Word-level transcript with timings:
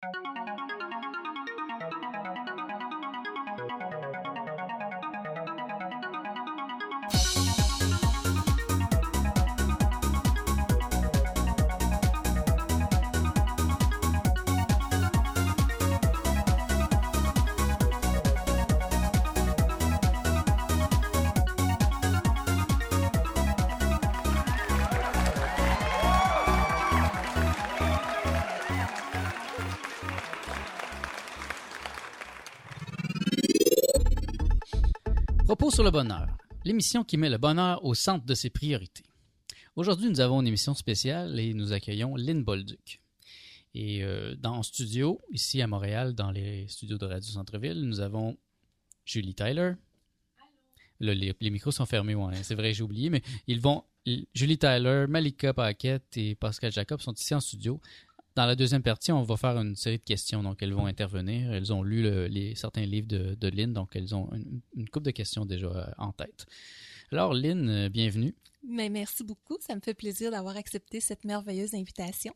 Thank 0.00 0.26
you. 8.02 8.07
Sur 35.70 35.84
le 35.84 35.90
bonheur, 35.90 36.26
l'émission 36.64 37.04
qui 37.04 37.16
met 37.18 37.28
le 37.28 37.36
bonheur 37.36 37.84
au 37.84 37.94
centre 37.94 38.24
de 38.24 38.34
ses 38.34 38.48
priorités. 38.48 39.04
Aujourd'hui, 39.76 40.08
nous 40.08 40.18
avons 40.18 40.40
une 40.40 40.46
émission 40.46 40.74
spéciale 40.74 41.38
et 41.38 41.52
nous 41.52 41.72
accueillons 41.72 42.16
Lynn 42.16 42.42
Bolduc. 42.42 43.00
Et 43.74 44.02
euh, 44.02 44.34
dans 44.34 44.56
le 44.56 44.62
studio, 44.62 45.20
ici 45.30 45.60
à 45.60 45.66
Montréal, 45.66 46.14
dans 46.14 46.30
les 46.30 46.66
studios 46.68 46.96
de 46.96 47.04
Radio 47.04 47.30
Centre-Ville, 47.30 47.82
nous 47.82 48.00
avons 48.00 48.38
Julie 49.04 49.34
Tyler. 49.34 49.74
Là, 51.00 51.14
les, 51.14 51.36
les 51.38 51.50
micros 51.50 51.70
sont 51.70 51.86
fermés, 51.86 52.14
ouais, 52.14 52.42
c'est 52.42 52.54
vrai, 52.54 52.72
j'ai 52.72 52.82
oublié, 52.82 53.10
mais 53.10 53.22
ils 53.46 53.60
vont. 53.60 53.84
Julie 54.34 54.58
Tyler, 54.58 55.04
Malika 55.06 55.52
Paquette 55.52 56.16
et 56.16 56.34
Pascal 56.34 56.72
Jacob 56.72 57.00
sont 57.00 57.12
ici 57.12 57.34
en 57.34 57.40
studio. 57.40 57.78
Dans 58.38 58.46
la 58.46 58.54
deuxième 58.54 58.84
partie, 58.84 59.10
on 59.10 59.24
va 59.24 59.36
faire 59.36 59.56
une 59.58 59.74
série 59.74 59.98
de 59.98 60.04
questions. 60.04 60.44
Donc, 60.44 60.62
elles 60.62 60.72
vont 60.72 60.86
intervenir. 60.86 61.52
Elles 61.52 61.72
ont 61.72 61.82
lu 61.82 62.02
le- 62.04 62.28
les, 62.28 62.54
certains 62.54 62.86
livres 62.86 63.08
de, 63.08 63.34
de 63.34 63.48
Lynn, 63.48 63.72
donc 63.72 63.96
elles 63.96 64.14
ont 64.14 64.32
une, 64.32 64.60
une 64.76 64.88
couple 64.88 65.06
de 65.06 65.10
questions 65.10 65.44
déjà 65.44 65.66
euh, 65.66 65.84
en 65.98 66.12
tête. 66.12 66.46
Alors, 67.10 67.34
Lynn, 67.34 67.68
euh, 67.68 67.88
bienvenue. 67.88 68.36
Mais 68.62 68.90
merci 68.90 69.24
beaucoup. 69.24 69.56
Ça 69.58 69.74
me 69.74 69.80
fait 69.80 69.92
plaisir 69.92 70.30
d'avoir 70.30 70.56
accepté 70.56 71.00
cette 71.00 71.24
merveilleuse 71.24 71.74
invitation. 71.74 72.32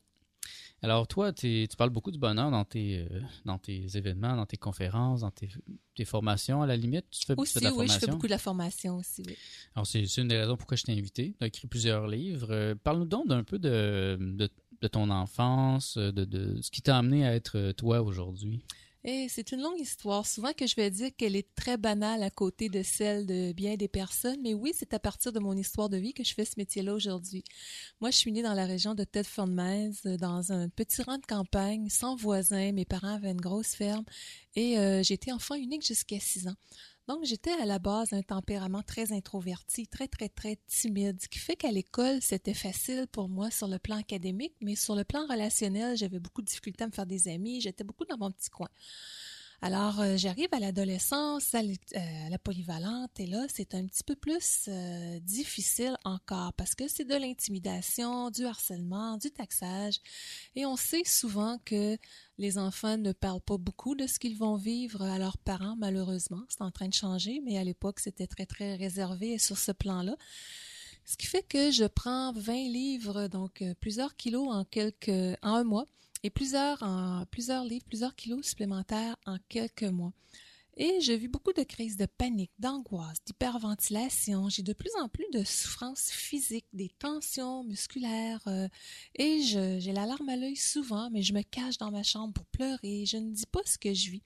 Alors, 0.83 1.07
toi, 1.07 1.33
tu 1.33 1.69
parles 1.79 1.91
beaucoup 1.91 2.11
du 2.11 2.19
bonheur 2.19 2.51
dans 2.51 2.65
tes, 2.65 3.07
euh, 3.09 3.21
dans 3.45 3.59
tes 3.59 3.87
événements, 3.97 4.35
dans 4.35 4.45
tes 4.47 4.57
conférences, 4.57 5.21
dans 5.21 5.31
tes, 5.31 5.51
tes 5.95 6.05
formations, 6.05 6.63
à 6.63 6.67
la 6.67 6.77
limite. 6.77 7.07
Tu 7.13 7.25
fais, 7.25 7.37
tu 7.37 7.47
fais 7.47 7.61
de 7.61 7.65
la 7.67 7.73
oui, 7.73 7.87
je 7.87 7.93
fais 7.93 8.01
formation. 8.01 8.13
beaucoup 8.13 8.27
de 8.27 8.33
la 8.33 8.39
formation 8.39 8.97
aussi. 8.97 9.23
Oui. 9.25 9.37
Alors, 9.77 9.87
c'est 9.87 10.05
c'est 10.07 10.23
une 10.23 10.27
des 10.27 10.39
raisons 10.39 10.57
pourquoi 10.57 10.77
je 10.77 10.83
t'ai 10.83 10.93
invité. 10.99 11.37
Tu 11.39 11.45
as 11.45 11.47
écrit 11.47 11.69
plusieurs 11.69 12.09
livres. 12.09 12.49
Euh, 12.51 12.75
Parle-nous 12.75 13.05
donc 13.07 13.29
d'un 13.29 13.45
peu 13.45 13.61
de, 13.61 14.19
de, 14.21 14.51
de 14.83 14.89
ton 14.89 15.11
enfance, 15.11 15.97
euh, 15.97 16.13
de, 16.13 16.25
de 16.25 16.61
ce 16.61 16.71
qui 16.71 16.83
t'a 16.83 16.99
amené 16.99 17.27
à 17.27 17.35
être 17.35 17.57
euh, 17.57 17.73
toi 17.73 18.03
aujourd'hui? 18.03 18.63
Et 19.05 19.27
c'est 19.29 19.51
une 19.51 19.61
longue 19.61 19.81
histoire. 19.81 20.27
Souvent 20.27 20.53
que 20.53 20.65
je 20.65 20.77
vais 20.77 20.89
dire 20.89 21.11
qu'elle 21.17 21.35
est 21.35 21.53
très 21.57 21.77
banale 21.77 22.23
à 22.23 22.31
côté 22.31 22.69
de 22.69 22.85
celle 22.85 23.27
de 23.27 23.53
bien 23.53 23.75
des 23.75 23.89
personnes, 23.89 24.39
mais 24.45 24.55
oui, 24.55 24.73
c'est 24.77 24.95
à 24.95 25.01
partir 25.01 25.33
de 25.33 25.41
mon 25.41 25.57
histoire 25.57 25.89
de 25.89 25.97
vie 25.97 26.13
que 26.13 26.23
je 26.23 26.33
fais 26.35 26.45
ce 26.45 26.55
métier-là 26.57 26.95
aujourd'hui. 26.95 27.43
Moi, 28.01 28.11
je 28.13 28.17
suis 28.17 28.31
née 28.31 28.43
dans 28.43 28.55
la 28.55 28.65
région 28.65 28.95
de 28.95 29.03
Tedford-Mez, 29.03 30.19
dans 30.19 30.53
un 30.53 30.69
petit 30.69 31.03
rang 31.03 31.19
de 31.19 31.27
campagne, 31.27 31.89
sans 31.89 32.15
voisins. 32.15 32.71
Mes 32.71 32.85
parents 32.85 33.17
avaient 33.17 33.33
une 33.33 33.41
grosse 33.41 33.75
ferme 33.75 34.05
et 34.55 34.79
euh, 34.79 35.03
été 35.03 35.33
enfant 35.33 35.57
unique 35.57 35.85
jusqu'à 35.85 36.21
6 36.21 36.47
ans. 36.47 36.55
Donc, 37.09 37.25
j'étais 37.25 37.51
à 37.51 37.67
la 37.67 37.79
base 37.81 38.13
un 38.13 38.23
tempérament 38.23 38.83
très 38.83 39.13
introverti, 39.13 39.89
très, 39.89 40.07
très, 40.07 40.29
très 40.29 40.57
timide, 40.69 41.21
ce 41.21 41.29
qui 41.29 41.41
fait 41.41 41.57
qu'à 41.57 41.73
l'école, 41.73 42.23
c'était 42.23 42.55
facile 42.55 43.07
pour 43.11 43.29
moi 43.29 43.51
sur 43.51 43.67
le 43.67 43.79
plan 43.79 43.97
académique, 43.97 44.55
mais 44.61 44.77
sur 44.77 44.95
le 44.95 45.03
plan 45.03 45.27
relationnel, 45.27 45.97
j'avais 45.97 46.21
beaucoup 46.21 46.43
de 46.43 46.47
difficultés 46.47 46.85
à 46.85 46.87
me 46.87 46.93
faire 46.93 47.07
des 47.07 47.27
amis, 47.29 47.61
j'étais 47.61 47.83
beaucoup 47.83 48.05
dans 48.05 48.19
mon 48.19 48.31
petit 48.31 48.51
coin. 48.51 48.69
Alors, 49.65 50.01
euh, 50.01 50.17
j'arrive 50.17 50.49
à 50.51 50.59
l'adolescence, 50.59 51.55
euh, 51.55 52.27
à 52.27 52.29
la 52.29 52.39
polyvalente, 52.41 53.21
et 53.21 53.27
là, 53.27 53.47
c'est 53.47 53.77
un 53.77 53.87
petit 53.87 54.03
peu 54.03 54.17
plus 54.17 54.65
euh, 54.67 55.21
difficile 55.21 55.97
encore 56.05 56.53
parce 56.55 56.75
que 56.75 56.89
c'est 56.89 57.05
de 57.05 57.15
l'intimidation, 57.15 58.31
du 58.31 58.45
harcèlement, 58.45 59.19
du 59.19 59.31
taxage, 59.31 60.01
et 60.57 60.67
on 60.67 60.75
sait 60.75 61.05
souvent 61.05 61.59
que 61.65 61.97
les 62.39 62.59
enfants 62.59 62.99
ne 62.99 63.13
parlent 63.13 63.41
pas 63.41 63.57
beaucoup 63.57 63.95
de 63.95 64.09
ce 64.09 64.19
qu'ils 64.19 64.37
vont 64.37 64.57
vivre 64.57 65.01
à 65.03 65.17
leurs 65.21 65.39
parents, 65.39 65.77
malheureusement. 65.79 66.43
C'est 66.49 66.63
en 66.63 66.73
train 66.73 66.89
de 66.89 66.95
changer, 66.95 67.41
mais 67.45 67.57
à 67.57 67.63
l'époque, 67.63 68.01
c'était 68.01 68.27
très, 68.27 68.47
très 68.47 68.75
réservé 68.75 69.39
sur 69.39 69.59
ce 69.59 69.71
plan-là. 69.71 70.17
Ce 71.05 71.17
qui 71.17 71.27
fait 71.29 71.47
que 71.47 71.71
je 71.71 71.85
prends 71.85 72.33
20 72.33 72.69
livres, 72.69 73.29
donc 73.29 73.63
plusieurs 73.79 74.17
kilos 74.17 74.49
en 74.51 74.65
quelques, 74.65 75.39
en 75.41 75.55
un 75.55 75.63
mois, 75.65 75.87
et 76.23 76.31
plusieurs, 76.31 76.83
en, 76.83 77.25
plusieurs 77.31 77.65
livres, 77.65 77.85
plusieurs 77.87 78.15
kilos 78.15 78.47
supplémentaires 78.47 79.17
en 79.27 79.39
quelques 79.49 79.83
mois. 79.85 80.13
Et 80.79 81.03
je 81.03 81.13
vis 81.13 81.29
beaucoup 81.29 81.53
de 81.53 81.65
crises 81.65 81.99
de 81.99 82.07
panique, 82.07 82.53
d'angoisse, 82.59 83.23
d'hyperventilation. 83.27 84.49
J'ai 84.49 84.63
de 84.63 84.73
plus 84.73 84.91
en 85.03 85.09
plus 85.09 85.27
de 85.35 85.45
souffrances 85.45 86.11
physiques, 86.11 86.67
des 86.73 86.89
tensions 86.99 87.63
musculaires. 87.65 88.41
euh, 88.47 88.69
et 89.15 89.43
j'ai 89.43 89.93
la 89.93 90.07
larme 90.07 90.31
à 90.31 90.37
l'œil 90.37 90.57
souvent, 90.57 91.11
mais 91.11 91.23
je 91.23 91.35
me 91.35 91.43
cache 91.43 91.77
dans 91.77 91.91
ma 91.91 92.03
chambre 92.03 92.33
pour 92.33 92.47
pleurer. 92.47 93.05
Je 93.05 93.19
ne 93.19 93.33
dis 93.33 93.47
pas 93.47 93.61
ce 93.67 93.77
que 93.77 93.93
je 93.93 94.11
vis. 94.13 94.23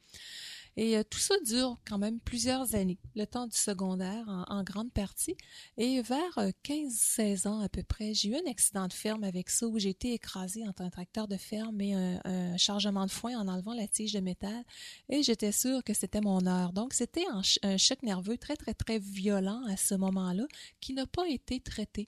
Et 0.76 0.96
euh, 0.96 1.02
tout 1.08 1.18
ça 1.18 1.34
dure 1.44 1.78
quand 1.88 1.96
même 1.96 2.20
plusieurs 2.20 2.74
années, 2.74 2.98
le 3.14 3.24
temps 3.26 3.46
du 3.46 3.56
secondaire 3.56 4.24
en, 4.48 4.62
grande 4.62 4.92
partie. 4.92 5.34
Et 5.78 6.02
vers 6.02 6.38
euh, 6.38 6.50
15-16 6.64 7.48
ans 7.48 7.60
à 7.60 7.68
peu 7.68 7.82
près, 7.82 8.12
j'ai 8.12 8.28
eu 8.28 8.34
un 8.36 8.50
accident 8.50 8.86
de 8.86 8.92
ferme 8.92 9.24
avec 9.24 9.48
ça 9.48 9.66
où 9.66 9.78
j'ai 9.78 9.90
été 9.90 10.12
écrasée 10.12 10.66
entre 10.68 10.82
un 10.82 10.90
tracteur 10.90 11.28
de 11.28 11.36
ferme 11.36 11.80
et 11.80 11.94
un, 11.94 12.56
chargement 12.58 13.06
de 13.06 13.10
foin 13.10 13.38
en 13.38 13.48
enlevant 13.48 13.74
la 13.74 13.86
tige 13.86 14.12
de 14.12 14.20
métal. 14.20 14.64
Et 15.08 15.22
j'étais 15.22 15.52
sûre 15.52 15.82
que 15.82 15.94
c'était 15.94 16.20
mon 16.20 16.46
heure. 16.46 16.72
Donc 16.72 16.92
c'était 16.92 17.24
un 17.62 17.76
choc 17.76 18.02
nerveux 18.02 18.36
très 18.36 18.56
très 18.56 18.74
très 18.74 18.98
violent 18.98 19.62
à 19.68 19.76
ce 19.76 19.94
moment-là 19.94 20.44
qui 20.80 20.92
n'a 20.92 21.06
pas 21.06 21.28
été 21.28 21.60
traité. 21.60 22.06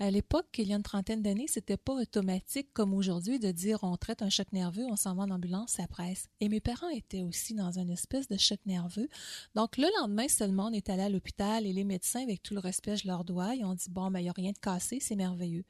À 0.00 0.10
l'époque, 0.10 0.46
il 0.58 0.66
y 0.66 0.72
a 0.72 0.76
une 0.76 0.82
trentaine 0.82 1.22
d'années, 1.22 1.46
c'était 1.46 1.76
pas 1.76 1.94
automatique 1.94 2.68
comme 2.72 2.94
aujourd'hui 2.94 3.38
de 3.38 3.52
dire 3.52 3.78
on 3.82 3.96
traite 3.96 4.22
un 4.22 4.28
choc 4.28 4.52
nerveux, 4.52 4.84
on 4.88 4.96
s'en 4.96 5.14
va 5.14 5.22
en 5.22 5.30
ambulance, 5.30 5.74
ça 5.74 5.86
presse. 5.86 6.28
Et 6.40 6.48
mes 6.48 6.60
parents 6.60 6.88
étaient 6.88 7.22
aussi 7.22 7.54
dans 7.54 7.78
une 7.78 7.90
espèce 7.90 8.26
de 8.26 8.36
choc 8.36 8.58
nerveux. 8.66 9.08
Donc 9.54 9.76
le 9.76 9.86
lendemain 10.00 10.26
seulement, 10.26 10.66
on 10.66 10.72
est 10.72 10.90
allé 10.90 11.02
à 11.02 11.08
l'hôpital 11.08 11.64
et 11.64 11.72
les 11.72 11.84
médecins, 11.84 12.22
avec 12.22 12.42
tout 12.42 12.54
le 12.54 12.60
respect, 12.60 12.96
je 12.96 13.06
leur 13.06 13.24
dois, 13.24 13.54
ils 13.54 13.64
ont 13.64 13.74
dit 13.74 13.88
bon, 13.88 14.10
ben 14.10 14.18
il 14.18 14.24
n'y 14.24 14.28
a 14.28 14.32
rien 14.32 14.50
de 14.50 14.58
cassé, 14.58 14.98
c'est 15.00 15.14
merveilleux. 15.14 15.64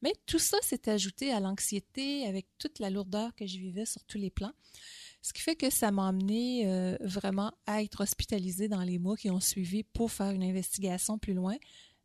Mais 0.00 0.12
tout 0.26 0.38
ça 0.38 0.58
s'est 0.62 0.88
ajouté 0.88 1.32
à 1.32 1.40
l'anxiété 1.40 2.24
avec 2.26 2.46
toute 2.58 2.78
la 2.78 2.88
lourdeur 2.88 3.34
que 3.34 3.46
je 3.46 3.58
vivais 3.58 3.86
sur 3.86 4.04
tous 4.04 4.18
les 4.18 4.30
plans. 4.30 4.52
Ce 5.22 5.32
qui 5.32 5.42
fait 5.42 5.56
que 5.56 5.70
ça 5.70 5.90
m'a 5.90 6.06
amené 6.06 6.68
euh, 6.68 6.96
vraiment 7.00 7.52
à 7.66 7.82
être 7.82 8.02
hospitalisée 8.02 8.68
dans 8.68 8.82
les 8.82 9.00
mois 9.00 9.16
qui 9.16 9.28
ont 9.28 9.40
suivi 9.40 9.82
pour 9.82 10.12
faire 10.12 10.30
une 10.30 10.44
investigation 10.44 11.18
plus 11.18 11.34
loin. 11.34 11.56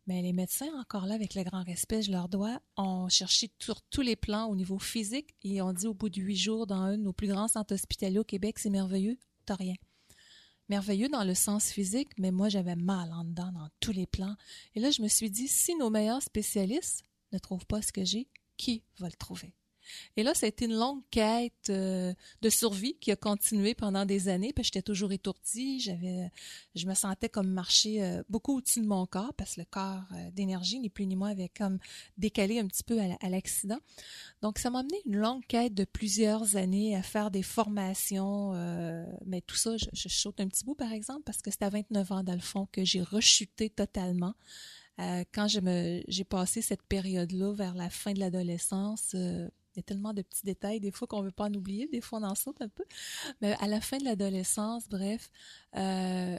Mais 0.06 0.20
les 0.20 0.32
médecins, 0.32 0.70
encore 0.80 1.06
là, 1.06 1.14
avec 1.14 1.34
le 1.34 1.44
grand 1.44 1.62
respect, 1.62 2.02
je 2.02 2.10
leur 2.10 2.28
dois, 2.28 2.60
ont 2.76 3.08
cherché 3.08 3.50
sur 3.60 3.80
tous 3.82 4.00
les 4.00 4.16
plans 4.16 4.46
au 4.46 4.56
niveau 4.56 4.78
physique 4.78 5.34
et 5.44 5.62
ont 5.62 5.72
dit 5.72 5.86
au 5.86 5.94
bout 5.94 6.08
de 6.08 6.20
huit 6.20 6.36
jours 6.36 6.66
dans 6.66 6.80
un 6.80 6.98
de 6.98 7.02
nos 7.02 7.12
plus 7.12 7.28
grands 7.28 7.48
centres 7.48 7.74
hospitaliers 7.74 8.18
au 8.18 8.24
Québec, 8.24 8.58
c'est 8.58 8.70
merveilleux, 8.70 9.16
t'as 9.46 9.54
rien. 9.54 9.74
Merveilleux 10.68 11.08
dans 11.08 11.24
le 11.24 11.34
sens 11.34 11.70
physique, 11.70 12.08
mais 12.18 12.32
moi 12.32 12.48
j'avais 12.48 12.76
mal 12.76 13.12
en 13.12 13.24
dedans 13.24 13.52
dans 13.52 13.68
tous 13.78 13.92
les 13.92 14.06
plans. 14.06 14.36
Et 14.74 14.80
là, 14.80 14.90
je 14.90 15.02
me 15.02 15.08
suis 15.08 15.30
dit, 15.30 15.46
si 15.46 15.76
nos 15.76 15.90
meilleurs 15.90 16.22
spécialistes 16.22 17.04
ne 17.32 17.38
trouvent 17.38 17.66
pas 17.66 17.82
ce 17.82 17.92
que 17.92 18.04
j'ai, 18.04 18.28
qui 18.56 18.82
va 18.98 19.06
le 19.06 19.16
trouver? 19.16 19.54
Et 20.16 20.22
là, 20.22 20.34
ça 20.34 20.46
a 20.46 20.48
été 20.48 20.64
une 20.66 20.74
longue 20.76 21.02
quête 21.10 21.70
euh, 21.70 22.12
de 22.40 22.48
survie 22.50 22.94
qui 23.00 23.10
a 23.12 23.16
continué 23.16 23.74
pendant 23.74 24.04
des 24.04 24.28
années, 24.28 24.52
que 24.52 24.62
j'étais 24.62 24.82
toujours 24.82 25.12
étourdie, 25.12 25.80
j'avais, 25.80 26.30
je 26.74 26.86
me 26.86 26.94
sentais 26.94 27.28
comme 27.28 27.48
marcher 27.50 28.02
euh, 28.02 28.22
beaucoup 28.28 28.56
au-dessus 28.58 28.80
de 28.80 28.86
mon 28.86 29.06
corps, 29.06 29.34
parce 29.34 29.54
que 29.54 29.60
le 29.60 29.66
corps 29.66 30.04
euh, 30.12 30.30
d'énergie, 30.32 30.80
ni 30.80 30.88
plus 30.88 31.06
ni 31.06 31.16
moins, 31.16 31.30
avait 31.30 31.50
comme 31.50 31.78
décalé 32.18 32.58
un 32.58 32.66
petit 32.66 32.84
peu 32.84 33.00
à 33.00 33.08
la- 33.08 33.18
à 33.20 33.28
l'accident. 33.28 33.78
Donc, 34.42 34.58
ça 34.58 34.70
m'a 34.70 34.80
amené 34.80 34.96
une 35.06 35.16
longue 35.16 35.44
quête 35.46 35.74
de 35.74 35.84
plusieurs 35.84 36.56
années 36.56 36.96
à 36.96 37.02
faire 37.02 37.30
des 37.30 37.42
formations, 37.42 38.52
mais 39.26 39.40
tout 39.42 39.56
ça, 39.56 39.76
je, 39.76 39.86
je 39.92 40.28
un 40.38 40.48
petit 40.48 40.64
bout, 40.64 40.74
par 40.74 40.92
exemple, 40.92 41.22
parce 41.24 41.42
que 41.42 41.50
c'était 41.50 41.64
à 41.64 41.70
29 41.70 42.12
ans, 42.12 42.22
dans 42.22 42.34
le 42.34 42.40
fond, 42.40 42.66
que 42.72 42.84
j'ai 42.84 43.02
rechuté 43.02 43.70
totalement. 43.70 44.34
Quand 44.98 45.46
j'ai 45.48 46.24
passé 46.24 46.62
cette 46.62 46.82
période-là 46.82 47.52
vers 47.52 47.74
la 47.74 47.90
fin 47.90 48.12
de 48.12 48.20
l'adolescence, 48.20 49.14
il 49.74 49.78
y 49.78 49.80
a 49.80 49.82
tellement 49.82 50.12
de 50.12 50.22
petits 50.22 50.44
détails, 50.44 50.80
des 50.80 50.90
fois 50.90 51.08
qu'on 51.08 51.22
veut 51.22 51.30
pas 51.30 51.44
en 51.44 51.54
oublier, 51.54 51.88
des 51.88 52.00
fois 52.00 52.18
on 52.20 52.24
en 52.24 52.34
saute 52.34 52.60
un 52.60 52.68
peu. 52.68 52.84
Mais 53.40 53.54
à 53.60 53.66
la 53.66 53.80
fin 53.80 53.98
de 53.98 54.04
l'adolescence, 54.04 54.88
bref, 54.88 55.30
euh, 55.76 56.38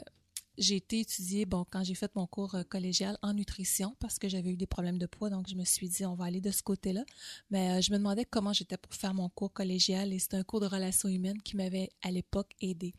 j'ai 0.56 0.76
été 0.76 1.00
étudier, 1.00 1.46
bon, 1.46 1.64
quand 1.68 1.82
j'ai 1.82 1.94
fait 1.94 2.14
mon 2.14 2.26
cours 2.26 2.54
euh, 2.54 2.62
collégial 2.62 3.18
en 3.22 3.34
nutrition, 3.34 3.96
parce 3.98 4.18
que 4.18 4.28
j'avais 4.28 4.50
eu 4.50 4.56
des 4.56 4.66
problèmes 4.66 4.98
de 4.98 5.06
poids, 5.06 5.30
donc 5.30 5.48
je 5.48 5.56
me 5.56 5.64
suis 5.64 5.88
dit, 5.88 6.04
on 6.06 6.14
va 6.14 6.26
aller 6.26 6.40
de 6.40 6.50
ce 6.50 6.62
côté-là. 6.62 7.04
Mais 7.50 7.72
euh, 7.72 7.80
je 7.80 7.92
me 7.92 7.98
demandais 7.98 8.24
comment 8.24 8.52
j'étais 8.52 8.76
pour 8.76 8.94
faire 8.94 9.14
mon 9.14 9.28
cours 9.28 9.52
collégial 9.52 10.12
et 10.12 10.18
c'était 10.18 10.36
un 10.36 10.44
cours 10.44 10.60
de 10.60 10.66
relations 10.66 11.08
humaines 11.08 11.42
qui 11.42 11.56
m'avait 11.56 11.90
à 12.02 12.10
l'époque 12.10 12.54
aidé. 12.60 12.94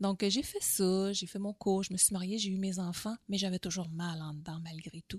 Donc, 0.00 0.24
j'ai 0.28 0.42
fait 0.42 0.62
ça, 0.62 1.12
j'ai 1.12 1.26
fait 1.26 1.38
mon 1.38 1.52
cours, 1.52 1.82
je 1.82 1.92
me 1.92 1.98
suis 1.98 2.12
mariée, 2.12 2.38
j'ai 2.38 2.50
eu 2.50 2.58
mes 2.58 2.78
enfants, 2.78 3.16
mais 3.28 3.38
j'avais 3.38 3.58
toujours 3.58 3.88
mal 3.88 4.20
en 4.20 4.34
dedans 4.34 4.60
malgré 4.62 5.02
tout. 5.08 5.18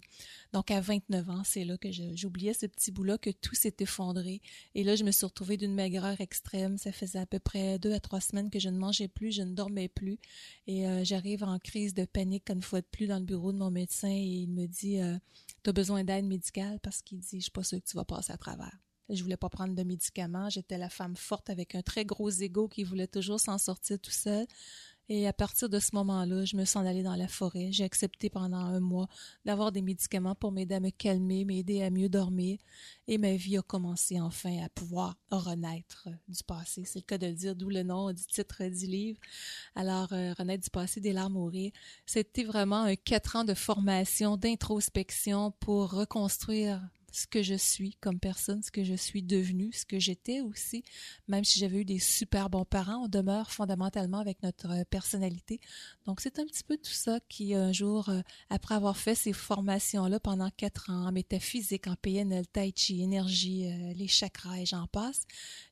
Donc, 0.53 0.69
à 0.69 0.79
29 0.81 1.29
ans, 1.29 1.43
c'est 1.43 1.65
là 1.65 1.77
que 1.77 1.89
j'oubliais 2.15 2.53
ce 2.53 2.67
petit 2.67 2.91
bout-là, 2.91 3.17
que 3.17 3.31
tout 3.31 3.55
s'est 3.55 3.75
effondré. 3.79 4.41
Et 4.75 4.83
là, 4.83 4.95
je 4.95 5.03
me 5.03 5.11
suis 5.11 5.25
retrouvée 5.25 5.57
d'une 5.57 5.73
maigreur 5.73 6.21
extrême. 6.21 6.77
Ça 6.77 6.91
faisait 6.91 7.19
à 7.19 7.25
peu 7.25 7.39
près 7.39 7.79
deux 7.79 7.93
à 7.93 7.99
trois 7.99 8.21
semaines 8.21 8.49
que 8.49 8.59
je 8.59 8.69
ne 8.69 8.77
mangeais 8.77 9.07
plus, 9.07 9.31
je 9.31 9.41
ne 9.41 9.53
dormais 9.53 9.87
plus. 9.87 10.19
Et 10.67 10.87
euh, 10.87 11.03
j'arrive 11.03 11.43
en 11.43 11.57
crise 11.59 11.93
de 11.93 12.05
panique 12.05 12.49
une 12.49 12.61
fois 12.61 12.81
de 12.81 12.87
plus 12.91 13.07
dans 13.07 13.19
le 13.19 13.25
bureau 13.25 13.51
de 13.51 13.57
mon 13.57 13.71
médecin 13.71 14.09
et 14.09 14.43
il 14.43 14.49
me 14.49 14.67
dit 14.67 14.99
euh, 14.99 15.17
Tu 15.63 15.71
besoin 15.71 16.03
d'aide 16.03 16.25
médicale 16.25 16.79
parce 16.81 17.01
qu'il 17.01 17.19
dit 17.19 17.37
Je 17.37 17.43
suis 17.43 17.51
pas 17.51 17.63
sûre 17.63 17.79
que 17.79 17.89
tu 17.89 17.95
vas 17.95 18.05
passer 18.05 18.31
à 18.33 18.37
travers. 18.37 18.77
Je 19.09 19.23
voulais 19.23 19.37
pas 19.37 19.49
prendre 19.49 19.73
de 19.73 19.83
médicaments. 19.83 20.49
J'étais 20.49 20.77
la 20.77 20.89
femme 20.89 21.15
forte 21.15 21.49
avec 21.49 21.75
un 21.75 21.81
très 21.81 22.05
gros 22.05 22.29
ego 22.29 22.67
qui 22.67 22.83
voulait 22.83 23.07
toujours 23.07 23.39
s'en 23.39 23.57
sortir 23.57 23.99
tout 23.99 24.11
seul. 24.11 24.45
Et 25.09 25.25
à 25.25 25.31
partir 25.31 25.69
de 25.69 25.79
ce 25.79 25.91
moment-là, 25.93 26.43
je 26.43 26.57
me 26.57 26.65
suis 26.65 26.77
en 26.77 26.85
allée 26.85 27.01
dans 27.01 27.15
la 27.15 27.29
forêt. 27.29 27.69
J'ai 27.71 27.85
accepté 27.85 28.29
pendant 28.29 28.57
un 28.57 28.81
mois 28.81 29.07
d'avoir 29.45 29.71
des 29.71 29.81
médicaments 29.81 30.35
pour 30.35 30.51
m'aider 30.51 30.75
à 30.75 30.79
me 30.81 30.89
calmer, 30.89 31.45
m'aider 31.45 31.81
à 31.81 31.89
mieux 31.89 32.09
dormir. 32.09 32.59
Et 33.07 33.17
ma 33.17 33.33
vie 33.35 33.57
a 33.57 33.61
commencé 33.61 34.19
enfin 34.19 34.61
à 34.65 34.67
pouvoir 34.67 35.15
renaître 35.31 36.09
du 36.27 36.43
passé. 36.43 36.83
C'est 36.83 36.99
le 36.99 37.05
cas 37.05 37.17
de 37.17 37.27
le 37.27 37.33
dire, 37.33 37.55
d'où 37.55 37.69
le 37.69 37.83
nom 37.83 38.11
du 38.11 38.25
titre 38.25 38.61
du 38.65 38.85
livre. 38.85 39.19
Alors, 39.75 40.11
euh, 40.11 40.33
renaître 40.37 40.65
du 40.65 40.69
passé, 40.69 40.99
des 40.99 41.13
larmes 41.13 41.37
au 41.37 41.49
C'était 42.05 42.43
vraiment 42.43 42.81
un 42.81 42.97
quatre 42.97 43.37
ans 43.37 43.45
de 43.45 43.53
formation, 43.53 44.35
d'introspection 44.35 45.51
pour 45.51 45.91
reconstruire 45.91 46.81
ce 47.11 47.25
que 47.27 47.41
je 47.41 47.55
suis 47.55 47.95
comme 48.01 48.19
personne, 48.19 48.61
ce 48.61 48.71
que 48.71 48.83
je 48.83 48.93
suis 48.93 49.23
devenue, 49.23 49.71
ce 49.73 49.85
que 49.85 49.99
j'étais 49.99 50.41
aussi. 50.41 50.83
Même 51.27 51.43
si 51.43 51.59
j'avais 51.59 51.79
eu 51.79 51.85
des 51.85 51.99
super 51.99 52.49
bons 52.49 52.65
parents, 52.65 53.05
on 53.05 53.07
demeure 53.07 53.51
fondamentalement 53.51 54.19
avec 54.19 54.41
notre 54.43 54.69
euh, 54.69 54.83
personnalité. 54.89 55.59
Donc 56.05 56.21
c'est 56.21 56.39
un 56.39 56.45
petit 56.45 56.63
peu 56.63 56.77
tout 56.77 56.91
ça 56.91 57.19
qui, 57.29 57.53
un 57.53 57.71
jour, 57.71 58.09
euh, 58.09 58.21
après 58.49 58.75
avoir 58.75 58.97
fait 58.97 59.15
ces 59.15 59.33
formations-là 59.33 60.19
pendant 60.19 60.49
quatre 60.49 60.89
ans, 60.89 61.07
en 61.07 61.11
métaphysique, 61.11 61.87
en 61.87 61.95
PNL, 61.95 62.45
Tai 62.47 62.71
Chi, 62.75 63.01
énergie, 63.01 63.67
euh, 63.67 63.93
les 63.93 64.07
chakras 64.07 64.59
et 64.59 64.65
j'en 64.65 64.87
passe, 64.87 65.23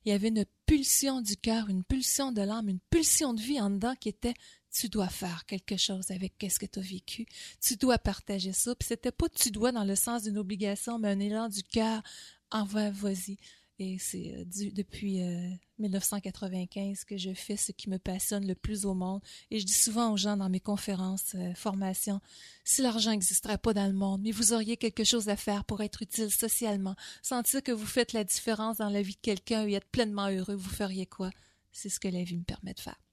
il 0.05 0.09
y 0.09 0.15
avait 0.15 0.29
une 0.29 0.45
pulsion 0.65 1.21
du 1.21 1.37
cœur, 1.37 1.69
une 1.69 1.83
pulsion 1.83 2.31
de 2.31 2.41
l'âme, 2.41 2.69
une 2.69 2.79
pulsion 2.89 3.33
de 3.33 3.41
vie 3.41 3.61
en 3.61 3.69
dedans 3.69 3.95
qui 3.99 4.09
était 4.09 4.33
tu 4.75 4.89
dois 4.89 5.07
faire 5.07 5.45
quelque 5.45 5.77
chose 5.77 6.11
avec 6.11 6.37
qu'est-ce 6.37 6.59
que 6.59 6.65
tu 6.65 6.79
as 6.79 6.81
vécu. 6.81 7.25
Tu 7.61 7.77
dois 7.77 7.97
partager 7.97 8.51
ça. 8.51 8.75
Puis 8.75 8.87
c'était 8.89 9.11
pas 9.11 9.29
tu 9.29 9.49
dois 9.49 9.71
dans 9.71 9.85
le 9.85 9.95
sens 9.95 10.23
d'une 10.23 10.37
obligation, 10.37 10.99
mais 10.99 11.09
un 11.09 11.19
élan 11.19 11.47
du 11.47 11.63
cœur. 11.63 12.03
Envoie, 12.51 12.91
vas-y. 12.91 13.37
Et 13.77 13.97
c'est 13.99 14.33
euh, 14.35 14.45
depuis 14.73 15.19
1995 15.79 16.99
euh, 16.99 17.03
que 17.07 17.17
je 17.17 17.33
fais 17.33 17.57
ce 17.57 17.73
qui 17.73 17.89
me 17.89 17.99
passionne 17.99 18.47
le 18.47 18.55
plus 18.55 18.85
au 18.85 18.93
monde. 18.93 19.21
Et 19.51 19.59
je 19.59 19.65
dis 19.65 19.73
souvent 19.73 20.11
aux 20.11 20.17
gens 20.17 20.37
dans 20.37 20.49
mes 20.49 20.61
conférences, 20.61 21.35
euh, 21.35 21.53
formations, 21.55 22.21
si 22.63 22.81
l'argent 22.81 23.11
n'existerait 23.11 23.57
pas 23.57 23.73
dans 23.73 23.87
le 23.87 23.93
monde, 23.93 24.21
mais 24.23 24.31
vous 24.31 24.53
auriez 24.53 24.77
quelque 24.77 25.03
chose 25.03 25.27
à 25.27 25.35
faire 25.35 25.65
pour 25.65 25.81
être 25.81 26.01
utile 26.01 26.31
socialement, 26.31 26.95
sentir 27.21 27.63
que 27.63 27.73
vous 27.73 27.85
faites 27.85 28.13
la 28.13 28.23
différence 28.23 28.77
dans 28.77 28.89
la 28.89 29.01
vie 29.01 29.15
de 29.15 29.21
quelqu'un 29.21 29.67
et 29.67 29.73
être 29.73 29.89
pleinement 29.89 30.29
heureux, 30.29 30.55
vous 30.55 30.69
feriez 30.69 31.05
quoi? 31.05 31.31
C'est 31.73 31.89
ce 31.89 31.99
que 31.99 32.07
la 32.07 32.23
vie 32.23 32.37
me 32.37 32.43
permet 32.43 32.73
de 32.73 32.79
faire. 32.79 33.04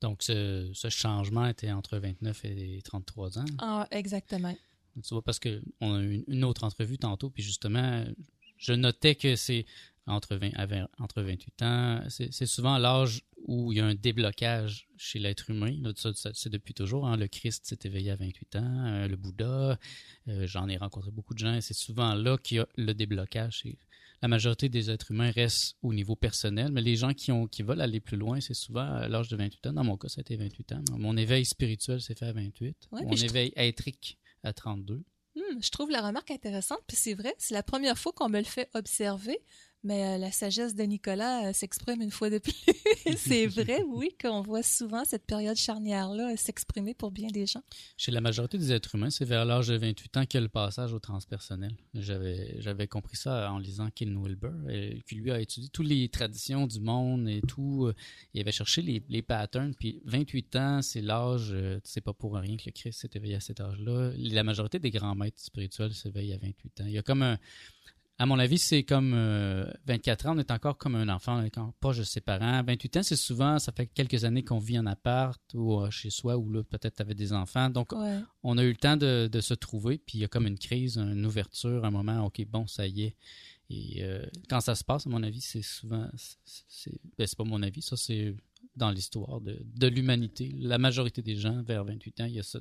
Donc, 0.00 0.22
ce, 0.22 0.70
changement 0.90 1.46
était 1.46 1.70
entre 1.70 1.98
29 1.98 2.44
et 2.44 2.80
33 2.84 3.38
ans. 3.38 3.44
Ah, 3.58 3.88
exactement. 3.90 4.54
Tu 5.02 5.14
vois, 5.14 5.22
parce 5.22 5.38
qu'on 5.38 5.94
a 5.94 6.00
eu 6.00 6.24
une 6.26 6.44
autre 6.44 6.64
entrevue 6.64 6.98
tantôt, 6.98 7.30
puis 7.30 7.42
justement, 7.42 8.04
je 8.56 8.72
notais 8.72 9.14
que 9.14 9.36
c'est 9.36 9.66
entre, 10.06 10.36
20, 10.36 10.50
entre 10.98 11.22
28 11.22 11.62
ans, 11.62 12.02
c'est 12.08 12.46
souvent 12.46 12.78
l'âge 12.78 13.22
où 13.46 13.72
il 13.72 13.78
y 13.78 13.80
a 13.80 13.86
un 13.86 13.94
déblocage 13.94 14.88
chez 14.96 15.18
l'être 15.18 15.50
humain. 15.50 15.76
C'est 16.34 16.48
depuis 16.48 16.74
toujours. 16.74 17.06
Hein. 17.06 17.16
Le 17.16 17.28
Christ 17.28 17.66
s'est 17.66 17.78
éveillé 17.84 18.10
à 18.12 18.16
28 18.16 18.56
ans, 18.56 18.86
euh, 18.86 19.08
le 19.08 19.16
Bouddha, 19.16 19.78
euh, 20.28 20.46
j'en 20.46 20.68
ai 20.68 20.76
rencontré 20.76 21.10
beaucoup 21.10 21.34
de 21.34 21.38
gens, 21.38 21.54
et 21.54 21.60
c'est 21.60 21.74
souvent 21.74 22.14
là 22.14 22.38
qu'il 22.38 22.58
y 22.58 22.60
a 22.60 22.68
le 22.76 22.92
déblocage 22.94 23.64
la 24.22 24.28
majorité 24.28 24.68
des 24.68 24.90
êtres 24.90 25.10
humains 25.10 25.30
restent 25.30 25.76
au 25.82 25.92
niveau 25.92 26.16
personnel, 26.16 26.72
mais 26.72 26.82
les 26.82 26.96
gens 26.96 27.12
qui, 27.12 27.32
ont, 27.32 27.46
qui 27.46 27.62
veulent 27.62 27.80
aller 27.80 28.00
plus 28.00 28.16
loin, 28.16 28.40
c'est 28.40 28.54
souvent 28.54 28.86
à 28.86 29.08
l'âge 29.08 29.28
de 29.28 29.36
28 29.36 29.66
ans. 29.68 29.72
Dans 29.74 29.84
mon 29.84 29.96
cas, 29.96 30.08
ça 30.08 30.20
a 30.20 30.22
été 30.22 30.36
28 30.36 30.72
ans. 30.72 30.84
Mon 30.92 31.16
éveil 31.16 31.44
spirituel 31.44 32.00
s'est 32.00 32.14
fait 32.14 32.26
à 32.26 32.32
28. 32.32 32.88
mon 32.92 33.12
éveil 33.12 33.52
étrique 33.56 34.18
à 34.42 34.52
32. 34.52 35.02
Hmm, 35.36 35.60
je 35.60 35.70
trouve 35.70 35.90
la 35.90 36.00
remarque 36.00 36.30
intéressante, 36.30 36.80
puis 36.86 36.96
c'est 36.96 37.12
vrai, 37.12 37.34
c'est 37.38 37.52
la 37.52 37.62
première 37.62 37.98
fois 37.98 38.12
qu'on 38.12 38.30
me 38.30 38.38
le 38.38 38.44
fait 38.44 38.70
observer. 38.74 39.38
Mais 39.86 40.04
euh, 40.04 40.18
la 40.18 40.32
sagesse 40.32 40.74
de 40.74 40.82
Nicolas 40.82 41.46
euh, 41.46 41.52
s'exprime 41.52 42.02
une 42.02 42.10
fois 42.10 42.28
de 42.28 42.38
plus. 42.38 42.52
c'est 43.16 43.46
vrai, 43.46 43.84
oui, 43.86 44.08
qu'on 44.20 44.42
voit 44.42 44.64
souvent 44.64 45.04
cette 45.04 45.24
période 45.24 45.56
charnière-là 45.56 46.32
euh, 46.32 46.36
s'exprimer 46.36 46.92
pour 46.92 47.12
bien 47.12 47.28
des 47.28 47.46
gens. 47.46 47.62
Chez 47.96 48.10
la 48.10 48.20
majorité 48.20 48.58
des 48.58 48.72
êtres 48.72 48.96
humains, 48.96 49.10
c'est 49.10 49.24
vers 49.24 49.44
l'âge 49.44 49.68
de 49.68 49.76
28 49.76 50.16
ans 50.16 50.26
qu'il 50.26 50.38
y 50.38 50.40
a 50.40 50.40
le 50.40 50.48
passage 50.48 50.92
au 50.92 50.98
transpersonnel. 50.98 51.70
J'avais, 51.94 52.60
j'avais 52.60 52.88
compris 52.88 53.16
ça 53.16 53.52
en 53.52 53.60
lisant 53.60 53.88
Ken 53.94 54.20
Wilber, 54.20 55.02
qui 55.06 55.14
lui 55.14 55.30
a 55.30 55.40
étudié 55.40 55.68
toutes 55.68 55.86
les 55.86 56.08
traditions 56.08 56.66
du 56.66 56.80
monde 56.80 57.28
et 57.28 57.40
tout. 57.42 57.92
Il 58.34 58.40
avait 58.40 58.50
cherché 58.50 58.82
les, 58.82 59.04
les 59.08 59.22
patterns. 59.22 59.72
Puis 59.76 60.02
28 60.04 60.56
ans, 60.56 60.82
c'est 60.82 61.00
l'âge, 61.00 61.54
c'est 61.84 62.00
pas 62.00 62.12
pour 62.12 62.34
rien 62.34 62.56
que 62.56 62.64
le 62.66 62.72
Christ 62.72 63.02
s'est 63.02 63.10
éveillé 63.14 63.36
à 63.36 63.40
cet 63.40 63.60
âge-là. 63.60 64.10
La 64.16 64.42
majorité 64.42 64.80
des 64.80 64.90
grands 64.90 65.14
maîtres 65.14 65.40
spirituels 65.40 65.94
s'éveillent 65.94 66.34
à 66.34 66.38
28 66.38 66.80
ans. 66.80 66.84
Il 66.86 66.92
y 66.92 66.98
a 66.98 67.02
comme 67.02 67.22
un 67.22 67.38
à 68.18 68.24
mon 68.24 68.38
avis, 68.38 68.58
c'est 68.58 68.82
comme 68.82 69.12
24 69.86 70.26
euh, 70.26 70.28
ans, 70.28 70.36
on 70.36 70.38
est 70.38 70.50
encore 70.50 70.78
comme 70.78 70.94
un 70.94 71.08
enfant, 71.10 71.38
on 71.38 71.42
est 71.42 71.58
encore 71.58 71.74
pas 71.74 71.92
de 71.92 72.02
ses 72.02 72.22
parents. 72.22 72.62
28 72.62 72.96
ans, 72.96 73.02
c'est 73.02 73.16
souvent, 73.16 73.58
ça 73.58 73.72
fait 73.72 73.86
quelques 73.86 74.24
années 74.24 74.42
qu'on 74.42 74.58
vit 74.58 74.78
en 74.78 74.86
appart 74.86 75.40
ou 75.52 75.80
euh, 75.80 75.90
chez 75.90 76.08
soi, 76.08 76.38
ou 76.38 76.50
là, 76.50 76.62
peut-être 76.64 77.00
avais 77.02 77.14
des 77.14 77.34
enfants. 77.34 77.68
Donc, 77.68 77.92
on 78.42 78.58
a 78.58 78.62
eu 78.62 78.70
le 78.70 78.76
temps 78.76 78.96
de, 78.96 79.28
se 79.40 79.54
trouver, 79.54 79.98
puis 79.98 80.18
il 80.18 80.20
y 80.22 80.24
a 80.24 80.28
comme 80.28 80.46
une 80.46 80.58
crise, 80.58 80.96
une 80.96 81.26
ouverture, 81.26 81.84
un 81.84 81.90
moment, 81.90 82.24
OK, 82.24 82.42
bon, 82.48 82.66
ça 82.66 82.86
y 82.86 83.02
est. 83.02 83.16
Et 83.68 84.02
euh, 84.02 84.24
quand 84.48 84.60
ça 84.60 84.74
se 84.74 84.84
passe, 84.84 85.06
à 85.06 85.10
mon 85.10 85.22
avis, 85.22 85.40
c'est 85.42 85.62
souvent, 85.62 86.08
ben, 87.18 87.26
c'est 87.26 87.36
pas 87.36 87.44
mon 87.44 87.62
avis, 87.62 87.82
ça 87.82 87.96
c'est 87.96 88.34
dans 88.76 88.90
l'histoire 88.90 89.40
de, 89.40 89.60
de 89.62 89.86
l'humanité. 89.88 90.54
La 90.58 90.78
majorité 90.78 91.20
des 91.20 91.36
gens, 91.36 91.62
vers 91.62 91.84
28 91.84 92.20
ans, 92.20 92.24
il 92.26 92.34
y 92.34 92.38
a 92.38 92.42
ça 92.42 92.60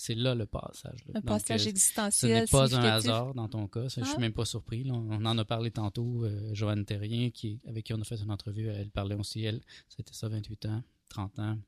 c'est 0.00 0.14
là 0.14 0.34
le 0.34 0.46
passage. 0.46 1.04
Un 1.14 1.20
passage 1.20 1.66
euh, 1.66 1.70
existentiel. 1.70 2.48
Ce 2.48 2.56
n'est 2.56 2.58
pas 2.58 2.74
un 2.74 2.84
hasard 2.84 3.34
dans 3.34 3.48
ton 3.48 3.68
cas. 3.68 3.86
Je 3.88 4.00
ne 4.00 4.06
suis 4.06 4.14
ah. 4.16 4.20
même 4.20 4.32
pas 4.32 4.46
surpris. 4.46 4.90
On 4.90 5.26
en 5.26 5.36
a 5.36 5.44
parlé 5.44 5.70
tantôt. 5.70 6.24
Euh, 6.24 6.54
Joanne 6.54 6.86
Terrien, 6.86 7.28
qui, 7.30 7.60
avec 7.68 7.84
qui 7.84 7.92
on 7.92 8.00
a 8.00 8.04
fait 8.04 8.16
une 8.16 8.30
entrevue, 8.30 8.68
elle 8.68 8.90
parlait 8.90 9.14
aussi, 9.14 9.44
elle, 9.44 9.60
c'était 9.90 10.14
ça, 10.14 10.28
28 10.28 10.66
ans, 10.66 10.82
30 11.10 11.38
ans. 11.40 11.58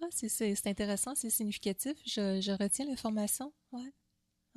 Ah, 0.00 0.06
c'est 0.10 0.66
intéressant, 0.66 1.14
c'est 1.14 1.28
significatif. 1.28 1.98
Je, 2.06 2.40
je 2.40 2.52
retiens 2.52 2.86
l'information. 2.86 3.52
Ouais. 3.72 3.92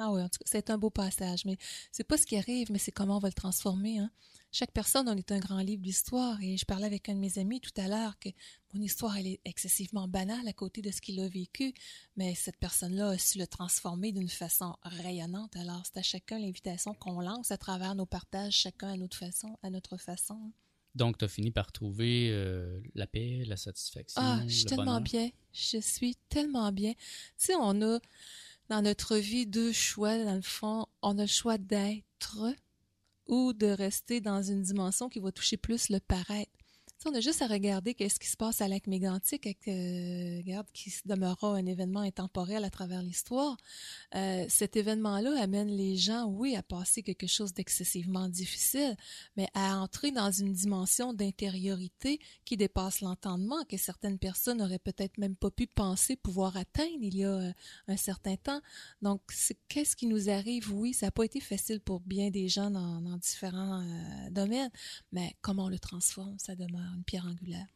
Ah 0.02 0.12
oui, 0.12 0.22
en 0.22 0.30
tout 0.30 0.40
cas, 0.40 0.46
c'est 0.46 0.70
un 0.70 0.78
beau 0.78 0.90
passage, 0.90 1.44
mais 1.44 1.58
c'est 1.92 2.06
pas 2.06 2.18
ce 2.18 2.26
qui 2.26 2.38
arrive, 2.38 2.72
mais 2.72 2.80
c'est 2.80 2.92
comment 2.92 3.18
on 3.18 3.20
va 3.20 3.28
le 3.28 3.34
transformer. 3.34 4.00
Hein. 4.00 4.10
Chaque 4.50 4.72
personne, 4.72 5.10
on 5.10 5.18
est 5.18 5.32
un 5.34 5.40
grand 5.40 5.60
livre 5.60 5.82
d'histoire, 5.82 6.42
et 6.42 6.56
je 6.56 6.66
parlais 6.66 6.86
avec 6.86 7.10
un 7.10 7.16
de 7.16 7.20
mes 7.20 7.38
amis 7.38 7.60
tout 7.60 7.74
à 7.76 7.90
l'heure 7.90 8.18
que 8.18 8.30
mon 8.74 8.82
histoire, 8.82 9.18
elle 9.18 9.28
est 9.28 9.42
excessivement 9.44 10.08
banale 10.08 10.48
à 10.48 10.54
côté 10.54 10.82
de 10.82 10.90
ce 10.90 11.02
qu'il 11.02 11.20
a 11.20 11.28
vécu, 11.28 11.74
mais 12.16 12.34
cette 12.34 12.58
personne-là 12.58 13.10
a 13.10 13.18
su 13.18 13.38
le 13.40 13.46
transformer 13.46 14.14
d'une 14.14 14.30
façon 14.30 14.74
rayonnante. 14.84 15.56
Alors, 15.58 15.84
c'est 15.86 16.00
à 16.00 16.02
chacun 16.02 16.40
l'invitation 16.40 16.94
qu'on 16.94 17.20
lance 17.20 17.52
à 17.52 17.58
travers 17.58 17.94
nos 17.94 18.06
partages, 18.06 18.54
chacun 18.54 18.94
à 18.94 18.98
notre 18.98 19.18
façon. 19.18 19.58
À 19.64 19.70
notre 19.70 19.98
façon. 19.98 20.36
Hein. 20.36 20.52
Donc, 20.96 21.18
tu 21.18 21.26
as 21.26 21.28
fini 21.28 21.52
par 21.52 21.72
trouver 21.72 22.30
euh, 22.32 22.80
la 22.96 23.06
paix, 23.06 23.44
la 23.46 23.58
satisfaction. 23.58 24.22
Ah, 24.24 24.42
je 24.48 24.54
suis 24.54 24.66
tellement 24.66 25.02
bien. 25.02 25.30
Je 25.54 25.80
suis 25.80 26.16
tellement 26.30 26.72
bien. 26.72 26.94
Tu 26.94 26.98
sais, 27.38 27.56
on 27.56 27.82
a 27.82 28.00
dans 28.70 28.82
notre 28.82 29.18
vie 29.18 29.48
deux 29.48 29.74
choix, 29.74 30.24
dans 30.24 30.36
le 30.36 30.42
fond. 30.42 30.86
On 31.02 31.18
a 31.18 31.24
le 31.24 31.28
choix 31.28 31.58
d'être 31.58 32.38
ou 33.28 33.54
de 33.54 33.68
rester 33.68 34.22
dans 34.22 34.42
une 34.42 34.62
dimension 34.62 35.10
qui 35.10 35.20
va 35.20 35.32
toucher 35.32 35.58
plus 35.58 35.90
le 35.90 36.00
paraître 36.00 36.59
on 37.06 37.16
a 37.16 37.22
juste 37.22 37.42
à 37.42 37.48
regarder 37.48 37.94
qu'est-ce 37.94 38.20
qui 38.20 38.28
se 38.28 38.36
passe 38.36 38.60
à 38.60 38.68
Lac 38.68 38.86
Mégantic, 38.86 39.48
euh, 39.48 40.38
regarde, 40.38 40.68
qui 40.74 40.94
demeurera 41.06 41.56
un 41.56 41.66
événement 41.66 42.02
intemporel 42.02 42.66
à 42.66 42.70
travers 42.70 43.02
l'histoire. 43.02 43.56
Euh, 44.16 44.46
cet 44.50 44.76
événement-là 44.76 45.42
amène 45.42 45.70
les 45.70 45.96
gens, 45.96 46.26
oui, 46.26 46.58
à 46.58 46.64
passer 46.64 47.02
quelque 47.02 47.26
chose 47.26 47.54
d'excessivement 47.54 48.28
difficile, 48.28 48.98
mais 49.38 49.48
à 49.54 49.78
entrer 49.78 50.12
dans 50.12 50.30
une 50.30 50.52
dimension 50.52 51.14
d'intériorité 51.14 52.20
qui 52.44 52.58
dépasse 52.58 53.00
l'entendement, 53.00 53.64
que 53.64 53.78
certaines 53.78 54.20
personnes 54.20 54.58
n'auraient 54.58 54.78
peut-être 54.78 55.18
même 55.18 55.38
pas 55.38 55.52
pu 55.52 55.68
penser 55.68 56.18
pouvoir 56.18 56.58
atteindre 56.58 57.00
il 57.02 57.16
y 57.16 57.24
a 57.24 57.30
euh, 57.30 57.54
un 57.88 57.98
certain 57.98 58.36
temps. 58.36 58.60
Donc, 59.02 59.22
qu'est-ce 59.70 59.96
qui 59.96 60.06
nous 60.06 60.30
arrive? 60.30 60.74
Oui, 60.74 60.94
ça 60.94 61.08
n'a 61.08 61.12
pas 61.12 61.24
été 61.24 61.40
facile 61.40 61.80
pour 61.80 62.02
bien 62.02 62.30
des 62.30 62.50
gens 62.50 62.70
dans, 62.70 63.00
différents 63.20 63.84
domaines, 64.32 64.72
mais 65.12 65.36
comment 65.42 65.66
on 65.66 65.70
le 65.70 65.80
transforme, 65.80 66.38
ça 66.40 66.56
demeure? 66.56 66.89
Une 66.96 67.04
pierre 67.04 67.26
angulaire. 67.26 67.68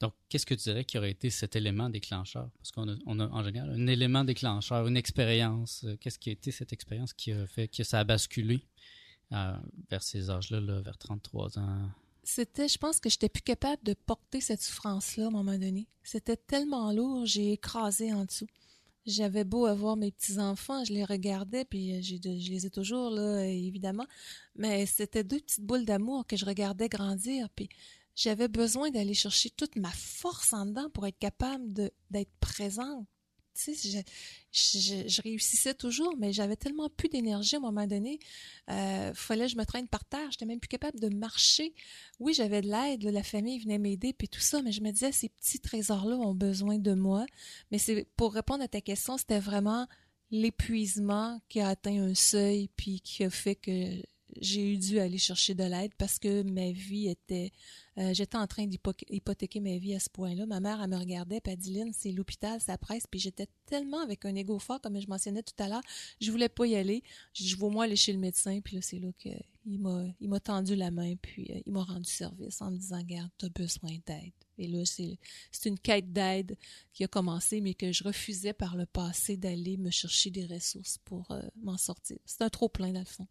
Donc, 0.00 0.14
qu'est-ce 0.28 0.46
que 0.46 0.54
tu 0.54 0.64
dirais 0.64 0.84
qui 0.84 0.98
aurait 0.98 1.10
été 1.10 1.30
cet 1.30 1.56
élément 1.56 1.88
déclencheur? 1.88 2.50
Parce 2.58 2.70
qu'on 2.70 2.88
a, 2.88 2.96
on 3.06 3.18
a, 3.20 3.26
en 3.28 3.42
général 3.42 3.70
un 3.70 3.86
élément 3.86 4.24
déclencheur, 4.24 4.86
une 4.86 4.96
expérience. 4.96 5.84
Euh, 5.84 5.96
qu'est-ce 5.98 6.18
qui 6.18 6.30
a 6.30 6.32
été 6.32 6.50
cette 6.50 6.72
expérience 6.72 7.12
qui 7.12 7.32
a 7.32 7.46
fait 7.46 7.68
que 7.68 7.82
ça 7.82 8.00
a 8.00 8.04
basculé 8.04 8.66
euh, 9.32 9.56
vers 9.90 10.02
ces 10.02 10.30
âges-là, 10.30 10.80
vers 10.80 10.98
33 10.98 11.58
ans? 11.58 11.90
C'était, 12.22 12.68
je 12.68 12.76
pense 12.76 13.00
que 13.00 13.08
j'étais 13.08 13.28
plus 13.28 13.42
capable 13.42 13.82
de 13.84 13.94
porter 13.94 14.40
cette 14.40 14.60
souffrance-là 14.62 15.24
à 15.24 15.28
un 15.28 15.30
moment 15.30 15.56
donné. 15.58 15.86
C'était 16.02 16.36
tellement 16.36 16.92
lourd, 16.92 17.24
j'ai 17.24 17.52
écrasé 17.52 18.12
en 18.12 18.24
dessous. 18.24 18.48
J'avais 19.06 19.44
beau 19.44 19.66
avoir 19.66 19.96
mes 19.96 20.10
petits-enfants, 20.10 20.84
je 20.84 20.92
les 20.92 21.04
regardais, 21.04 21.64
puis 21.64 22.02
je 22.02 22.50
les 22.50 22.66
ai 22.66 22.70
toujours, 22.70 23.10
là, 23.10 23.46
évidemment. 23.46 24.06
Mais 24.56 24.84
c'était 24.86 25.22
deux 25.22 25.38
petites 25.38 25.64
boules 25.64 25.84
d'amour 25.84 26.26
que 26.26 26.36
je 26.36 26.44
regardais 26.44 26.88
grandir, 26.88 27.48
puis 27.50 27.68
j'avais 28.16 28.48
besoin 28.48 28.90
d'aller 28.90 29.14
chercher 29.14 29.50
toute 29.50 29.76
ma 29.76 29.92
force 29.92 30.52
en 30.52 30.66
dedans 30.66 30.90
pour 30.90 31.06
être 31.06 31.18
capable 31.18 31.72
d'être 32.10 32.32
présente 32.40 33.06
tu 33.56 33.72
je, 34.52 35.22
réussissais 35.22 35.74
toujours, 35.74 36.14
mais 36.18 36.32
j'avais 36.32 36.56
tellement 36.56 36.88
plus 36.88 37.08
d'énergie 37.08 37.56
à 37.56 37.58
un 37.58 37.62
moment 37.62 37.86
donné. 37.86 38.18
Euh, 38.70 39.12
fallait 39.14 39.46
que 39.46 39.52
je 39.52 39.56
me 39.56 39.64
traîne 39.64 39.88
par 39.88 40.04
terre. 40.04 40.30
J'étais 40.30 40.46
même 40.46 40.60
plus 40.60 40.68
capable 40.68 40.98
de 41.00 41.08
marcher. 41.08 41.74
Oui, 42.18 42.34
j'avais 42.34 42.60
de 42.62 42.68
l'aide, 42.68 43.04
la 43.04 43.22
famille 43.22 43.58
venait 43.58 43.78
m'aider, 43.78 44.12
puis 44.12 44.28
tout 44.28 44.40
ça, 44.40 44.62
mais 44.62 44.72
je 44.72 44.80
me 44.80 44.90
disais, 44.90 45.12
ces 45.12 45.28
petits 45.28 45.60
trésors-là 45.60 46.16
ont 46.16 46.34
besoin 46.34 46.78
de 46.78 46.94
moi. 46.94 47.26
Mais 47.70 47.78
pour 48.16 48.34
répondre 48.34 48.62
à 48.62 48.68
ta 48.68 48.80
question, 48.80 49.18
c'était 49.18 49.40
vraiment 49.40 49.86
l'épuisement 50.30 51.40
qui 51.48 51.60
a 51.60 51.68
atteint 51.68 52.02
un 52.02 52.14
seuil, 52.14 52.68
puis 52.76 53.00
qui 53.00 53.24
a 53.24 53.30
fait 53.30 53.56
que 53.56 54.02
j'ai 54.40 54.72
eu 54.72 54.76
dû 54.76 54.98
aller 54.98 55.18
chercher 55.18 55.54
de 55.54 55.64
l'aide 55.64 55.92
parce 55.98 56.18
que 56.18 56.42
ma 56.42 56.70
vie 56.72 57.08
était 57.08 57.52
euh, 57.98 58.12
j'étais 58.12 58.36
en 58.36 58.46
train 58.46 58.66
d'hypothéquer 58.66 59.60
ma 59.60 59.78
vie 59.78 59.94
à 59.94 60.00
ce 60.00 60.10
point-là. 60.10 60.44
Ma 60.44 60.60
mère, 60.60 60.82
elle 60.82 60.90
me 60.90 60.98
regardait, 60.98 61.40
puis 61.40 61.52
elle 61.52 61.58
dit, 61.58 61.82
c'est 61.94 62.12
l'hôpital, 62.12 62.60
ça 62.60 62.76
presse. 62.76 63.06
Puis 63.10 63.20
j'étais 63.20 63.46
tellement 63.64 64.00
avec 64.00 64.26
un 64.26 64.34
égo 64.34 64.58
fort, 64.58 64.80
comme 64.82 65.00
je 65.00 65.08
mentionnais 65.08 65.42
tout 65.42 65.54
à 65.62 65.68
l'heure, 65.68 65.82
je 66.20 66.30
voulais 66.30 66.50
pas 66.50 66.66
y 66.66 66.76
aller. 66.76 67.02
Je 67.32 67.56
veux 67.56 67.68
moi 67.70 67.84
aller 67.84 67.96
chez 67.96 68.12
le 68.12 68.18
médecin, 68.18 68.60
puis 68.60 68.76
là, 68.76 68.82
c'est 68.82 68.98
là 68.98 69.08
qu'il 69.18 69.80
m'a, 69.80 70.04
il 70.20 70.28
m'a 70.28 70.40
tendu 70.40 70.76
la 70.76 70.90
main, 70.90 71.14
puis 71.16 71.50
euh, 71.50 71.60
il 71.64 71.72
m'a 71.72 71.84
rendu 71.84 72.10
service 72.10 72.60
en 72.60 72.70
me 72.70 72.76
disant, 72.76 73.02
garde, 73.02 73.30
t'as 73.38 73.48
besoin 73.48 73.96
d'aide. 74.06 74.32
Et 74.58 74.68
là, 74.68 74.84
c'est, 74.84 75.18
c'est 75.50 75.68
une 75.68 75.78
quête 75.78 76.12
d'aide 76.12 76.56
qui 76.92 77.02
a 77.02 77.08
commencé, 77.08 77.62
mais 77.62 77.72
que 77.72 77.92
je 77.92 78.04
refusais 78.04 78.52
par 78.52 78.76
le 78.76 78.84
passé 78.84 79.38
d'aller 79.38 79.78
me 79.78 79.90
chercher 79.90 80.30
des 80.30 80.44
ressources 80.44 80.98
pour 81.04 81.30
euh, 81.30 81.40
m'en 81.62 81.78
sortir. 81.78 82.18
C'est 82.26 82.42
un 82.42 82.50
trop 82.50 82.68
plein, 82.68 82.92
dans 82.92 83.00
le 83.00 83.06
fond 83.06 83.26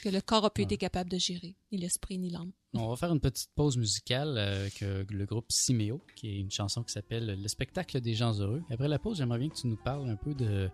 que 0.00 0.08
le 0.08 0.20
corps 0.20 0.44
a 0.44 0.50
pu 0.50 0.62
être 0.62 0.76
capable 0.76 1.10
de 1.10 1.18
gérer, 1.18 1.56
ni 1.70 1.78
l'esprit 1.78 2.18
ni 2.18 2.30
l'âme. 2.30 2.52
On 2.74 2.88
va 2.88 2.94
faire 2.96 3.12
une 3.12 3.20
petite 3.20 3.50
pause 3.56 3.76
musicale 3.76 4.38
avec 4.38 4.82
euh, 4.82 5.04
le 5.10 5.26
groupe 5.26 5.50
Simeo, 5.50 6.00
qui 6.14 6.28
est 6.28 6.38
une 6.38 6.50
chanson 6.52 6.84
qui 6.84 6.92
s'appelle 6.92 7.40
Le 7.40 7.48
spectacle 7.48 8.00
des 8.00 8.14
gens 8.14 8.32
heureux. 8.38 8.62
Après 8.70 8.86
la 8.86 9.00
pause, 9.00 9.18
j'aimerais 9.18 9.38
bien 9.38 9.48
que 9.48 9.56
tu 9.56 9.66
nous 9.66 9.76
parles 9.76 10.08
un 10.08 10.14
peu 10.14 10.34
de, 10.34 10.70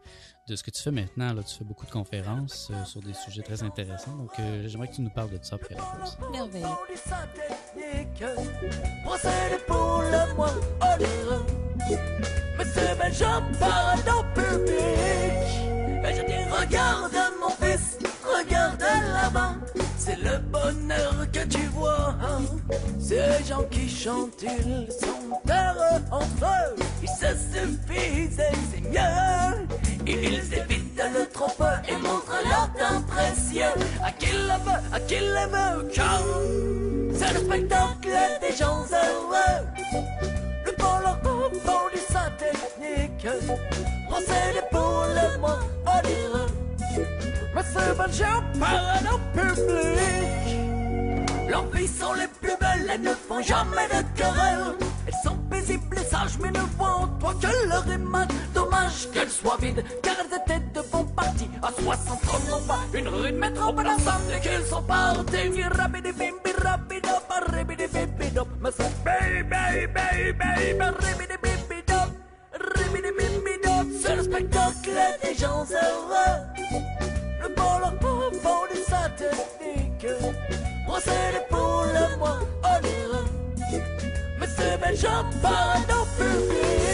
de 0.49 0.56
ce 0.56 0.62
que 0.62 0.71
tu 0.71 0.83
fais 0.83 0.90
maintenant. 0.90 1.33
Là, 1.33 1.42
tu 1.42 1.56
fais 1.56 1.64
beaucoup 1.64 1.87
de 1.87 1.90
conférences 1.90 2.71
euh, 2.71 2.85
sur 2.85 3.00
des 3.00 3.14
sujets 3.14 3.42
très 3.42 3.62
intéressants. 3.62 4.14
Donc, 4.16 4.30
euh, 4.38 4.68
j'aimerais 4.68 4.88
que 4.88 4.97
tu 4.97 5.00
nous 5.00 5.11
parles 5.11 5.30
de 5.30 5.38
ça 5.42 5.56
après 5.56 5.75
la 5.75 5.83
pause. 5.83 6.18
Merveilleux. 6.30 6.66
pour 9.66 10.02
le 10.02 10.35
moins 10.35 10.52
Monsieur 12.59 12.95
Benjamin 12.99 13.52
parle 13.59 14.00
en 14.11 14.23
public. 14.35 14.76
Et 16.04 16.14
je 16.14 16.26
dis, 16.26 16.45
regarde 16.50 17.25
c'est 19.99 20.18
le 20.23 20.38
bonheur 20.38 21.14
que 21.33 21.45
tu 21.47 21.62
vois. 21.75 22.14
Ces 22.99 23.45
gens 23.45 23.64
qui 23.71 23.88
chantent, 23.88 24.42
ils 24.42 24.88
sont 24.92 25.40
heureux 25.49 26.02
entre 26.11 26.45
eux, 26.45 26.76
ils 27.02 27.09
se 27.09 27.26
suffisent 27.26 28.38
et 28.38 28.56
c'est 28.71 28.80
mieux. 28.90 29.66
Ils 30.06 30.54
évitent 30.54 31.02
le 31.12 31.26
trop 31.33 31.50
peu 31.59 31.64
et 31.88 31.97
montrent 31.97 32.42
leur 32.45 32.71
temps 32.78 33.02
précieux 33.02 33.75
à 34.02 34.12
qui 34.12 34.26
veut, 34.26 34.80
à 34.92 35.00
qui 35.00 35.18
veut, 35.18 35.88
car 35.92 36.23
c'est 37.12 37.33
le 37.35 37.40
spectacle 37.40 38.16
des 38.40 38.56
gens 38.56 38.85
heureux. 38.90 39.66
Le 40.64 40.73
bon 40.78 40.99
leur 41.02 41.21
du 41.92 41.99
sa 42.12 42.30
technique, 42.38 43.26
pour 44.71 45.04
le 45.09 45.38
moins 45.38 45.61
onireux. 45.87 46.26
Mais 46.30 46.45
c'est 47.62 47.96
Benjamin 47.96 48.42
parle 48.60 49.06
en 49.08 49.18
public. 49.32 50.46
Leurs 51.48 51.64
sont 51.88 52.12
les 52.14 52.28
plus 52.40 52.56
belles, 52.60 52.90
elles 52.92 53.00
ne 53.00 53.14
font 53.14 53.42
jamais 53.42 53.86
de 53.88 54.02
querelle. 54.18 54.75
Elles 55.06 55.14
sont 55.25 55.36
paisibles 55.50 55.96
et 55.96 56.04
sages, 56.04 56.38
mais 56.42 56.50
ne 56.50 56.60
voient 56.76 57.08
toi 57.20 57.34
que 57.40 57.68
leur 57.68 57.86
image. 57.86 58.28
Dommage 58.52 59.08
qu'elles 59.12 59.30
soient 59.30 59.56
vides, 59.60 59.84
car 60.02 60.14
elles 60.20 60.36
étaient 60.38 60.64
de 60.75 60.80
bons 60.90 61.04
partis. 61.04 61.48
À 61.62 61.70
60 61.70 62.10
ans, 62.12 62.40
non 62.50 62.60
pas 62.66 62.80
une 62.92 63.08
rue 63.08 63.32
de 63.32 63.44
ensemble 63.44 64.32
et 64.36 64.40
qu'ils 64.40 64.66
sont 64.66 64.82
partis. 64.82 65.62
Rapide, 65.62 66.14
bimbi, 66.18 66.52
rapide, 66.62 67.06
rapide, 67.06 67.90
bimbi, 67.92 68.30
dop. 68.32 68.48
Mais 68.60 68.70
c'est 68.76 69.04
baby, 69.04 69.86
baby, 69.94 70.32
baby, 70.32 70.78
rapide, 70.80 71.38
bimbi, 71.42 71.82
dop. 71.86 72.10
Rapide, 72.52 73.12
bimbi, 73.16 73.54
dop. 73.64 73.86
C'est 74.02 74.16
le 74.16 74.22
spectacle 74.25 74.90
des 75.22 75.34
gens 75.34 75.64
heureux 75.70 76.55
Mais 84.88 84.96
c'est 84.96 85.08
Benjamin 85.08 85.30
parle 85.42 86.85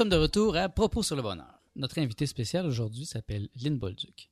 sommes 0.00 0.08
de 0.08 0.16
retour 0.16 0.56
à 0.56 0.70
Propos 0.70 1.02
sur 1.02 1.14
le 1.14 1.20
bonheur. 1.20 1.60
Notre 1.76 1.98
invité 1.98 2.24
spécial 2.24 2.64
aujourd'hui 2.64 3.04
s'appelle 3.04 3.50
Lynn 3.54 3.78
Bolduc. 3.78 4.30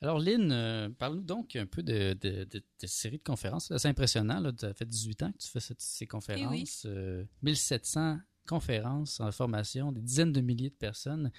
Alors, 0.00 0.18
Lynn, 0.18 0.50
euh, 0.50 0.88
parle-nous 0.88 1.22
donc 1.22 1.54
un 1.54 1.66
peu 1.66 1.82
de, 1.82 2.14
de, 2.18 2.44
de, 2.44 2.58
de 2.80 2.86
série 2.86 3.18
de 3.18 3.22
conférences. 3.22 3.70
C'est 3.76 3.88
impressionnant. 3.88 4.40
Là. 4.40 4.52
Ça 4.58 4.72
fait 4.72 4.86
18 4.86 5.22
ans 5.24 5.32
que 5.32 5.36
tu 5.36 5.48
fais 5.48 5.60
cette- 5.60 5.82
ces 5.82 6.06
conférences. 6.06 6.84
Euh, 6.86 7.24
1700 7.42 8.20
conférences 8.46 9.20
en 9.20 9.30
formation, 9.32 9.92
des 9.92 10.00
dizaines 10.00 10.32
de 10.32 10.40
milliers 10.40 10.70
de 10.70 10.74
personnes. 10.74 11.30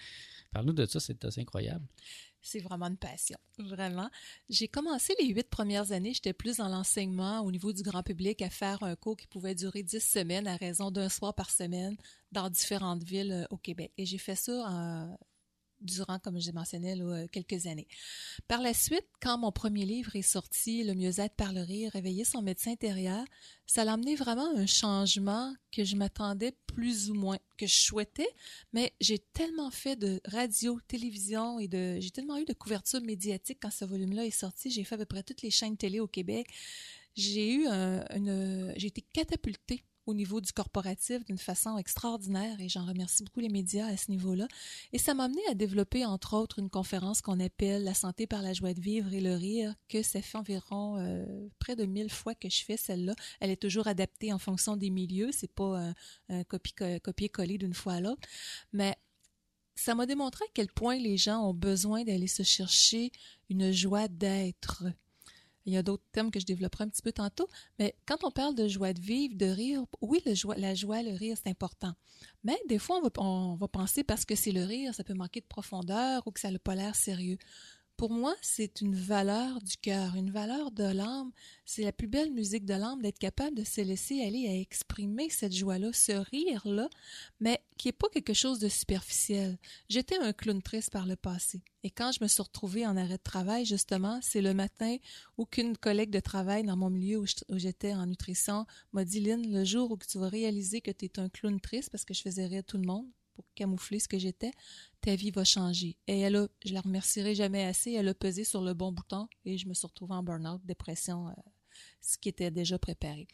Parle-nous 0.52 0.74
de 0.74 0.86
ça, 0.86 1.00
c'est 1.00 1.24
assez 1.26 1.42
incroyable. 1.42 1.86
C'est 2.42 2.60
vraiment 2.60 2.88
une 2.88 2.98
passion, 2.98 3.38
vraiment. 3.58 4.10
J'ai 4.50 4.68
commencé 4.68 5.16
les 5.18 5.28
huit 5.28 5.50
premières 5.50 5.94
années, 5.94 6.14
j'étais 6.14 6.34
plus 6.34 6.58
dans 6.58 6.68
l'enseignement 6.68 7.40
au 7.40 7.52
niveau 7.52 7.72
du 7.72 7.84
grand 7.84 8.04
public 8.04 8.42
à 8.42 8.50
faire 8.50 8.84
un 8.84 8.98
cours 8.98 9.16
qui 9.16 9.28
pouvait 9.28 9.56
durer 9.56 9.82
dix 9.82 10.04
semaines 10.04 10.48
à 10.48 10.58
raison 10.58 10.92
d'un 10.92 11.08
soir 11.08 11.34
par 11.34 11.50
semaine 11.50 11.96
dans 12.34 12.50
différentes 12.50 13.04
villes 13.04 13.32
euh, 13.32 13.46
au 13.50 13.58
Québec. 13.58 13.94
Et 13.98 14.06
j'ai 14.06 14.18
fait 14.18 14.36
ça 14.36 14.52
euh, 14.52 15.16
durant, 15.84 16.20
comme 16.20 16.40
je 16.40 16.52
mentionnais, 16.52 16.96
là, 16.96 17.06
euh, 17.06 17.28
quelques 17.32 17.68
années. 17.68 17.88
Par 18.48 18.62
la 18.62 18.74
suite, 18.74 19.06
quand 19.22 19.38
mon 19.38 19.52
premier 19.52 19.86
livre 19.86 20.16
est 20.16 20.22
sorti, 20.22 20.84
Le 20.84 20.94
mieux-être 20.96 21.36
par 21.36 21.54
le 21.54 21.62
rire, 21.62 21.92
réveiller 21.94 22.24
son 22.24 22.42
médecin 22.42 22.72
intérieur, 22.72 23.24
ça 23.66 23.86
l'a 23.86 23.94
amené 23.94 24.16
vraiment 24.16 24.48
un 24.56 24.66
changement 24.66 25.54
que 25.72 25.84
je 25.84 25.96
m'attendais 25.96 26.54
plus 26.68 27.10
ou 27.10 27.14
moins, 27.14 27.38
que 27.58 27.68
je 27.68 27.74
souhaitais, 27.76 28.28
mais 28.74 28.94
j'ai 29.00 29.20
tellement 29.20 29.72
fait 29.72 29.96
de 29.96 30.22
radio, 30.26 30.80
télévision 30.88 31.60
et 31.60 31.68
de, 31.68 32.00
j'ai 32.00 32.12
tellement 32.12 32.38
eu 32.38 32.46
de 32.46 32.54
couverture 32.54 33.02
médiatique 33.02 33.60
quand 33.62 33.72
ce 33.72 33.86
volume-là 33.86 34.26
est 34.26 34.32
sorti. 34.32 34.70
J'ai 34.72 34.84
fait 34.84 34.96
à 34.96 34.98
peu 35.00 35.06
près 35.06 35.24
toutes 35.24 35.42
les 35.42 35.52
chaînes 35.52 35.78
télé 35.78 36.00
au 36.00 36.08
Québec. 36.08 36.48
J'ai 37.16 37.54
eu 37.54 37.68
un- 37.68 38.04
j'ai 38.76 38.88
été 38.88 39.02
catapultée 39.02 39.84
au 40.06 40.14
niveau 40.14 40.42
du 40.42 40.52
corporatif 40.52 41.24
d'une 41.26 41.38
façon 41.38 41.78
extraordinaire 41.78 42.60
et 42.60 42.70
j'en 42.70 42.86
remercie 42.86 43.24
beaucoup 43.24 43.40
les 43.40 43.50
médias 43.50 43.88
à 43.88 43.98
ce 43.98 44.12
niveau-là. 44.12 44.48
Et 44.92 44.98
ça 44.98 45.14
m'a 45.14 45.26
amené 45.26 45.42
à 45.50 45.54
développer, 45.54 46.06
entre 46.06 46.36
autres, 46.36 46.60
une 46.60 46.70
conférence 46.70 47.22
qu'on 47.22 47.40
appelle 47.40 47.84
La 47.84 47.94
santé 47.94 48.28
par 48.28 48.42
la 48.42 48.54
joie 48.54 48.74
de 48.74 48.82
vivre 48.82 49.14
et 49.14 49.22
le 49.22 49.36
rire, 49.36 49.74
que 49.88 50.04
ça 50.04 50.22
fait 50.22 50.38
environ 50.38 50.98
euh, 50.98 51.48
près 51.60 51.76
de 51.76 51.86
mille 51.86 52.10
fois 52.10 52.36
que 52.36 52.50
je 52.50 52.64
fais 52.64 52.78
celle-là. 52.78 53.16
Elle 53.40 53.50
est 53.50 53.62
toujours 53.62 53.88
adaptée 53.88 54.34
en 54.34 54.40
fonction 54.40 54.78
des 54.78 54.90
milieux, 54.90 55.32
c'est 55.32 55.52
pas 55.52 55.80
un, 55.80 55.94
un 56.30 56.42
copi- 56.44 57.00
copier-coller 57.00 57.58
d'une 57.58 57.74
fois 57.74 57.94
à 57.94 58.02
l'autre. 58.02 58.28
Mais 58.74 58.96
ça 59.76 59.96
m'a 59.96 60.06
démontré 60.06 60.46
à 60.46 60.52
quel 60.54 60.68
point 60.68 60.98
les 60.98 61.18
gens 61.18 61.48
ont 61.50 61.54
besoin 61.54 62.04
d'aller 62.04 62.28
se 62.28 62.44
chercher 62.44 63.12
une 63.50 63.72
joie 63.72 64.08
d'être. 64.08 64.84
Il 65.66 65.74
y 65.74 65.78
a 65.78 65.84
d'autres 65.84 66.04
thèmes 66.12 66.32
que 66.32 66.40
je 66.40 66.46
développerai 66.46 66.84
un 66.84 66.90
petit 66.90 67.02
peu 67.02 67.12
tantôt, 67.12 67.48
mais 67.80 67.96
quand 68.06 68.24
on 68.24 68.32
parle 68.32 68.56
de 68.56 68.68
joie 68.68 68.94
de 68.94 69.00
vivre, 69.00 69.36
de 69.36 69.46
rire, 69.46 69.84
oui, 70.02 70.22
la 70.26 70.74
joie, 70.76 71.04
le 71.04 71.16
rire, 71.16 71.38
c'est 71.42 71.50
important. 71.50 71.94
Mais 72.44 72.60
des 72.68 72.80
fois, 72.80 72.98
on 72.98 73.02
va, 73.02 73.10
on 73.18 73.56
va 73.56 73.68
penser 73.68 74.04
parce 74.04 74.26
que 74.26 74.36
c'est 74.36 74.52
le 74.52 74.64
rire, 74.64 74.94
ça 74.94 75.04
peut 75.04 75.14
manquer 75.14 75.42
de 75.42 75.46
profondeur 75.46 76.26
ou 76.26 76.32
que 76.32 76.40
ça 76.40 76.52
n'a 76.52 76.60
pas 76.60 76.76
l'air 76.76 76.96
sérieux. 76.96 77.38
Pour 77.96 78.12
moi, 78.12 78.36
c'est 78.42 78.82
une 78.82 78.96
valeur 78.96 79.62
du 79.62 79.78
cœur, 79.78 80.16
une 80.16 80.32
valeur 80.32 80.72
de 80.72 80.84
l'âme. 80.84 81.32
C'est 81.64 81.84
la 81.84 81.92
plus 81.92 82.08
belle 82.08 82.32
musique 82.32 82.66
de 82.66 82.74
l'âme 82.74 83.02
d'être 83.02 83.20
capable 83.20 83.56
de 83.56 83.64
se 83.64 83.82
laisser 83.82 84.22
aller 84.22 84.48
à 84.48 84.60
exprimer 84.60 85.30
cette 85.30 85.54
joie-là, 85.54 85.94
ce 85.94 86.12
rire-là, 86.12 86.90
mais 87.40 87.62
qui 87.78 87.88
n'est 87.88 87.94
pas 87.94 88.10
quelque 88.10 88.34
chose 88.34 88.60
de 88.60 88.68
superficiel. 88.68 89.60
J'étais 89.90 90.18
un 90.18 90.34
clown 90.34 90.62
triste 90.62 90.92
par 90.92 91.06
le 91.06 91.16
passé. 91.16 91.62
Et 91.84 91.92
quand 91.92 92.12
je 92.12 92.24
me 92.24 92.28
suis 92.28 92.42
retrouvée 92.42 92.88
en 92.88 92.98
arrêt 92.98 93.18
de 93.18 93.24
travail, 93.24 93.64
justement, 93.64 94.20
c'est 94.24 94.42
le 94.42 94.56
matin 94.56 94.98
où 95.38 95.46
qu'une 95.46 95.78
collègue 95.78 96.10
de 96.10 96.20
travail 96.20 96.64
dans 96.64 96.78
mon 96.78 96.90
milieu 96.90 97.20
où 97.20 97.58
j'étais 97.58 97.94
en 97.94 98.08
nutrition 98.08 98.66
m'a 98.92 99.06
dit, 99.06 99.20
Lynn, 99.20 99.54
le 99.54 99.64
jour 99.64 99.92
où 99.92 99.98
tu 99.98 100.18
vas 100.18 100.30
réaliser 100.30 100.82
que 100.82 100.92
tu 100.92 101.06
es 101.06 101.20
un 101.20 101.30
clown 101.30 101.60
triste 101.62 101.92
parce 101.92 102.06
que 102.06 102.14
je 102.14 102.22
faisais 102.22 102.48
rire 102.48 102.64
tout 102.66 102.78
le 102.78 102.88
monde 102.88 103.08
pour 103.34 103.46
camoufler 103.56 104.00
ce 104.00 104.08
que 104.08 104.18
j'étais, 104.18 104.52
ta 105.02 105.16
vie 105.16 105.32
va 105.32 105.44
changer. 105.44 105.98
Et 106.08 106.20
elle 106.20 106.36
a, 106.36 106.48
je 106.66 106.74
la 106.74 106.82
remercierai 106.82 107.36
jamais 107.36 107.64
assez, 107.64 107.92
elle 107.92 108.08
a 108.08 108.14
pesé 108.14 108.44
sur 108.44 108.62
le 108.62 108.74
bon 108.74 108.92
bouton 108.92 109.28
et 109.46 109.58
je 109.58 109.68
me 109.68 109.74
suis 109.74 109.88
retrouvée 109.88 110.16
en 110.16 110.24
burn-out, 110.24 110.62
dépression, 110.66 111.28
euh, 111.30 111.34
ce 112.02 112.18
qui 112.18 112.30
était 112.30 112.52
déjà 112.52 112.78
préparé. 112.78 113.28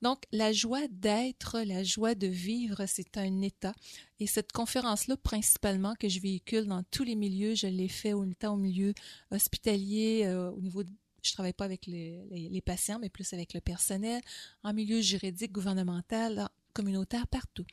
Donc, 0.00 0.24
la 0.32 0.52
joie 0.52 0.86
d'être, 0.88 1.60
la 1.60 1.82
joie 1.82 2.14
de 2.14 2.26
vivre, 2.26 2.86
c'est 2.86 3.16
un 3.16 3.42
état. 3.42 3.74
Et 4.20 4.26
cette 4.26 4.52
conférence-là, 4.52 5.16
principalement, 5.16 5.94
que 5.94 6.08
je 6.08 6.20
véhicule 6.20 6.66
dans 6.66 6.82
tous 6.84 7.04
les 7.04 7.16
milieux, 7.16 7.54
je 7.54 7.66
l'ai 7.66 7.88
fait 7.88 8.12
au, 8.12 8.24
milieu 8.56 8.94
hospitalier, 9.30 10.22
euh, 10.24 10.50
au 10.50 10.60
niveau 10.60 10.82
de 10.84 10.90
je 11.24 11.32
travaille 11.34 11.52
pas 11.52 11.66
avec 11.66 11.86
les 11.86 12.62
patients, 12.66 12.98
mais 12.98 13.08
plus 13.08 13.32
avec 13.32 13.54
le 13.54 13.60
personnel, 13.60 14.20
en 14.64 14.72
milieu 14.72 15.00
juridique, 15.00 15.52
gouvernemental, 15.52 16.48
communautaire, 16.72 17.26
partout. 17.26 17.64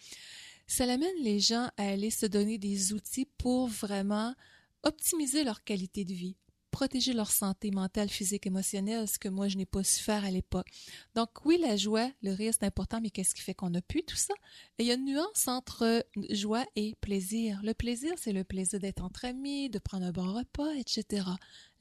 Ça 0.71 0.83
amène 0.83 1.23
les 1.23 1.39
gens 1.39 1.67
à 1.77 1.89
aller 1.89 2.11
se 2.11 2.27
donner 2.27 2.59
des 2.59 2.93
outils 2.93 3.25
pour 3.25 3.67
vraiment 3.67 4.35
optimiser 4.83 5.43
leur 5.43 5.63
qualité 5.63 6.05
de 6.05 6.13
vie, 6.13 6.37
protéger 6.69 7.13
leur 7.13 7.31
santé 7.31 7.71
mentale, 7.71 8.09
physique, 8.09 8.47
émotionnelle, 8.47 9.07
ce 9.07 9.19
que 9.19 9.29
moi 9.29 9.47
je 9.47 9.57
n'ai 9.57 9.65
pas 9.65 9.83
su 9.83 10.01
faire 10.01 10.23
à 10.23 10.31
l'époque. 10.31 10.67
Donc 11.15 11.29
oui, 11.45 11.57
la 11.59 11.75
joie, 11.75 12.09
le 12.21 12.31
rire, 12.31 12.53
c'est 12.53 12.65
important, 12.65 13.01
mais 13.01 13.09
qu'est-ce 13.09 13.35
qui 13.35 13.41
fait 13.41 13.53
qu'on 13.53 13.73
a 13.73 13.81
pu 13.81 14.03
tout 14.03 14.15
ça? 14.15 14.33
Il 14.77 14.85
y 14.85 14.91
a 14.91 14.95
une 14.95 15.05
nuance 15.05 15.47
entre 15.47 16.05
joie 16.29 16.65
et 16.75 16.95
plaisir. 17.01 17.59
Le 17.63 17.73
plaisir, 17.73 18.13
c'est 18.17 18.33
le 18.33 18.43
plaisir 18.43 18.79
d'être 18.79 19.03
entre 19.03 19.25
amis, 19.25 19.69
de 19.69 19.79
prendre 19.79 20.05
un 20.05 20.11
bon 20.11 20.33
repas, 20.33 20.73
etc. 20.75 21.25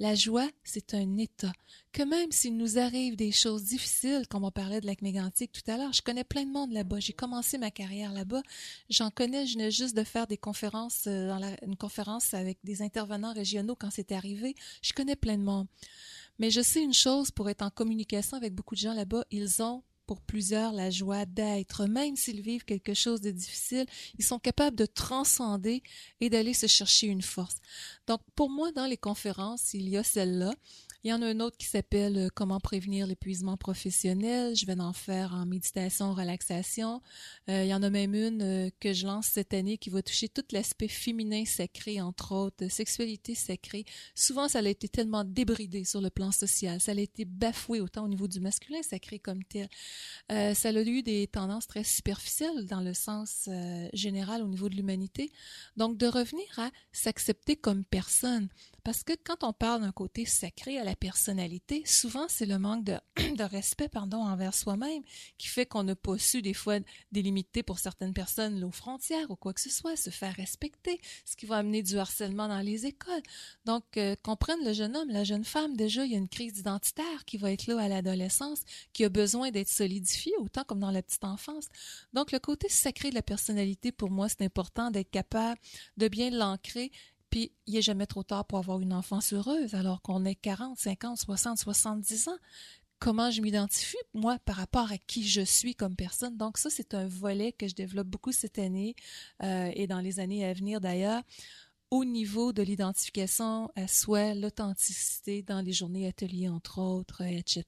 La 0.01 0.15
joie, 0.15 0.49
c'est 0.63 0.95
un 0.95 1.17
état. 1.17 1.53
Que 1.93 2.05
même 2.05 2.31
s'il 2.31 2.57
nous 2.57 2.79
arrive 2.79 3.17
des 3.17 3.33
choses 3.33 3.65
difficiles, 3.65 4.23
comme 4.29 4.45
on 4.45 4.51
parlait 4.53 4.81
de 4.81 4.87
lac 4.87 5.03
mégantic 5.03 5.51
tout 5.51 5.69
à 5.69 5.77
l'heure, 5.77 5.93
je 5.93 6.03
connais 6.03 6.23
plein 6.23 6.45
de 6.45 6.53
monde 6.53 6.73
là-bas. 6.73 7.01
J'ai 7.01 7.13
commencé 7.13 7.59
ma 7.59 7.73
carrière 7.73 8.13
là-bas. 8.13 8.43
J'en 8.91 9.11
connais, 9.11 9.47
je 9.47 9.55
venais 9.55 9.73
juste 9.73 9.97
de 9.97 10.05
faire 10.05 10.29
des 10.29 10.37
conférences, 10.37 11.07
euh, 11.09 11.29
dans 11.29 11.39
la, 11.39 11.53
une 11.65 11.77
conférence 11.77 12.33
avec 12.33 12.59
des 12.63 12.83
intervenants 12.83 13.33
régionaux 13.33 13.75
quand 13.75 13.91
c'est 13.91 14.13
arrivé. 14.13 14.55
Je 14.83 14.93
connais 14.93 15.17
plein 15.17 15.37
de 15.37 15.43
monde. 15.43 15.67
Mais 16.39 16.51
je 16.51 16.61
sais 16.61 16.83
une 16.83 16.95
chose, 16.95 17.31
pour 17.31 17.51
être 17.51 17.63
en 17.63 17.71
communication 17.71 18.37
avec 18.37 18.55
beaucoup 18.55 18.75
de 18.75 18.81
gens 18.81 18.95
là-bas, 18.95 19.25
ils 19.31 19.63
ont 19.63 19.83
pour 20.09 20.23
plusieurs 20.23 20.73
la 20.73 20.89
joie 20.89 21.27
d'être, 21.27 21.85
même 21.85 22.17
s'ils 22.17 22.41
vivent 22.41 22.65
quelque 22.65 22.95
chose 22.95 23.21
de 23.21 23.31
difficile, 23.31 23.85
ils 24.19 24.25
sont 24.25 24.39
capables 24.39 24.77
de 24.77 24.87
transcender 24.87 25.83
et 26.21 26.31
d'aller 26.31 26.55
se 26.55 26.67
chercher 26.67 27.09
une 27.09 27.21
force. 27.21 27.59
Donc, 28.07 28.23
pour 28.35 28.49
moi, 28.49 28.73
dans 28.73 28.87
les 28.87 28.97
conférences, 28.97 29.75
il 29.75 29.87
y 29.87 29.99
a 29.99 30.03
celle-là. 30.03 30.55
Il 31.05 31.11
y 31.11 31.13
en 31.13 31.23
a 31.23 31.27
un 31.27 31.39
autre 31.39 31.57
qui 31.57 31.67
s'appelle 31.67 32.19
euh, 32.19 32.29
Comment 32.35 32.59
prévenir 32.59 33.07
l'épuisement 33.07 33.57
professionnel. 33.57 34.57
Je 34.57 34.67
vais 34.67 34.81
en 34.81 34.93
faire 34.93 35.33
en 35.33 35.47
méditation, 35.47 36.13
relaxation. 36.13 37.01
Euh, 37.49 37.63
il 37.63 37.69
y 37.69 37.75
en 37.75 37.85
a 37.85 37.89
même 37.89 38.17
une 38.17 38.43
euh, 38.43 38.71
que 38.81 38.93
je 38.93 39.07
lance 39.07 39.27
cette 39.27 39.55
année 39.55 39.79
qui 39.79 39.91
va 39.91 40.03
toucher 40.03 40.29
tout 40.29 40.43
l'aspect 40.51 40.89
féminin 40.89 41.45
sacré, 41.45 42.01
entre 42.01 42.33
autres, 42.35 42.67
sexualité 42.69 43.37
sacrée. 43.37 43.85
Souvent, 44.17 44.49
ça 44.49 44.59
a 44.59 44.69
été 44.69 44.89
tellement 44.89 45.23
débridé 45.23 45.85
sur 45.85 46.01
le 46.01 46.11
plan 46.11 46.33
social. 46.33 46.81
Ça 46.81 46.91
a 46.91 46.97
été 46.97 47.25
bafoué 47.25 47.81
autant 47.81 48.05
au 48.05 48.09
niveau 48.09 48.27
du 48.27 48.41
masculin 48.41 48.83
sacré 48.83 49.21
comme 49.21 49.45
tel. 49.45 49.69
Ça 50.29 50.69
a 50.69 50.83
eu 50.83 51.03
des 51.03 51.29
tendances 51.29 51.69
très 51.69 51.85
superficielles 51.85 52.67
dans 52.67 52.81
le 52.81 52.93
sens 52.93 53.49
général 53.93 54.43
au 54.43 54.49
niveau 54.49 54.69
de 54.69 54.75
l'humanité. 54.75 55.31
Donc, 55.77 55.97
de 55.97 56.07
revenir 56.07 56.47
à 56.59 56.71
s'accepter 56.93 57.57
comme 57.57 57.85
personne. 57.85 58.49
Parce 58.85 59.05
que 59.05 59.13
quand 59.23 59.45
on 59.45 59.53
parle 59.53 59.83
d'un 59.83 59.93
côté 59.93 60.25
sacré 60.25 60.79
la 60.89 60.97
personnalité, 60.97 61.83
souvent 61.85 62.27
c'est 62.29 62.47
le 62.47 62.59
manque 62.59 62.85
de, 62.85 63.43
respect 63.43 63.89
pardon, 63.89 64.19
envers 64.19 64.55
soi-même 64.55 65.03
qui 65.37 65.49
fait 65.49 65.67
qu'on 65.67 65.83
n'a 65.83 65.95
pas 65.95 66.19
su 66.19 66.41
des 66.41 66.55
fois 66.55 66.79
délimiter 67.13 67.63
pour 67.63 67.79
certaines 67.79 68.15
personnes 68.15 68.59
nos 68.59 68.71
frontières 68.71 69.31
ou 69.31 69.37
quoi 69.37 69.53
que 69.53 69.61
ce 69.61 69.71
soit, 69.71 69.97
se 69.97 70.11
faire 70.11 70.35
respecter, 70.35 71.01
ce 71.25 71.37
qui 71.37 71.47
va 71.47 71.57
amener 71.57 71.83
du 71.83 71.99
harcèlement 71.99 72.49
dans 72.49 72.61
les 72.61 72.87
écoles. 72.87 73.23
Donc, 73.65 73.85
euh, 73.97 74.17
comprendre 74.23 74.65
le 74.65 74.73
jeune 74.73 74.97
homme, 74.97 75.11
la 75.11 75.25
jeune 75.25 75.45
femme, 75.45 75.77
déjà, 75.77 76.05
il 76.05 76.13
y 76.13 76.15
a 76.15 76.19
une 76.19 76.29
crise 76.29 76.59
identitaire 76.59 77.25
qui 77.27 77.37
va 77.37 77.53
être 77.53 77.67
là 77.67 77.79
à 77.81 77.89
l'adolescence, 77.89 78.63
qui 78.93 79.05
a 79.05 79.09
besoin 79.09 79.51
d'être 79.51 79.69
solidifiée, 79.69 80.33
autant 80.39 80.65
comme 80.65 80.81
dans 80.81 80.91
la 80.91 81.03
petite 81.03 81.25
enfance. 81.25 81.67
Donc, 82.13 82.33
le 82.33 82.39
côté 82.39 82.69
sacré 82.69 83.11
de 83.11 83.15
la 83.15 83.23
personnalité, 83.23 83.93
pour 83.93 84.11
moi, 84.11 84.29
c'est 84.29 84.43
important 84.43 84.91
d'être 84.91 85.11
capable 85.11 85.61
de 85.97 86.09
bien 86.09 86.31
l'ancrer 86.31 86.91
puis, 87.31 87.53
il 87.67 87.75
n'est 87.75 87.83
jamais 87.83 88.07
trop 88.07 88.23
tard 88.23 88.45
pour 88.47 88.59
avoir 88.59 88.81
une 88.81 88.93
enfance 88.93 89.33
heureuse, 89.33 89.75
alors 89.75 90.03
qu'on 90.03 90.25
est 90.25 90.35
40, 90.35 90.79
50, 90.79 91.19
60, 91.19 91.59
70 91.59 92.29
ans. 92.29 92.39
Comment 92.99 93.31
je 93.31 93.43
m'identifie, 93.43 93.97
moi, 94.13 94.39
par 94.45 94.57
rapport 94.57 94.91
à 94.91 94.99
qui 94.99 95.27
je 95.27 95.43
suis 95.43 95.75
comme 95.75 95.95
personne? 95.95 96.37
Donc, 96.37 96.59
ça, 96.59 96.69
c'est 96.71 96.95
un 96.95 97.07
volet 97.07 97.53
que 97.53 97.69
je 97.69 97.75
développe 97.75 98.09
beaucoup 98.09 98.33
cette 98.33 98.59
année 98.59 98.97
euh, 99.43 99.71
et 99.75 99.87
dans 99.87 100.01
les 100.01 100.19
années 100.19 100.45
à 100.45 100.53
venir 100.53 100.81
d'ailleurs, 100.81 101.23
au 101.91 102.05
niveau 102.05 102.53
de 102.53 102.63
l'identification 102.63 103.71
à 103.77 103.87
soi, 103.89 104.35
l'authenticité 104.35 105.43
dans 105.43 105.61
les 105.61 105.73
journées 105.73 106.07
ateliers, 106.07 106.49
entre 106.49 106.81
autres, 106.81 107.23
etc. 107.23 107.65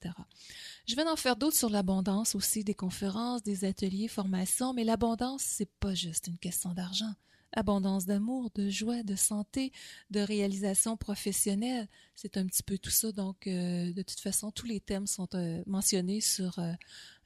Je 0.85 0.95
vais 0.95 1.07
en 1.07 1.15
faire 1.15 1.35
d'autres 1.35 1.57
sur 1.57 1.69
l'abondance 1.69 2.35
aussi, 2.35 2.63
des 2.63 2.75
conférences, 2.75 3.41
des 3.41 3.65
ateliers, 3.65 4.07
formations, 4.07 4.73
mais 4.73 4.83
l'abondance, 4.83 5.41
c'est 5.43 5.71
pas 5.79 5.95
juste 5.95 6.27
une 6.27 6.37
question 6.37 6.73
d'argent 6.73 7.13
abondance 7.53 8.05
d'amour, 8.05 8.49
de 8.55 8.69
joie, 8.69 9.03
de 9.03 9.15
santé, 9.15 9.71
de 10.09 10.19
réalisation 10.19 10.97
professionnelle. 10.97 11.87
C'est 12.15 12.37
un 12.37 12.45
petit 12.45 12.63
peu 12.63 12.77
tout 12.77 12.89
ça. 12.89 13.11
Donc, 13.11 13.47
euh, 13.47 13.91
de 13.93 14.01
toute 14.01 14.19
façon, 14.19 14.51
tous 14.51 14.65
les 14.65 14.79
thèmes 14.79 15.07
sont 15.07 15.27
euh, 15.35 15.61
mentionnés 15.67 16.21
sur 16.21 16.59
euh, 16.59 16.71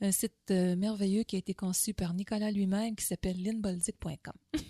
un 0.01 0.11
site 0.11 0.49
merveilleux 0.49 1.23
qui 1.23 1.35
a 1.35 1.39
été 1.39 1.53
conçu 1.53 1.93
par 1.93 2.13
Nicolas 2.13 2.51
lui-même 2.51 2.95
qui 2.95 3.05
s'appelle 3.05 3.41
linboldic.com. 3.41 4.33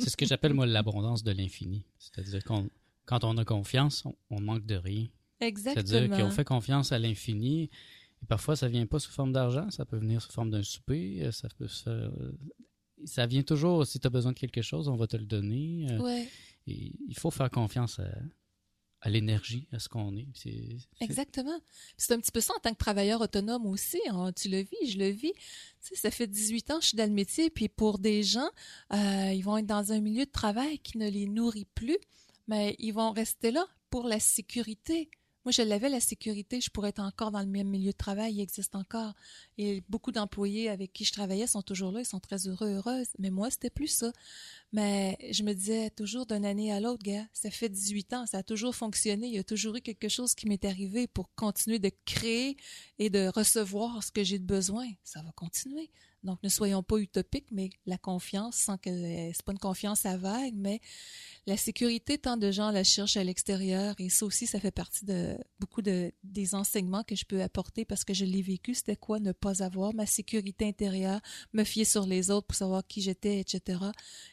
C'est 0.00 0.10
ce 0.10 0.16
que 0.16 0.26
j'appelle, 0.26 0.54
moi, 0.54 0.66
l'abondance 0.66 1.22
de 1.22 1.30
l'infini. 1.32 1.84
C'est-à-dire 1.98 2.42
qu'on 2.44 2.68
quand 3.06 3.24
on 3.24 3.36
a 3.38 3.44
confiance, 3.44 4.04
on, 4.04 4.14
on 4.30 4.40
manque 4.40 4.66
de 4.66 4.74
rien. 4.74 5.06
Exactement. 5.40 5.86
C'est-à-dire 5.86 6.18
qu'on 6.18 6.30
fait 6.30 6.44
confiance 6.44 6.92
à 6.92 6.98
l'infini. 6.98 7.70
Et 8.22 8.26
parfois, 8.26 8.54
ça 8.56 8.68
vient 8.68 8.84
pas 8.86 8.98
sous 8.98 9.12
forme 9.12 9.32
d'argent, 9.32 9.70
ça 9.70 9.84
peut 9.86 9.96
venir 9.96 10.20
sous 10.20 10.32
forme 10.32 10.50
d'un 10.50 10.62
souper, 10.64 11.26
ça 11.32 11.48
peut 11.56 11.68
se 11.68 11.84
faire- 11.84 12.10
Ça 13.04 13.26
vient 13.26 13.42
toujours, 13.42 13.86
si 13.86 13.98
tu 14.00 14.06
as 14.06 14.10
besoin 14.10 14.32
de 14.32 14.38
quelque 14.38 14.62
chose, 14.62 14.88
on 14.88 14.96
va 14.96 15.06
te 15.06 15.16
le 15.16 15.24
donner. 15.26 15.86
euh, 15.90 15.98
Ouais, 16.00 16.28
et 16.66 16.92
il 17.08 17.16
faut 17.18 17.30
faire 17.30 17.50
confiance 17.50 17.98
à, 17.98 18.08
à 19.00 19.10
l'énergie, 19.10 19.66
à 19.72 19.78
ce 19.78 19.88
qu'on 19.88 20.16
est. 20.16 20.26
C'est- 20.34 20.76
exactement. 21.00 21.58
C'est 21.96 22.12
un 22.14 22.18
petit 22.20 22.32
peu 22.32 22.40
ça 22.40 22.52
en 22.56 22.60
tant 22.60 22.72
que 22.72 22.78
travailleur 22.78 23.20
autonome 23.20 23.66
aussi. 23.66 24.00
hein. 24.10 24.32
Tu 24.32 24.48
le 24.48 24.58
vis, 24.58 24.90
je 24.90 24.98
le 24.98 25.08
vis. 25.10 25.32
Tu 25.32 25.40
sais, 25.80 25.94
ça 25.94 26.10
fait 26.10 26.26
18 26.26 26.70
ans 26.72 26.76
que 26.78 26.82
je 26.82 26.88
suis 26.88 26.96
dans 26.96 27.08
le 27.08 27.14
métier, 27.14 27.48
puis 27.50 27.68
pour 27.68 27.98
des 28.00 28.22
gens, 28.24 28.48
euh, 28.92 29.32
ils 29.32 29.42
vont 29.42 29.56
être 29.56 29.66
dans 29.66 29.92
un 29.92 30.00
milieu 30.00 30.24
de 30.26 30.30
travail 30.30 30.78
qui 30.80 30.98
ne 30.98 31.08
les 31.08 31.26
nourrit 31.26 31.66
plus, 31.74 31.98
mais 32.48 32.74
ils 32.80 32.92
vont 32.92 33.12
rester 33.12 33.50
là 33.52 33.64
pour 33.90 34.08
la 34.08 34.18
sécurité. 34.20 35.10
Moi, 35.44 35.52
je 35.52 35.62
l'avais, 35.62 35.88
la 35.88 36.00
sécurité, 36.00 36.60
je 36.60 36.68
pourrais 36.68 36.90
être 36.90 37.00
encore 37.00 37.30
dans 37.30 37.40
le 37.40 37.46
même 37.46 37.68
milieu 37.68 37.92
de 37.92 37.96
travail, 37.96 38.34
il 38.34 38.40
existe 38.40 38.74
encore. 38.74 39.14
Et 39.56 39.82
beaucoup 39.88 40.12
d'employés 40.12 40.68
avec 40.68 40.92
qui 40.92 41.04
je 41.04 41.12
travaillais 41.12 41.46
sont 41.46 41.62
toujours 41.62 41.92
là, 41.92 42.00
ils 42.00 42.06
sont 42.06 42.20
très 42.20 42.48
heureux, 42.48 42.68
heureuses. 42.68 43.08
Mais 43.18 43.30
moi, 43.30 43.50
c'était 43.50 43.70
plus 43.70 43.86
ça. 43.86 44.12
Mais 44.72 45.16
je 45.30 45.42
me 45.42 45.54
disais 45.54 45.90
toujours 45.90 46.26
d'une 46.26 46.44
année 46.44 46.72
à 46.72 46.80
l'autre, 46.80 47.02
gars, 47.02 47.26
ça 47.32 47.50
fait 47.50 47.68
18 47.68 48.12
ans, 48.12 48.26
ça 48.26 48.38
a 48.38 48.42
toujours 48.42 48.74
fonctionné, 48.74 49.28
il 49.28 49.34
y 49.34 49.38
a 49.38 49.44
toujours 49.44 49.76
eu 49.76 49.80
quelque 49.80 50.08
chose 50.08 50.34
qui 50.34 50.46
m'est 50.46 50.64
arrivé 50.64 51.06
pour 51.06 51.32
continuer 51.34 51.78
de 51.78 51.90
créer 52.04 52.56
et 52.98 53.08
de 53.08 53.28
recevoir 53.28 54.02
ce 54.02 54.12
que 54.12 54.24
j'ai 54.24 54.38
de 54.38 54.44
besoin. 54.44 54.86
Ça 55.04 55.22
va 55.22 55.32
continuer. 55.32 55.90
Donc, 56.24 56.42
ne 56.42 56.48
soyons 56.48 56.82
pas 56.82 56.98
utopiques, 56.98 57.50
mais 57.52 57.70
la 57.86 57.96
confiance, 57.96 58.56
sans 58.56 58.76
que 58.76 58.90
c'est 58.90 59.42
pas 59.44 59.52
une 59.52 59.58
confiance 59.58 60.04
à 60.04 60.16
vague, 60.16 60.54
mais 60.56 60.80
la 61.46 61.56
sécurité, 61.56 62.18
tant 62.18 62.36
de 62.36 62.50
gens 62.50 62.72
la 62.72 62.82
cherchent 62.82 63.16
à 63.16 63.22
l'extérieur, 63.22 63.94
et 63.98 64.08
ça 64.08 64.26
aussi, 64.26 64.46
ça 64.46 64.58
fait 64.58 64.72
partie 64.72 65.04
de 65.04 65.38
beaucoup 65.60 65.80
de 65.80 66.12
des 66.24 66.54
enseignements 66.54 67.04
que 67.04 67.14
je 67.14 67.24
peux 67.24 67.40
apporter 67.40 67.84
parce 67.84 68.04
que 68.04 68.14
je 68.14 68.24
l'ai 68.24 68.42
vécu. 68.42 68.74
C'était 68.74 68.96
quoi 68.96 69.20
ne 69.20 69.32
pas 69.32 69.62
avoir 69.62 69.94
ma 69.94 70.06
sécurité 70.06 70.66
intérieure, 70.66 71.20
me 71.52 71.64
fier 71.64 71.84
sur 71.84 72.04
les 72.04 72.30
autres 72.30 72.48
pour 72.48 72.56
savoir 72.56 72.86
qui 72.86 73.00
j'étais, 73.00 73.38
etc. 73.40 73.80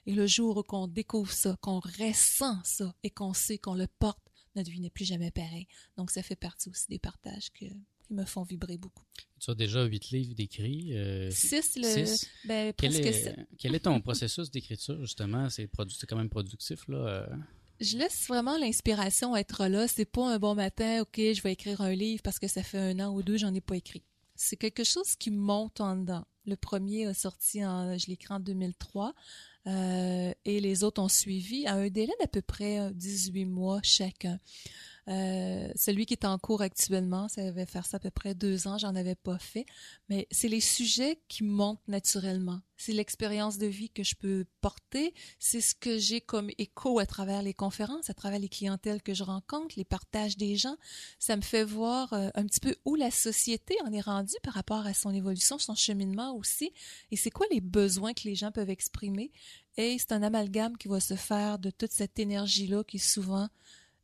Et 0.07 0.13
le 0.13 0.25
jour 0.25 0.57
où 0.57 0.63
qu'on 0.63 0.87
découvre 0.87 1.31
ça, 1.31 1.55
qu'on 1.61 1.79
ressent 1.79 2.57
ça 2.63 2.95
et 3.03 3.11
qu'on 3.11 3.33
sait 3.33 3.59
qu'on 3.59 3.75
le 3.75 3.87
porte, 3.87 4.19
notre 4.55 4.71
vie 4.71 4.79
n'est 4.79 4.89
plus 4.89 5.05
jamais 5.05 5.31
pareille. 5.31 5.67
Donc, 5.97 6.11
ça 6.11 6.23
fait 6.23 6.35
partie 6.35 6.69
aussi 6.69 6.87
des 6.89 6.99
partages 6.99 7.51
que, 7.51 7.65
qui 8.05 8.13
me 8.13 8.25
font 8.25 8.43
vibrer 8.43 8.77
beaucoup. 8.77 9.03
Tu 9.39 9.51
as 9.51 9.55
déjà 9.55 9.83
huit 9.83 10.09
livres 10.11 10.33
d'écrits. 10.35 10.95
euh, 10.95 11.29
Six, 11.31 11.75
le, 11.77 12.05
six. 12.05 12.27
ben, 12.45 12.73
Quel 12.77 12.91
presque 12.91 13.05
est, 13.05 13.13
sept. 13.23 13.39
quel 13.57 13.75
est 13.75 13.79
ton 13.81 13.99
processus 14.01 14.49
d'écriture, 14.51 14.99
justement? 15.01 15.49
C'est 15.49 15.67
quand 16.07 16.15
même 16.17 16.29
productif, 16.29 16.87
là. 16.87 16.97
euh? 16.97 17.27
Je 17.81 17.97
laisse 17.97 18.27
vraiment 18.27 18.57
l'inspiration 18.57 19.35
être 19.35 19.67
là. 19.67 19.87
C'est 19.87 20.05
pas 20.05 20.33
un 20.33 20.39
bon 20.39 20.55
matin, 20.55 21.01
OK, 21.01 21.17
je 21.17 21.41
vais 21.41 21.51
écrire 21.53 21.81
un 21.81 21.93
livre 21.93 22.21
parce 22.23 22.39
que 22.39 22.47
ça 22.47 22.63
fait 22.63 22.77
un 22.79 22.99
an 23.01 23.13
ou 23.13 23.21
deux, 23.21 23.37
j'en 23.37 23.53
ai 23.53 23.61
pas 23.61 23.75
écrit. 23.75 24.03
C'est 24.35 24.55
quelque 24.57 24.83
chose 24.83 25.15
qui 25.15 25.29
monte 25.31 25.81
en 25.81 25.95
dedans. 25.97 26.25
Le 26.45 26.55
premier 26.55 27.05
a 27.07 27.13
sorti 27.13 27.65
en, 27.65 27.97
je 27.97 28.07
l'ai 28.07 28.13
écrit 28.13 28.33
en 28.33 28.39
2003, 28.39 29.13
euh, 29.67 30.31
et 30.45 30.59
les 30.59 30.83
autres 30.83 31.01
ont 31.01 31.09
suivi 31.09 31.65
à 31.65 31.73
un 31.75 31.89
délai 31.89 32.13
d'à 32.19 32.27
peu 32.27 32.41
près 32.41 32.79
euh, 32.79 32.91
18 32.93 33.45
mois 33.45 33.79
chacun. 33.83 34.39
Euh, 35.07 35.69
celui 35.75 36.05
qui 36.07 36.13
est 36.13 36.25
en 36.25 36.39
cours 36.39 36.61
actuellement, 36.61 37.27
ça 37.27 37.51
va 37.51 37.65
faire 37.65 37.85
ça 37.85 37.97
à 37.97 37.99
peu 37.99 38.09
près 38.09 38.33
deux 38.33 38.67
ans, 38.67 38.77
j'en 38.77 38.95
avais 38.95 39.15
pas 39.15 39.37
fait. 39.37 39.65
Mais 40.09 40.27
c'est 40.31 40.47
les 40.47 40.61
sujets 40.61 41.19
qui 41.27 41.43
montent 41.43 41.87
naturellement. 41.87 42.61
C'est 42.77 42.91
l'expérience 42.91 43.57
de 43.57 43.67
vie 43.67 43.89
que 43.89 44.03
je 44.03 44.15
peux 44.15 44.45
porter. 44.61 45.13
C'est 45.39 45.61
ce 45.61 45.75
que 45.75 45.97
j'ai 45.97 46.21
comme 46.21 46.49
écho 46.57 46.99
à 46.99 47.05
travers 47.05 47.41
les 47.41 47.53
conférences, 47.53 48.09
à 48.09 48.13
travers 48.13 48.39
les 48.39 48.49
clientèles 48.49 49.01
que 49.01 49.13
je 49.13 49.23
rencontre, 49.23 49.75
les 49.77 49.85
partages 49.85 50.37
des 50.37 50.55
gens. 50.55 50.75
Ça 51.19 51.37
me 51.37 51.41
fait 51.41 51.63
voir 51.63 52.11
euh, 52.13 52.29
un 52.33 52.45
petit 52.45 52.59
peu 52.59 52.75
où 52.83 52.95
la 52.95 53.11
société 53.11 53.75
en 53.85 53.93
est 53.93 54.01
rendue 54.01 54.35
par 54.43 54.55
rapport 54.55 54.85
à 54.85 54.93
son 54.93 55.13
évolution, 55.13 55.59
son 55.59 55.75
cheminement 55.75 56.35
aussi. 56.35 56.71
Et 57.11 57.15
c'est 57.15 57.31
quoi 57.31 57.45
les 57.51 57.61
besoins 57.61 58.13
que 58.13 58.23
les 58.25 58.35
gens 58.35 58.51
peuvent 58.51 58.69
exprimer? 58.69 59.31
Et 59.77 59.97
c'est 59.99 60.13
un 60.13 60.23
amalgame 60.23 60.77
qui 60.77 60.87
va 60.87 60.99
se 60.99 61.15
faire 61.15 61.59
de 61.59 61.69
toute 61.69 61.91
cette 61.91 62.17
énergie-là 62.17 62.83
qui 62.83 62.97
souvent 62.97 63.49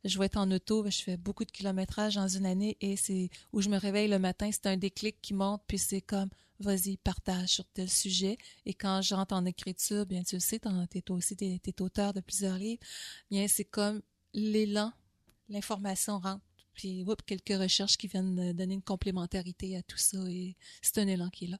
je 0.04 0.18
vais 0.18 0.26
être 0.26 0.36
en 0.36 0.50
auto, 0.50 0.84
je 0.88 1.02
fais 1.02 1.16
beaucoup 1.16 1.44
de 1.44 1.50
kilométrage 1.50 2.16
dans 2.16 2.28
une 2.28 2.46
année 2.46 2.76
et 2.80 2.96
c'est 2.96 3.30
où 3.52 3.60
je 3.60 3.68
me 3.68 3.76
réveille 3.76 4.08
le 4.08 4.18
matin, 4.18 4.50
c'est 4.50 4.66
un 4.66 4.76
déclic 4.76 5.20
qui 5.22 5.34
monte, 5.34 5.62
puis 5.66 5.78
c'est 5.78 6.00
comme 6.00 6.28
vas-y, 6.60 6.96
partage 6.96 7.48
sur 7.48 7.64
tel 7.66 7.90
sujet. 7.90 8.38
Et 8.66 8.74
quand 8.74 9.02
j'entre 9.02 9.34
en 9.34 9.44
écriture, 9.44 10.06
bien 10.06 10.22
tu 10.22 10.36
le 10.36 10.40
sais, 10.40 10.60
t'es 10.60 11.10
aussi, 11.10 11.36
t'es, 11.36 11.60
t'es 11.62 11.82
auteur 11.82 12.12
de 12.12 12.20
plusieurs 12.20 12.56
livres, 12.56 12.82
bien 13.30 13.46
c'est 13.48 13.64
comme 13.64 14.02
l'élan, 14.32 14.92
l'information 15.48 16.18
rentre. 16.18 16.44
Puis, 16.74 17.04
quelques 17.26 17.60
recherches 17.60 17.98
qui 17.98 18.06
viennent 18.06 18.52
donner 18.54 18.74
une 18.74 18.82
complémentarité 18.82 19.76
à 19.76 19.82
tout 19.82 19.98
ça 19.98 20.18
et 20.28 20.56
c'est 20.80 20.98
un 20.98 21.06
élan 21.06 21.28
qui 21.28 21.44
est 21.44 21.48
là. 21.48 21.58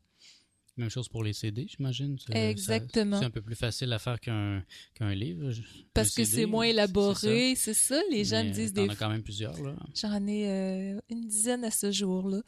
Même 0.79 0.89
chose 0.89 1.09
pour 1.09 1.23
les 1.23 1.35
CD, 1.35 1.67
j'imagine. 1.69 2.17
Exactement. 2.31 3.19
C'est 3.19 3.27
un 3.27 3.31
peu 3.31 3.43
plus 3.43 3.55
facile 3.55 3.93
à 3.93 3.99
faire 3.99 4.19
qu'un 4.21 4.65
qu'un 4.95 5.15
livre. 5.15 5.51
Parce 5.93 6.17
un 6.19 6.23
que 6.23 6.25
c'est 6.25 6.47
moins 6.47 6.65
élaboré, 6.65 7.55
c'est 7.57 7.75
ça. 7.75 8.01
Les 8.11 8.25
gens 8.25 8.43
Mais, 8.43 8.49
me 8.49 8.55
disent 8.55 8.73
t'en 8.73 8.87
des 8.87 8.91
as 8.91 8.97
quand 8.97 9.11
même 9.11 9.23
plusieurs, 9.23 9.61
là. 9.63 9.77
J'en 9.95 10.27
ai 10.27 10.49
euh, 10.49 11.01
une 11.11 11.27
dizaine 11.27 11.65
à 11.65 11.71
ce 11.71 11.91
jour-là. 11.91 12.41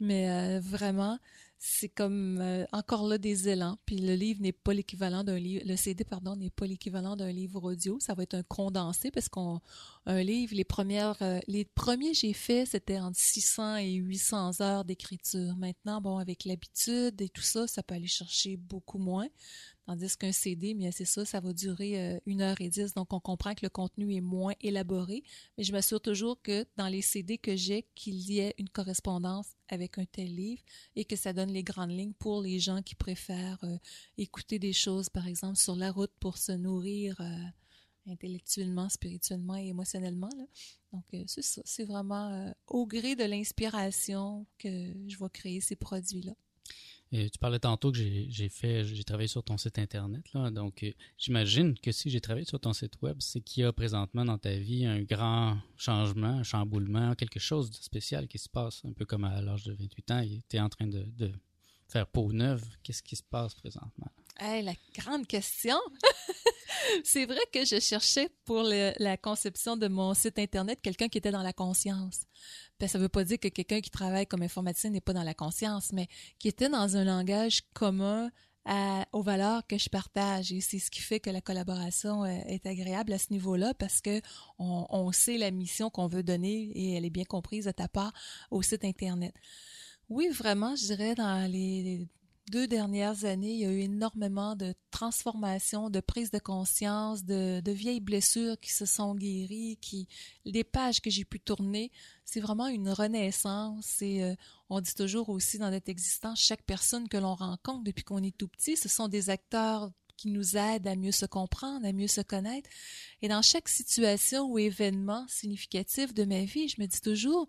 Mais 0.00 0.30
euh, 0.30 0.60
vraiment, 0.60 1.18
c'est 1.64 1.88
comme 1.88 2.40
euh, 2.40 2.64
encore 2.72 3.06
là 3.06 3.18
des 3.18 3.48
élans. 3.48 3.78
Puis 3.86 3.96
le 3.98 4.16
livre 4.16 4.42
n'est 4.42 4.50
pas 4.50 4.74
l'équivalent 4.74 5.22
d'un 5.22 5.38
livre, 5.38 5.62
le 5.64 5.76
CD, 5.76 6.02
pardon, 6.02 6.34
n'est 6.34 6.50
pas 6.50 6.66
l'équivalent 6.66 7.14
d'un 7.14 7.30
livre 7.30 7.62
audio. 7.62 8.00
Ça 8.00 8.14
va 8.14 8.24
être 8.24 8.34
un 8.34 8.42
condensé 8.42 9.12
parce 9.12 9.28
qu'on 9.28 9.60
un 10.06 10.24
livre, 10.24 10.56
les 10.56 10.64
premières, 10.64 11.22
euh, 11.22 11.38
les 11.46 11.64
premiers 11.64 12.14
j'ai 12.14 12.32
fait, 12.32 12.66
c'était 12.66 12.98
entre 12.98 13.16
600 13.16 13.76
et 13.76 13.92
800 13.92 14.60
heures 14.60 14.84
d'écriture. 14.84 15.54
Maintenant, 15.56 16.00
bon, 16.00 16.18
avec 16.18 16.46
l'habitude 16.46 17.22
et 17.22 17.28
tout 17.28 17.42
ça, 17.42 17.68
ça 17.68 17.84
peut 17.84 17.94
aller 17.94 18.08
chercher 18.08 18.56
beaucoup 18.56 18.98
moins. 18.98 19.28
Tandis 19.86 20.16
qu'un 20.16 20.30
CD, 20.30 20.74
bien 20.74 20.92
c'est 20.92 21.04
ça, 21.04 21.24
ça 21.24 21.40
va 21.40 21.52
durer 21.52 22.00
euh, 22.00 22.20
une 22.26 22.40
heure 22.40 22.60
et 22.60 22.68
dix. 22.68 22.94
Donc, 22.94 23.12
on 23.12 23.18
comprend 23.18 23.52
que 23.54 23.64
le 23.64 23.68
contenu 23.68 24.14
est 24.14 24.20
moins 24.20 24.54
élaboré. 24.60 25.24
Mais 25.58 25.64
je 25.64 25.72
m'assure 25.72 26.00
toujours 26.00 26.40
que 26.40 26.64
dans 26.76 26.86
les 26.86 27.02
CD 27.02 27.36
que 27.36 27.56
j'ai, 27.56 27.84
qu'il 27.96 28.14
y 28.14 28.38
ait 28.38 28.54
une 28.58 28.68
correspondance 28.68 29.56
avec 29.68 29.98
un 29.98 30.04
tel 30.04 30.32
livre 30.34 30.62
et 30.94 31.04
que 31.04 31.16
ça 31.16 31.32
donne 31.32 31.50
les 31.50 31.64
grandes 31.64 31.90
lignes 31.90 32.12
pour 32.12 32.42
les 32.42 32.60
gens 32.60 32.80
qui 32.80 32.94
préfèrent 32.94 33.58
euh, 33.64 33.76
écouter 34.18 34.60
des 34.60 34.72
choses, 34.72 35.08
par 35.08 35.26
exemple, 35.26 35.56
sur 35.56 35.74
la 35.74 35.90
route 35.90 36.12
pour 36.20 36.38
se 36.38 36.52
nourrir 36.52 37.20
euh, 37.20 38.12
intellectuellement, 38.12 38.88
spirituellement 38.88 39.56
et 39.56 39.66
émotionnellement. 39.66 40.30
Donc, 40.92 41.04
c'est 41.26 41.42
ça. 41.42 41.62
C'est 41.64 41.84
vraiment 41.84 42.52
au 42.66 42.86
gré 42.86 43.16
de 43.16 43.24
l'inspiration 43.24 44.46
que 44.58 44.92
je 45.08 45.18
vais 45.18 45.30
créer 45.30 45.60
ces 45.60 45.76
produits-là. 45.76 46.34
Et 47.14 47.28
tu 47.28 47.38
parlais 47.38 47.58
tantôt 47.58 47.92
que 47.92 47.98
j'ai 47.98 48.48
fait, 48.48 48.84
j'ai 48.84 49.04
travaillé 49.04 49.28
sur 49.28 49.44
ton 49.44 49.58
site 49.58 49.78
internet, 49.78 50.24
là. 50.32 50.50
Donc, 50.50 50.82
euh, 50.82 50.92
j'imagine 51.18 51.78
que 51.78 51.92
si 51.92 52.08
j'ai 52.08 52.22
travaillé 52.22 52.46
sur 52.46 52.58
ton 52.58 52.72
site 52.72 52.94
web, 53.02 53.18
c'est 53.20 53.42
qu'il 53.42 53.64
y 53.64 53.66
a 53.66 53.72
présentement 53.72 54.24
dans 54.24 54.38
ta 54.38 54.56
vie 54.56 54.86
un 54.86 55.02
grand 55.02 55.58
changement, 55.76 56.38
un 56.38 56.42
chamboulement, 56.42 57.14
quelque 57.14 57.38
chose 57.38 57.70
de 57.70 57.76
spécial 57.76 58.26
qui 58.28 58.38
se 58.38 58.48
passe, 58.48 58.82
un 58.86 58.94
peu 58.94 59.04
comme 59.04 59.24
à 59.24 59.42
l'âge 59.42 59.64
de 59.64 59.74
28 59.74 60.10
ans, 60.10 60.24
tu 60.48 60.56
es 60.56 60.60
en 60.60 60.70
train 60.70 60.86
de 60.86 61.32
faire 61.92 62.06
peau 62.06 62.32
neuve. 62.32 62.64
Qu'est-ce 62.82 63.02
qui 63.02 63.16
se 63.16 63.22
passe 63.22 63.54
présentement? 63.54 64.10
La 64.40 64.72
grande 64.94 65.26
question. 65.26 65.78
c'est 67.04 67.26
vrai 67.26 67.40
que 67.52 67.64
je 67.64 67.78
cherchais 67.78 68.28
pour 68.44 68.62
la 68.62 69.16
conception 69.16 69.76
de 69.76 69.88
mon 69.88 70.14
site 70.14 70.38
internet 70.38 70.80
quelqu'un 70.82 71.08
qui 71.08 71.18
était 71.18 71.30
dans 71.30 71.42
la 71.42 71.52
conscience. 71.52 72.24
Ben, 72.80 72.88
ça 72.88 72.98
veut 72.98 73.08
pas 73.08 73.24
dire 73.24 73.38
que 73.38 73.48
quelqu'un 73.48 73.80
qui 73.80 73.90
travaille 73.90 74.26
comme 74.26 74.42
informaticien 74.42 74.90
n'est 74.90 75.00
pas 75.00 75.12
dans 75.12 75.22
la 75.22 75.34
conscience, 75.34 75.92
mais 75.92 76.08
qui 76.38 76.48
était 76.48 76.68
dans 76.68 76.96
un 76.96 77.04
langage 77.04 77.62
commun 77.72 78.30
aux 79.12 79.22
valeurs 79.22 79.66
que 79.66 79.78
je 79.78 79.88
partage. 79.88 80.52
Et 80.52 80.60
c'est 80.60 80.78
ce 80.78 80.90
qui 80.90 81.00
fait 81.00 81.20
que 81.20 81.30
la 81.30 81.40
collaboration 81.40 82.24
euh, 82.24 82.28
est 82.46 82.66
agréable 82.66 83.12
à 83.12 83.18
ce 83.18 83.32
niveau-là 83.32 83.74
parce 83.74 84.00
que 84.00 84.20
on, 84.58 84.86
on 84.88 85.12
sait 85.12 85.36
la 85.36 85.50
mission 85.50 85.90
qu'on 85.90 86.06
veut 86.06 86.22
donner 86.22 86.70
et 86.74 86.94
elle 86.94 87.04
est 87.04 87.10
bien 87.10 87.24
comprise 87.24 87.66
de 87.66 87.72
ta 87.72 87.88
part 87.88 88.12
au 88.50 88.62
site 88.62 88.84
internet. 88.84 89.34
Oui, 90.08 90.28
vraiment, 90.28 90.76
je 90.76 90.86
dirais 90.86 91.14
dans 91.14 91.50
les 91.50 92.06
deux 92.50 92.66
dernières 92.66 93.24
années, 93.24 93.52
il 93.52 93.60
y 93.60 93.64
a 93.64 93.70
eu 93.70 93.80
énormément 93.80 94.56
de 94.56 94.74
transformations, 94.90 95.90
de 95.90 96.00
prise 96.00 96.30
de 96.30 96.38
conscience, 96.38 97.24
de, 97.24 97.60
de 97.60 97.72
vieilles 97.72 98.00
blessures 98.00 98.58
qui 98.60 98.72
se 98.72 98.84
sont 98.84 99.14
guéries, 99.14 99.78
qui 99.80 100.08
les 100.44 100.64
pages 100.64 101.00
que 101.00 101.10
j'ai 101.10 101.24
pu 101.24 101.40
tourner, 101.40 101.90
c'est 102.24 102.40
vraiment 102.40 102.66
une 102.66 102.90
renaissance. 102.90 104.02
Et 104.02 104.22
euh, 104.22 104.34
on 104.70 104.80
dit 104.80 104.94
toujours 104.94 105.28
aussi 105.28 105.58
dans 105.58 105.70
notre 105.70 105.88
existence, 105.88 106.40
chaque 106.40 106.62
personne 106.62 107.08
que 107.08 107.16
l'on 107.16 107.34
rencontre 107.34 107.84
depuis 107.84 108.04
qu'on 108.04 108.22
est 108.22 108.36
tout 108.36 108.48
petit, 108.48 108.76
ce 108.76 108.88
sont 108.88 109.08
des 109.08 109.30
acteurs 109.30 109.90
qui 110.16 110.28
nous 110.28 110.56
aident 110.56 110.86
à 110.86 110.96
mieux 110.96 111.12
se 111.12 111.26
comprendre, 111.26 111.86
à 111.86 111.92
mieux 111.92 112.08
se 112.08 112.20
connaître. 112.20 112.70
Et 113.22 113.28
dans 113.28 113.42
chaque 113.42 113.68
situation 113.68 114.46
ou 114.50 114.58
événement 114.58 115.26
significatif 115.28 116.14
de 116.14 116.24
ma 116.24 116.44
vie, 116.44 116.68
je 116.68 116.80
me 116.80 116.86
dis 116.86 117.00
toujours, 117.00 117.48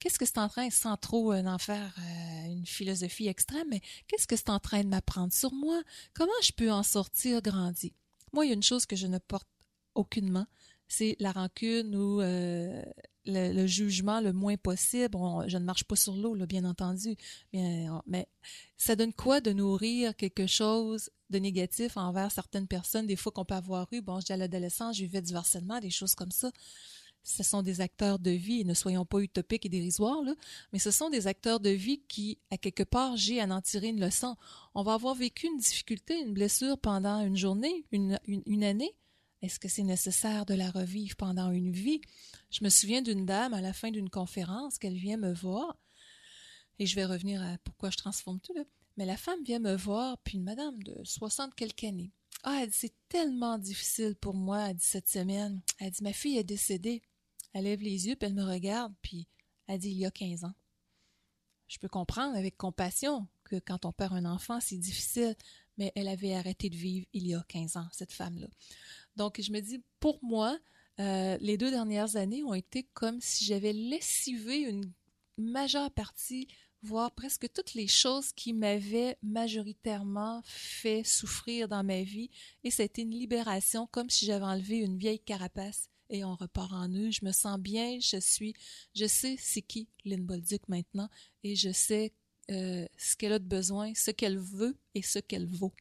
qu'est-ce 0.00 0.18
que 0.18 0.26
c'est 0.26 0.38
en 0.38 0.48
train, 0.48 0.68
sans 0.70 0.96
trop 0.96 1.32
euh, 1.32 1.44
en 1.44 1.58
faire 1.58 1.94
euh, 1.98 2.46
une 2.46 2.66
philosophie 2.66 3.28
extrême, 3.28 3.66
mais 3.70 3.80
qu'est-ce 4.08 4.26
que 4.26 4.36
c'est 4.36 4.50
en 4.50 4.58
train 4.58 4.82
de 4.82 4.88
m'apprendre 4.88 5.32
sur 5.32 5.52
moi? 5.52 5.80
Comment 6.14 6.32
je 6.42 6.52
peux 6.52 6.72
en 6.72 6.82
sortir 6.82 7.40
grandi? 7.42 7.94
Moi, 8.32 8.46
il 8.46 8.48
y 8.48 8.52
a 8.52 8.54
une 8.54 8.62
chose 8.62 8.86
que 8.86 8.96
je 8.96 9.06
ne 9.06 9.18
porte 9.18 9.48
aucunement, 9.94 10.46
c'est 10.88 11.16
la 11.20 11.30
rancune 11.30 11.94
ou 11.94 12.20
euh, 12.20 12.82
le, 13.26 13.66
jugement 13.66 14.20
le 14.20 14.32
moins 14.32 14.56
possible. 14.56 15.16
Je 15.46 15.56
ne 15.56 15.64
marche 15.64 15.84
pas 15.84 15.96
sur 15.96 16.14
l'eau, 16.14 16.34
bien 16.46 16.64
entendu. 16.64 17.16
Mais, 17.52 18.26
ça 18.76 18.96
donne 18.96 19.12
quoi 19.12 19.40
de 19.40 19.52
nourrir 19.52 20.16
quelque 20.16 20.46
chose 20.46 21.10
de 21.28 21.38
négatif 21.38 21.96
envers 21.96 22.32
certaines 22.32 22.66
personnes, 22.66 23.06
des 23.06 23.16
fois 23.16 23.30
qu'on 23.30 23.44
peut 23.44 23.54
avoir 23.54 23.86
eu? 23.92 24.00
Bon, 24.00 24.18
je 24.20 24.26
dis 24.26 24.32
à 24.32 24.36
l'adolescence, 24.36 24.96
j'ai 24.96 25.06
vu 25.06 25.22
du 25.22 25.34
harcèlement, 25.34 25.78
des 25.78 25.90
choses 25.90 26.14
comme 26.14 26.32
ça. 26.32 26.50
Ce 27.22 27.42
sont 27.42 27.62
des 27.62 27.80
acteurs 27.80 28.18
de 28.18 28.30
vie, 28.30 28.64
ne 28.64 28.74
soyons 28.74 29.04
pas 29.04 29.20
utopiques 29.20 29.66
et 29.66 29.68
dérisoires, 29.68 30.22
mais 30.72 30.78
ce 30.78 30.90
sont 30.90 31.10
des 31.10 31.26
acteurs 31.26 31.60
de 31.60 31.70
vie 31.70 32.02
qui, 32.08 32.38
à 32.50 32.56
quelque 32.56 32.82
part, 32.82 33.16
j'ai 33.16 33.40
à 33.40 33.44
en 33.44 33.60
tirer 33.60 33.88
une 33.88 34.00
leçon. 34.00 34.36
On 34.74 34.82
va 34.82 34.94
avoir 34.94 35.14
vécu 35.14 35.46
une 35.46 35.58
difficulté, 35.58 36.18
une 36.18 36.32
blessure 36.32 36.78
pendant 36.78 37.20
une 37.20 37.36
journée, 37.36 37.84
une, 37.92 38.18
année. 38.64 38.96
Est-ce 39.42 39.58
que 39.58 39.68
c'est 39.68 39.82
nécessaire 39.82 40.46
de 40.46 40.54
la 40.54 40.70
revivre 40.70 41.16
pendant 41.16 41.50
une 41.50 41.72
vie? 41.72 42.00
Je 42.50 42.64
me 42.64 42.70
souviens 42.70 43.02
d'une 43.02 43.26
dame 43.26 43.54
à 43.54 43.60
la 43.60 43.72
fin 43.72 43.90
d'une 43.90 44.10
conférence 44.10 44.78
qu'elle 44.78 44.96
vient 44.96 45.16
me 45.16 45.32
voir, 45.32 45.76
et 46.78 46.86
je 46.86 46.96
vais 46.96 47.04
revenir 47.04 47.42
à 47.42 47.58
pourquoi 47.64 47.90
je 47.90 47.98
transforme 47.98 48.40
tout. 48.40 48.54
Mais 48.96 49.04
la 49.04 49.16
femme 49.16 49.42
vient 49.44 49.60
me 49.60 49.76
voir, 49.76 50.18
puis 50.24 50.38
une 50.38 50.44
madame 50.44 50.82
de 50.82 50.98
60 51.04 51.54
quelques 51.54 51.84
années. 51.84 52.12
Ah, 52.42 52.60
elle 52.62 52.70
dit, 52.70 52.76
c'est 52.76 52.94
tellement 53.08 53.58
difficile 53.58 54.16
pour 54.16 54.34
moi, 54.34 54.70
elle 54.70 54.76
dit, 54.76 54.86
cette 54.86 55.08
semaine. 55.08 55.60
Elle 55.78 55.90
dit, 55.90 56.02
ma 56.02 56.12
fille 56.12 56.38
est 56.38 56.44
décédée. 56.44 57.02
Elle 57.52 57.64
lève 57.64 57.82
les 57.82 58.06
yeux, 58.08 58.16
puis 58.16 58.28
elle 58.28 58.34
me 58.34 58.44
regarde, 58.44 58.94
puis 59.02 59.26
elle 59.66 59.78
dit, 59.78 59.90
il 59.90 59.98
y 59.98 60.06
a 60.06 60.10
15 60.10 60.44
ans. 60.44 60.54
Je 61.68 61.78
peux 61.78 61.88
comprendre 61.88 62.36
avec 62.36 62.56
compassion 62.56 63.28
que 63.44 63.56
quand 63.56 63.84
on 63.84 63.92
perd 63.92 64.14
un 64.14 64.24
enfant, 64.24 64.58
c'est 64.60 64.78
difficile, 64.78 65.36
mais 65.78 65.92
elle 65.94 66.08
avait 66.08 66.34
arrêté 66.34 66.68
de 66.68 66.76
vivre 66.76 67.06
il 67.12 67.26
y 67.26 67.34
a 67.34 67.44
15 67.48 67.76
ans, 67.76 67.88
cette 67.92 68.12
femme-là. 68.12 68.48
Donc, 69.16 69.40
je 69.40 69.52
me 69.52 69.60
dis, 69.60 69.82
pour 70.00 70.18
moi, 70.22 70.58
euh, 70.98 71.36
les 71.40 71.56
deux 71.56 71.70
dernières 71.70 72.16
années 72.16 72.42
ont 72.42 72.54
été 72.54 72.84
comme 72.94 73.20
si 73.20 73.44
j'avais 73.44 73.72
lessivé 73.72 74.58
une 74.58 74.92
majeure 75.38 75.90
partie, 75.90 76.48
voire 76.82 77.12
presque 77.12 77.52
toutes 77.52 77.74
les 77.74 77.86
choses 77.86 78.32
qui 78.32 78.52
m'avaient 78.52 79.16
majoritairement 79.22 80.42
fait 80.44 81.04
souffrir 81.04 81.68
dans 81.68 81.84
ma 81.84 82.02
vie. 82.02 82.30
Et 82.64 82.70
ça 82.70 82.82
a 82.82 82.86
été 82.86 83.02
une 83.02 83.10
libération, 83.10 83.86
comme 83.86 84.10
si 84.10 84.26
j'avais 84.26 84.44
enlevé 84.44 84.78
une 84.78 84.98
vieille 84.98 85.20
carapace 85.20 85.89
et 86.10 86.24
on 86.24 86.34
repart 86.34 86.72
en 86.72 86.88
eux. 86.88 87.10
Je 87.10 87.24
me 87.24 87.32
sens 87.32 87.58
bien, 87.58 87.98
je 88.00 88.18
suis, 88.20 88.54
je 88.94 89.06
sais 89.06 89.36
c'est 89.38 89.62
qui 89.62 89.88
Lynn 90.04 90.24
Bolduc 90.24 90.68
maintenant 90.68 91.08
et 91.42 91.56
je 91.56 91.72
sais 91.72 92.12
euh, 92.50 92.86
ce 92.98 93.16
qu'elle 93.16 93.32
a 93.32 93.38
de 93.38 93.46
besoin, 93.46 93.92
ce 93.94 94.10
qu'elle 94.10 94.38
veut 94.38 94.76
et 94.94 95.02
ce 95.02 95.18
qu'elle 95.18 95.46
vaut. 95.46 95.72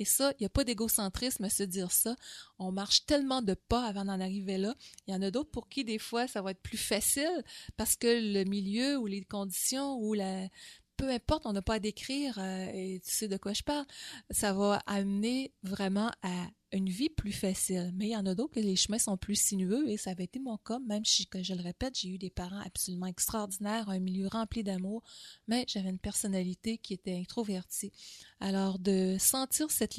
Et 0.00 0.04
ça, 0.04 0.32
il 0.32 0.42
n'y 0.42 0.46
a 0.46 0.50
pas 0.50 0.64
d'égocentrisme 0.64 1.44
à 1.44 1.50
se 1.50 1.62
dire 1.62 1.90
ça. 1.90 2.16
On 2.58 2.70
marche 2.70 3.04
tellement 3.06 3.42
de 3.42 3.54
pas 3.54 3.86
avant 3.86 4.04
d'en 4.04 4.20
arriver 4.20 4.58
là. 4.58 4.74
Il 5.06 5.14
y 5.14 5.16
en 5.16 5.22
a 5.22 5.30
d'autres 5.30 5.50
pour 5.50 5.68
qui, 5.68 5.84
des 5.84 5.98
fois, 5.98 6.28
ça 6.28 6.40
va 6.40 6.52
être 6.52 6.62
plus 6.62 6.78
facile 6.78 7.44
parce 7.76 7.96
que 7.96 8.06
le 8.06 8.44
milieu 8.44 8.96
ou 8.98 9.06
les 9.06 9.22
conditions 9.22 9.98
ou 9.98 10.14
la... 10.14 10.48
Peu 10.96 11.08
importe, 11.10 11.46
on 11.46 11.52
n'a 11.52 11.62
pas 11.62 11.74
à 11.74 11.78
décrire, 11.78 12.38
euh, 12.40 12.70
et 12.74 13.00
tu 13.04 13.12
sais 13.12 13.28
de 13.28 13.36
quoi 13.36 13.52
je 13.52 13.62
parle, 13.62 13.86
ça 14.32 14.52
va 14.52 14.82
amener 14.86 15.52
vraiment 15.62 16.10
à 16.22 16.48
une 16.72 16.88
vie 16.88 17.08
plus 17.08 17.32
facile. 17.32 17.92
Mais 17.94 18.08
il 18.08 18.12
y 18.12 18.16
en 18.16 18.26
a 18.26 18.34
d'autres 18.34 18.54
que 18.54 18.60
les 18.60 18.76
chemins 18.76 18.98
sont 18.98 19.16
plus 19.16 19.34
sinueux 19.34 19.88
et 19.88 19.96
ça 19.96 20.10
avait 20.10 20.24
été 20.24 20.38
mon 20.38 20.56
cas, 20.58 20.78
même 20.80 21.04
si, 21.04 21.28
je 21.40 21.54
le 21.54 21.62
répète, 21.62 21.98
j'ai 21.98 22.08
eu 22.08 22.18
des 22.18 22.30
parents 22.30 22.60
absolument 22.64 23.06
extraordinaires, 23.06 23.88
un 23.88 23.98
milieu 23.98 24.28
rempli 24.28 24.62
d'amour, 24.62 25.02
mais 25.46 25.64
j'avais 25.68 25.90
une 25.90 25.98
personnalité 25.98 26.78
qui 26.78 26.94
était 26.94 27.16
introvertie. 27.16 27.92
Alors, 28.40 28.78
de 28.78 29.16
sentir 29.18 29.68
cette 29.70 29.96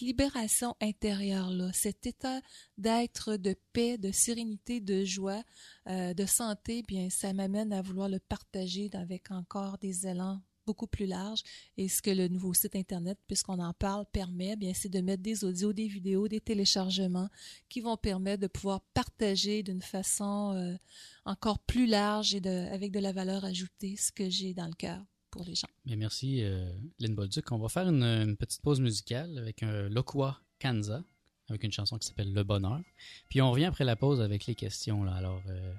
libération 0.00 0.76
intérieure-là, 0.80 1.70
cet 1.72 2.06
état 2.06 2.40
d'être, 2.78 3.36
de 3.36 3.56
paix, 3.72 3.98
de 3.98 4.12
sérénité, 4.12 4.80
de 4.80 5.04
joie, 5.04 5.42
euh, 5.88 6.14
de 6.14 6.26
santé, 6.26 6.82
bien, 6.86 7.10
ça 7.10 7.32
m'amène 7.32 7.72
à 7.72 7.82
vouloir 7.82 8.08
le 8.08 8.18
partager 8.18 8.90
avec 8.92 9.30
encore 9.30 9.78
des 9.78 10.06
élans 10.06 10.40
beaucoup 10.66 10.86
plus 10.86 11.06
larges. 11.06 11.42
Et 11.76 11.88
ce 11.88 12.02
que 12.02 12.10
le 12.10 12.28
nouveau 12.28 12.54
site 12.54 12.76
Internet, 12.76 13.18
puisqu'on 13.26 13.58
en 13.58 13.72
parle, 13.72 14.04
permet, 14.12 14.56
bien, 14.56 14.72
c'est 14.74 14.88
de 14.88 15.00
mettre 15.00 15.22
des 15.22 15.44
audios, 15.44 15.72
des 15.72 15.88
vidéos, 15.88 16.28
des 16.28 16.40
téléchargements 16.40 17.28
qui 17.68 17.80
vont 17.80 17.96
permettre 17.96 18.42
de 18.42 18.46
pouvoir 18.46 18.80
partager 18.94 19.62
d'une 19.62 19.82
façon 19.82 20.54
euh, 20.54 20.76
encore 21.24 21.58
plus 21.58 21.86
large 21.86 22.34
et 22.34 22.40
de, 22.40 22.68
avec 22.72 22.92
de 22.92 23.00
la 23.00 23.12
valeur 23.12 23.44
ajoutée 23.44 23.96
ce 23.96 24.12
que 24.12 24.28
j'ai 24.28 24.54
dans 24.54 24.66
le 24.66 24.74
cœur 24.74 25.04
pour 25.30 25.44
les 25.44 25.54
gens. 25.54 25.68
Merci, 25.86 26.42
euh, 26.42 26.70
Lynn 27.00 27.14
Bolduc. 27.14 27.50
On 27.50 27.58
va 27.58 27.68
faire 27.68 27.88
une, 27.88 28.36
petite 28.36 28.62
pause 28.62 28.80
musicale 28.80 29.38
avec 29.38 29.62
un 29.62 29.88
Lokwa 29.88 30.38
Kanza, 30.60 31.02
avec 31.48 31.64
une 31.64 31.72
chanson 31.72 31.98
qui 31.98 32.06
s'appelle 32.06 32.32
Le 32.32 32.44
Bonheur. 32.44 32.80
Puis 33.28 33.40
on 33.42 33.50
revient 33.50 33.64
après 33.64 33.84
la 33.84 33.96
pause 33.96 34.20
avec 34.20 34.46
les 34.46 34.54
questions. 34.54 35.04
Alors, 35.04 35.42
euh, 35.48 35.74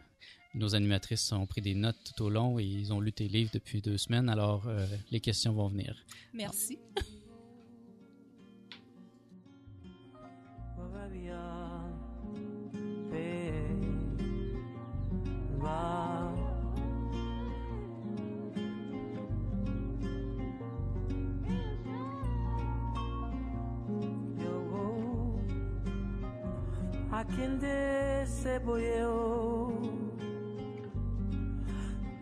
nos 0.53 0.75
animatrices 0.75 1.31
ont 1.31 1.45
pris 1.45 1.61
des 1.61 1.73
notes 1.75 1.97
tout 2.05 2.23
au 2.23 2.29
long 2.29 2.59
et 2.59 2.63
ils 2.63 2.93
ont 2.93 2.99
lu 2.99 3.11
tes 3.11 3.27
livres 3.27 3.51
depuis 3.53 3.81
deux 3.81 3.97
semaines. 3.97 4.29
Alors, 4.29 4.67
euh, 4.67 4.85
les 5.11 5.19
questions 5.19 5.53
vont 5.53 5.67
venir. 5.67 5.95
Merci. 6.33 6.79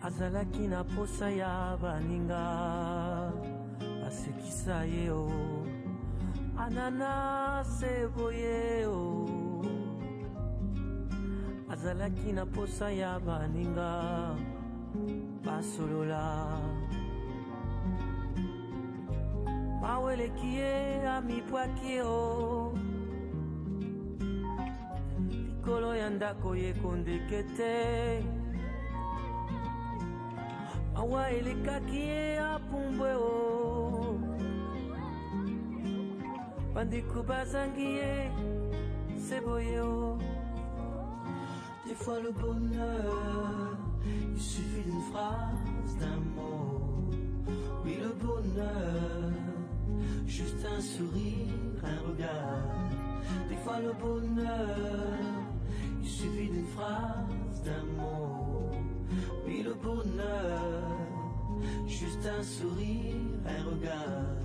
Azalaki 0.03 0.67
na 0.67 0.83
posa 0.83 1.29
ya 1.29 1.77
baninga 1.81 2.43
asekisa 4.07 4.85
ye 4.85 5.09
o. 5.11 5.29
Ananase 6.57 8.07
boye 8.15 8.85
o. 8.87 9.61
Azalaki 11.69 12.33
na 12.33 12.45
posa 12.45 12.91
ya 12.91 13.19
baninga 13.19 14.35
basolola. 15.45 16.57
Maweleki 19.81 20.55
ye 20.55 21.07
amibwaki 21.07 22.01
o. 22.01 22.73
Likolo 25.29 25.95
ya 25.95 26.09
ndako 26.09 26.55
ye 26.55 26.73
kondeke 26.73 27.43
te 27.57 28.40
mawa 30.93 31.29
elekaki 31.31 31.99
ye 32.11 32.39
apumbwe 32.39 33.11
o 33.13 34.19
bandeko 36.73 37.23
bazangi 37.23 37.87
ye 37.99 38.31
c'est 39.17 39.41
boye 39.45 39.79
o 39.79 40.17
des 41.87 41.95
fois 41.95 42.19
le 42.19 42.31
bonheur 42.31 43.77
il 44.05 44.41
suffit 44.41 44.83
d'une 44.83 45.05
phrase 45.11 45.97
d'un 45.99 46.19
mot 46.35 47.11
oui 47.83 47.97
le 48.03 48.11
bonheur 48.23 49.31
juste 50.27 50.65
un 50.65 50.81
sourire 50.81 51.51
un 51.83 51.99
regard. 52.07 52.63
Des 53.49 53.55
fois 53.57 53.79
le 53.79 53.93
bonheur 53.93 54.77
il 56.01 56.09
suffit 56.09 56.49
d'une 56.49 56.67
phrase 56.67 57.61
d'un 57.65 57.83
mot 57.97 58.50
le 59.59 59.73
bonheur 59.73 60.81
juste 61.87 62.25
un 62.25 62.43
sourire 62.43 63.15
un 63.45 63.63
regard. 63.69 64.37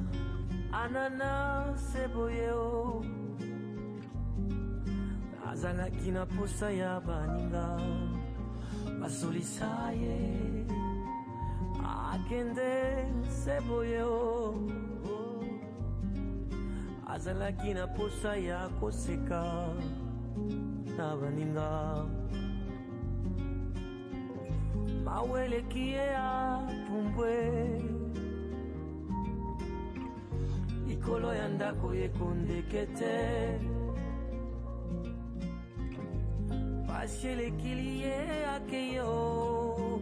Ananas 0.73 1.95
eboye 1.95 2.51
o 2.53 3.03
azalaki 5.49 6.11
na 6.13 6.27
ya 6.71 7.01
baninga. 7.01 7.79
Basolisa 9.01 9.93
ye 9.93 10.67
akende 12.13 13.07
seboye 13.29 14.03
o 14.03 14.55
azalaki 17.07 17.75
na 17.75 17.87
ya 18.37 18.69
koseka. 18.81 19.73
Na 20.97 21.17
baninga 21.17 22.07
maweleki 25.07 25.85
ye 25.95 26.07
apumbwe 26.17 27.35
likolo 30.87 31.29
ya 31.41 31.49
ndako 31.55 31.87
ekondeke 32.05 32.83
te 32.99 33.17
pasi 36.87 37.27
elekili 37.33 37.91
ye 38.03 38.17
akei 38.57 38.99
o 38.99 40.01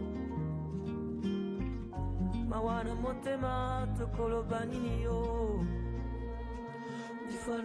mawa 2.49 2.83
na 2.83 2.93
motema 2.95 3.53
tokoloba 3.97 4.59
nini 4.65 5.03
yo 5.03 5.19
Des 7.27 7.37
fois 7.37 7.57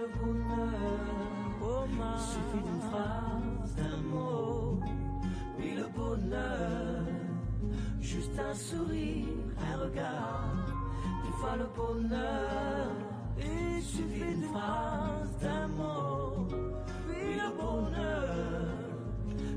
fois 11.40 11.56
le 11.56 11.66
bonheur. 11.74 12.86
Il 13.38 13.82
suffit 13.82 14.20
d'une 14.20 14.42
phrase, 14.52 15.30
d'un 15.40 15.66
mot, 15.68 16.46
oui 17.08 17.24
le 17.42 17.48
bonheur, 17.56 18.66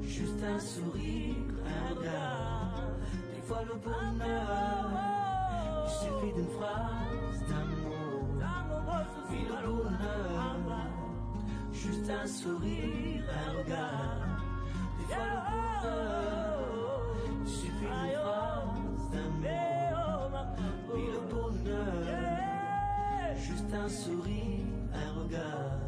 juste 0.02 0.42
un 0.44 0.60
sourire, 0.60 1.36
un 1.76 1.84
regard, 1.94 2.88
des 3.36 3.42
fois 3.42 3.64
le 3.70 3.76
bonheur. 3.88 4.86
Il 5.86 5.92
suffit 6.02 6.34
d'une 6.38 6.54
phrase, 6.58 7.40
d'un 7.50 7.68
mot, 7.84 8.24
oui 9.30 9.42
le 9.50 9.72
bonheur. 9.72 10.88
Juste 11.74 12.10
un 12.10 12.28
sourire, 12.28 13.24
un 13.46 13.52
regard, 13.58 14.40
des 14.98 15.06
fois 15.14 15.28
le 15.34 15.40
bonheur. 15.52 16.62
Il 17.42 17.50
suffit 17.50 17.88
un 23.84 23.90
sourire, 23.90 24.66
un 24.94 25.20
regard, 25.20 25.80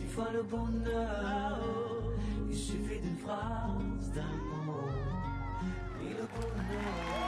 des 0.00 0.06
fois 0.06 0.28
le 0.32 0.42
bonheur. 0.42 1.58
Il 2.50 2.56
suffit 2.56 2.98
d'une 3.00 3.18
phrase, 3.18 4.10
d'un 4.14 4.22
mot, 4.66 4.90
oui 6.00 6.08
le 6.10 6.26
bonheur. 6.34 7.21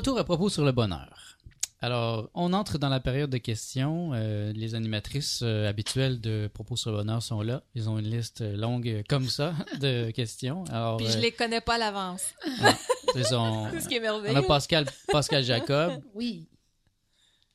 Retour 0.00 0.18
à 0.18 0.24
propos 0.24 0.48
sur 0.48 0.64
le 0.64 0.72
bonheur. 0.72 1.36
Alors, 1.82 2.30
on 2.34 2.52
entre 2.54 2.78
dans 2.78 2.88
la 2.88 3.00
période 3.00 3.28
de 3.30 3.38
questions. 3.38 4.12
Euh, 4.14 4.50
les 4.52 4.74
animatrices 4.74 5.40
euh, 5.42 5.68
habituelles 5.68 6.20
de 6.20 6.48
Propos 6.52 6.76
sur 6.76 6.90
le 6.90 6.98
bonheur 6.98 7.22
sont 7.22 7.40
là. 7.42 7.62
Ils 7.74 7.88
ont 7.88 7.98
une 7.98 8.08
liste 8.08 8.40
longue 8.40 8.88
euh, 8.88 9.02
comme 9.08 9.28
ça 9.28 9.54
de 9.80 10.10
questions. 10.10 10.64
Alors, 10.70 10.96
Puis 10.98 11.06
je 11.08 11.16
euh, 11.18 11.20
les 11.20 11.32
connais 11.32 11.60
pas 11.60 11.74
à 11.74 11.78
l'avance. 11.78 12.34
c'est 13.14 13.24
ce 13.24 13.88
qui 13.88 13.94
est 13.94 13.98
on 13.98 14.02
merveilleux. 14.02 14.36
a 14.36 14.42
Pascal, 14.42 14.86
Pascal 15.08 15.42
Jacob, 15.44 16.02
Oui. 16.14 16.48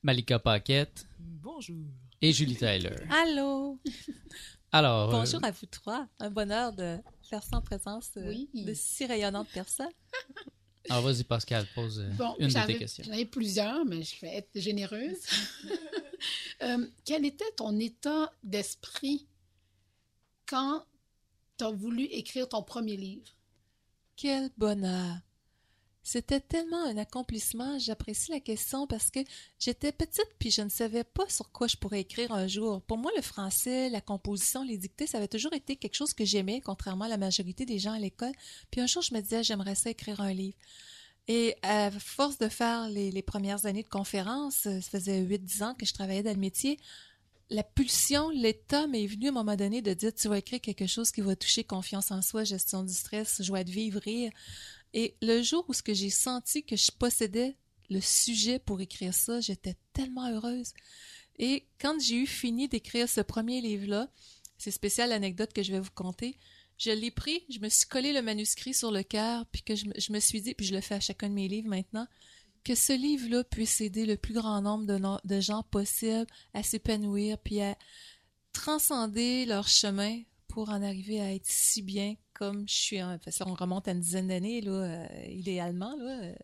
Malika 0.03 0.37
Paquette 0.39 1.05
Bonjour. 1.19 1.83
et 2.21 2.31
Julie 2.31 2.55
Tyler. 2.55 2.95
Allô. 3.23 3.79
Alors, 4.71 5.09
euh, 5.09 5.19
Bonjour 5.19 5.43
à 5.43 5.49
vous 5.51 5.65
trois. 5.67 6.07
Un 6.19 6.29
bonheur 6.29 6.73
de 6.73 6.97
faire 7.27 7.41
ça 7.43 7.57
en 7.57 7.61
présence 7.61 8.09
Oui. 8.15 8.49
de 8.53 8.73
si 8.75 9.05
rayonnantes 9.05 9.49
personnes. 9.49 9.89
Alors 10.89 11.03
vas-y 11.03 11.23
Pascal, 11.23 11.65
pose 11.73 11.99
euh, 11.99 12.09
Bon, 12.13 12.35
une 12.39 12.47
de 12.47 12.65
tes 12.65 12.77
questions. 12.77 13.03
j'en 13.05 13.13
ai 13.13 13.25
plusieurs, 13.25 13.85
mais 13.85 14.03
je 14.03 14.19
vais 14.21 14.35
être 14.37 14.49
généreuse. 14.59 15.17
Euh, 16.63 16.87
quel 17.03 17.25
était 17.25 17.51
ton 17.57 17.77
état 17.77 18.31
d'esprit 18.41 19.27
quand 20.47 20.83
tu 21.57 21.65
as 21.65 21.69
voulu 21.69 22.05
écrire 22.05 22.47
ton 22.47 22.63
premier 22.63 22.95
livre? 22.95 23.27
Quel 24.15 24.49
bonheur. 24.57 25.17
C'était 26.07 26.39
tellement 26.39 26.83
un 26.83 26.97
accomplissement. 26.97 27.79
J'apprécie 27.79 28.29
la 28.29 28.39
question 28.39 28.85
parce 28.85 29.09
que 29.09 29.21
j'étais 29.57 29.91
petite 29.91 30.29
puis 30.37 30.51
je 30.51 30.61
ne 30.61 30.69
savais 30.69 31.03
pas 31.03 31.27
sur 31.29 31.51
quoi 31.51 31.65
je 31.65 31.77
pourrais 31.77 32.01
écrire 32.01 32.31
un 32.31 32.45
jour. 32.45 32.83
Pour 32.83 32.99
moi, 32.99 33.11
le 33.15 33.23
français, 33.23 33.89
la 33.89 34.01
composition, 34.01 34.63
les 34.63 34.77
dictées, 34.77 35.07
ça 35.07 35.17
avait 35.17 35.27
toujours 35.27 35.53
été 35.53 35.77
quelque 35.77 35.95
chose 35.95 36.13
que 36.13 36.23
j'aimais, 36.23 36.61
contrairement 36.61 37.05
à 37.05 37.09
la 37.09 37.17
majorité 37.17 37.65
des 37.65 37.79
gens 37.79 37.93
à 37.93 37.97
l'école. 37.97 38.33
Puis 38.69 38.81
un 38.81 38.85
jour, 38.85 39.01
je 39.01 39.15
me 39.15 39.19
disais, 39.19 39.43
j'aimerais 39.43 39.73
ça 39.73 39.89
écrire 39.89 40.21
un 40.21 40.31
livre. 40.31 40.57
Et 41.27 41.55
à 41.63 41.89
force 41.89 42.37
de 42.37 42.49
faire 42.49 42.87
les, 42.87 43.23
premières 43.23 43.65
années 43.65 43.81
de 43.81 43.89
conférence, 43.89 44.67
euh, 44.67 44.79
ça 44.81 44.99
faisait 44.99 45.23
8-10 45.23 45.63
ans 45.63 45.73
que 45.73 45.87
je 45.87 45.93
travaillais 45.95 46.21
dans 46.21 46.33
le 46.33 46.37
métier, 46.37 46.77
la 47.49 47.63
pulsion, 47.63 48.29
l'état 48.29 48.87
m'est 48.87 49.05
venu 49.05 49.27
à 49.27 49.29
un 49.29 49.33
moment 49.33 49.55
donné 49.55 49.81
de 49.81 49.93
dire 49.93 50.13
tu 50.13 50.27
vas 50.27 50.39
écrire 50.39 50.61
quelque 50.61 50.87
chose 50.87 51.11
qui 51.11 51.21
va 51.21 51.35
toucher 51.35 51.63
confiance 51.63 52.11
en 52.11 52.21
soi, 52.21 52.43
gestion 52.43 52.83
du 52.83 52.93
stress, 52.93 53.41
joie 53.43 53.63
de 53.63 53.71
vivre, 53.71 53.99
rire. 53.99 54.31
Et 54.95 55.15
le 55.21 55.43
jour 55.43 55.63
où 55.67 55.73
ce 55.73 55.83
que 55.83 55.93
j'ai 55.93 56.09
senti 56.09 56.63
que 56.63 56.75
je 56.75 56.89
possédais 56.89 57.57
le 57.89 57.99
sujet 58.01 58.57
pour 58.57 58.81
écrire 58.81 59.13
ça, 59.13 59.41
j'étais 59.41 59.75
tellement 59.93 60.27
heureuse. 60.31 60.73
Et 61.37 61.67
quand 61.79 61.99
j'ai 62.01 62.15
eu 62.15 62.25
fini 62.25 62.67
d'écrire 62.67 63.07
ce 63.07 63.21
premier 63.21 63.61
livre-là, 63.61 64.09
c'est 64.57 64.71
spécial 64.71 65.09
l'anecdote 65.09 65.53
que 65.53 65.61
je 65.61 65.73
vais 65.73 65.81
vous 65.81 65.91
conter. 65.93 66.39
Je 66.77 66.91
l'ai 66.91 67.11
pris, 67.11 67.43
je 67.49 67.59
me 67.59 67.69
suis 67.69 67.87
collé 67.87 68.13
le 68.13 68.21
manuscrit 68.21 68.73
sur 68.73 68.89
le 68.89 69.03
cœur, 69.03 69.45
puis 69.51 69.61
que 69.61 69.75
je, 69.75 69.85
me- 70.11 70.19
suis 70.19 70.41
dit, 70.41 70.53
puis 70.55 70.65
je 70.65 70.73
le 70.73 70.81
fais 70.81 70.95
à 70.95 70.99
chacun 71.01 71.29
de 71.29 71.33
mes 71.33 71.47
livres 71.49 71.69
maintenant, 71.69 72.07
que 72.63 72.73
ce 72.73 72.93
livre-là 72.93 73.43
puisse 73.43 73.81
aider 73.81 74.05
le 74.05 74.17
plus 74.17 74.33
grand 74.33 74.61
nombre 74.61 74.85
de, 74.85 75.27
de 75.27 75.39
gens 75.41 75.63
possible 75.63 76.25
à 76.53 76.63
s'épanouir, 76.63 77.37
puis 77.37 77.61
à 77.61 77.77
transcender 78.53 79.45
leur 79.45 79.67
chemin 79.67 80.21
pour 80.47 80.69
en 80.69 80.81
arriver 80.81 81.19
à 81.19 81.33
être 81.33 81.45
si 81.47 81.81
bien 81.81 82.15
comme 82.35 82.67
je 82.69 82.75
suis. 82.75 83.01
En... 83.01 83.17
fait, 83.17 83.31
ça, 83.31 83.45
on 83.47 83.55
remonte 83.55 83.87
à 83.87 83.91
une 83.91 84.01
dizaine 84.01 84.27
d'années, 84.27 84.61
là, 84.61 84.71
euh, 84.71 85.07
idéalement, 85.27 85.95
là, 85.97 86.21
euh, 86.21 86.35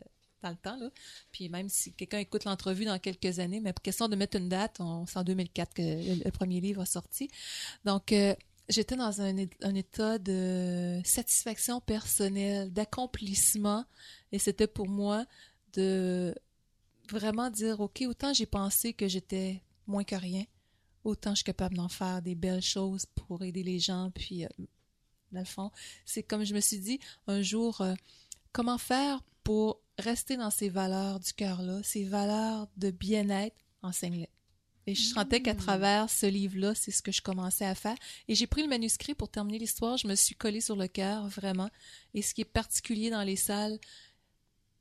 dans 0.41 0.49
le 0.49 0.55
temps. 0.55 0.77
Là. 0.77 0.89
Puis 1.31 1.49
même 1.49 1.69
si 1.69 1.93
quelqu'un 1.93 2.17
écoute 2.17 2.45
l'entrevue 2.45 2.85
dans 2.85 2.97
quelques 2.97 3.37
années, 3.39 3.59
mais 3.59 3.73
question 3.83 4.07
de 4.07 4.15
mettre 4.15 4.37
une 4.37 4.49
date, 4.49 4.77
on- 4.79 5.05
c'est 5.05 5.19
en 5.19 5.23
2004 5.23 5.73
que 5.75 5.81
le, 6.23 6.31
premier 6.31 6.59
livre 6.61 6.81
a 6.81 6.85
sorti. 6.85 7.29
Donc, 7.85 8.11
euh, 8.11 8.35
j'étais 8.69 8.95
dans 8.95 9.21
un, 9.21 9.35
un 9.61 9.75
état 9.75 10.17
de 10.17 10.99
satisfaction 11.05 11.79
personnelle, 11.81 12.71
d'accomplissement, 12.73 13.85
et 14.31 14.39
c'était 14.39 14.67
pour 14.67 14.87
moi 14.87 15.25
de 15.73 16.33
vraiment 17.09 17.49
dire, 17.49 17.79
OK, 17.81 18.03
autant 18.07 18.33
j'ai 18.33 18.45
pensé 18.45 18.93
que 18.93 19.07
j'étais 19.07 19.61
moins 19.85 20.03
que 20.03 20.15
rien, 20.15 20.43
autant 21.03 21.31
je 21.31 21.37
suis 21.37 21.43
capable 21.43 21.75
d'en 21.75 21.89
faire 21.89 22.21
des 22.21 22.35
belles 22.35 22.61
choses 22.61 23.05
pour 23.05 23.43
aider 23.43 23.63
les 23.63 23.79
gens. 23.79 24.11
Puis, 24.15 24.45
dans 25.31 25.39
le 25.39 25.45
fond, 25.45 25.71
c'est 26.05 26.23
comme 26.23 26.43
je 26.43 26.53
me 26.53 26.59
suis 26.59 26.79
dit 26.79 26.99
un 27.27 27.41
jour, 27.41 27.81
euh, 27.81 27.93
comment 28.51 28.77
faire 28.77 29.21
pour 29.43 29.81
rester 29.97 30.37
dans 30.37 30.49
ces 30.49 30.69
valeurs 30.69 31.19
du 31.19 31.33
cœur-là, 31.33 31.81
ces 31.83 32.03
valeurs 32.03 32.67
de 32.77 32.91
bien-être, 32.91 33.55
enseigne-les. 33.81 34.29
Et 34.87 34.95
je 34.95 35.03
sentais 35.03 35.41
qu'à 35.41 35.53
travers 35.53 36.09
ce 36.09 36.25
livre-là, 36.25 36.73
c'est 36.73 36.91
ce 36.91 37.03
que 37.03 37.11
je 37.11 37.21
commençais 37.21 37.65
à 37.65 37.75
faire. 37.75 37.95
Et 38.27 38.33
j'ai 38.33 38.47
pris 38.47 38.63
le 38.63 38.67
manuscrit 38.67 39.13
pour 39.13 39.29
terminer 39.29 39.59
l'histoire. 39.59 39.97
Je 39.97 40.07
me 40.07 40.15
suis 40.15 40.33
collée 40.33 40.59
sur 40.59 40.75
le 40.75 40.87
cœur, 40.87 41.27
vraiment. 41.27 41.69
Et 42.15 42.23
ce 42.23 42.33
qui 42.33 42.41
est 42.41 42.45
particulier 42.45 43.11
dans 43.11 43.21
les 43.21 43.35
salles, 43.35 43.79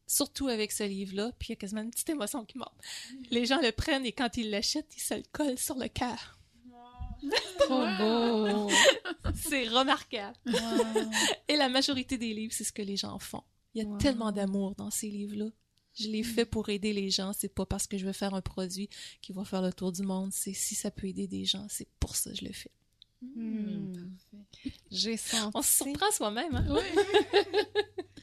surtout 0.06 0.48
avec 0.48 0.72
ce 0.72 0.84
livre-là, 0.84 1.32
puis 1.38 1.48
il 1.48 1.50
y 1.50 1.52
a 1.52 1.56
quasiment 1.56 1.82
une 1.82 1.90
petite 1.90 2.10
émotion 2.10 2.44
qui 2.44 2.58
monte. 2.58 2.72
Les 3.30 3.46
gens 3.46 3.60
le 3.60 3.72
prennent 3.72 4.06
et 4.06 4.12
quand 4.12 4.36
ils 4.36 4.50
l'achètent, 4.50 4.92
ils 4.96 5.02
se 5.02 5.14
le 5.14 5.22
collent 5.32 5.58
sur 5.58 5.76
le 5.76 5.88
cœur. 5.88 6.39
Trop 7.58 7.86
beau. 7.98 8.68
C'est 9.34 9.68
remarquable. 9.68 10.36
Et 11.48 11.56
la 11.56 11.68
majorité 11.68 12.18
des 12.18 12.32
livres, 12.34 12.52
c'est 12.54 12.64
ce 12.64 12.72
que 12.72 12.82
les 12.82 12.96
gens 12.96 13.18
font. 13.18 13.42
Il 13.74 13.82
y 13.82 13.86
a 13.86 13.88
Wow. 13.88 13.98
tellement 13.98 14.32
d'amour 14.32 14.74
dans 14.74 14.90
ces 14.90 15.08
livres-là. 15.08 15.46
Je 15.94 16.08
les 16.08 16.22
fais 16.22 16.44
pour 16.44 16.68
aider 16.68 16.92
les 16.92 17.10
gens. 17.10 17.32
C'est 17.32 17.52
pas 17.54 17.66
parce 17.66 17.86
que 17.86 17.98
je 17.98 18.06
veux 18.06 18.12
faire 18.12 18.34
un 18.34 18.40
produit 18.40 18.88
qui 19.20 19.32
va 19.32 19.44
faire 19.44 19.62
le 19.62 19.72
tour 19.72 19.92
du 19.92 20.02
monde. 20.02 20.30
C'est 20.32 20.52
si 20.54 20.74
ça 20.74 20.90
peut 20.90 21.06
aider 21.08 21.26
des 21.26 21.44
gens, 21.44 21.66
c'est 21.68 21.88
pour 21.98 22.16
ça 22.16 22.30
que 22.30 22.36
je 22.36 22.44
le 22.44 22.52
fais. 22.52 22.70
Hmm. 23.22 23.92
J'ai 24.90 25.16
senti. 25.16 25.50
On 25.54 25.62
se 25.62 25.84
surprend 25.84 26.10
soi-même. 26.10 26.54
Hein? 26.54 26.78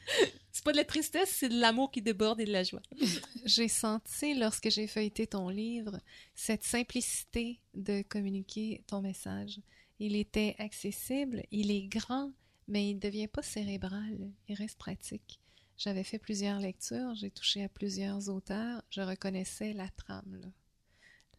c'est 0.06 0.32
de 0.72 0.76
la 0.76 0.84
tristesse, 0.84 1.30
c'est 1.30 1.48
de 1.48 1.60
l'amour 1.60 1.90
qui 1.90 2.02
déborde 2.02 2.40
et 2.40 2.44
de 2.44 2.52
la 2.52 2.62
joie. 2.64 2.82
J'ai 3.44 3.68
senti 3.68 4.34
lorsque 4.34 4.70
j'ai 4.70 4.86
feuilleté 4.86 5.26
ton 5.26 5.48
livre 5.48 5.98
cette 6.34 6.64
simplicité 6.64 7.60
de 7.74 8.02
communiquer 8.02 8.82
ton 8.86 9.00
message. 9.00 9.60
Il 9.98 10.14
était 10.16 10.54
accessible, 10.58 11.42
il 11.50 11.70
est 11.70 11.86
grand, 11.88 12.32
mais 12.68 12.88
il 12.90 12.94
ne 12.96 13.00
devient 13.00 13.28
pas 13.28 13.42
cérébral, 13.42 14.30
il 14.48 14.54
reste 14.54 14.78
pratique. 14.78 15.40
J'avais 15.76 16.04
fait 16.04 16.18
plusieurs 16.18 16.58
lectures, 16.60 17.14
j'ai 17.14 17.30
touché 17.30 17.62
à 17.64 17.68
plusieurs 17.68 18.28
auteurs, 18.28 18.82
je 18.90 19.00
reconnaissais 19.00 19.72
la 19.72 19.88
trame, 19.88 20.52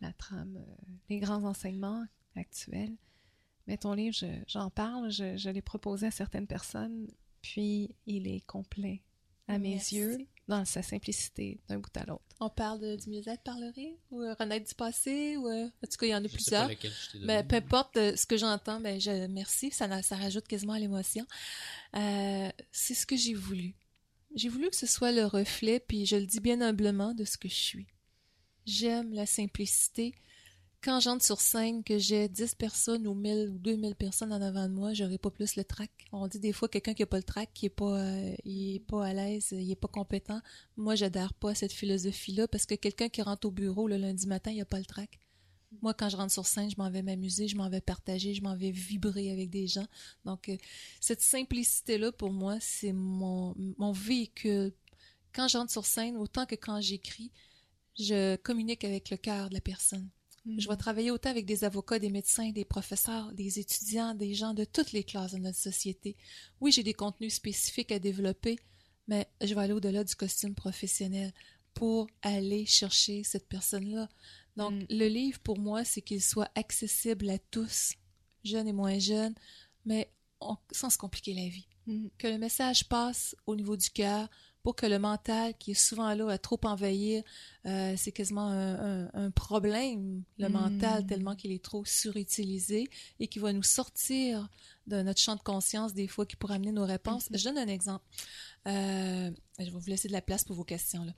la 0.01 0.13
trame, 0.13 0.57
euh, 0.57 0.93
les 1.09 1.19
grands 1.19 1.43
enseignements 1.43 2.05
actuels. 2.35 2.95
Mais 3.67 3.77
ton 3.77 3.93
livre, 3.93 4.15
je- 4.15 4.43
j'en 4.47 4.69
parle, 4.69 5.11
je, 5.11 5.37
je 5.37 5.49
l'ai 5.49 5.61
proposé 5.61 6.07
à 6.07 6.11
certaines 6.11 6.47
personnes, 6.47 7.07
puis 7.41 7.93
il 8.05 8.27
est 8.27 8.45
complet 8.45 9.01
à 9.49 9.57
mes 9.59 9.71
Merci. 9.75 9.95
yeux 9.97 10.17
dans 10.47 10.63
sa 10.65 10.81
simplicité 10.81 11.59
d'un 11.67 11.77
bout 11.79 11.95
à 11.97 12.05
l'autre. 12.05 12.23
On 12.39 12.49
parle 12.49 12.79
de- 12.79 12.95
du 12.95 13.09
mieux-être 13.09 13.43
par 13.43 13.59
le 13.59 13.69
rire 13.71 13.93
ou 14.11 14.21
euh, 14.21 14.33
renaître 14.39 14.67
du 14.67 14.73
passé 14.75 15.35
ou 15.37 15.47
euh, 15.47 15.65
en 15.65 15.87
tout 15.87 15.97
cas 15.99 16.05
il 16.05 16.09
y 16.09 16.15
en 16.15 16.23
a 16.23 16.27
Je 16.27 16.37
sais 16.37 16.51
pas 16.51 16.67
plusieurs. 16.67 17.25
Ben, 17.27 17.45
peu 17.45 17.55
importe 17.57 17.97
euh, 17.97 18.15
ce 18.15 18.25
que 18.25 18.37
j'entends, 18.37 18.79
ben, 18.79 18.99
je, 18.99 19.27
merci, 19.27 19.69
ça, 19.71 19.87
na- 19.87 20.01
ça 20.01 20.15
rajoute 20.15 20.47
quasiment 20.47 20.73
à 20.73 20.79
l'émotion. 20.79 21.25
Euh, 21.95 22.49
c'est 22.71 22.93
ce 22.93 23.05
que 23.05 23.15
j'ai 23.17 23.33
voulu. 23.33 23.75
J'ai 24.35 24.49
voulu 24.49 24.69
que 24.69 24.75
ce 24.75 24.87
soit 24.87 25.11
le 25.11 25.25
reflet, 25.25 25.79
puis 25.79 26.05
je 26.05 26.15
le 26.15 26.25
dis 26.25 26.39
bien 26.39 26.61
humblement, 26.61 27.13
de 27.13 27.25
ce 27.25 27.37
que 27.37 27.49
je 27.49 27.55
suis. 27.55 27.87
J'aime 28.65 29.13
la 29.13 29.25
simplicité 29.25 30.13
quand 30.81 31.01
j'entre 31.01 31.25
sur 31.25 31.41
scène, 31.41 31.83
que 31.83 31.97
j'ai 31.97 32.29
10 32.29 32.55
personnes 32.55 33.05
ou 33.07 33.13
1000 33.13 33.49
ou 33.49 33.57
2000 33.59 33.95
personnes 33.95 34.31
en 34.31 34.41
avant 34.41 34.67
de 34.69 34.73
moi, 34.73 34.93
j'aurai 34.93 35.17
pas 35.17 35.29
plus 35.29 35.55
le 35.57 35.65
trac. 35.65 35.91
On 36.13 36.27
dit 36.27 36.39
des 36.39 36.53
fois 36.53 36.69
quelqu'un 36.69 36.93
qui 36.93 37.03
a 37.03 37.05
pas 37.05 37.17
le 37.17 37.23
trac, 37.23 37.49
qui 37.53 37.69
euh, 37.81 38.35
est 38.45 38.85
pas 38.87 39.05
à 39.05 39.13
l'aise, 39.13 39.49
il 39.51 39.69
est 39.69 39.75
pas 39.75 39.89
compétent. 39.89 40.41
Moi, 40.77 40.95
j'adhère 40.95 41.33
pas 41.33 41.51
à 41.51 41.55
cette 41.55 41.73
philosophie-là 41.73 42.47
parce 42.47 42.65
que 42.65 42.75
quelqu'un 42.75 43.09
qui 43.09 43.21
rentre 43.21 43.47
au 43.47 43.51
bureau 43.51 43.87
le 43.87 43.97
lundi 43.97 44.25
matin, 44.27 44.51
il 44.51 44.61
a 44.61 44.65
pas 44.65 44.79
le 44.79 44.85
trac. 44.85 45.19
Moi, 45.81 45.93
quand 45.93 46.09
je 46.09 46.17
rentre 46.17 46.31
sur 46.31 46.47
scène, 46.47 46.69
je 46.71 46.77
m'en 46.77 46.89
vais 46.89 47.03
m'amuser, 47.03 47.47
je 47.47 47.57
m'en 47.57 47.69
vais 47.69 47.81
partager, 47.81 48.33
je 48.33 48.41
m'en 48.41 48.55
vais 48.55 48.71
vibrer 48.71 49.31
avec 49.31 49.49
des 49.49 49.67
gens. 49.67 49.85
Donc, 50.25 50.49
euh, 50.49 50.57
cette 51.01 51.21
simplicité-là, 51.21 52.11
pour 52.13 52.31
moi, 52.31 52.57
c'est 52.61 52.93
mon, 52.93 53.53
mon 53.77 53.91
véhicule. 53.91 54.73
Quand 55.33 55.47
j'entre 55.47 55.71
sur 55.71 55.85
scène, 55.85 56.15
autant 56.17 56.45
que 56.45 56.55
quand 56.55 56.79
j'écris, 56.81 57.31
je 57.99 58.37
communique 58.37 58.83
avec 58.85 59.09
le 59.09 59.17
cœur 59.17 59.49
de 59.49 59.53
la 59.53 59.61
personne. 59.61 60.09
Je 60.57 60.67
vais 60.67 60.77
travailler 60.77 61.11
autant 61.11 61.29
avec 61.29 61.45
des 61.45 61.63
avocats, 61.63 61.99
des 61.99 62.09
médecins, 62.09 62.49
des 62.51 62.65
professeurs, 62.65 63.31
des 63.33 63.59
étudiants, 63.59 64.13
des 64.15 64.33
gens 64.33 64.53
de 64.53 64.63
toutes 64.65 64.91
les 64.91 65.03
classes 65.03 65.33
de 65.33 65.37
notre 65.39 65.57
société. 65.57 66.15
Oui, 66.61 66.71
j'ai 66.71 66.83
des 66.83 66.93
contenus 66.93 67.35
spécifiques 67.35 67.91
à 67.91 67.99
développer, 67.99 68.57
mais 69.07 69.27
je 69.41 69.53
vais 69.53 69.61
aller 69.61 69.73
au-delà 69.73 70.03
du 70.03 70.15
costume 70.15 70.55
professionnel 70.55 71.33
pour 71.73 72.07
aller 72.21 72.65
chercher 72.65 73.23
cette 73.23 73.47
personne-là. 73.47 74.09
Donc, 74.55 74.73
Mm. 74.73 74.85
le 74.89 75.07
livre, 75.07 75.39
pour 75.39 75.59
moi, 75.59 75.83
c'est 75.85 76.01
qu'il 76.01 76.21
soit 76.21 76.49
accessible 76.55 77.29
à 77.29 77.37
tous, 77.37 77.93
jeunes 78.43 78.67
et 78.67 78.73
moins 78.73 78.99
jeunes, 78.99 79.35
mais 79.85 80.11
on- 80.41 80.57
sans 80.71 80.89
se 80.89 80.97
compliquer 80.97 81.33
la 81.33 81.47
vie. 81.47 81.67
Mm. 81.85 82.07
Que 82.17 82.27
le 82.27 82.37
message 82.37 82.87
passe 82.87 83.35
au 83.45 83.55
niveau 83.55 83.77
du 83.77 83.89
cœur 83.89 84.29
pour 84.63 84.75
que 84.75 84.85
le 84.85 84.99
mental, 84.99 85.53
qui 85.57 85.71
est 85.71 85.73
souvent 85.73 86.13
là 86.13 86.29
à 86.29 86.37
trop 86.37 86.59
envahir, 86.63 87.23
euh, 87.65 87.93
c'est 87.97 88.11
quasiment 88.11 88.47
un, 88.47 89.05
un- 89.05 89.09
un 89.13 89.31
problème, 89.31 90.23
le 90.37 90.49
Mm. 90.49 90.51
mental, 90.51 91.05
tellement 91.05 91.35
qu'il 91.35 91.51
est 91.51 91.63
trop 91.63 91.85
surutilisé 91.85 92.89
et 93.19 93.27
qui 93.27 93.39
va 93.39 93.53
nous 93.53 93.63
sortir 93.63 94.49
de 94.87 95.01
notre 95.01 95.21
champ 95.21 95.35
de 95.35 95.41
conscience 95.41 95.93
des 95.93 96.07
fois 96.07 96.25
qui 96.25 96.35
pourrait 96.35 96.55
amener 96.55 96.71
nos 96.71 96.85
réponses. 96.85 97.29
Je 97.33 97.43
donne 97.43 97.57
un 97.57 97.67
exemple. 97.67 98.03
Euh, 98.67 99.31
je 99.59 99.65
vais 99.65 99.71
vous 99.71 99.89
laisser 99.89 100.07
de 100.07 100.13
la 100.13 100.21
place 100.21 100.43
pour 100.43 100.55
vos 100.55 100.63
questions. 100.63 101.05
Là. 101.05 101.13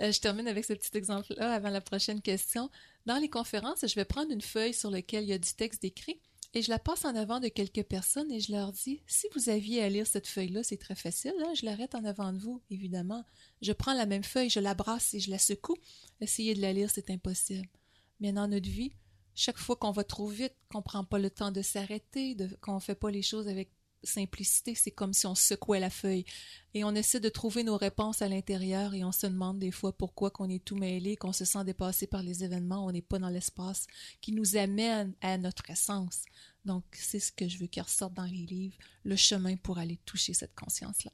Euh, 0.00 0.12
je 0.12 0.20
termine 0.20 0.46
avec 0.46 0.64
ce 0.64 0.72
petit 0.74 0.96
exemple-là 0.96 1.52
avant 1.54 1.70
la 1.70 1.80
prochaine 1.80 2.20
question. 2.20 2.70
Dans 3.06 3.16
les 3.18 3.28
conférences, 3.28 3.84
je 3.86 3.94
vais 3.94 4.04
prendre 4.04 4.30
une 4.30 4.40
feuille 4.40 4.74
sur 4.74 4.90
laquelle 4.90 5.24
il 5.24 5.30
y 5.30 5.32
a 5.32 5.38
du 5.38 5.52
texte 5.54 5.84
écrit 5.84 6.20
et 6.54 6.62
je 6.62 6.70
la 6.70 6.78
passe 6.78 7.04
en 7.04 7.16
avant 7.16 7.40
de 7.40 7.48
quelques 7.48 7.82
personnes 7.82 8.30
et 8.30 8.38
je 8.38 8.52
leur 8.52 8.72
dis 8.72 9.00
si 9.06 9.26
vous 9.34 9.48
aviez 9.48 9.82
à 9.82 9.88
lire 9.88 10.06
cette 10.06 10.28
feuille-là, 10.28 10.62
c'est 10.62 10.76
très 10.76 10.94
facile, 10.94 11.34
hein, 11.44 11.52
je 11.54 11.66
l'arrête 11.66 11.96
en 11.96 12.04
avant 12.04 12.32
de 12.32 12.38
vous, 12.38 12.62
évidemment. 12.70 13.24
Je 13.60 13.72
prends 13.72 13.92
la 13.92 14.06
même 14.06 14.22
feuille, 14.22 14.50
je 14.50 14.60
la 14.60 14.74
brasse 14.74 15.14
et 15.14 15.20
je 15.20 15.30
la 15.30 15.38
secoue. 15.38 15.76
Essayez 16.20 16.54
de 16.54 16.60
la 16.60 16.72
lire, 16.72 16.90
c'est 16.90 17.10
impossible. 17.10 17.68
Mais 18.20 18.32
dans 18.32 18.46
notre 18.46 18.68
vie, 18.68 18.92
chaque 19.34 19.58
fois 19.58 19.74
qu'on 19.74 19.90
va 19.90 20.04
trop 20.04 20.28
vite, 20.28 20.54
qu'on 20.72 20.80
prend 20.80 21.04
pas 21.04 21.18
le 21.18 21.30
temps 21.30 21.50
de 21.50 21.60
s'arrêter, 21.60 22.36
de, 22.36 22.48
qu'on 22.60 22.78
fait 22.78 22.94
pas 22.94 23.10
les 23.10 23.22
choses 23.22 23.48
avec 23.48 23.70
simplicité, 24.04 24.74
c'est 24.74 24.90
comme 24.90 25.12
si 25.12 25.26
on 25.26 25.34
secouait 25.34 25.80
la 25.80 25.90
feuille. 25.90 26.24
Et 26.74 26.84
on 26.84 26.94
essaie 26.94 27.20
de 27.20 27.28
trouver 27.28 27.62
nos 27.62 27.76
réponses 27.76 28.22
à 28.22 28.28
l'intérieur 28.28 28.94
et 28.94 29.04
on 29.04 29.12
se 29.12 29.26
demande 29.26 29.58
des 29.58 29.70
fois 29.70 29.96
pourquoi 29.96 30.30
qu'on 30.30 30.48
est 30.48 30.64
tout 30.64 30.76
mêlé, 30.76 31.16
qu'on 31.16 31.32
se 31.32 31.44
sent 31.44 31.64
dépassé 31.64 32.06
par 32.06 32.22
les 32.22 32.44
événements, 32.44 32.84
on 32.84 32.92
n'est 32.92 33.02
pas 33.02 33.18
dans 33.18 33.28
l'espace 33.28 33.86
qui 34.20 34.32
nous 34.32 34.56
amène 34.56 35.14
à 35.20 35.38
notre 35.38 35.68
essence. 35.70 36.24
Donc, 36.64 36.84
c'est 36.92 37.20
ce 37.20 37.30
que 37.30 37.48
je 37.48 37.58
veux 37.58 37.66
qu'il 37.66 37.82
ressorte 37.82 38.14
dans 38.14 38.24
les 38.24 38.46
livres, 38.46 38.76
le 39.04 39.16
chemin 39.16 39.56
pour 39.56 39.78
aller 39.78 39.98
toucher 40.04 40.34
cette 40.34 40.54
conscience-là. 40.54 41.12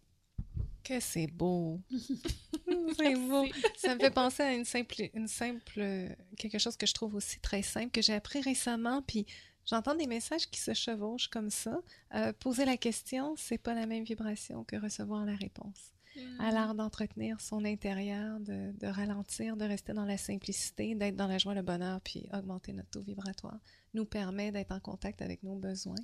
Que 0.82 0.99
c'est 1.01 1.26
beau. 1.26 1.80
c'est 2.97 3.14
beau. 3.16 3.47
Ça 3.76 3.95
me 3.95 4.01
fait 4.01 4.11
penser 4.11 4.43
à 4.43 4.55
une 4.55 4.64
simple, 4.64 5.11
une 5.12 5.28
simple, 5.28 6.16
quelque 6.38 6.59
chose 6.59 6.76
que 6.76 6.86
je 6.86 6.95
trouve 6.95 7.16
aussi 7.16 7.38
très 7.41 7.62
simple, 7.62 7.91
que 7.91 8.01
j'ai 8.01 8.14
appris 8.14 8.41
récemment, 8.41 9.03
puis 9.03 9.26
j'entends 9.66 9.94
des 9.94 10.06
messages 10.06 10.48
qui 10.48 10.61
se 10.61 10.74
chevauchent 10.74 11.28
comme 11.28 11.50
ça. 11.50 11.80
Euh, 12.14 12.32
poser 12.32 12.64
la 12.64 12.76
question, 12.76 13.34
c'est 13.36 13.58
pas 13.58 13.74
la 13.74 13.86
même 13.86 14.04
vibration 14.04 14.64
que 14.64 14.76
recevoir 14.76 15.24
la 15.24 15.36
réponse. 15.36 15.92
À 16.38 16.50
l'art 16.50 16.74
d'entretenir 16.74 17.40
son 17.40 17.64
intérieur, 17.64 18.40
de, 18.40 18.72
de 18.78 18.86
ralentir, 18.88 19.56
de 19.56 19.64
rester 19.64 19.92
dans 19.92 20.04
la 20.04 20.18
simplicité, 20.18 20.94
d'être 20.94 21.16
dans 21.16 21.28
la 21.28 21.38
joie, 21.38 21.54
le 21.54 21.62
bonheur, 21.62 22.00
puis 22.00 22.28
augmenter 22.32 22.72
notre 22.72 22.90
taux 22.90 23.02
vibratoire, 23.02 23.58
nous 23.94 24.04
permet 24.04 24.50
d'être 24.50 24.72
en 24.72 24.80
contact 24.80 25.22
avec 25.22 25.42
nos 25.44 25.54
besoins, 25.54 25.94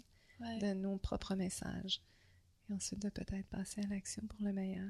de 0.60 0.74
nos 0.74 0.96
propres 0.96 1.34
messages, 1.34 2.00
et 2.70 2.72
ensuite 2.72 3.02
de 3.02 3.08
peut-être 3.08 3.48
passer 3.48 3.80
à 3.82 3.88
l'action 3.88 4.22
pour 4.28 4.38
le 4.46 4.52
meilleur. 4.52 4.88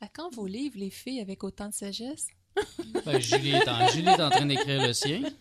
À 0.00 0.08
quand 0.08 0.34
vos 0.34 0.46
livres, 0.46 0.78
les 0.78 0.90
filles, 0.90 1.20
avec 1.20 1.44
autant 1.44 1.68
de 1.68 1.74
sagesse? 1.74 2.26
Ben, 3.06 3.18
Julie, 3.18 3.52
est 3.52 3.68
en, 3.68 3.88
Julie 3.88 4.08
est 4.08 4.20
en 4.20 4.30
train 4.30 4.46
d'écrire 4.46 4.86
le 4.86 4.92
sien. 4.92 5.22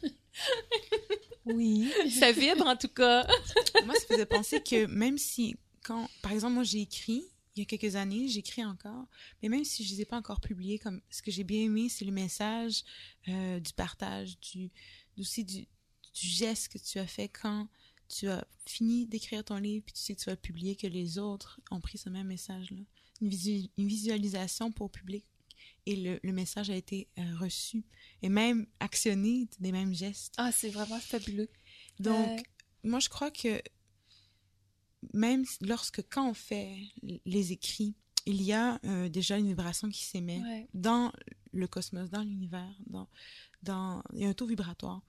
Oui. 1.46 1.92
Ça 2.20 2.32
vibre, 2.32 2.66
en 2.68 2.76
tout 2.76 2.88
cas. 2.88 3.26
moi, 3.86 3.96
ça 3.96 4.06
faisait 4.08 4.26
penser 4.26 4.62
que 4.62 4.86
même 4.86 5.18
si, 5.18 5.56
quand, 5.84 6.08
par 6.22 6.32
exemple, 6.32 6.54
moi, 6.54 6.64
j'ai 6.64 6.82
écrit, 6.82 7.24
il 7.56 7.60
y 7.60 7.62
a 7.64 7.66
quelques 7.66 7.96
années, 7.96 8.28
j'écris 8.28 8.64
encore, 8.64 9.08
mais 9.42 9.50
même 9.50 9.66
si 9.66 9.84
je 9.84 9.92
ne 9.92 9.96
les 9.98 10.02
ai 10.04 10.06
pas 10.06 10.18
encore 10.18 10.39
publiés, 10.39 10.80
comme 10.80 11.02
ce 11.10 11.22
que 11.22 11.32
j'ai 11.32 11.44
bien 11.44 11.62
aimé, 11.64 11.89
c'est 11.89 12.06
le 12.06 12.12
message 12.12 12.84
euh, 13.28 13.60
du 13.60 13.74
partage, 13.74 14.39
du, 14.39 14.72
aussi 15.18 15.44
du, 15.44 15.62
du 15.62 16.28
geste 16.28 16.70
que 16.70 16.78
tu 16.78 17.00
as 17.00 17.08
fait 17.08 17.28
quand 17.28 17.68
tu 18.08 18.28
as 18.28 18.46
fini 18.66 19.06
d'écrire 19.08 19.44
ton 19.44 19.58
livre, 19.58 19.84
puis 19.86 19.94
tu 19.94 20.02
sais 20.02 20.16
que 20.16 20.20
tu 20.20 20.26
vas 20.26 20.34
le 20.34 20.39
publier, 20.42 20.76
que 20.76 20.88
les 20.88 21.18
autres 21.18 21.60
ont 21.72 21.80
pris 21.82 21.98
ce 21.98 22.10
même 22.10 22.28
message-là. 22.28 22.82
Une, 23.22 23.30
visu- 23.30 23.70
une 23.78 23.88
visualisation 23.88 24.72
pour 24.72 24.88
le 24.88 24.92
public. 24.92 25.26
Et 25.88 25.96
le, 25.96 26.20
le 26.22 26.32
message 26.32 26.70
a 26.70 26.76
été 26.76 27.08
euh, 27.18 27.38
reçu 27.40 27.84
et 28.22 28.30
même 28.30 28.68
actionné 28.80 29.48
des 29.60 29.72
mêmes 29.72 29.94
gestes. 29.96 30.34
Ah, 30.38 30.52
c'est 30.52 30.70
vraiment 30.70 31.00
fabuleux. 31.00 31.50
Donc, 32.00 32.40
Euh, 32.40 32.44
moi, 32.84 33.00
je 33.00 33.10
crois 33.10 33.32
que 33.32 33.62
même 35.14 35.44
lorsque, 35.62 36.02
quand 36.10 36.30
on 36.30 36.34
fait 36.34 36.76
les 37.26 37.52
écrits, 37.52 37.96
il 38.28 38.42
y 38.44 38.54
a 38.54 38.80
euh, 38.86 39.10
déjà 39.10 39.38
une 39.40 39.48
vibration 39.48 39.90
qui 39.90 40.04
s'émet 40.04 40.40
ouais. 40.42 40.68
dans 40.76 41.12
le 41.54 41.68
cosmos, 41.68 42.10
dans 42.12 42.22
l'univers, 42.22 42.72
dans, 42.86 43.08
dans, 43.64 44.04
il 44.14 44.20
y 44.20 44.26
a 44.26 44.30
un 44.30 44.34
taux 44.34 44.46
vibratoire. 44.46 45.02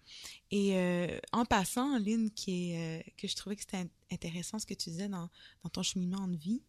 Et 0.51 0.77
euh, 0.79 1.19
en 1.33 1.45
passant, 1.45 1.99
Lynn, 1.99 2.31
qui 2.31 2.71
est, 2.73 3.01
euh, 3.01 3.03
que 3.19 3.29
je 3.29 3.37
trouvais 3.37 3.55
que 3.57 3.61
c'était 3.63 3.77
in- 3.77 3.91
intéressant 4.11 4.59
ce 4.59 4.65
que 4.65 4.73
tu 4.75 4.89
disais 4.89 5.09
dans, 5.11 5.29
dans 5.63 5.69
ton 5.71 5.83
cheminement 5.83 6.27
de 6.27 6.37
vie, 6.37 6.63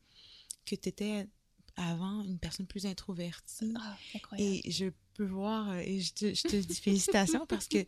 que 0.66 0.76
tu 0.76 0.89
étais 0.89 1.28
avant 1.76 2.21
une 2.24 2.38
personne 2.39 2.67
plus 2.67 2.86
introvertie. 2.86 3.74
Ah. 3.78 3.97
Et 4.38 4.69
je 4.71 4.86
peux 5.15 5.26
voir, 5.26 5.69
euh, 5.71 5.80
et 5.84 6.01
je 6.01 6.13
te, 6.13 6.34
je 6.34 6.43
te 6.43 6.55
dis 6.55 6.76
félicitations 6.76 7.45
parce 7.47 7.67
que 7.67 7.86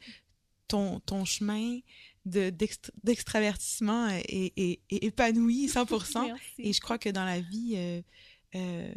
ton, 0.68 1.00
ton 1.02 1.26
chemin 1.26 1.80
de, 2.26 2.50
d'extra- 2.50 2.92
d'extravertissement 3.04 4.08
est, 4.10 4.54
est- 4.58 4.82
est 4.90 5.04
épanoui 5.04 5.68
100%. 5.68 6.26
Merci. 6.26 6.42
Et 6.58 6.74
je 6.74 6.82
crois 6.82 6.98
que 6.98 7.10
dans 7.10 7.26
la 7.26 7.42
vie, 7.42 7.74
euh, 7.76 8.02
euh, 8.56 8.94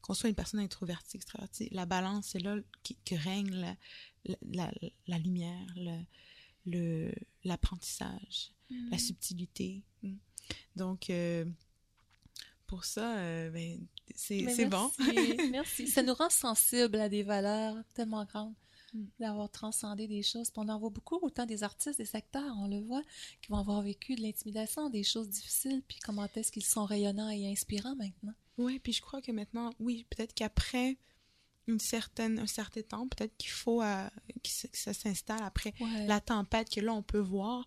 qu'on 0.00 0.14
soit 0.14 0.28
une 0.30 0.34
personne 0.34 0.60
introvertie, 0.60 1.16
extravertie, 1.16 1.68
la 1.72 1.84
balance, 1.86 2.28
c'est 2.28 2.38
là 2.40 2.56
qui- 2.82 2.96
que 3.04 3.14
règne 3.14 3.50
la, 3.54 3.76
la, 4.24 4.36
la- 4.80 4.88
la 5.06 5.18
lumière, 5.18 5.66
le, 5.76 5.98
le, 6.66 7.12
l'apprentissage, 7.44 8.52
la 8.90 8.96
subtilité. 8.98 9.82
Mm. 10.02 10.14
Donc, 10.76 11.10
euh, 11.10 11.44
pour 12.66 12.84
ça, 12.86 13.50
ben, 13.50 13.78
c'est, 14.14 14.66
bon. 14.66 14.90
merci. 15.50 15.86
Ça 15.88 16.02
nous 16.02 16.14
rend 16.14 16.30
sensibles 16.30 16.98
à 17.00 17.08
des 17.08 17.22
valeurs 17.22 17.76
tellement 17.94 18.24
grandes 18.24 18.54
Mm. 18.92 19.06
d'avoir 19.18 19.50
transcendé 19.50 20.06
des 20.06 20.22
choses. 20.22 20.52
Puis 20.52 20.62
on 20.64 20.68
en 20.68 20.78
voit 20.78 20.90
beaucoup, 20.90 21.16
autant 21.20 21.46
des 21.46 21.64
artistes, 21.64 21.98
des 21.98 22.14
acteurs, 22.14 22.54
on 22.60 22.68
le 22.68 22.78
voit, 22.78 23.02
qui 23.42 23.48
vont 23.50 23.58
avoir 23.58 23.82
vécu 23.82 24.14
de 24.14 24.22
l'intimidation, 24.22 24.88
des 24.88 25.02
choses 25.02 25.28
difficiles, 25.28 25.82
puis 25.88 25.98
comment 26.04 26.28
est-ce 26.36 26.52
qu'ils 26.52 26.64
sont 26.64 26.84
rayonnants 26.84 27.28
et 27.30 27.50
inspirants 27.50 27.96
maintenant. 27.96 28.34
Oui, 28.56 28.78
puis 28.78 28.92
je 28.92 29.02
crois 29.02 29.20
que 29.20 29.32
maintenant, 29.32 29.72
oui, 29.80 30.06
peut-être 30.10 30.32
qu'après 30.32 30.96
une 31.66 31.80
certaine, 31.80 32.38
un 32.38 32.46
certain 32.46 32.82
temps, 32.82 33.08
peut-être 33.08 33.36
qu'il 33.36 33.50
faut 33.50 33.82
euh, 33.82 34.08
que 34.44 34.48
ça- 34.50 34.68
que 34.68 34.78
ça 34.78 34.92
s'installe 34.94 35.42
après 35.42 35.74
Ouais. 35.80 36.06
la 36.06 36.20
tempête 36.20 36.70
que 36.70 36.80
là 36.80 36.92
on 36.94 37.02
peut 37.02 37.18
voir, 37.18 37.66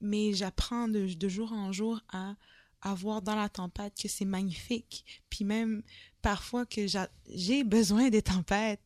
mais 0.00 0.32
j'apprends 0.32 0.88
de, 0.88 1.12
de 1.12 1.28
jour 1.28 1.52
en 1.52 1.70
jour 1.72 2.00
à, 2.14 2.34
à 2.82 2.94
voir 2.94 3.22
dans 3.22 3.36
la 3.36 3.48
tempête 3.48 3.94
que 4.00 4.08
c'est 4.08 4.24
magnifique, 4.24 5.04
puis 5.30 5.44
même 5.44 5.82
parfois 6.20 6.66
que 6.66 6.86
j'a- 6.86 7.10
j'ai 7.34 7.64
besoin 7.64 8.10
des 8.10 8.22
tempêtes 8.22 8.82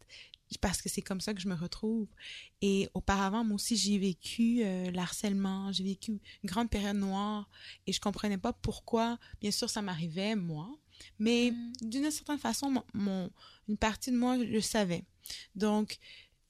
parce 0.60 0.80
que 0.80 0.88
c'est 0.88 1.02
comme 1.02 1.20
ça 1.20 1.34
que 1.34 1.40
je 1.40 1.48
me 1.48 1.54
retrouve. 1.56 2.06
Et 2.62 2.88
auparavant, 2.94 3.42
moi 3.42 3.56
aussi, 3.56 3.76
j'ai 3.76 3.98
vécu 3.98 4.62
euh, 4.62 4.90
l'harcèlement, 4.92 5.72
j'ai 5.72 5.82
vécu 5.84 6.12
une 6.12 6.20
grande 6.44 6.70
période 6.70 6.96
noire 6.96 7.48
et 7.86 7.92
je 7.92 8.00
comprenais 8.00 8.38
pas 8.38 8.52
pourquoi. 8.52 9.18
Bien 9.40 9.50
sûr, 9.50 9.68
ça 9.68 9.82
m'arrivait, 9.82 10.36
moi, 10.36 10.68
mais 11.18 11.50
Mm. 11.50 11.72
d'une 11.90 12.10
certaine 12.10 12.38
façon, 12.38 12.70
mon, 12.70 12.84
mon- 12.94 13.30
une 13.68 13.76
partie 13.76 14.12
de 14.12 14.16
moi 14.16 14.36
le 14.36 14.60
savait. 14.60 15.04
Donc, 15.56 15.98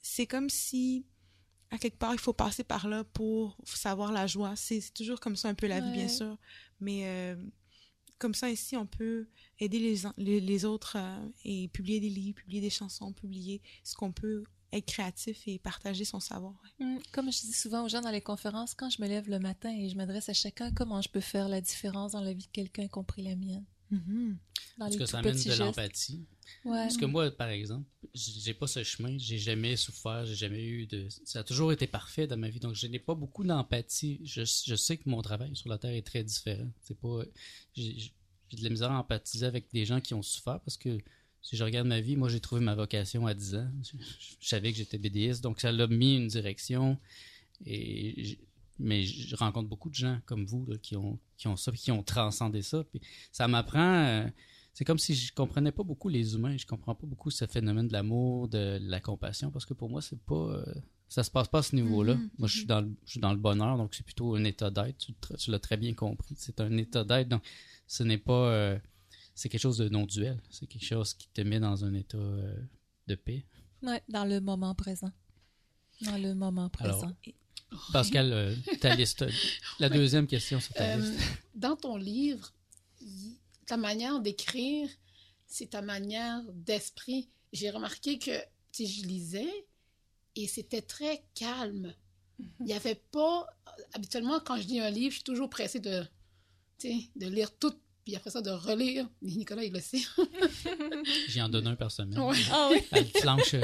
c'est 0.03 0.27
comme 0.27 0.51
si, 0.51 1.07
à 1.71 1.79
quelque 1.79 1.99
part, 1.99 2.13
il 2.15 2.21
faut 2.21 2.33
passer 2.33 2.65
par 2.65 2.89
là 2.89 3.05
pour 3.05 3.57
savoir 3.65 4.13
la 4.13 4.27
joie. 4.27 4.55
C'est 4.57 4.83
toujours 4.95 5.19
comme 5.21 5.37
ça 5.37 5.49
un 5.49 5.55
peu 5.55 5.67
la 5.67 5.81
vie, 5.81 5.91
bien 5.93 6.09
sûr. 6.09 6.37
Mais 6.81 7.03
euh, 7.07 7.37
comme 8.19 8.35
ça, 8.35 8.51
ici, 8.51 8.77
on 8.77 8.87
peut 8.87 9.29
aider 9.59 9.79
les, 9.79 9.97
les, 10.17 10.41
les 10.41 10.65
autres 10.65 10.97
euh, 10.97 11.29
et 11.45 11.69
publier 11.69 12.01
des 12.01 12.09
livres, 12.11 12.37
publier 12.37 12.61
des 12.61 12.71
chansons, 12.71 13.13
publier 13.13 13.61
ce 13.85 13.95
qu'on 13.95 14.13
peut 14.13 14.45
être 14.73 14.87
créatif 14.87 15.43
et 15.47 15.59
partager 15.59 16.05
son 16.05 16.21
savoir. 16.21 16.55
ouais. 16.81 16.87
Mm, 16.87 16.99
Comme 17.13 17.33
je 17.33 17.41
dis 17.41 17.53
souvent 17.53 17.85
aux 17.85 17.89
gens 17.89 18.01
dans 18.01 18.11
les 18.11 18.21
conférences, 18.21 18.75
quand 18.75 18.91
je 18.91 19.01
me 19.03 19.07
lève 19.09 19.29
le 19.29 19.39
matin 19.39 19.71
et 19.77 19.89
je 19.89 19.97
m'adresse 19.97 20.29
à 20.29 20.35
chacun, 20.35 20.73
comment 20.73 21.01
je 21.03 21.09
peux 21.09 21.21
faire 21.21 21.49
la 21.49 21.61
différence 21.61 22.13
dans 22.13 22.21
la 22.21 22.33
vie 22.33 22.47
de 22.47 22.53
quelqu'un, 22.53 22.83
y 22.85 22.89
compris 22.89 23.23
la 23.23 23.37
mienne? 23.37 23.65
Dans 23.91 23.99
Parce 24.79 24.93
les 24.93 24.99
que 24.99 25.05
tout 25.05 25.11
ça 25.11 25.19
amène 25.19 25.33
petits 25.35 25.45
de 25.45 25.51
gestes. 25.51 25.61
l'empathie? 25.61 26.27
Ouais. 26.65 26.73
Parce 26.83 26.97
que 26.97 27.05
moi, 27.07 27.31
par 27.31 27.49
exemple, 27.49 27.87
j'ai 28.17 28.55
pas 28.55 28.67
ce 28.67 28.83
chemin, 28.83 29.17
j'ai 29.19 29.39
jamais 29.39 29.77
souffert, 29.77 30.25
j'ai 30.27 30.35
jamais 30.35 30.65
eu 30.65 30.87
de. 30.87 31.07
Ça 31.25 31.41
a 31.41 31.45
toujours 31.45 31.73
été 31.73 31.87
parfait 31.87 32.27
dans 32.27 32.37
ma 32.37 32.49
vie, 32.49 32.61
donc 32.61 32.75
je 32.75 32.87
n'ai 32.87 32.99
pas 32.99 33.15
beaucoup 33.15 33.45
d'empathie. 33.45 34.21
Je, 34.25 34.43
je 34.45 34.75
sais 34.75 34.97
que 34.97 35.09
mon 35.09 35.23
travail 35.23 35.55
sur 35.55 35.69
la 35.69 35.79
Terre 35.79 35.93
est 35.93 36.07
très 36.07 36.25
différent. 36.25 36.69
C'est 36.81 36.99
pas. 36.99 37.23
J'ai 37.75 38.13
de 38.53 38.63
la 38.63 38.71
misère 38.71 38.93
à 38.93 38.99
empathiser 38.99 39.47
avec 39.47 39.71
des 39.73 39.85
gens 39.85 40.01
qui 40.01 40.15
ont 40.15 40.23
souffert 40.23 40.61
parce 40.61 40.77
que 40.77 40.99
si 41.43 41.57
je 41.57 41.65
regarde 41.65 41.87
ma 41.87 42.01
vie, 42.01 42.17
moi 42.17 42.29
j'ai 42.29 42.41
trouvé 42.41 42.61
ma 42.61 42.75
vocation 42.75 43.27
à 43.27 43.35
10 43.35 43.55
ans. 43.57 43.71
Je, 43.83 44.47
savais 44.47 44.73
que 44.73 44.79
j'étais 44.79 44.99
BDiste, 44.99 45.43
donc 45.43 45.61
ça 45.61 45.71
l'a 45.73 45.87
mis 45.87 46.17
une 46.17 46.29
direction. 46.29 46.99
Et 47.65 48.39
mais 48.79 49.05
je 49.05 49.35
rencontre 49.37 49.69
beaucoup 49.69 49.89
de 49.89 49.95
gens 49.95 50.21
comme 50.27 50.45
vous 50.45 50.67
là, 50.67 50.77
qui 50.79 50.97
ont 50.97 51.19
qui 51.37 51.49
ont 51.49 51.57
ça, 51.57 51.73
qui 51.73 51.91
ont 51.93 52.03
transcendé 52.03 52.63
ça. 52.63 52.85
Ça 53.33 53.49
m'apprend. 53.49 54.05
euh, 54.07 54.29
c'est 54.77 54.85
comme 54.85 54.99
si 54.99 55.15
je 55.15 55.33
comprenais 55.33 55.73
pas 55.73 55.83
beaucoup 55.83 56.11
les 56.11 56.35
humains. 56.35 56.55
Je 56.59 56.67
comprends 56.67 56.95
pas 56.95 57.07
beaucoup 57.07 57.31
ce 57.31 57.47
phénomène 57.47 57.89
de 57.89 57.93
l'amour, 57.95 58.47
de 58.49 58.79
la 58.83 59.01
compassion, 59.01 59.51
parce 59.51 59.65
que 59.65 59.73
pour 59.75 59.89
moi 59.89 60.03
c'est 60.03 60.21
pas. 60.21 60.35
euh, 60.35 60.75
ça 61.09 61.23
se 61.23 61.31
passe 61.31 61.49
pas 61.49 61.61
à 61.61 61.63
ce 61.63 61.75
niveau-là. 61.77 62.17
Mhm, 62.17 62.31
Moi, 62.39 62.49
je 62.49 62.57
suis 62.59 62.67
dans 62.67 62.81
le, 62.83 62.91
je 63.07 63.11
suis 63.13 63.21
dans 63.21 63.31
le 63.33 63.39
bonheur, 63.39 63.77
donc 63.79 63.95
c'est 63.95 64.03
plutôt 64.05 64.35
un 64.35 64.43
état 64.45 64.71
d'être. 64.71 64.99
Tu, 65.39 65.51
l'as 65.53 65.61
très 65.61 65.77
bien 65.77 65.95
compris. 65.95 66.35
C'est 66.37 66.61
un 66.61 66.77
état 66.77 67.05
d'être, 67.05 67.29
donc 67.29 67.43
ce 67.87 68.03
n'est 68.03 68.19
pas. 68.19 68.51
euh, 68.51 68.79
c'est 69.35 69.49
quelque 69.49 69.61
chose 69.63 69.79
de 69.79 69.89
non 69.89 70.05
duel. 70.05 70.39
C'est 70.51 70.67
quelque 70.67 70.85
chose 70.85 71.15
qui 71.15 71.29
te 71.29 71.41
met 71.43 71.61
dans 71.61 71.85
un 71.85 71.95
état 71.95 72.19
euh, 72.19 72.57
de 73.07 73.15
paix. 73.15 73.47
Ouais, 73.83 74.03
dans 74.09 74.25
le 74.25 74.41
moment 74.41 74.75
présent. 74.75 75.13
Dans 76.03 76.19
le 76.19 76.35
moment 76.35 76.71
Alors, 76.81 76.99
présent. 77.01 77.17
Pascal, 77.93 78.33
euh, 78.33 78.55
ta 78.81 78.95
liste. 78.97 79.25
La 79.79 79.89
deuxième 79.99 80.27
question 80.27 80.59
sur 80.61 80.75
ta 80.75 80.85
Euh, 80.85 80.97
liste. 80.99 81.21
dans 81.55 81.77
ton 81.77 81.97
livre, 81.97 82.53
ta 83.67 83.77
manière 83.77 84.21
d'écrire, 84.21 84.89
c'est 85.47 85.71
ta 85.71 85.83
manière 85.83 86.43
d'esprit. 86.53 87.29
J'ai 87.53 87.71
remarqué 87.71 88.19
que 88.19 88.33
je 88.79 89.03
lisais 89.07 89.67
et 90.35 90.47
c'était 90.47 90.83
très 90.83 91.25
calme. 91.35 91.95
Il 92.61 92.67
n'y 92.67 92.75
avait 92.75 93.01
pas. 93.11 93.47
Habituellement, 93.95 94.41
quand 94.41 94.57
je 94.59 94.67
lis 94.67 94.81
un 94.81 94.91
livre, 94.91 95.11
je 95.11 95.17
suis 95.17 95.25
toujours 95.25 95.49
pressée 95.49 95.81
de, 95.81 96.03
tu 96.79 96.89
sais, 96.89 96.97
de 97.17 97.27
lire 97.29 97.57
tout, 97.57 97.73
puis 98.05 98.15
après 98.15 98.31
ça, 98.31 98.43
de 98.43 98.51
relire. 98.51 99.09
Nicolas, 99.23 99.65
il 99.65 99.73
le 99.73 99.81
sait. 99.81 100.03
J'y 101.29 101.41
en 101.41 101.49
donne 101.49 101.67
un 101.67 101.77
par 101.77 101.91
semaine. 101.91 102.19
Ouais. 102.21 102.37
Ah 102.53 102.69
oui? 102.71 102.81
Elle 102.93 103.07
flanche. 103.09 103.55
euh, 103.55 103.63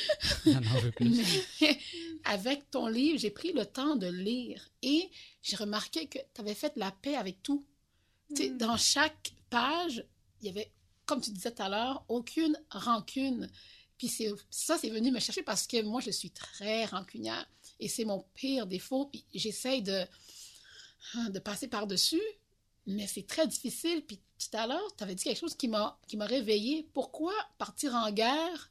Elle 0.46 0.56
en 0.56 0.80
veut 0.80 0.90
plus. 0.92 1.20
Mais 1.60 1.78
avec 2.24 2.70
ton 2.70 2.86
livre, 2.86 3.18
j'ai 3.18 3.30
pris 3.30 3.52
le 3.52 3.66
temps 3.66 3.96
de 3.96 4.06
lire 4.06 4.70
et 4.82 5.10
j'ai 5.42 5.56
remarqué 5.56 6.06
que 6.06 6.18
tu 6.34 6.40
avais 6.40 6.54
fait 6.54 6.72
la 6.76 6.90
paix 6.90 7.16
avec 7.16 7.42
tout. 7.42 7.64
Tu 8.34 8.44
sais, 8.44 8.50
Dans 8.50 8.76
chaque 8.78 9.32
il 10.40 10.46
y 10.46 10.50
avait, 10.50 10.70
comme 11.06 11.20
tu 11.20 11.30
disais 11.30 11.52
tout 11.52 11.62
à 11.62 11.68
l'heure, 11.68 12.04
aucune 12.08 12.58
rancune. 12.70 13.48
Puis 13.98 14.08
ça, 14.50 14.76
c'est 14.78 14.90
venu 14.90 15.10
me 15.10 15.20
chercher 15.20 15.42
parce 15.42 15.66
que 15.66 15.82
moi, 15.82 16.00
je 16.00 16.10
suis 16.10 16.30
très 16.30 16.84
rancunière 16.86 17.48
et 17.80 17.88
c'est 17.88 18.04
mon 18.04 18.24
pire 18.34 18.66
défaut. 18.66 19.06
Puis 19.06 19.24
j'essaye 19.34 19.82
de, 19.82 20.04
de 21.30 21.38
passer 21.38 21.68
par-dessus, 21.68 22.22
mais 22.86 23.06
c'est 23.06 23.26
très 23.26 23.46
difficile. 23.46 24.04
Puis 24.04 24.20
tout 24.38 24.56
à 24.56 24.66
l'heure, 24.66 24.96
tu 24.96 25.04
avais 25.04 25.14
dit 25.14 25.24
quelque 25.24 25.38
chose 25.38 25.56
qui 25.56 25.68
m'a, 25.68 25.98
réveillée. 26.12 26.88
Pourquoi 26.92 27.32
partir 27.58 27.94
en 27.94 28.10
guerre 28.10 28.70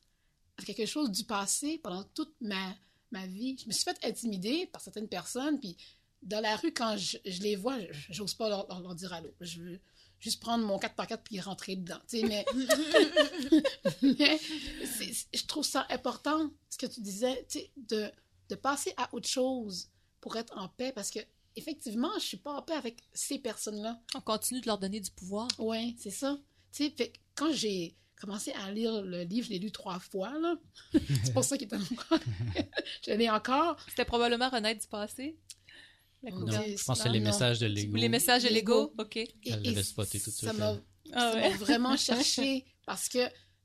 avec 0.57 0.75
quelque 0.75 0.86
chose 0.86 1.09
du 1.11 1.23
passé 1.23 1.79
pendant 1.79 2.03
toute 2.03 2.36
ma, 2.41 2.75
ma 3.11 3.25
vie? 3.25 3.57
Je 3.59 3.67
me 3.67 3.71
suis 3.71 3.84
fait 3.84 3.97
intimider 4.03 4.67
par 4.67 4.81
certaines 4.81 5.07
personnes, 5.07 5.59
puis 5.59 5.77
dans 6.21 6.41
la 6.41 6.55
rue, 6.55 6.73
quand 6.73 6.95
je, 6.97 7.17
les 7.41 7.55
vois, 7.55 7.77
j'ose 8.09 8.34
pas 8.34 8.49
leur, 8.49 8.67
leur- 8.67 8.81
leur 8.81 8.95
dire 8.95 9.13
allô. 9.13 9.34
Je 9.41 9.77
juste 10.24 10.39
prendre 10.39 10.65
mon 10.65 10.78
4x4 10.78 11.19
puis 11.24 11.41
rentrer 11.41 11.76
dedans. 11.76 11.99
Mais, 12.13 12.45
mais 14.01 14.39
je 15.34 15.45
trouve 15.45 15.65
ça 15.65 15.86
important, 15.89 16.49
ce 16.69 16.78
que 16.78 16.86
tu 16.86 17.01
disais, 17.01 17.45
de, 17.76 18.09
de 18.49 18.55
passer 18.55 18.93
à 18.95 19.13
autre 19.13 19.28
chose 19.28 19.89
pour 20.21 20.38
être 20.38 20.57
en 20.57 20.69
paix, 20.69 20.93
parce 20.93 21.11
que 21.11 21.19
effectivement, 21.57 22.09
je 22.15 22.26
suis 22.26 22.38
pas 22.38 22.53
en 22.53 22.61
paix 22.61 22.74
avec 22.74 23.01
ces 23.13 23.38
personnes-là. 23.38 24.01
On 24.15 24.21
continue 24.21 24.61
de 24.61 24.67
leur 24.67 24.78
donner 24.78 25.01
du 25.01 25.11
pouvoir. 25.11 25.49
Oui, 25.59 25.95
c'est 25.99 26.09
ça. 26.09 26.38
Tu 26.71 26.86
sais, 26.86 26.93
fait 26.95 27.09
que 27.09 27.19
quand 27.36 27.51
j'ai 27.51 27.97
commencé 28.15 28.53
à 28.53 28.71
lire 28.71 29.01
le 29.01 29.24
livre, 29.24 29.47
je 29.47 29.51
l'ai 29.51 29.59
lu 29.59 29.71
trois 29.71 29.99
fois, 29.99 30.39
là. 30.39 30.55
c'est 31.24 31.34
pour 31.34 31.43
ça 31.43 31.57
qu'il 31.57 31.67
est 31.67 31.76
encore... 31.76 32.19
je 33.05 33.11
l'ai 33.11 33.30
encore. 33.30 33.76
C'était 33.89 34.05
probablement 34.05 34.49
renaître 34.49 34.82
du 34.82 34.88
passé. 34.88 35.38
La 36.24 36.32
Non, 36.32 36.39
couverture. 36.39 36.78
Je 36.78 36.84
pense 36.84 36.97
que 36.97 37.03
c'est 37.03 37.09
les 37.09 37.19
non. 37.19 37.26
messages 37.26 37.59
de 37.59 37.67
l'ego. 37.67 37.95
Les 37.97 38.09
messages 38.09 38.43
de 38.43 38.49
l'ego, 38.49 38.93
OK. 38.97 39.17
Et- 39.17 39.30
Elle 39.45 39.61
l'avait 39.63 39.84
spoté 39.84 40.19
tout 40.19 40.30
de 40.32 40.36
ça 40.36 40.47
suite, 40.49 40.59
m'a. 40.59 40.78
Ah 41.13 41.32
ça 41.32 41.36
ouais. 41.36 41.49
m'a 41.49 41.57
vraiment 41.57 41.97
cherché 41.97 42.65
parce 42.86 43.09
que 43.09 43.19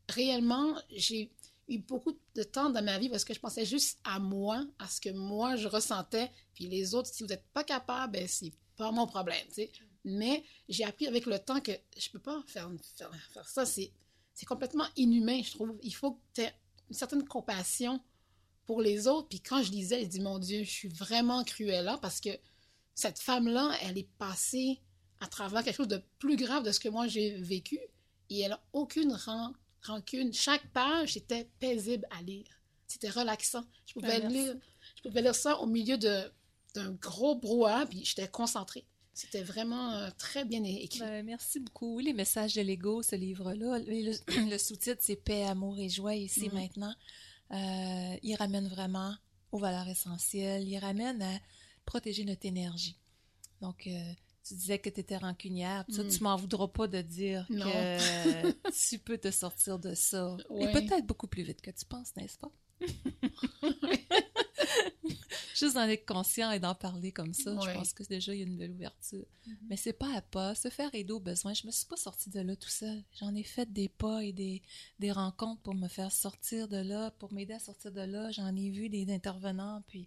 réellement, 0.08 0.74
j'ai 0.90 1.30
eu 1.68 1.78
beaucoup 1.78 2.18
de 2.34 2.42
temps 2.42 2.70
dans 2.70 2.82
ma 2.82 2.98
vie 2.98 3.08
parce 3.08 3.24
que 3.24 3.34
je 3.34 3.40
pensais 3.40 3.64
juste 3.64 3.98
à 4.04 4.18
moi, 4.18 4.64
à 4.78 4.88
ce 4.88 5.00
que 5.00 5.10
moi 5.10 5.56
je 5.56 5.68
ressentais, 5.68 6.30
puis 6.54 6.66
les 6.66 6.94
autres, 6.94 7.08
si 7.12 7.22
vous 7.22 7.28
n'êtes 7.28 7.44
pas 7.52 7.62
capable, 7.64 8.14
ben 8.14 8.26
c'est 8.26 8.52
pas 8.76 8.90
mon 8.90 9.06
problème, 9.06 9.44
tu 9.48 9.54
sais. 9.54 9.70
Mais 10.04 10.42
j'ai 10.68 10.84
appris 10.84 11.06
avec 11.06 11.26
le 11.26 11.38
temps 11.38 11.60
que 11.60 11.72
je 11.96 12.08
peux 12.10 12.18
pas 12.20 12.42
faire, 12.46 12.70
faire, 12.96 13.10
faire 13.32 13.48
ça, 13.48 13.66
c'est 13.66 13.92
c'est 14.34 14.46
complètement 14.46 14.86
inhumain, 14.96 15.42
je 15.42 15.50
trouve. 15.50 15.76
Il 15.82 15.92
faut 15.94 16.12
que 16.12 16.20
tu 16.34 16.40
aies 16.42 16.54
une 16.88 16.94
certaine 16.96 17.24
compassion 17.24 18.00
pour 18.66 18.80
les 18.80 19.08
autres. 19.08 19.28
Puis 19.28 19.40
quand 19.40 19.62
je 19.64 19.70
lisais, 19.72 20.02
je 20.02 20.06
dis, 20.06 20.20
mon 20.20 20.38
Dieu, 20.38 20.62
je 20.62 20.70
suis 20.70 20.88
vraiment 20.88 21.42
cruelle 21.42 21.84
là 21.86 21.98
parce 22.00 22.20
que 22.20 22.30
cette 22.98 23.20
femme-là, 23.20 23.76
elle 23.82 23.96
est 23.96 24.08
passée 24.18 24.80
à 25.20 25.26
travers 25.28 25.62
quelque 25.62 25.76
chose 25.76 25.88
de 25.88 26.02
plus 26.18 26.36
grave 26.36 26.64
de 26.64 26.72
ce 26.72 26.80
que 26.80 26.88
moi 26.88 27.06
j'ai 27.06 27.36
vécu 27.36 27.78
et 28.30 28.40
elle 28.40 28.50
n'a 28.50 28.60
aucune 28.72 29.12
ran- 29.12 29.52
rancune. 29.86 30.32
Chaque 30.32 30.66
page, 30.72 31.12
c'était 31.12 31.48
paisible 31.60 32.06
à 32.10 32.22
lire. 32.22 32.46
C'était 32.88 33.08
relaxant. 33.10 33.64
Je 33.86 33.92
pouvais, 33.94 34.20
Ben, 34.20 34.28
lire, 34.32 34.56
je 34.96 35.02
pouvais 35.02 35.22
lire 35.22 35.34
ça 35.34 35.58
au 35.60 35.66
milieu 35.66 35.96
d'un 35.96 36.90
gros 37.00 37.36
brouhaha, 37.36 37.86
puis 37.86 38.04
j'étais 38.04 38.26
concentrée. 38.28 38.84
C'était 39.14 39.42
vraiment 39.42 39.92
euh, 39.92 40.10
très 40.18 40.44
bien 40.44 40.62
écrit. 40.64 41.00
Ben, 41.00 41.24
merci 41.24 41.60
beaucoup. 41.60 41.96
Oui, 41.96 42.04
les 42.04 42.12
messages 42.12 42.54
de 42.54 42.62
l'ego, 42.62 43.02
ce 43.02 43.14
livre-là. 43.16 43.78
Le, 43.78 44.50
le 44.50 44.58
sous-titre, 44.58 45.00
c'est 45.00 45.16
Paix, 45.16 45.44
amour 45.44 45.78
et 45.78 45.88
joie 45.88 46.14
ici 46.16 46.48
Mhm. 46.48 46.54
maintenant. 46.54 46.94
Euh, 47.52 48.16
il 48.22 48.34
ramène 48.36 48.68
vraiment 48.68 49.14
aux 49.52 49.58
valeurs 49.58 49.88
essentielles. 49.88 50.68
Il 50.68 50.78
ramène 50.78 51.22
à 51.22 51.38
protéger 51.88 52.24
notre 52.24 52.44
énergie. 52.46 52.96
Donc, 53.60 53.86
euh, 53.86 54.12
tu 54.46 54.54
disais 54.54 54.78
que 54.78 54.88
tu 54.90 55.00
étais 55.00 55.16
rancunière. 55.16 55.84
Ça, 55.90 56.02
Mhm. 56.04 56.10
Tu 56.10 56.22
m'en 56.22 56.36
voudras 56.36 56.68
pas 56.68 56.86
de 56.86 57.00
dire 57.02 57.46
Non. 57.50 57.64
que 57.70 58.70
tu 58.88 58.98
peux 58.98 59.18
te 59.18 59.30
sortir 59.30 59.78
de 59.78 59.94
ça. 59.94 60.36
Et 60.60 60.70
peut-être 60.72 61.06
beaucoup 61.06 61.26
plus 61.26 61.42
vite 61.42 61.60
que 61.60 61.70
tu 61.70 61.84
penses, 61.84 62.14
n'est-ce 62.16 62.38
pas? 62.38 62.50
Juste 65.54 65.74
d'en 65.74 65.88
être 65.88 66.06
conscient 66.06 66.52
et 66.52 66.60
d'en 66.60 66.74
parler 66.76 67.10
comme 67.10 67.34
ça, 67.34 67.50
je 67.64 67.72
pense 67.72 67.92
que 67.92 68.04
déjà 68.04 68.32
il 68.32 68.38
y 68.38 68.42
a 68.42 68.46
une 68.46 68.56
belle 68.56 68.70
ouverture. 68.70 69.26
Mais 69.68 69.76
c'est 69.76 69.92
pas 69.92 70.14
à 70.16 70.22
pas, 70.22 70.54
se 70.54 70.68
faire 70.68 70.94
aider 70.94 71.12
aux 71.12 71.18
besoins. 71.18 71.52
Je 71.52 71.66
me 71.66 71.72
suis 71.72 71.86
pas 71.86 71.96
sortie 71.96 72.30
de 72.30 72.38
là 72.40 72.54
tout 72.54 72.68
seul. 72.68 73.02
J'en 73.18 73.34
ai 73.34 73.42
fait 73.42 73.70
des 73.72 73.88
pas 73.88 74.22
et 74.22 74.32
des, 74.32 74.62
des 75.00 75.10
rencontres 75.10 75.60
pour 75.62 75.74
me 75.74 75.88
faire 75.88 76.12
sortir 76.12 76.68
de 76.68 76.76
là, 76.76 77.10
pour 77.18 77.32
m'aider 77.32 77.54
à 77.54 77.58
sortir 77.58 77.90
de 77.90 78.02
là. 78.02 78.30
J'en 78.30 78.54
ai 78.54 78.70
vu 78.70 78.88
des 78.88 79.12
intervenants, 79.12 79.82
puis 79.88 80.06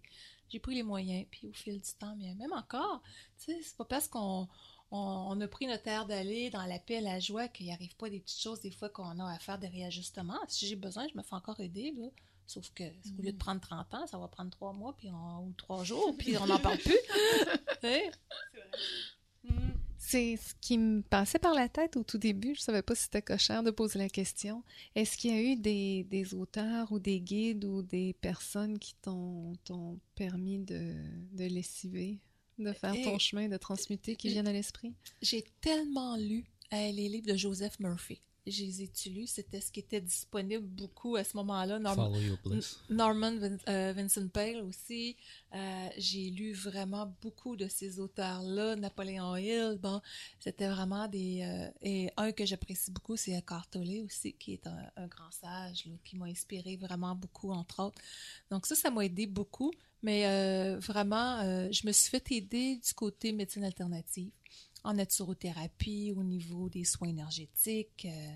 j'ai 0.52 0.58
pris 0.60 0.74
les 0.74 0.82
moyens. 0.82 1.26
Puis 1.30 1.48
au 1.48 1.52
fil 1.52 1.80
du 1.80 1.92
temps, 1.98 2.14
mais 2.18 2.34
même 2.34 2.52
encore, 2.52 3.02
tu 3.38 3.52
sais, 3.52 3.58
c'est 3.62 3.76
pas 3.76 3.84
parce 3.84 4.06
qu'on 4.08 4.46
on, 4.90 4.98
on 5.30 5.40
a 5.40 5.48
pris 5.48 5.66
notre 5.66 5.88
air 5.88 6.06
d'aller 6.06 6.50
dans 6.50 6.64
la 6.66 6.78
paix, 6.78 7.00
la 7.00 7.18
joie, 7.18 7.48
qu'il 7.48 7.66
n'y 7.66 7.72
arrive 7.72 7.96
pas 7.96 8.10
des 8.10 8.20
petites 8.20 8.40
choses 8.42 8.60
des 8.60 8.70
fois 8.70 8.88
qu'on 8.90 9.18
a 9.18 9.32
à 9.32 9.38
faire 9.38 9.58
des 9.58 9.68
réajustements. 9.68 10.38
Si 10.48 10.66
j'ai 10.66 10.76
besoin, 10.76 11.06
je 11.08 11.16
me 11.16 11.22
fais 11.22 11.34
encore 11.34 11.58
aider, 11.60 11.92
là. 11.96 12.06
Sauf 12.46 12.70
que 12.74 12.84
au 12.84 13.22
lieu 13.22 13.32
de 13.32 13.38
prendre 13.38 13.60
30 13.60 13.94
ans, 13.94 14.06
ça 14.06 14.18
va 14.18 14.28
prendre 14.28 14.50
3 14.50 14.72
mois 14.74 14.94
puis 14.98 15.08
on- 15.10 15.46
ou 15.46 15.52
3 15.56 15.84
jours, 15.84 16.14
puis 16.18 16.36
on 16.36 16.46
n'en 16.46 16.58
parle 16.58 16.76
plus. 16.78 16.98
Hein? 17.84 18.10
Mm. 19.44 19.70
C'est 20.04 20.36
ce 20.36 20.52
qui 20.60 20.78
me 20.78 21.00
passait 21.00 21.38
par 21.38 21.54
la 21.54 21.68
tête 21.68 21.96
au 21.96 22.02
tout 22.02 22.18
début. 22.18 22.56
Je 22.56 22.60
savais 22.60 22.82
pas 22.82 22.94
si 22.96 23.04
c'était 23.04 23.22
cochère 23.22 23.62
de 23.62 23.70
poser 23.70 24.00
la 24.00 24.08
question. 24.08 24.64
Est-ce 24.96 25.16
qu'il 25.16 25.30
y 25.30 25.38
a 25.38 25.40
eu 25.40 25.56
des, 25.56 26.04
des 26.04 26.34
auteurs 26.34 26.90
ou 26.90 26.98
des 26.98 27.20
guides 27.20 27.64
ou 27.64 27.82
des 27.82 28.12
personnes 28.14 28.80
qui 28.80 28.94
t'ont 29.00 29.54
permis 30.16 30.58
de, 30.58 30.92
de 31.32 31.44
lessiver, 31.44 32.18
de 32.58 32.72
faire 32.72 32.94
ton 33.04 33.18
chemin, 33.18 33.48
de 33.48 33.56
transmuter, 33.56 34.16
qui 34.16 34.28
viennent 34.28 34.48
à 34.48 34.52
l'esprit? 34.52 34.92
J'ai 35.22 35.44
tellement 35.60 36.16
lu 36.16 36.44
euh, 36.72 36.90
les 36.90 37.08
livres 37.08 37.28
de 37.28 37.36
Joseph 37.36 37.78
Murphy. 37.78 38.20
Je 38.46 38.64
les 38.64 38.82
lus. 39.10 39.26
C'était 39.26 39.60
ce 39.60 39.70
qui 39.70 39.80
était 39.80 40.00
disponible 40.00 40.64
beaucoup 40.66 41.16
à 41.16 41.24
ce 41.24 41.36
moment-là. 41.36 41.78
Norman 42.90 43.32
Vin- 43.36 43.58
euh, 43.68 43.92
Vincent 43.94 44.28
Pale 44.28 44.62
aussi. 44.62 45.16
Euh, 45.54 45.88
j'ai 45.98 46.30
lu 46.30 46.52
vraiment 46.52 47.14
beaucoup 47.20 47.56
de 47.56 47.68
ces 47.68 48.00
auteurs-là. 48.00 48.76
Napoléon 48.76 49.36
Hill, 49.36 49.78
bon, 49.80 50.00
c'était 50.40 50.68
vraiment 50.68 51.06
des... 51.08 51.42
euh, 51.42 51.70
et 51.82 52.10
un 52.16 52.32
que 52.32 52.44
j'apprécie 52.46 52.90
beaucoup, 52.90 53.16
c'est 53.16 53.32
Eckhart 53.32 53.68
Tolle 53.70 54.02
aussi, 54.04 54.32
qui 54.32 54.54
est 54.54 54.66
un, 54.66 54.90
un 54.96 55.06
grand 55.06 55.30
sage, 55.30 55.86
là, 55.86 55.92
qui 56.04 56.16
m'a 56.16 56.26
inspiré 56.26 56.76
vraiment 56.76 57.14
beaucoup, 57.14 57.52
entre 57.52 57.82
autres. 57.84 58.00
Donc 58.50 58.66
ça, 58.66 58.74
ça 58.74 58.90
m'a 58.90 59.04
aidé 59.04 59.26
beaucoup. 59.26 59.72
Mais 60.04 60.24
vraiment, 60.78 61.40
je 61.70 61.86
me 61.86 61.92
suis 61.92 62.10
fait 62.10 62.32
aider 62.32 62.80
du 62.84 62.92
côté 62.92 63.30
médecine 63.30 63.62
alternative, 63.62 64.32
en 64.84 64.94
naturothérapie, 64.94 66.12
au 66.16 66.22
niveau 66.24 66.68
des 66.68 66.84
soins 66.84 67.08
énergétiques. 67.08 68.06
euh, 68.06 68.32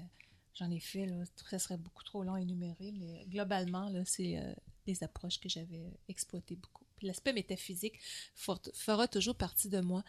J'en 0.55 0.71
ai 0.71 0.81
fait, 0.81 1.05
là, 1.07 1.23
ça 1.51 1.59
serait 1.59 1.77
beaucoup 1.77 2.03
trop 2.03 2.23
long 2.25 2.35
à 2.35 2.41
énumérer, 2.41 2.93
mais 2.93 3.27
globalement, 3.29 3.93
c'est 4.07 4.39
euh, 4.39 4.55
des 4.87 5.03
approches 5.03 5.39
que 5.39 5.49
j'avais 5.51 5.93
exploitées 6.09 6.57
beaucoup. 6.57 6.85
L'aspect 7.03 7.35
métaphysique 7.35 7.99
for- 8.35 8.61
fera 8.75 9.07
toujours 9.07 9.35
partie 9.37 9.69
de 9.69 9.81
moi. 9.81 10.03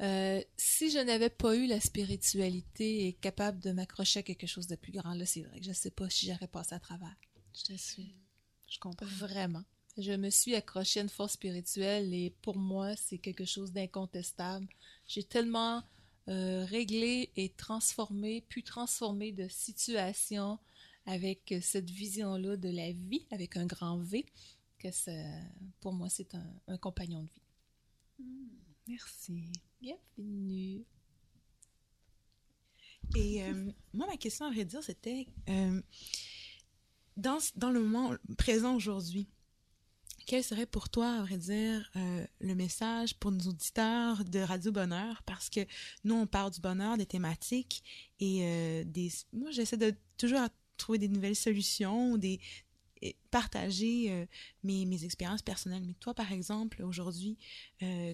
Euh, 0.00 0.42
si 0.56 0.90
je 0.90 0.98
n'avais 0.98 1.30
pas 1.30 1.56
eu 1.56 1.66
la 1.66 1.80
spiritualité 1.80 3.06
et 3.06 3.12
capable 3.14 3.60
de 3.60 3.72
m'accrocher 3.72 4.20
à 4.20 4.22
quelque 4.22 4.46
chose 4.46 4.66
de 4.66 4.76
plus 4.76 4.92
grand, 4.92 5.14
là, 5.14 5.24
c'est 5.24 5.42
vrai 5.42 5.58
que 5.58 5.64
je 5.64 5.70
ne 5.70 5.74
sais 5.74 5.90
pas 5.92 6.10
si 6.10 6.26
j'aurais 6.26 6.48
passé 6.48 6.74
à 6.74 6.80
travers. 6.80 7.14
Je 7.54 7.62
te 7.64 7.76
suis. 7.78 8.14
Je 8.68 8.78
comprends. 8.80 9.06
Vraiment. 9.06 9.62
Je 9.96 10.12
me 10.12 10.28
suis 10.28 10.54
accrochée 10.54 11.00
à 11.00 11.02
une 11.04 11.08
force 11.08 11.34
spirituelle 11.34 12.12
et 12.12 12.34
pour 12.42 12.56
moi, 12.58 12.94
c'est 12.96 13.18
quelque 13.18 13.46
chose 13.46 13.72
d'incontestable. 13.72 14.68
J'ai 15.06 15.24
tellement 15.24 15.82
euh, 16.28 16.64
réglé 16.66 17.30
et 17.36 17.48
transformé, 17.50 18.42
pu 18.42 18.62
transformer 18.62 19.32
de 19.32 19.48
situations 19.48 20.58
avec 21.06 21.52
euh, 21.52 21.60
cette 21.62 21.88
vision-là 21.88 22.56
de 22.56 22.68
la 22.68 22.92
vie, 22.92 23.26
avec 23.30 23.56
un 23.56 23.64
grand 23.64 23.96
V, 23.98 24.26
que 24.78 24.90
ça, 24.90 25.12
pour 25.80 25.92
moi, 25.94 26.10
c'est 26.10 26.34
un, 26.34 26.46
un 26.68 26.76
compagnon 26.76 27.22
de 27.22 27.28
vie. 27.28 27.42
Merci. 28.88 29.44
Bienvenue. 29.80 30.84
Et 33.14 33.42
euh, 33.44 33.72
moi, 33.94 34.06
ma 34.06 34.16
question, 34.16 34.46
à 34.46 34.50
vrai 34.50 34.64
dire, 34.64 34.82
c'était 34.82 35.26
euh, 35.48 35.80
dans, 37.16 37.38
dans 37.54 37.70
le 37.70 37.80
moment 37.80 38.16
présent 38.36 38.74
aujourd'hui, 38.74 39.26
quel 40.26 40.42
serait 40.42 40.66
pour 40.66 40.88
toi, 40.88 41.18
à 41.18 41.22
vrai 41.22 41.38
dire, 41.38 41.88
euh, 41.94 42.26
le 42.40 42.54
message 42.54 43.14
pour 43.14 43.30
nos 43.30 43.48
auditeurs 43.48 44.24
de 44.24 44.40
Radio 44.40 44.72
Bonheur? 44.72 45.22
Parce 45.22 45.48
que 45.48 45.60
nous, 46.04 46.16
on 46.16 46.26
parle 46.26 46.50
du 46.50 46.60
bonheur, 46.60 46.98
des 46.98 47.06
thématiques 47.06 47.84
et 48.18 48.40
euh, 48.42 48.84
des. 48.84 49.10
Moi, 49.32 49.52
j'essaie 49.52 49.76
de 49.76 49.94
toujours 50.18 50.40
trouver 50.76 50.98
des 50.98 51.08
nouvelles 51.08 51.36
solutions, 51.36 52.18
des 52.18 52.40
partager 53.30 54.10
euh, 54.10 54.26
mes, 54.64 54.84
mes 54.84 55.04
expériences 55.04 55.42
personnelles. 55.42 55.84
Mais 55.86 55.94
toi, 56.00 56.12
par 56.12 56.32
exemple, 56.32 56.82
aujourd'hui, 56.82 57.38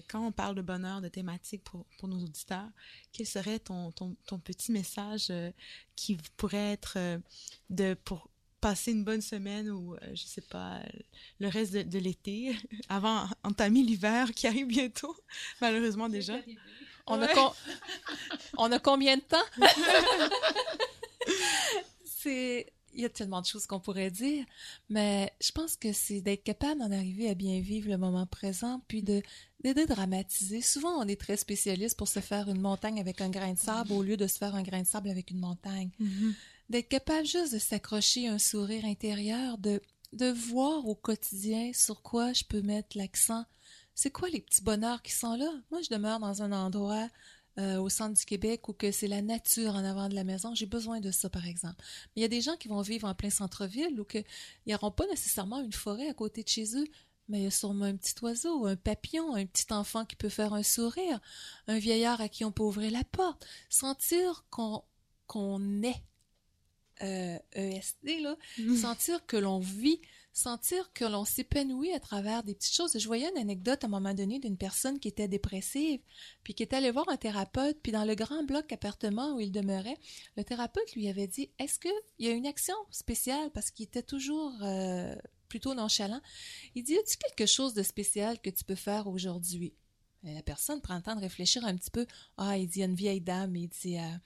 quand 0.07 0.27
on 0.27 0.31
parle 0.31 0.55
de 0.55 0.61
bonheur, 0.61 1.01
de 1.01 1.07
thématiques 1.07 1.63
pour, 1.63 1.85
pour 1.97 2.09
nos 2.09 2.21
auditeurs, 2.21 2.69
quel 3.11 3.25
serait 3.25 3.59
ton, 3.59 3.91
ton, 3.91 4.15
ton 4.27 4.37
petit 4.37 4.71
message 4.71 5.31
qui 5.95 6.17
pourrait 6.37 6.73
être 6.73 6.97
de 7.69 7.95
pour 8.03 8.29
passer 8.63 8.93
une 8.93 9.03
bonne 9.03 9.21
semaine 9.21 9.69
ou, 9.69 9.93
euh, 9.93 9.97
je 10.13 10.23
sais 10.23 10.41
pas, 10.41 10.79
le 11.41 11.49
reste 11.49 11.73
de, 11.73 11.81
de 11.81 11.99
l'été, 11.99 12.55
avant 12.89 13.25
entamer 13.43 13.83
l'hiver 13.83 14.31
qui 14.33 14.47
arrive 14.47 14.67
bientôt, 14.67 15.13
malheureusement 15.61 16.07
déjà. 16.07 16.39
On, 17.05 17.21
a 17.21 17.27
on 18.57 18.71
a 18.71 18.79
combien 18.79 19.17
de 19.17 19.21
temps? 19.21 19.67
c'est. 22.05 22.71
Il 22.95 23.01
y 23.01 23.05
a 23.05 23.09
tellement 23.09 23.41
de 23.41 23.47
choses 23.47 23.65
qu'on 23.65 23.79
pourrait 23.79 24.11
dire, 24.11 24.45
mais 24.87 25.33
je 25.41 25.51
pense 25.51 25.75
que 25.75 25.91
c'est 25.91 26.21
d'être 26.21 26.43
capable 26.43 26.79
d'en 26.79 26.91
arriver 26.91 27.27
à 27.27 27.33
bien 27.33 27.59
vivre 27.59 27.89
le 27.89 27.97
moment 27.97 28.27
présent, 28.27 28.83
puis 28.87 29.01
de, 29.01 29.23
de 29.63 29.73
dédramatiser. 29.73 30.61
Souvent, 30.61 31.03
on 31.03 31.07
est 31.07 31.19
très 31.19 31.35
spécialiste 31.35 31.97
pour 31.97 32.07
se 32.07 32.19
faire 32.19 32.47
une 32.49 32.61
montagne 32.61 32.99
avec 32.99 33.19
un 33.19 33.31
grain 33.31 33.53
de 33.53 33.57
sable 33.57 33.93
au 33.93 34.03
lieu 34.03 34.15
de 34.15 34.27
se 34.27 34.37
faire 34.37 34.53
un 34.53 34.61
grain 34.61 34.83
de 34.83 34.87
sable 34.87 35.09
avec 35.09 35.31
une 35.31 35.39
montagne. 35.39 35.89
D'être 36.69 36.89
capable 36.89 37.25
juste 37.25 37.53
de 37.53 37.59
s'accrocher 37.59 38.27
un 38.27 38.39
sourire 38.39 38.85
intérieur, 38.85 39.57
de, 39.57 39.81
de 40.13 40.31
voir 40.31 40.87
au 40.87 40.95
quotidien 40.95 41.71
sur 41.73 42.01
quoi 42.01 42.33
je 42.33 42.43
peux 42.43 42.61
mettre 42.61 42.97
l'accent. 42.97 43.45
C'est 43.95 44.11
quoi 44.11 44.29
les 44.29 44.41
petits 44.41 44.63
bonheurs 44.63 45.01
qui 45.01 45.11
sont 45.11 45.35
là? 45.35 45.51
Moi, 45.69 45.81
je 45.81 45.89
demeure 45.89 46.19
dans 46.19 46.41
un 46.41 46.51
endroit 46.51 47.07
euh, 47.59 47.77
au 47.77 47.89
centre 47.89 48.17
du 48.17 48.25
Québec 48.25 48.67
où 48.67 48.73
que 48.73 48.91
c'est 48.91 49.07
la 49.07 49.21
nature 49.21 49.75
en 49.75 49.83
avant 49.85 50.09
de 50.09 50.15
la 50.15 50.23
maison. 50.23 50.55
J'ai 50.55 50.65
besoin 50.65 50.99
de 50.99 51.11
ça, 51.11 51.29
par 51.29 51.45
exemple. 51.45 51.75
Mais 52.15 52.21
il 52.21 52.21
y 52.23 52.25
a 52.25 52.29
des 52.29 52.41
gens 52.41 52.57
qui 52.57 52.67
vont 52.67 52.81
vivre 52.81 53.07
en 53.07 53.13
plein 53.13 53.29
centre-ville 53.29 53.99
où 53.99 54.03
que, 54.03 54.17
ils 54.65 54.71
n'auront 54.71 54.89
pas 54.89 55.05
nécessairement 55.07 55.61
une 55.61 55.73
forêt 55.73 56.09
à 56.09 56.13
côté 56.15 56.43
de 56.43 56.49
chez 56.49 56.75
eux. 56.75 56.87
Mais 57.29 57.41
il 57.41 57.43
y 57.43 57.47
a 57.47 57.51
sûrement 57.51 57.85
un 57.85 57.95
petit 57.95 58.15
oiseau, 58.23 58.65
un 58.65 58.75
papillon, 58.75 59.35
un 59.35 59.45
petit 59.45 59.71
enfant 59.71 60.05
qui 60.05 60.15
peut 60.15 60.29
faire 60.29 60.53
un 60.53 60.63
sourire, 60.63 61.19
un 61.67 61.77
vieillard 61.77 62.19
à 62.19 62.27
qui 62.27 62.43
on 62.43 62.51
peut 62.51 62.63
ouvrir 62.63 62.91
la 62.91 63.03
porte. 63.03 63.45
Sentir 63.69 64.45
qu'on 64.49 64.83
est 65.83 66.03
euh, 67.01 67.37
ESD, 67.53 68.21
là, 68.21 68.37
sentir 68.79 69.25
que 69.25 69.37
l'on 69.37 69.59
vit, 69.59 69.99
sentir 70.31 70.91
que 70.93 71.05
l'on 71.05 71.25
s'épanouit 71.25 71.91
à 71.91 71.99
travers 71.99 72.43
des 72.43 72.55
petites 72.55 72.75
choses. 72.75 72.97
Je 72.97 73.05
voyais 73.07 73.29
une 73.29 73.37
anecdote 73.37 73.83
à 73.83 73.87
un 73.87 73.89
moment 73.89 74.13
donné 74.13 74.39
d'une 74.39 74.57
personne 74.57 74.99
qui 74.99 75.07
était 75.07 75.27
dépressive, 75.27 76.01
puis 76.43 76.53
qui 76.53 76.63
est 76.63 76.73
allée 76.73 76.91
voir 76.91 77.07
un 77.09 77.17
thérapeute, 77.17 77.79
puis 77.81 77.91
dans 77.91 78.05
le 78.05 78.15
grand 78.15 78.43
bloc 78.43 78.71
appartement 78.71 79.35
où 79.35 79.39
il 79.39 79.51
demeurait, 79.51 79.97
le 80.37 80.43
thérapeute 80.43 80.93
lui 80.95 81.07
avait 81.07 81.27
dit 81.27 81.49
Est-ce 81.59 81.79
qu'il 81.79 81.91
y 82.19 82.27
a 82.27 82.31
une 82.31 82.47
action 82.47 82.75
spéciale 82.89 83.51
parce 83.51 83.71
qu'il 83.71 83.85
était 83.85 84.03
toujours 84.03 84.53
euh, 84.61 85.15
plutôt 85.53 85.75
nonchalant. 85.75 86.19
Il 86.73 86.83
dit 86.83 86.97
As-tu 86.97 87.15
quelque 87.17 87.45
chose 87.45 87.75
de 87.75 87.83
spécial 87.83 88.39
que 88.41 88.49
tu 88.49 88.63
peux 88.63 88.73
faire 88.73 89.05
aujourd'hui 89.05 89.75
Et 90.23 90.33
La 90.33 90.41
personne 90.41 90.81
prend 90.81 90.95
le 90.95 91.03
temps 91.03 91.15
de 91.15 91.21
réfléchir 91.21 91.63
un 91.63 91.75
petit 91.75 91.91
peu. 91.91 92.07
Ah, 92.37 92.57
il 92.57 92.67
dit 92.67 92.79
Il 92.79 92.79
y 92.79 92.83
a 92.83 92.87
une 92.87 92.95
vieille 92.95 93.21
dame, 93.21 93.55
il 93.55 93.69
dit 93.69 93.99
euh, 93.99 94.17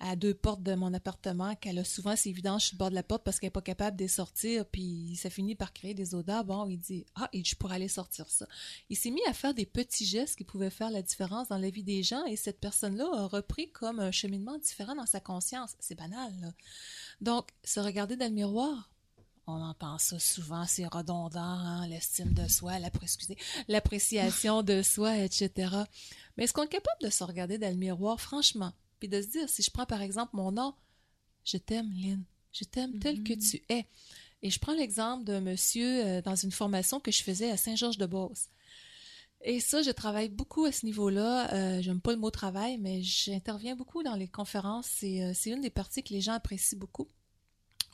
à 0.00 0.16
deux 0.16 0.34
portes 0.34 0.62
de 0.62 0.74
mon 0.74 0.92
appartement 0.92 1.54
qu'elle 1.54 1.78
a 1.78 1.84
souvent 1.84 2.16
ses 2.16 2.32
vidanges 2.32 2.64
sur 2.64 2.74
le 2.74 2.78
bord 2.78 2.90
de 2.90 2.94
la 2.94 3.02
porte 3.02 3.24
parce 3.24 3.38
qu'elle 3.38 3.48
n'est 3.48 3.52
pas 3.52 3.62
capable 3.62 3.96
de 3.96 4.06
sortir, 4.06 4.66
puis 4.66 5.16
ça 5.16 5.30
finit 5.30 5.54
par 5.54 5.72
créer 5.72 5.94
des 5.94 6.14
odeurs. 6.14 6.44
Bon, 6.44 6.66
il 6.68 6.78
dit 6.78 7.06
Ah, 7.14 7.28
et 7.32 7.44
je 7.44 7.54
pourrais 7.56 7.76
aller 7.76 7.88
sortir 7.88 8.28
ça. 8.28 8.46
Il 8.90 8.96
s'est 8.96 9.10
mis 9.10 9.24
à 9.28 9.32
faire 9.32 9.54
des 9.54 9.66
petits 9.66 10.04
gestes 10.04 10.36
qui 10.36 10.44
pouvaient 10.44 10.70
faire 10.70 10.90
la 10.90 11.02
différence 11.02 11.48
dans 11.48 11.58
la 11.58 11.70
vie 11.70 11.84
des 11.84 12.02
gens 12.02 12.24
et 12.26 12.36
cette 12.36 12.60
personne-là 12.60 13.08
a 13.12 13.26
repris 13.26 13.70
comme 13.70 14.00
un 14.00 14.10
cheminement 14.10 14.58
différent 14.58 14.94
dans 14.94 15.06
sa 15.06 15.20
conscience. 15.20 15.76
C'est 15.80 15.94
banal, 15.94 16.32
là. 16.40 16.52
Donc, 17.20 17.50
se 17.62 17.80
regarder 17.80 18.16
dans 18.16 18.26
le 18.26 18.32
miroir, 18.32 18.90
on 19.46 19.60
entend 19.60 19.98
ça 19.98 20.18
souvent, 20.18 20.64
c'est 20.66 20.86
redondant, 20.86 21.40
hein, 21.40 21.86
l'estime 21.86 22.32
de 22.32 22.48
soi, 22.48 22.74
l'appréciation 23.68 24.62
de 24.62 24.82
soi, 24.82 25.18
etc. 25.18 25.70
Mais 26.36 26.44
est-ce 26.44 26.52
qu'on 26.52 26.64
est 26.64 26.68
capable 26.68 27.02
de 27.02 27.10
se 27.10 27.22
regarder 27.24 27.58
dans 27.58 27.68
le 27.68 27.76
miroir, 27.76 28.20
franchement, 28.20 28.72
puis 29.04 29.08
de 29.10 29.20
se 29.20 29.28
dire, 29.28 29.48
si 29.50 29.62
je 29.62 29.70
prends 29.70 29.84
par 29.84 30.00
exemple 30.00 30.34
mon 30.34 30.50
nom, 30.50 30.72
je 31.44 31.58
t'aime, 31.58 31.92
Lynn, 31.92 32.24
je 32.52 32.64
t'aime 32.64 32.98
tel 33.00 33.22
que 33.22 33.34
tu 33.34 33.62
es. 33.68 33.86
Et 34.40 34.48
je 34.48 34.58
prends 34.58 34.72
l'exemple 34.72 35.24
d'un 35.24 35.40
monsieur 35.40 36.06
euh, 36.06 36.22
dans 36.22 36.36
une 36.36 36.52
formation 36.52 37.00
que 37.00 37.10
je 37.10 37.22
faisais 37.22 37.50
à 37.50 37.58
Saint-Georges-de-Beauce. 37.58 38.48
Et 39.42 39.60
ça, 39.60 39.82
je 39.82 39.90
travaille 39.90 40.30
beaucoup 40.30 40.64
à 40.64 40.72
ce 40.72 40.86
niveau-là. 40.86 41.52
Euh, 41.52 41.82
J'aime 41.82 42.00
pas 42.00 42.12
le 42.12 42.18
mot 42.18 42.30
travail, 42.30 42.78
mais 42.78 43.02
j'interviens 43.02 43.76
beaucoup 43.76 44.02
dans 44.02 44.14
les 44.14 44.28
conférences. 44.28 44.86
C'est 44.86 45.22
euh, 45.22 45.32
c'est 45.34 45.50
une 45.50 45.60
des 45.60 45.68
parties 45.68 46.02
que 46.02 46.14
les 46.14 46.22
gens 46.22 46.32
apprécient 46.32 46.78
beaucoup. 46.78 47.08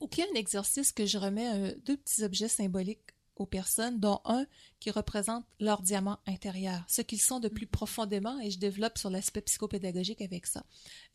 Ou 0.00 0.06
qu'il 0.06 0.24
y 0.24 0.28
a 0.28 0.30
un 0.30 0.36
exercice 0.36 0.92
que 0.92 1.06
je 1.06 1.18
remets 1.18 1.52
euh, 1.52 1.74
deux 1.84 1.96
petits 1.96 2.22
objets 2.22 2.46
symboliques 2.46 3.00
aux 3.40 3.46
personnes, 3.46 3.98
dont 3.98 4.20
un 4.26 4.46
qui 4.80 4.90
représente 4.90 5.44
leur 5.58 5.80
diamant 5.80 6.18
intérieur, 6.26 6.84
ce 6.88 7.00
qu'ils 7.00 7.22
sont 7.22 7.40
de 7.40 7.48
plus 7.48 7.66
profondément, 7.66 8.38
et 8.38 8.50
je 8.50 8.58
développe 8.58 8.98
sur 8.98 9.08
l'aspect 9.08 9.40
psychopédagogique 9.40 10.20
avec 10.20 10.46
ça. 10.46 10.64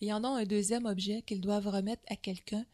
Et 0.02 0.06
il 0.06 0.08
y 0.10 0.14
en 0.14 0.24
a 0.24 0.28
un 0.28 0.44
deuxième 0.44 0.86
objet 0.86 1.22
qu'ils 1.22 1.40
doivent 1.40 1.68
remettre 1.68 2.02
à 2.08 2.16
quelqu'un, 2.16 2.66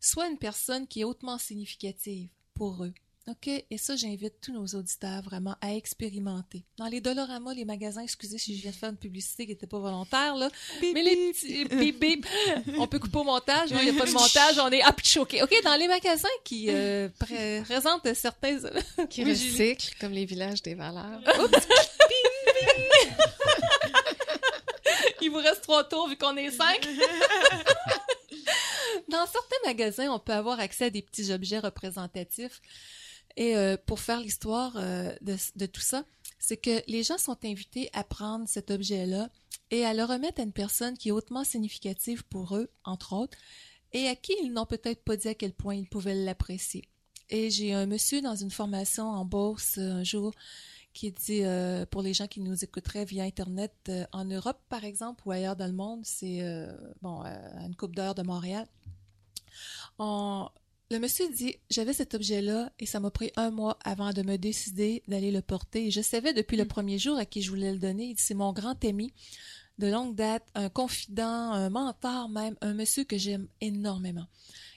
soit 0.00 0.28
une 0.28 0.38
personne 0.38 0.88
qui 0.88 1.00
est 1.00 1.04
hautement 1.04 1.38
significative 1.38 2.28
pour 2.54 2.84
eux. 2.84 2.92
OK? 3.28 3.46
Et 3.46 3.78
ça, 3.78 3.94
j'invite 3.94 4.40
tous 4.40 4.52
nos 4.52 4.66
auditeurs 4.78 5.22
vraiment 5.22 5.54
à 5.60 5.74
expérimenter. 5.74 6.64
Dans 6.76 6.86
les 6.86 7.00
Dolorama, 7.00 7.54
les 7.54 7.64
magasins, 7.64 8.02
excusez 8.02 8.36
si 8.36 8.56
je 8.56 8.62
viens 8.62 8.72
de 8.72 8.76
faire 8.76 8.90
une 8.90 8.96
publicité 8.96 9.46
qui 9.46 9.52
n'était 9.52 9.68
pas 9.68 9.78
volontaire, 9.78 10.34
là, 10.34 10.50
Bip, 10.80 10.92
mais 10.92 11.04
les 11.04 11.32
petits 11.32 11.64
bip 11.66 12.00
bip, 12.00 12.26
on 12.78 12.88
peut 12.88 12.98
couper 12.98 13.18
au 13.18 13.24
montage, 13.24 13.70
non, 13.72 13.78
il 13.80 13.90
n'y 13.92 13.96
a 13.96 14.00
pas 14.00 14.06
de 14.08 14.12
montage, 14.16 14.58
on 14.58 14.70
est 14.70 14.82
choqué. 15.04 15.40
OK, 15.42 15.54
dans 15.62 15.76
les 15.76 15.86
magasins 15.86 16.26
qui 16.44 16.66
euh, 16.68 17.08
pré- 17.20 17.62
présentent 17.64 18.12
certains 18.14 18.58
Qui 19.08 19.24
Oui, 19.24 19.36
Julie. 19.36 19.50
recycle 19.52 19.94
comme 20.00 20.12
les 20.12 20.24
villages 20.24 20.60
des 20.62 20.74
valeurs. 20.74 21.20
Il 25.20 25.30
vous 25.30 25.36
reste 25.38 25.62
trois 25.62 25.84
tours 25.84 26.08
vu 26.08 26.16
qu'on 26.16 26.36
est 26.36 26.50
cinq. 26.50 26.88
Dans 29.08 29.26
certains 29.26 29.56
magasins, 29.66 30.10
on 30.10 30.18
peut 30.18 30.32
avoir 30.32 30.58
accès 30.58 30.86
à 30.86 30.90
des 30.90 31.02
petits 31.02 31.30
objets 31.32 31.58
représentatifs. 31.60 32.60
Et 33.36 33.56
euh, 33.56 33.76
pour 33.86 34.00
faire 34.00 34.20
l'histoire 34.20 34.74
euh, 34.76 35.14
de, 35.22 35.66
tout 35.66 35.80
ça, 35.80 36.04
c'est 36.38 36.56
que 36.56 36.82
les 36.88 37.02
gens 37.02 37.18
sont 37.18 37.38
invités 37.44 37.88
à 37.92 38.04
prendre 38.04 38.48
cet 38.48 38.70
objet-là 38.70 39.30
et 39.70 39.84
à 39.86 39.94
le 39.94 40.04
remettre 40.04 40.40
à 40.40 40.44
une 40.44 40.52
personne 40.52 40.96
qui 40.98 41.08
est 41.08 41.12
hautement 41.12 41.44
significative 41.44 42.24
pour 42.24 42.56
eux, 42.56 42.70
entre 42.84 43.14
autres. 43.14 43.36
et 43.92 44.08
à 44.08 44.16
qui 44.16 44.34
ils 44.42 44.52
n'ont 44.52 44.66
peut-être 44.66 45.02
pas 45.04 45.16
dit 45.16 45.28
à 45.28 45.34
quel 45.34 45.52
point 45.52 45.74
ils 45.74 45.88
pouvaient 45.88 46.14
l'apprécier. 46.14 46.88
Et 47.30 47.48
j'ai 47.50 47.72
un 47.72 47.86
monsieur 47.86 48.20
dans 48.20 48.34
une 48.36 48.50
formation 48.50 49.04
en 49.08 49.24
bourse 49.24 49.78
euh, 49.78 49.92
un 49.92 50.04
jour 50.04 50.32
qui 50.92 51.10
dit 51.10 51.42
pour 51.90 52.02
les 52.02 52.12
gens 52.12 52.26
qui 52.26 52.40
nous 52.40 52.64
écouteraient 52.64 53.06
via 53.06 53.24
Internet 53.24 53.90
en 54.12 54.26
Europe, 54.26 54.60
par 54.68 54.84
exemple, 54.84 55.22
ou 55.26 55.30
ailleurs 55.32 55.56
dans 55.56 55.66
le 55.66 55.72
monde, 55.72 56.00
c'est 56.04 56.42
bon, 57.00 57.22
à 57.22 57.64
une 57.64 57.74
coupe 57.74 57.96
d'heure 57.96 58.14
de 58.14 58.20
Montréal. 58.22 58.66
On- 59.98 60.48
le 60.92 60.98
monsieur 60.98 61.26
dit 61.30 61.56
J'avais 61.70 61.94
cet 61.94 62.14
objet-là 62.14 62.70
et 62.78 62.84
ça 62.84 63.00
m'a 63.00 63.10
pris 63.10 63.32
un 63.36 63.50
mois 63.50 63.78
avant 63.82 64.12
de 64.12 64.22
me 64.22 64.36
décider 64.36 65.02
d'aller 65.08 65.30
le 65.30 65.40
porter. 65.40 65.90
Je 65.90 66.02
savais 66.02 66.34
depuis 66.34 66.58
le 66.58 66.66
premier 66.66 66.98
jour 66.98 67.16
à 67.16 67.24
qui 67.24 67.40
je 67.40 67.48
voulais 67.48 67.72
le 67.72 67.78
donner. 67.78 68.08
Il 68.08 68.14
dit 68.14 68.22
C'est 68.22 68.34
mon 68.34 68.52
grand 68.52 68.84
ami 68.84 69.12
de 69.78 69.86
longue 69.86 70.14
date, 70.14 70.46
un 70.54 70.68
confident, 70.68 71.52
un 71.52 71.70
mentor 71.70 72.28
même, 72.28 72.56
un 72.60 72.74
monsieur 72.74 73.04
que 73.04 73.16
j'aime 73.16 73.48
énormément. 73.62 74.26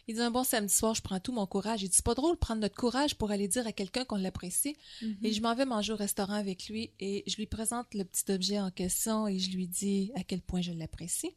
Il 0.08 0.16
dit 0.16 0.22
un 0.22 0.32
bon 0.32 0.46
samedi 0.46 0.74
soir, 0.74 0.96
je 0.96 1.02
prends 1.02 1.20
tout 1.20 1.34
mon 1.34 1.46
courage. 1.46 1.84
Il 1.84 1.90
dit 1.90 1.96
c'est 1.96 2.06
pas 2.06 2.14
drôle 2.14 2.38
prendre 2.38 2.62
notre 2.62 2.76
courage 2.76 3.16
pour 3.16 3.32
aller 3.32 3.50
dire 3.50 3.68
à 3.68 3.74
quelqu'un 3.74 4.06
qu'on 4.06 4.16
l'apprécie. 4.16 4.78
Et 5.22 5.34
je 5.34 5.42
m'en 5.42 5.54
vais 5.54 5.66
manger 5.66 5.92
au 5.92 5.98
restaurant 5.98 6.36
avec 6.36 6.70
lui 6.70 6.92
et 7.02 7.24
je 7.28 7.36
lui 7.36 7.46
présente 7.46 7.94
le 7.94 8.06
petit 8.06 8.32
objet 8.32 8.60
en 8.60 8.72
question 8.72 9.28
et 9.28 9.38
je 9.38 9.52
lui 9.52 9.68
dis 9.68 10.12
à 10.16 10.24
quel 10.24 10.42
point 10.42 10.62
je 10.62 10.72
l'apprécie. 10.72 11.36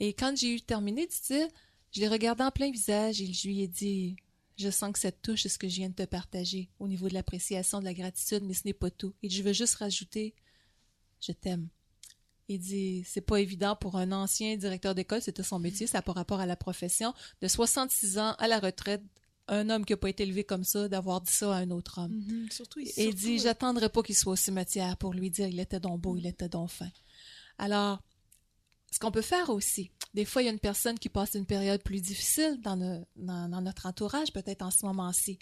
Et 0.00 0.14
quand 0.14 0.34
j'ai 0.34 0.54
eu 0.54 0.60
terminé 0.62 1.06
de 1.06 1.12
dire, 1.26 1.48
je 1.92 2.00
l'ai 2.00 2.08
regardé 2.08 2.42
en 2.42 2.50
plein 2.50 2.70
visage 2.70 3.20
et 3.20 3.32
je 3.32 3.46
lui 3.46 3.60
ai 3.60 3.68
dit 3.68 4.16
Je 4.56 4.70
sens 4.70 4.92
que 4.92 4.98
ça 4.98 5.12
te 5.12 5.20
touche 5.22 5.46
ce 5.46 5.58
que 5.58 5.68
je 5.68 5.76
viens 5.76 5.90
de 5.90 5.94
te 5.94 6.04
partager 6.04 6.68
au 6.78 6.88
niveau 6.88 7.08
de 7.08 7.14
l'appréciation, 7.14 7.80
de 7.80 7.84
la 7.84 7.94
gratitude, 7.94 8.42
mais 8.44 8.54
ce 8.54 8.62
n'est 8.64 8.72
pas 8.72 8.90
tout. 8.90 9.14
Et 9.22 9.30
je 9.30 9.42
veux 9.42 9.52
juste 9.52 9.76
rajouter 9.76 10.34
Je 11.20 11.32
t'aime. 11.32 11.68
Il 12.48 12.58
dit 12.58 13.04
c'est 13.06 13.20
pas 13.20 13.40
évident 13.40 13.76
pour 13.76 13.96
un 13.96 14.10
ancien 14.12 14.56
directeur 14.56 14.94
d'école, 14.94 15.22
c'était 15.22 15.42
son 15.42 15.58
métier, 15.58 15.86
ça 15.86 15.98
n'a 15.98 16.02
pas 16.02 16.12
rapport 16.12 16.40
à 16.40 16.46
la 16.46 16.56
profession, 16.56 17.14
de 17.40 17.48
66 17.48 18.18
ans 18.18 18.34
à 18.38 18.48
la 18.48 18.58
retraite, 18.58 19.02
un 19.48 19.70
homme 19.70 19.84
qui 19.84 19.92
n'a 19.92 19.96
pas 19.96 20.08
été 20.08 20.22
élevé 20.22 20.44
comme 20.44 20.64
ça, 20.64 20.88
d'avoir 20.88 21.20
dit 21.20 21.32
ça 21.32 21.54
à 21.54 21.58
un 21.58 21.70
autre 21.70 22.00
homme. 22.00 22.12
Mhm. 22.12 22.50
Surtout, 22.50 22.80
Et 22.80 22.86
surtout, 22.86 23.16
dit, 23.16 23.38
j'attendrai 23.38 23.88
pas 23.88 24.02
qu'il 24.02 24.16
soit 24.16 24.32
au 24.32 24.36
cimetière 24.36 24.96
pour 24.96 25.12
lui 25.12 25.30
dire 25.30 25.48
il 25.48 25.60
était 25.60 25.80
donc 25.80 26.00
beau, 26.00 26.16
il 26.16 26.26
était 26.26 26.48
donc 26.48 26.70
fin. 26.70 26.90
Alors, 27.58 28.02
ce 28.92 28.98
qu'on 28.98 29.10
peut 29.10 29.22
faire 29.22 29.50
aussi, 29.50 29.90
des 30.14 30.26
fois, 30.26 30.42
il 30.42 30.44
y 30.44 30.48
a 30.48 30.52
une 30.52 30.58
personne 30.58 30.98
qui 30.98 31.08
passe 31.08 31.34
une 31.34 31.46
période 31.46 31.82
plus 31.82 32.02
difficile 32.02 32.60
dans, 32.60 32.76
notre 33.16 33.86
entourage, 33.86 34.32
peut-être 34.32 34.62
en 34.62 34.70
ce 34.70 34.84
moment-ci. 34.84 35.38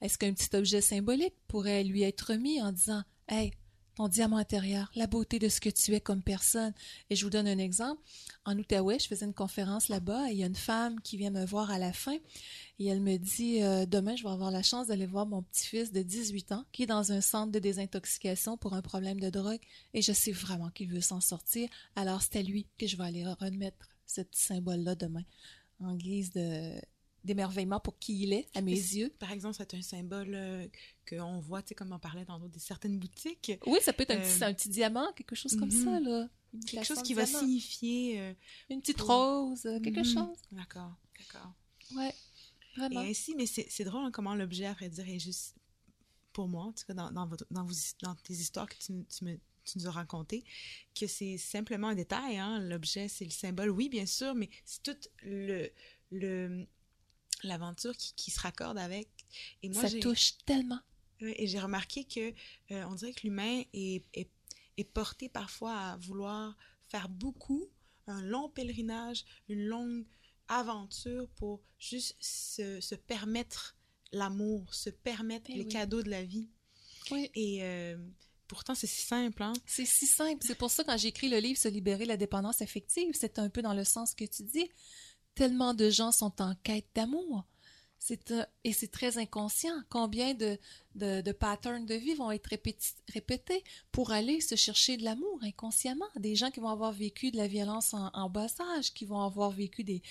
Est-ce 0.00 0.16
qu'un 0.16 0.32
petit 0.32 0.54
objet 0.54 0.80
symbolique 0.80 1.34
pourrait 1.48 1.82
lui 1.82 2.02
être 2.02 2.32
remis 2.32 2.62
en 2.62 2.70
disant, 2.70 3.02
hey, 3.28 3.50
ton 3.94 4.08
diamant 4.08 4.38
intérieur, 4.38 4.90
la 4.94 5.06
beauté 5.06 5.38
de 5.38 5.48
ce 5.48 5.60
que 5.60 5.68
tu 5.68 5.94
es 5.94 6.00
comme 6.00 6.22
personne. 6.22 6.72
Et 7.10 7.16
je 7.16 7.24
vous 7.24 7.30
donne 7.30 7.46
un 7.46 7.58
exemple. 7.58 8.00
En 8.44 8.58
Outaouais, 8.58 8.98
je 8.98 9.06
faisais 9.06 9.26
une 9.26 9.34
conférence 9.34 9.88
là-bas 9.88 10.28
et 10.28 10.32
il 10.32 10.38
y 10.38 10.42
a 10.42 10.46
une 10.46 10.54
femme 10.54 11.00
qui 11.00 11.16
vient 11.16 11.30
me 11.30 11.44
voir 11.44 11.70
à 11.70 11.78
la 11.78 11.92
fin 11.92 12.16
et 12.78 12.86
elle 12.86 13.00
me 13.00 13.16
dit 13.16 13.62
euh, 13.62 13.86
demain 13.86 14.16
je 14.16 14.24
vais 14.24 14.30
avoir 14.30 14.50
la 14.50 14.62
chance 14.62 14.88
d'aller 14.88 15.06
voir 15.06 15.26
mon 15.26 15.42
petit-fils 15.42 15.92
de 15.92 16.02
18 16.02 16.52
ans 16.52 16.64
qui 16.72 16.82
est 16.82 16.86
dans 16.86 17.12
un 17.12 17.20
centre 17.20 17.52
de 17.52 17.58
désintoxication 17.58 18.56
pour 18.56 18.74
un 18.74 18.82
problème 18.82 19.20
de 19.20 19.30
drogue 19.30 19.60
et 19.94 20.02
je 20.02 20.12
sais 20.12 20.32
vraiment 20.32 20.70
qu'il 20.70 20.88
veut 20.88 21.00
s'en 21.00 21.20
sortir. 21.20 21.68
Alors 21.94 22.22
c'est 22.22 22.38
à 22.38 22.42
lui 22.42 22.66
que 22.78 22.86
je 22.86 22.96
vais 22.96 23.04
aller 23.04 23.24
remettre 23.24 23.88
ce 24.06 24.22
petit 24.22 24.42
symbole-là 24.42 24.94
demain 24.94 25.22
en 25.80 25.94
guise 25.94 26.30
de 26.30 26.80
d'émerveillement 27.24 27.80
pour 27.80 27.98
qui 27.98 28.22
il 28.22 28.32
est 28.32 28.48
à 28.54 28.60
mes 28.62 28.72
yeux. 28.72 29.10
Par 29.18 29.30
exemple, 29.32 29.54
c'est 29.56 29.74
un 29.74 29.82
symbole 29.82 30.34
euh, 30.34 30.66
qu'on 31.08 31.38
voit, 31.40 31.62
tu 31.62 31.68
sais, 31.68 31.74
comme 31.74 31.92
on 31.92 31.98
parlait 31.98 32.24
dans 32.24 32.38
d'autres- 32.38 32.52
des 32.54 32.58
certaines 32.60 32.98
boutiques. 32.98 33.52
Oui, 33.66 33.78
ça 33.82 33.92
peut 33.92 34.02
être 34.02 34.10
un, 34.12 34.18
Euh, 34.18 34.20
petit, 34.34 34.44
un 34.44 34.54
petit 34.54 34.68
diamant, 34.68 35.12
quelque 35.14 35.34
chose 35.36 35.56
comme 35.56 35.70
mhm. 35.72 35.84
ça 35.84 36.00
là. 36.00 36.28
Quelque 36.66 36.84
chose 36.86 37.02
qui 37.02 37.14
va 37.14 37.24
signifier... 37.26 38.20
euh, 38.20 38.34
une 38.70 38.80
petite 38.80 38.98
pour- 38.98 39.08
rose, 39.08 39.64
euh, 39.66 39.80
quelque 39.80 40.00
mhm. 40.00 40.04
chose. 40.04 40.36
D'accord, 40.52 40.94
d'accord. 41.18 41.52
Ouais. 41.96 42.12
Vraiment. 42.76 43.02
Et 43.02 43.10
ainsi, 43.10 43.34
mais 43.36 43.46
c'est 43.46 43.66
c'est 43.70 43.84
drôle 43.84 44.04
hein, 44.04 44.10
comment 44.10 44.34
l'objet, 44.34 44.66
à 44.66 44.72
vrai 44.72 44.88
dire, 44.88 45.06
est 45.08 45.18
juste 45.18 45.54
pour 46.32 46.48
moi, 46.48 46.64
en 46.64 46.72
tout 46.72 46.84
cas 46.86 46.94
dans, 46.94 47.10
dans, 47.12 47.26
votre- 47.26 47.46
dans, 47.50 47.64
vos, 47.64 47.74
dans 48.02 48.14
tes 48.16 48.32
histoires 48.34 48.66
que 48.68 48.76
tu, 48.76 48.92
tu 49.08 49.24
me, 49.24 49.36
tu 49.64 49.78
nous 49.78 49.86
as 49.86 49.90
racontées, 49.90 50.42
que 50.98 51.06
c'est 51.06 51.36
simplement 51.38 51.88
un 51.88 51.94
détail. 51.94 52.38
Hein? 52.38 52.60
L'objet, 52.60 53.08
c'est 53.08 53.24
le 53.26 53.30
symbole, 53.30 53.70
oui, 53.70 53.88
bien 53.90 54.06
sûr, 54.06 54.34
mais 54.34 54.48
c'est 54.64 54.82
tout 54.82 54.96
le 55.22 55.70
le 56.10 56.66
l'aventure 57.42 57.96
qui, 57.96 58.12
qui 58.14 58.30
se 58.30 58.40
raccorde 58.40 58.78
avec. 58.78 59.08
Et 59.62 59.68
moi, 59.68 59.88
ça 59.88 59.98
touche 59.98 60.36
tellement. 60.44 60.80
Et 61.20 61.46
j'ai 61.46 61.60
remarqué 61.60 62.04
que 62.04 62.30
euh, 62.72 62.84
on 62.88 62.94
dirait 62.94 63.12
que 63.12 63.22
l'humain 63.22 63.62
est, 63.72 64.02
est, 64.14 64.28
est 64.76 64.84
porté 64.84 65.28
parfois 65.28 65.76
à 65.76 65.96
vouloir 65.98 66.56
faire 66.88 67.08
beaucoup, 67.08 67.68
un 68.08 68.22
long 68.22 68.48
pèlerinage, 68.48 69.24
une 69.48 69.64
longue 69.64 70.04
aventure 70.48 71.28
pour 71.36 71.60
juste 71.78 72.16
se, 72.20 72.80
se 72.80 72.94
permettre 72.94 73.76
l'amour, 74.12 74.74
se 74.74 74.90
permettre 74.90 75.46
Eh 75.50 75.54
les 75.54 75.62
oui. 75.64 75.68
cadeaux 75.68 76.02
de 76.02 76.10
la 76.10 76.24
vie. 76.24 76.48
Oui. 77.10 77.30
Et 77.34 77.62
euh, 77.62 77.96
pourtant, 78.48 78.74
c'est 78.74 78.86
si 78.86 79.02
simple, 79.06 79.42
hein? 79.42 79.52
C'est 79.64 79.86
si 79.86 80.06
simple. 80.06 80.44
C'est 80.44 80.56
pour 80.56 80.70
ça, 80.70 80.84
quand 80.84 80.96
j'ai 80.98 81.08
écrit 81.08 81.28
le 81.28 81.38
livre 81.38 81.58
Se 81.58 81.68
libérer 81.68 82.02
de 82.04 82.08
la 82.08 82.16
dépendance 82.16 82.60
affective, 82.62 83.12
c'est 83.14 83.38
un 83.38 83.48
peu 83.48 83.62
dans 83.62 83.74
le 83.74 83.84
sens 83.84 84.14
que 84.14 84.24
tu 84.24 84.42
dis. 84.42 84.68
Tellement 85.34 85.74
de 85.74 85.90
gens 85.90 86.12
sont 86.12 86.40
en 86.42 86.54
quête 86.62 86.86
d'amour. 86.94 87.44
C'est 88.04 88.32
un- 88.32 88.46
et 88.64 88.72
c'est 88.72 88.90
très 88.90 89.16
inconscient. 89.16 89.76
Combien 89.88 90.34
de, 90.34 90.58
de, 90.96 91.30
patterns 91.30 91.86
de 91.86 91.94
vie 91.94 92.14
vont 92.14 92.32
être 92.32 92.50
répétés 93.12 93.62
pour 93.92 94.10
aller 94.10 94.40
se 94.40 94.56
chercher 94.56 94.96
de 94.96 95.04
l'amour 95.04 95.38
inconsciemment? 95.42 96.06
Des 96.16 96.34
gens 96.34 96.50
qui 96.50 96.58
vont 96.58 96.68
avoir 96.68 96.90
vécu 96.90 97.30
de 97.30 97.36
la 97.36 97.46
violence 97.46 97.94
en, 97.94 98.28
bas 98.28 98.48
âge, 98.76 98.92
qui 98.92 99.04
vont 99.04 99.20
avoir 99.22 99.52
vécu 99.52 99.84
des 99.84 100.02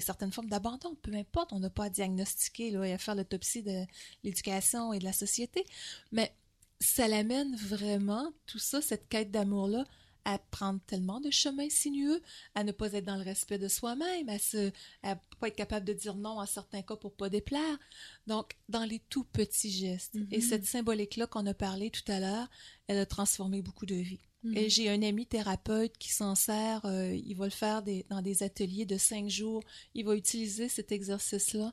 certaines 0.00 0.30
formes 0.30 0.48
d'abandon. 0.48 0.94
Peu 1.02 1.12
importe, 1.14 1.52
on 1.52 1.58
n'a 1.58 1.68
pas 1.68 1.86
à 1.86 1.90
diagnostiquer 1.90 2.70
là, 2.70 2.84
et 2.84 2.92
à 2.92 2.98
faire 2.98 3.16
l'autopsie 3.16 3.64
de 3.64 3.84
l'éducation 4.22 4.92
et 4.92 5.00
de 5.00 5.04
la 5.04 5.12
société. 5.12 5.66
Mais 6.12 6.32
ça 6.78 7.08
l'amène 7.08 7.56
vraiment, 7.56 8.32
tout 8.46 8.60
ça, 8.60 8.80
cette 8.80 9.08
quête 9.08 9.32
d'amour-là, 9.32 9.84
à 10.24 10.38
prendre 10.38 10.80
tellement 10.86 11.20
de 11.20 11.30
chemins 11.30 11.68
sinueux, 11.68 12.22
à 12.54 12.64
ne 12.64 12.72
pas 12.72 12.92
être 12.92 13.04
dans 13.04 13.16
le 13.16 13.22
respect 13.22 13.58
de 13.58 13.68
soi-même, 13.68 14.28
à 14.28 14.38
se, 14.38 14.70
à 15.02 15.16
pas 15.40 15.48
être 15.48 15.56
capable 15.56 15.84
de 15.86 15.92
dire 15.92 16.14
non 16.14 16.38
en 16.40 16.46
certains 16.46 16.82
cas 16.82 16.96
pour 16.96 17.12
pas 17.12 17.28
déplaire. 17.28 17.78
Donc, 18.26 18.56
dans 18.68 18.84
les 18.84 19.00
tout 19.10 19.24
petits 19.24 19.70
gestes. 19.70 20.16
Et 20.30 20.38
Mhm. 20.38 20.42
cette 20.42 20.64
symbolique-là 20.66 21.26
qu'on 21.26 21.46
a 21.46 21.54
parlé 21.54 21.90
tout 21.90 22.10
à 22.10 22.20
l'heure, 22.20 22.48
elle 22.86 22.98
a 22.98 23.06
transformé 23.06 23.60
beaucoup 23.62 23.86
de 23.86 23.94
vies. 23.96 24.20
Mhm. 24.44 24.56
Et 24.56 24.68
j'ai 24.70 24.90
un 24.90 25.02
ami 25.02 25.26
thérapeute 25.26 25.96
qui 25.98 26.12
s'en 26.12 26.34
sert, 26.34 26.84
euh, 26.84 27.14
il 27.14 27.34
va 27.36 27.44
le 27.46 27.50
faire 27.50 27.82
des- 27.82 28.04
dans 28.10 28.20
des 28.22 28.42
ateliers 28.42 28.84
de 28.86 28.96
cinq 28.98 29.28
jours. 29.28 29.62
Il 29.94 30.04
va 30.04 30.14
utiliser 30.14 30.68
cet 30.68 30.92
exercice-là. 30.92 31.72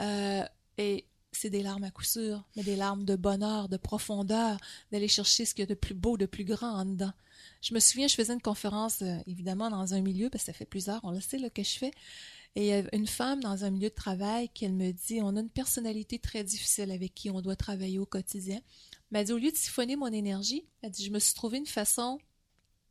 Euh, 0.00 0.44
et 0.78 1.06
c'est 1.32 1.50
des 1.50 1.62
larmes 1.62 1.84
à 1.84 1.90
coup 1.90 2.04
sûr, 2.04 2.42
mais 2.56 2.62
des 2.62 2.76
larmes 2.76 3.04
de 3.04 3.16
bonheur, 3.16 3.68
de 3.68 3.76
profondeur, 3.76 4.58
d'aller 4.92 5.08
chercher 5.08 5.44
ce 5.44 5.54
qu'il 5.54 5.62
y 5.62 5.64
a 5.64 5.66
de 5.66 5.74
plus 5.74 5.94
beau, 5.94 6.16
de 6.16 6.24
plus 6.26 6.44
grand 6.44 6.70
en 6.80 6.84
dedans. 6.86 7.12
Je 7.62 7.74
me 7.74 7.80
souviens, 7.80 8.08
je 8.08 8.14
faisais 8.14 8.32
une 8.32 8.42
conférence, 8.42 9.02
euh, 9.02 9.16
évidemment, 9.26 9.70
dans 9.70 9.94
un 9.94 10.00
milieu, 10.00 10.30
parce 10.30 10.44
que 10.44 10.46
ça 10.46 10.52
fait 10.52 10.66
plusieurs, 10.66 11.04
on 11.04 11.10
le 11.10 11.20
sait, 11.20 11.38
là, 11.38 11.50
que 11.50 11.62
je 11.62 11.78
fais. 11.78 11.90
Et 12.54 12.62
il 12.62 12.66
y 12.66 12.72
a 12.72 12.94
une 12.94 13.06
femme 13.06 13.40
dans 13.40 13.64
un 13.64 13.70
milieu 13.70 13.90
de 13.90 13.94
travail 13.94 14.48
qui, 14.48 14.64
elle 14.64 14.72
me 14.72 14.92
dit, 14.92 15.20
on 15.22 15.36
a 15.36 15.40
une 15.40 15.50
personnalité 15.50 16.18
très 16.18 16.42
difficile 16.42 16.90
avec 16.90 17.14
qui 17.14 17.30
on 17.30 17.42
doit 17.42 17.56
travailler 17.56 17.98
au 17.98 18.06
quotidien. 18.06 18.60
Mais 19.10 19.20
elle 19.20 19.26
dit, 19.26 19.32
au 19.32 19.38
lieu 19.38 19.50
de 19.50 19.56
siphonner 19.56 19.96
mon 19.96 20.06
énergie, 20.06 20.64
elle 20.82 20.90
dit, 20.90 21.04
je 21.04 21.10
me 21.10 21.18
suis 21.18 21.34
trouvé 21.34 21.58
une 21.58 21.66
façon 21.66 22.18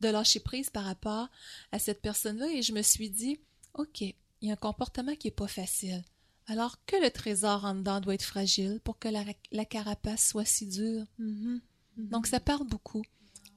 de 0.00 0.08
lâcher 0.08 0.40
prise 0.40 0.70
par 0.70 0.84
rapport 0.84 1.28
à 1.72 1.78
cette 1.78 2.00
personne-là 2.00 2.48
et 2.52 2.62
je 2.62 2.72
me 2.72 2.82
suis 2.82 3.10
dit, 3.10 3.40
OK, 3.74 4.02
il 4.02 4.14
y 4.42 4.50
a 4.50 4.52
un 4.52 4.56
comportement 4.56 5.14
qui 5.16 5.28
est 5.28 5.32
pas 5.32 5.48
facile. 5.48 6.04
Alors 6.46 6.84
que 6.86 6.96
le 6.96 7.10
trésor 7.10 7.64
en 7.64 7.74
dedans 7.74 8.00
doit 8.00 8.14
être 8.14 8.22
fragile 8.22 8.80
pour 8.84 8.98
que 8.98 9.08
la, 9.08 9.24
la 9.50 9.64
carapace 9.64 10.28
soit 10.28 10.44
si 10.44 10.66
dure? 10.66 11.04
Mhm. 11.18 11.60
Mhm. 11.96 12.08
Donc, 12.08 12.26
ça 12.26 12.40
parle 12.40 12.66
beaucoup. 12.66 13.02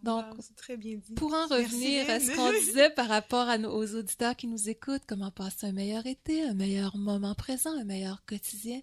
Donc, 0.04 0.26
Wow, 0.26 0.38
c'est 0.40 0.56
très 0.56 0.78
bien 0.78 0.98
dit. 0.98 1.14
pour 1.14 1.34
en 1.34 1.48
Merci, 1.50 1.54
revenir 1.66 2.10
à 2.10 2.20
ce 2.20 2.32
qu'on 2.36 2.52
disait 2.52 2.90
par 2.90 3.08
rapport 3.08 3.50
à 3.50 3.58
nos, 3.58 3.72
aux 3.72 3.96
auditeurs 3.96 4.36
qui 4.36 4.48
nous 4.48 4.70
écoutent, 4.70 5.04
comment 5.08 5.32
passer 5.32 5.68
un 5.68 5.72
meilleur 5.72 6.06
été, 6.06 6.44
un 6.44 6.54
meilleur 6.54 6.96
moment 6.98 7.36
présent, 7.36 7.72
un 7.78 7.84
meilleur 7.84 8.24
quotidien, 8.26 8.82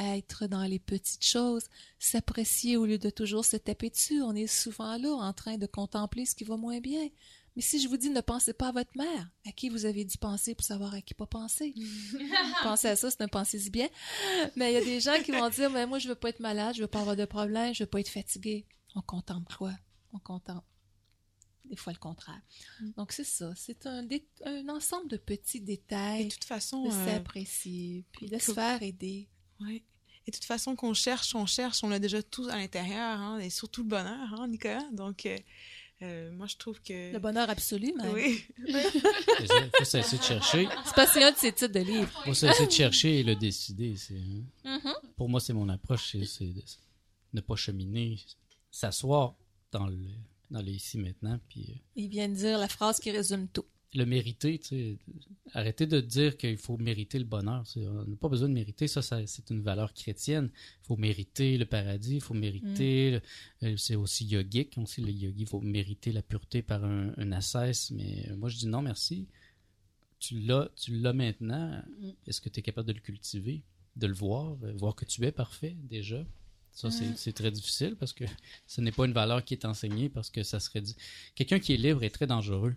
être 0.00 0.46
dans 0.46 0.64
les 0.64 0.78
petites 0.78 1.24
choses, 1.24 1.68
s'apprécier 1.98 2.76
au 2.76 2.86
lieu 2.86 2.98
de 2.98 3.10
toujours 3.10 3.44
se 3.44 3.56
taper 3.56 3.90
dessus. 3.90 4.22
On 4.22 4.34
est 4.34 4.46
souvent 4.46 4.96
là 4.96 5.12
en 5.12 5.32
train 5.32 5.56
de 5.58 5.66
contempler 5.66 6.26
ce 6.26 6.34
qui 6.34 6.44
va 6.44 6.56
moins 6.56 6.80
bien. 6.80 7.08
Mais 7.56 7.62
si 7.62 7.80
je 7.80 7.88
vous 7.88 7.96
dis 7.96 8.10
ne 8.10 8.20
pensez 8.20 8.52
pas 8.52 8.68
à 8.68 8.72
votre 8.72 8.96
mère, 8.96 9.28
à 9.46 9.52
qui 9.52 9.68
vous 9.68 9.84
avez 9.84 10.04
dû 10.04 10.16
penser 10.18 10.54
pour 10.54 10.64
savoir 10.64 10.94
à 10.94 11.00
qui 11.00 11.14
pas 11.14 11.26
penser? 11.26 11.74
Pensez 12.62 12.88
à 12.88 12.96
ça, 12.96 13.10
c'est 13.10 13.20
ne 13.20 13.26
pensez-y 13.26 13.70
bien. 13.70 13.88
Mais 14.56 14.72
il 14.72 14.74
y 14.74 14.78
a 14.78 14.84
des 14.84 15.00
gens 15.00 15.20
qui 15.24 15.32
vont 15.32 15.48
dire, 15.48 15.68
mais 15.70 15.86
moi, 15.86 15.98
je 15.98 16.08
veux 16.08 16.14
pas 16.14 16.28
être 16.30 16.40
malade, 16.40 16.74
je 16.76 16.82
veux 16.82 16.88
pas 16.88 17.00
avoir 17.00 17.16
de 17.16 17.24
problème, 17.24 17.74
je 17.74 17.82
veux 17.82 17.88
pas 17.88 18.00
être 18.00 18.08
fatigué. 18.08 18.66
On 18.94 19.02
contemple 19.02 19.54
quoi? 19.56 19.72
On 20.12 20.18
contemple 20.18 20.66
des 21.66 21.76
fois 21.76 21.92
le 21.92 21.98
contraire. 21.98 22.40
Donc, 22.96 23.12
c'est 23.12 23.22
ça. 23.24 23.52
C'est 23.54 23.86
un, 23.86 24.04
ensemble 24.68 25.08
de 25.08 25.16
petits 25.16 25.58
Et 25.58 25.60
détails 25.60 26.24
de 26.26 26.30
toute 26.32 26.44
façon, 26.44 26.84
de 26.84 26.90
euh, 26.90 27.06
s'apprécier, 27.06 28.04
puis 28.12 28.26
de 28.26 28.38
se 28.38 28.52
faire 28.52 28.82
aider. 28.82 29.28
Et 29.68 30.30
de 30.30 30.36
toute 30.36 30.44
façon, 30.44 30.74
qu'on 30.74 30.94
cherche, 30.94 31.34
on 31.34 31.46
cherche, 31.46 31.84
on 31.84 31.88
l'a 31.88 31.98
déjà 32.00 32.22
tous 32.22 32.48
à 32.48 32.56
l'intérieur, 32.56 33.20
hein, 33.20 33.38
et 33.38 33.50
surtout 33.50 33.82
le 33.82 33.88
bonheur, 33.88 34.34
hein, 34.40 34.48
Nicolas. 34.48 34.88
Donc, 34.92 35.26
euh, 35.26 35.36
Euh, 36.02 36.32
moi, 36.32 36.46
je 36.46 36.56
trouve 36.56 36.80
que... 36.80 37.12
Le 37.12 37.18
bonheur 37.18 37.50
absolu, 37.50 37.92
mais 37.94 38.08
Oui. 38.08 38.42
Il 38.66 39.70
faut 39.76 39.84
cesser 39.84 40.16
de 40.16 40.22
chercher. 40.22 40.66
c'est 40.86 40.94
pas 40.94 41.06
c'est 41.06 41.22
un 41.22 41.30
de 41.30 41.36
ces 41.36 41.52
titres 41.52 41.74
de 41.74 41.80
livres. 41.80 42.10
Il 42.24 42.28
faut 42.30 42.34
cesser 42.34 42.66
de 42.66 42.70
chercher 42.72 43.20
et 43.20 43.22
le 43.22 43.36
décider. 43.36 43.94
c'est- 43.98 44.14
Mhm. 44.64 44.94
Pour 45.14 45.28
moi, 45.28 45.40
c'est 45.40 45.52
mon 45.52 45.68
approche. 45.68 46.12
c'est- 46.12 46.24
C'est 46.24 46.46
de 46.46 46.62
ne 47.34 47.40
pas 47.42 47.54
cheminer, 47.54 48.18
s'asseoir 48.70 49.34
dans 49.72 49.86
le, 49.86 49.98
dans 50.50 50.62
le 50.62 50.68
ici 50.70 50.98
maintenant, 50.98 51.38
puis 51.48 51.66
euh, 51.70 51.74
Il 51.96 52.08
vient 52.08 52.28
de 52.28 52.34
dire 52.34 52.58
la 52.58 52.68
phrase 52.68 52.98
qui 53.00 53.10
résume 53.10 53.48
tout. 53.48 53.64
le 53.94 54.04
mériter, 54.04 54.58
tu 54.58 54.68
sais. 54.68 54.98
Arrêtez 55.52 55.86
de 55.86 56.00
dire 56.00 56.36
qu'il 56.36 56.56
faut 56.56 56.76
mériter 56.76 57.18
le 57.18 57.24
bonheur. 57.24 57.64
tu 57.64 57.72
sais. 57.80 57.86
On 57.86 58.04
n'a 58.04 58.16
pas 58.16 58.28
besoin 58.28 58.48
de 58.48 58.54
mériter, 58.54 58.86
ça, 58.86 59.02
ça, 59.02 59.24
c'est 59.26 59.50
une 59.50 59.62
valeur 59.62 59.92
chrétienne. 59.94 60.50
Il 60.82 60.86
faut 60.86 60.96
mériter 60.96 61.58
le 61.58 61.66
paradis, 61.66 62.14
il 62.16 62.20
faut 62.20 62.34
mériter. 62.34 63.10
le- 63.12 63.22
euh, 63.64 63.76
c'est 63.76 63.96
aussi 63.96 64.26
yogique, 64.26 64.76
aussi 64.78 65.00
le 65.00 65.10
yogi, 65.10 65.42
il 65.42 65.46
faut 65.48 65.60
mériter 65.60 66.12
la 66.12 66.22
pureté 66.22 66.62
par 66.62 66.84
un, 66.84 67.12
un 67.16 67.32
ascèse. 67.32 67.90
Mais 67.90 68.28
euh, 68.30 68.36
moi, 68.36 68.48
je 68.48 68.58
dis 68.58 68.66
non, 68.68 68.80
merci. 68.82 69.26
Tu 70.20 70.38
l'as, 70.40 70.68
tu 70.76 70.96
l'as 70.98 71.12
maintenant. 71.12 71.82
Mm. 72.00 72.10
Est-ce 72.26 72.40
que 72.40 72.48
tu 72.48 72.60
es 72.60 72.62
capable 72.62 72.86
de 72.88 72.92
le 72.92 73.00
cultiver, 73.00 73.62
de 73.96 74.06
le 74.06 74.14
voir, 74.14 74.54
voir 74.78 74.94
que 74.94 75.04
tu 75.04 75.24
es 75.24 75.32
parfait 75.32 75.76
déjà? 75.88 76.24
Ça, 76.72 76.90
c'est- 76.90 77.32
très 77.32 77.50
difficile 77.50 77.96
parce 77.96 78.12
que 78.12 78.24
ce 78.66 78.80
n'est 78.80 78.92
pas 78.92 79.04
une 79.06 79.12
valeur 79.12 79.44
qui 79.44 79.54
est 79.54 79.64
enseignée 79.64 80.08
parce 80.08 80.30
que 80.30 80.42
ça 80.42 80.60
serait 80.60 80.80
dit. 80.80 80.96
Quelqu'un 81.34 81.58
qui 81.58 81.72
est 81.74 81.76
libre 81.76 82.02
est 82.04 82.10
très 82.10 82.26
dangereux. 82.26 82.74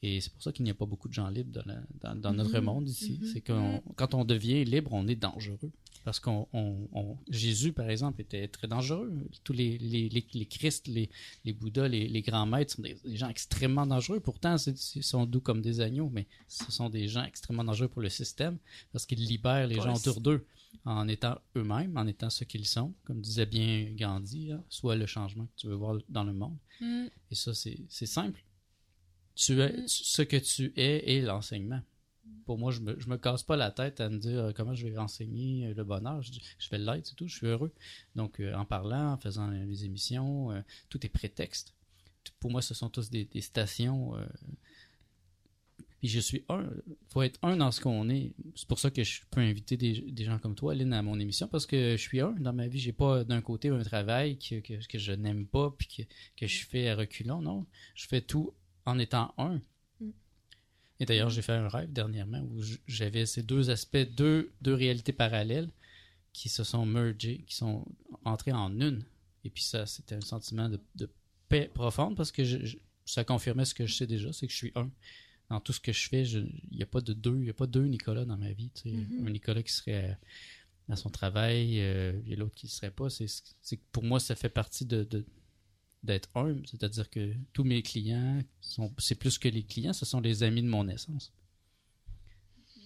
Et 0.00 0.20
c'est 0.20 0.32
pour 0.32 0.42
ça 0.42 0.52
qu'il 0.52 0.64
n'y 0.64 0.70
a 0.70 0.74
pas 0.74 0.86
beaucoup 0.86 1.08
de 1.08 1.12
gens 1.14 1.28
libres 1.28 1.50
dans, 1.50 1.64
la- 1.66 1.82
dans- 2.00 2.14
dans 2.20 2.32
notre 2.32 2.58
Mhm. 2.58 2.64
monde 2.64 2.88
ici. 2.88 3.18
Mhm. 3.20 3.30
C'est 3.32 3.40
qu'on 3.40 3.82
quand 3.96 4.14
on 4.14 4.24
devient 4.24 4.64
libre, 4.64 4.92
on 4.92 5.06
est 5.08 5.16
dangereux. 5.16 5.72
Parce 6.08 6.20
qu'on 6.20 6.48
on- 6.54 6.88
on- 6.92 7.18
Jésus, 7.28 7.74
par 7.74 7.90
exemple, 7.90 8.22
était 8.22 8.48
très 8.48 8.66
dangereux. 8.66 9.12
Tous 9.44 9.52
les, 9.52 9.76
les, 9.76 10.08
les, 10.08 10.24
les 10.32 10.46
Christ, 10.46 10.86
les, 10.86 11.10
les 11.44 11.52
Bouddhas, 11.52 11.86
les, 11.88 12.08
les 12.08 12.22
grands 12.22 12.46
maîtres 12.46 12.76
sont 12.76 12.80
des, 12.82 12.96
des 13.04 13.16
gens 13.18 13.28
extrêmement 13.28 13.86
dangereux. 13.86 14.18
Pourtant, 14.18 14.56
c'est- 14.56 14.96
ils 14.96 15.02
sont 15.02 15.26
doux 15.26 15.42
comme 15.42 15.60
des 15.60 15.82
agneaux, 15.82 16.08
mais 16.10 16.26
ce 16.46 16.72
sont 16.72 16.88
des 16.88 17.08
gens 17.08 17.24
extrêmement 17.24 17.62
dangereux 17.70 17.88
pour 17.88 18.00
le 18.00 18.08
système 18.08 18.56
parce 18.90 19.04
qu'ils 19.04 19.22
libèrent 19.22 19.66
les 19.66 19.74
gens 19.74 19.82
autour 20.08 20.22
d'eux 20.22 20.46
en 20.86 21.06
étant 21.08 21.36
eux-mêmes, 21.56 21.94
en 21.98 22.06
étant 22.06 22.30
ce 22.30 22.44
qu'ils 22.44 22.66
sont. 22.66 22.94
Comme 23.04 23.20
disait 23.20 23.44
bien 23.44 23.92
Gandhi, 23.94 24.52
hein, 24.52 24.64
soit 24.70 24.96
le 24.96 25.04
changement 25.04 25.44
que 25.44 25.56
tu 25.60 25.66
veux 25.66 25.74
voir 25.74 25.98
dans 26.08 26.24
le 26.24 26.32
monde. 26.32 26.56
Mm. 26.80 27.06
Et 27.30 27.34
ça, 27.34 27.52
c'est 27.52 27.78
c'est 27.90 28.06
simple. 28.06 28.42
Tu 29.34 29.60
es, 29.60 29.72
Mm. 29.82 29.88
ce 29.88 30.22
que 30.22 30.38
tu 30.38 30.72
es 30.74 31.16
est 31.16 31.20
l'enseignement. 31.20 31.82
Pour 32.44 32.58
moi, 32.58 32.70
je 32.70 32.80
me, 32.80 32.98
je 32.98 33.08
me 33.08 33.18
casse 33.18 33.42
pas 33.42 33.56
la 33.56 33.70
tête 33.70 34.00
à 34.00 34.08
me 34.08 34.18
dire 34.18 34.38
euh, 34.38 34.52
comment 34.54 34.74
je 34.74 34.86
vais 34.86 34.96
enseigner 34.96 35.66
euh, 35.66 35.74
le 35.74 35.84
bonheur. 35.84 36.22
Je, 36.22 36.32
je 36.58 36.70
vais 36.70 36.78
l'être, 36.78 37.06
c'est 37.06 37.14
tout, 37.14 37.28
je 37.28 37.36
suis 37.36 37.46
heureux. 37.46 37.72
Donc, 38.16 38.40
euh, 38.40 38.54
en 38.54 38.64
parlant, 38.64 39.12
en 39.12 39.18
faisant 39.18 39.50
les 39.50 39.84
émissions, 39.84 40.50
tout 40.88 41.04
est 41.04 41.10
prétexte. 41.10 41.74
Pour 42.40 42.50
moi, 42.50 42.62
ce 42.62 42.74
sont 42.74 42.88
tous 42.88 43.10
des, 43.10 43.28
stations. 43.40 44.14
puis 45.98 46.08
je 46.08 46.20
suis 46.20 46.44
un. 46.48 46.68
faut 47.08 47.22
être 47.22 47.38
un 47.42 47.56
dans 47.56 47.70
ce 47.70 47.80
qu'on 47.80 48.08
est. 48.08 48.32
C'est 48.54 48.68
pour 48.68 48.78
ça 48.78 48.90
que 48.90 49.02
je 49.02 49.22
peux 49.30 49.40
inviter 49.40 49.76
des, 49.76 50.00
des 50.00 50.24
gens 50.24 50.38
comme 50.38 50.54
toi, 50.54 50.74
Lynn, 50.74 50.92
à 50.92 51.02
mon 51.02 51.18
émission, 51.18 51.48
parce 51.48 51.66
que 51.66 51.92
je 51.92 52.02
suis 52.02 52.20
un 52.20 52.32
dans 52.32 52.52
ma 52.52 52.68
vie. 52.68 52.78
J'ai 52.78 52.92
pas 52.92 53.24
d'un 53.24 53.40
côté 53.40 53.68
un 53.68 53.82
travail 53.82 54.38
que, 54.38 54.60
que, 54.60 54.86
que 54.86 54.98
je 54.98 55.12
n'aime 55.12 55.46
pas 55.46 55.70
puis 55.76 55.88
que, 55.88 56.02
que 56.36 56.46
je 56.46 56.66
fais 56.66 56.88
à 56.88 56.96
reculons. 56.96 57.40
Non, 57.40 57.66
je 57.94 58.06
fais 58.06 58.20
tout 58.20 58.54
en 58.86 58.98
étant 58.98 59.34
un. 59.38 59.60
Et 61.00 61.06
d'ailleurs, 61.06 61.30
j'ai 61.30 61.42
fait 61.42 61.52
un 61.52 61.68
rêve 61.68 61.92
dernièrement 61.92 62.40
où 62.42 62.60
j'avais 62.86 63.24
ces 63.26 63.42
deux 63.42 63.70
aspects, 63.70 63.96
deux, 64.16 64.50
deux 64.62 64.74
réalités 64.74 65.12
parallèles 65.12 65.70
qui 66.32 66.48
se 66.48 66.64
sont 66.64 66.84
mergées, 66.86 67.44
qui 67.46 67.54
sont 67.54 67.84
entrées 68.24 68.52
en 68.52 68.72
une. 68.80 69.04
Et 69.44 69.50
puis 69.50 69.62
ça, 69.62 69.86
c'était 69.86 70.16
un 70.16 70.20
sentiment 70.20 70.68
de, 70.68 70.80
de 70.96 71.08
paix 71.48 71.70
profonde 71.72 72.16
parce 72.16 72.32
que 72.32 72.44
je- 72.44 72.64
je- 72.64 72.76
ça 73.06 73.24
confirmait 73.24 73.64
ce 73.64 73.74
que 73.74 73.86
je 73.86 73.94
sais 73.94 74.06
déjà, 74.06 74.32
c'est 74.32 74.46
que 74.46 74.52
je 74.52 74.58
suis 74.58 74.72
un. 74.74 74.90
Dans 75.50 75.60
tout 75.60 75.72
ce 75.72 75.80
que 75.80 75.92
je 75.92 76.08
fais, 76.08 76.24
il 76.24 76.50
n'y 76.72 76.82
a 76.82 76.86
pas 76.86 77.00
de 77.00 77.14
deux, 77.14 77.36
il 77.36 77.42
n'y 77.44 77.48
a 77.50 77.54
pas 77.54 77.66
deux 77.66 77.86
Nicolas 77.86 78.24
dans 78.26 78.36
ma 78.36 78.52
vie. 78.52 78.70
tu 78.74 78.82
sais. 78.82 78.90
Mhm. 78.90 79.26
Un 79.26 79.30
Nicolas 79.30 79.62
qui 79.62 79.72
serait 79.72 80.18
à 80.90 80.96
son 80.96 81.08
travail 81.10 81.80
euh, 81.80 82.12
et 82.26 82.36
l'autre 82.36 82.54
qui 82.54 82.66
ne 82.66 82.70
serait 82.70 82.90
pas. 82.90 83.08
C'est 83.08 83.80
pour 83.92 84.02
moi, 84.04 84.20
ça 84.20 84.34
fait 84.34 84.48
partie 84.50 84.84
de, 84.84 85.04
de- 85.04 85.24
d'être 86.02 86.28
un. 86.36 86.56
C'est-à-dire 86.64 87.10
que 87.10 87.32
tous 87.52 87.64
mes 87.64 87.82
clients, 87.82 88.40
sont 88.60 88.92
c'est 88.98 89.14
plus 89.16 89.38
que 89.38 89.48
les 89.48 89.62
clients, 89.62 89.92
ce 89.92 90.04
sont 90.06 90.20
les 90.20 90.42
amis 90.42 90.62
de 90.62 90.68
mon 90.68 90.88
essence. 90.88 91.32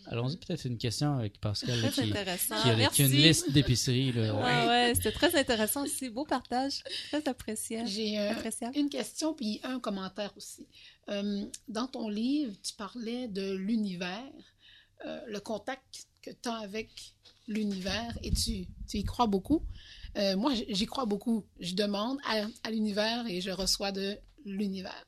Allons-y, 0.07 0.37
peut-être 0.37 0.65
une 0.65 0.79
question 0.79 1.15
avec 1.17 1.41
Pascal 1.41 1.81
là, 1.81 1.89
Très 1.91 2.03
qui, 2.05 2.11
intéressant. 2.11 2.61
qui 2.61 2.71
a, 2.71 2.89
qui 2.89 3.03
a 3.03 3.07
une 3.07 3.13
liste 3.13 3.51
d'épiceries. 3.53 4.13
là. 4.13 4.35
Ah 4.43 4.67
ouais, 4.67 4.95
c'était 4.97 5.13
très 5.13 5.35
intéressant 5.39 5.85
aussi. 5.85 6.11
Beau 6.11 6.25
partage. 6.25 6.83
Très 7.09 7.27
appréciable. 7.29 7.89
J'ai 7.89 8.19
euh, 8.19 8.33
appréciable. 8.33 8.77
une 8.77 8.89
question 8.89 9.33
puis 9.33 9.61
un 9.63 9.79
commentaire 9.79 10.33
aussi. 10.37 10.67
Euh, 11.09 11.45
dans 11.69 11.87
ton 11.87 12.09
livre, 12.09 12.53
tu 12.63 12.75
parlais 12.75 13.29
de 13.29 13.55
l'univers, 13.55 14.33
euh, 15.07 15.21
le 15.29 15.39
contact 15.39 16.09
que 16.21 16.31
tu 16.31 16.49
as 16.49 16.57
avec 16.57 16.91
l'univers 17.49 18.17
et 18.23 18.31
tu, 18.33 18.67
tu 18.89 18.99
y 18.99 19.05
crois 19.05 19.27
beaucoup. 19.27 19.63
Euh, 20.17 20.37
moi, 20.37 20.53
j'y 20.55 20.87
crois 20.87 21.07
beaucoup. 21.07 21.45
Je 21.61 21.75
demande 21.75 22.19
à, 22.25 22.47
à 22.65 22.71
l'univers 22.71 23.27
et 23.27 23.41
je 23.41 23.51
reçois 23.51 23.93
de 23.93 24.17
l'univers. 24.45 25.07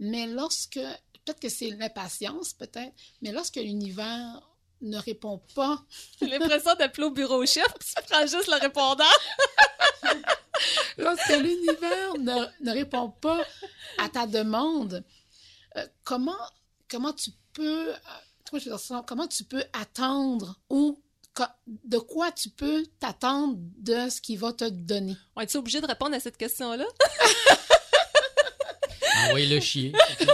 Mais 0.00 0.26
lorsque, 0.26 0.74
peut-être 1.24 1.40
que 1.40 1.48
c'est 1.48 1.70
l'impatience, 1.70 2.52
peut-être, 2.52 2.94
mais 3.22 3.32
lorsque 3.32 3.56
l'univers 3.56 4.42
ne 4.82 4.98
répond 4.98 5.40
pas 5.54 5.82
J'ai 6.20 6.26
l'impression 6.28 6.74
d'appeler 6.74 7.06
au 7.06 7.10
bureau 7.10 7.44
chef, 7.46 7.66
puis 7.78 7.88
tu 7.96 8.02
prends 8.08 8.26
juste 8.26 8.48
le 8.48 8.60
répondant. 8.60 9.04
Lorsque 10.98 11.28
l'univers 11.28 12.14
ne, 12.18 12.46
ne 12.64 12.70
répond 12.70 13.10
pas 13.10 13.44
à 13.98 14.08
ta 14.08 14.26
demande, 14.26 15.04
euh, 15.76 15.86
comment, 16.04 16.32
comment 16.90 17.12
tu 17.12 17.30
peux, 17.52 17.92
euh, 17.92 19.02
comment, 19.06 19.26
tu 19.26 19.44
peux 19.44 19.62
attendre 19.74 20.58
ou 20.70 20.98
de 21.66 21.98
quoi 21.98 22.32
tu 22.32 22.50
peux 22.50 22.84
t'attendre 22.98 23.56
de 23.58 24.08
ce 24.08 24.20
qu'il 24.20 24.38
va 24.38 24.52
te 24.52 24.68
donner? 24.68 25.16
On 25.34 25.40
est 25.40 25.56
obligé 25.56 25.80
de 25.80 25.86
répondre 25.86 26.14
à 26.14 26.20
cette 26.20 26.36
question-là? 26.36 26.86
Envoyez-le 29.26 29.60
chier. 29.60 29.92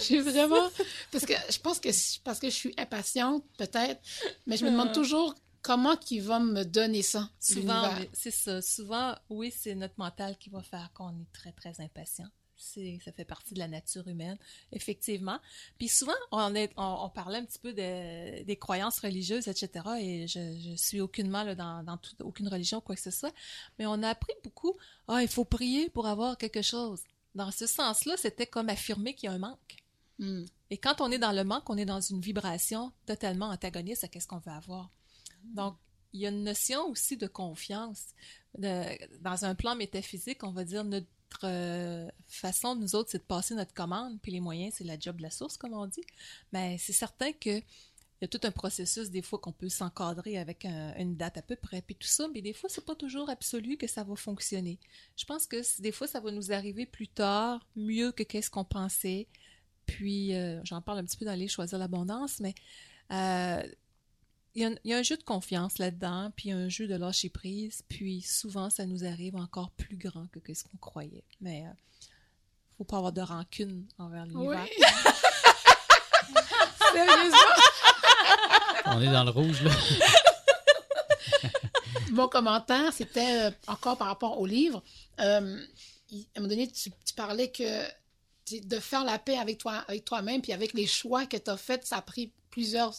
J'ai 0.00 0.20
vraiment... 0.20 0.70
Parce 1.10 1.24
que 1.24 1.32
je 1.50 1.58
pense 1.58 1.80
que 1.80 1.88
parce 2.24 2.38
que 2.38 2.48
je 2.48 2.54
suis 2.54 2.74
impatiente, 2.76 3.44
peut-être, 3.56 4.00
mais 4.46 4.56
je 4.56 4.64
me 4.64 4.70
demande 4.70 4.92
toujours 4.92 5.34
comment 5.62 5.96
qu'il 5.96 6.22
va 6.22 6.38
me 6.38 6.64
donner 6.64 7.02
ça, 7.02 7.28
Souvent, 7.40 7.90
c'est 8.12 8.30
ça. 8.30 8.62
Souvent, 8.62 9.14
oui, 9.28 9.52
c'est 9.56 9.74
notre 9.74 9.94
mental 9.98 10.36
qui 10.38 10.50
va 10.50 10.62
faire 10.62 10.90
qu'on 10.94 11.10
est 11.10 11.32
très, 11.32 11.52
très 11.52 11.80
impatient. 11.80 12.28
C'est, 12.58 12.98
ça 13.04 13.12
fait 13.12 13.24
partie 13.24 13.54
de 13.54 13.58
la 13.58 13.68
nature 13.68 14.06
humaine, 14.08 14.38
effectivement. 14.72 15.38
Puis 15.78 15.88
souvent, 15.88 16.14
on, 16.32 16.54
est, 16.54 16.72
on, 16.76 17.04
on 17.04 17.10
parlait 17.10 17.38
un 17.38 17.44
petit 17.44 17.58
peu 17.58 17.72
de- 17.72 18.42
des 18.44 18.56
croyances 18.56 18.98
religieuses, 19.00 19.48
etc. 19.48 19.84
Et 20.00 20.26
je, 20.26 20.58
je 20.58 20.74
suis 20.76 21.00
aucunement 21.00 21.42
là, 21.42 21.54
dans, 21.54 21.98
aucune 22.20 22.48
religion, 22.48 22.80
quoi 22.80 22.94
que 22.94 23.00
ce 23.02 23.10
soit. 23.10 23.32
Mais 23.78 23.86
on 23.86 24.02
a 24.02 24.08
appris 24.08 24.32
beaucoup. 24.42 24.74
Ah, 25.08 25.22
il 25.22 25.28
faut 25.28 25.44
prier 25.44 25.90
pour 25.90 26.06
avoir 26.06 26.38
quelque 26.38 26.62
chose. 26.62 27.02
Dans 27.34 27.50
ce 27.50 27.66
sens-là, 27.66 28.16
c'était 28.16 28.46
comme 28.46 28.68
affirmer 28.70 29.14
qu'il 29.14 29.28
y 29.28 29.30
a 29.30 29.34
un 29.34 29.38
manque. 29.38 29.76
Hmm. 30.18 30.44
Et 30.70 30.78
quand 30.78 31.00
on 31.02 31.10
est 31.12 31.18
dans 31.18 31.32
le 31.32 31.44
manque, 31.44 31.68
on 31.68 31.76
est 31.76 31.84
dans 31.84 32.00
une 32.00 32.20
vibration 32.20 32.90
totalement 33.04 33.50
antagoniste 33.50 34.04
à 34.04 34.08
qu'est-ce 34.08 34.26
qu'on 34.26 34.38
veut 34.38 34.52
avoir. 34.52 34.90
Donc, 35.44 35.76
il 36.14 36.20
y 36.20 36.26
a 36.26 36.30
une 36.30 36.44
notion 36.44 36.86
aussi 36.88 37.18
de 37.18 37.26
confiance. 37.26 38.06
De- 38.56 39.18
dans 39.20 39.44
un 39.44 39.54
plan 39.54 39.76
métaphysique, 39.76 40.42
on 40.42 40.52
va 40.52 40.64
dire 40.64 40.82
notre 40.84 41.06
euh, 41.44 42.08
façon, 42.28 42.74
nous 42.76 42.94
autres, 42.94 43.10
c'est 43.10 43.18
de 43.18 43.22
passer 43.24 43.54
notre 43.54 43.74
commande, 43.74 44.18
puis 44.22 44.32
les 44.32 44.40
moyens, 44.40 44.74
c'est 44.76 44.84
la 44.84 44.98
job 44.98 45.16
de 45.16 45.22
la 45.22 45.30
source, 45.30 45.56
comme 45.56 45.74
on 45.74 45.86
dit. 45.86 46.04
Mais 46.52 46.78
c'est 46.78 46.92
certain 46.92 47.32
que 47.32 47.60
il 48.20 48.22
y 48.22 48.24
a 48.24 48.28
tout 48.28 48.40
un 48.44 48.50
processus, 48.50 49.10
des 49.10 49.20
fois, 49.20 49.38
qu'on 49.38 49.52
peut 49.52 49.68
s'encadrer 49.68 50.38
avec 50.38 50.64
un- 50.64 50.94
une 50.96 51.16
date 51.16 51.36
à 51.36 51.42
peu 51.42 51.54
près, 51.54 51.82
puis 51.82 51.94
tout 51.94 52.06
ça, 52.08 52.28
mais 52.32 52.40
des 52.40 52.54
fois, 52.54 52.70
c'est 52.70 52.84
pas 52.84 52.94
toujours 52.94 53.28
absolu 53.28 53.76
que 53.76 53.86
ça 53.86 54.04
va 54.04 54.16
fonctionner. 54.16 54.78
Je 55.18 55.26
pense 55.26 55.46
que 55.46 55.60
des 55.82 55.92
fois, 55.92 56.06
ça 56.06 56.20
va 56.20 56.30
nous 56.32 56.50
arriver 56.50 56.86
plus 56.86 57.08
tard, 57.08 57.66
mieux 57.76 58.12
que 58.12 58.22
qu'est-ce 58.22 58.48
qu'on 58.50 58.64
pensait. 58.64 59.28
Puis, 59.84 60.34
euh, 60.34 60.60
j'en 60.64 60.80
parle 60.80 61.00
un 61.00 61.04
petit 61.04 61.18
peu 61.18 61.26
dans 61.26 61.34
les 61.34 61.46
Choisir 61.48 61.78
l'abondance, 61.78 62.40
mais 62.40 62.54
euh, 63.12 63.62
il 64.56 64.62
y, 64.62 64.64
a 64.64 64.68
un- 64.68 64.74
il 64.84 64.90
y 64.90 64.94
a 64.94 64.96
un 64.98 65.02
jeu 65.02 65.16
de 65.16 65.22
confiance 65.22 65.76
là-dedans, 65.78 66.32
puis 66.34 66.50
un 66.50 66.68
jeu 66.68 66.86
de 66.88 66.94
lâcher 66.96 67.28
prise, 67.28 67.82
puis 67.88 68.22
souvent, 68.22 68.70
ça 68.70 68.86
nous 68.86 69.04
arrive 69.04 69.36
encore 69.36 69.70
plus 69.70 69.96
grand 69.96 70.26
que 70.42 70.54
ce 70.54 70.64
qu'on 70.64 70.78
croyait. 70.78 71.24
Mais 71.40 71.64
euh, 71.66 71.70
faut 72.78 72.84
pas 72.84 72.96
avoir 72.96 73.12
de 73.12 73.20
rancune 73.20 73.86
envers 73.98 74.24
l'univers. 74.26 74.66
Oui. 74.66 74.84
Sérieusement? 76.92 77.38
On 78.86 79.02
est 79.02 79.12
dans 79.12 79.24
le 79.24 79.30
rouge, 79.30 79.62
là. 79.62 79.70
Mon 82.12 82.28
commentaire, 82.28 82.92
c'était 82.92 83.46
euh, 83.48 83.50
encore 83.66 83.98
par 83.98 84.06
rapport 84.08 84.40
au 84.40 84.46
livre. 84.46 84.82
Euh, 85.20 85.58
à 85.60 86.38
un 86.38 86.40
moment 86.40 86.48
donné, 86.48 86.68
tu, 86.68 86.90
tu 87.04 87.14
parlais 87.14 87.50
que 87.50 87.82
de 88.52 88.78
faire 88.78 89.04
la 89.04 89.18
paix 89.18 89.36
avec 89.38 89.58
toi, 89.58 89.84
avec 89.88 90.04
toi-même, 90.04 90.40
puis 90.40 90.52
avec 90.52 90.72
les 90.72 90.86
choix 90.86 91.26
que 91.26 91.36
tu 91.36 91.50
as 91.50 91.56
faits, 91.56 91.84
ça 91.84 91.96
a 91.96 92.02
pris 92.02 92.32
plusieurs 92.50 92.94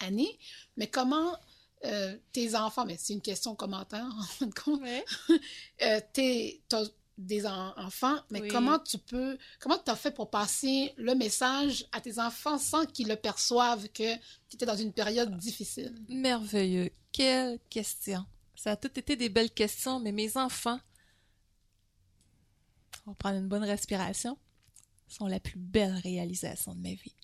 années. 0.00 0.38
Mais 0.76 0.88
comment 0.88 1.36
euh, 1.84 2.16
tes 2.32 2.54
enfants, 2.56 2.84
mais 2.84 2.96
c'est 2.98 3.12
une 3.12 3.20
question 3.22 3.54
commentaire 3.54 4.04
en 4.18 4.22
fin 4.24 4.46
de 4.46 4.54
compte, 4.54 4.80
Ouais. 4.82 5.04
euh, 5.82 6.00
t'es- 6.12 6.60
t'as 6.68 6.84
des 7.16 7.46
en- 7.46 7.72
enfants, 7.76 8.16
mais 8.30 8.40
Oui. 8.42 8.48
comment 8.48 8.78
tu 8.78 8.96
peux, 8.98 9.36
comment 9.58 9.76
tu 9.78 9.90
as 9.90 9.96
fait 9.96 10.12
pour 10.12 10.30
passer 10.30 10.92
le 10.96 11.14
message 11.16 11.84
à 11.92 12.00
tes 12.00 12.18
enfants 12.20 12.58
sans 12.58 12.86
qu'ils 12.86 13.08
le 13.08 13.16
perçoivent 13.16 13.88
que 13.88 14.14
tu 14.48 14.54
étais 14.54 14.66
dans 14.66 14.76
une 14.76 14.92
période 14.92 15.36
difficile? 15.36 15.94
Merveilleux. 16.08 16.90
Quelle 17.12 17.58
question. 17.70 18.24
Ça 18.54 18.72
a 18.72 18.76
tout 18.76 18.96
été 18.98 19.16
des 19.16 19.28
belles 19.28 19.50
questions, 19.52 19.98
mais 20.00 20.12
mes 20.12 20.36
enfants, 20.36 20.78
on 23.06 23.10
va 23.10 23.14
prendre 23.16 23.38
une 23.38 23.48
bonne 23.48 23.64
respiration, 23.64 24.36
sont 25.08 25.26
la 25.26 25.40
plus 25.40 25.58
belle 25.58 25.94
réalisation 26.04 26.74
de 26.74 26.80
ma 26.80 26.94
vie. 26.94 27.14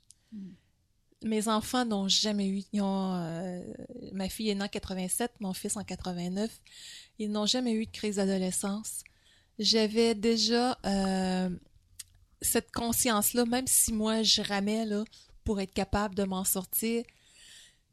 Mes 1.25 1.49
enfants 1.49 1.87
n'ont 1.87 2.07
jamais 2.07 2.47
eu, 2.47 2.63
euh, 2.75 3.75
ma 4.13 4.29
fille 4.29 4.51
est 4.51 4.55
née 4.55 4.65
en 4.65 4.69
87, 4.69 5.33
mon 5.41 5.55
fils 5.55 5.75
en 5.79 5.83
89, 5.83 6.51
ils 7.19 7.31
n'ont 7.31 7.47
jamais 7.47 7.73
eu 7.73 7.87
de 7.87 7.91
crise 7.91 8.17
d'adolescence. 8.17 9.03
J'avais 9.59 10.15
déjà 10.15 10.79
euh, 10.85 11.49
cette 12.43 12.71
conscience-là, 12.73 13.47
même 13.47 13.67
si 13.67 13.95
moi 13.95 14.23
je 14.23 14.43
ramais 14.43 14.85
là, 14.85 15.03
pour 15.45 15.61
être 15.61 15.73
capable 15.73 16.15
de 16.15 16.25
m'en 16.25 16.45
sortir, 16.45 17.03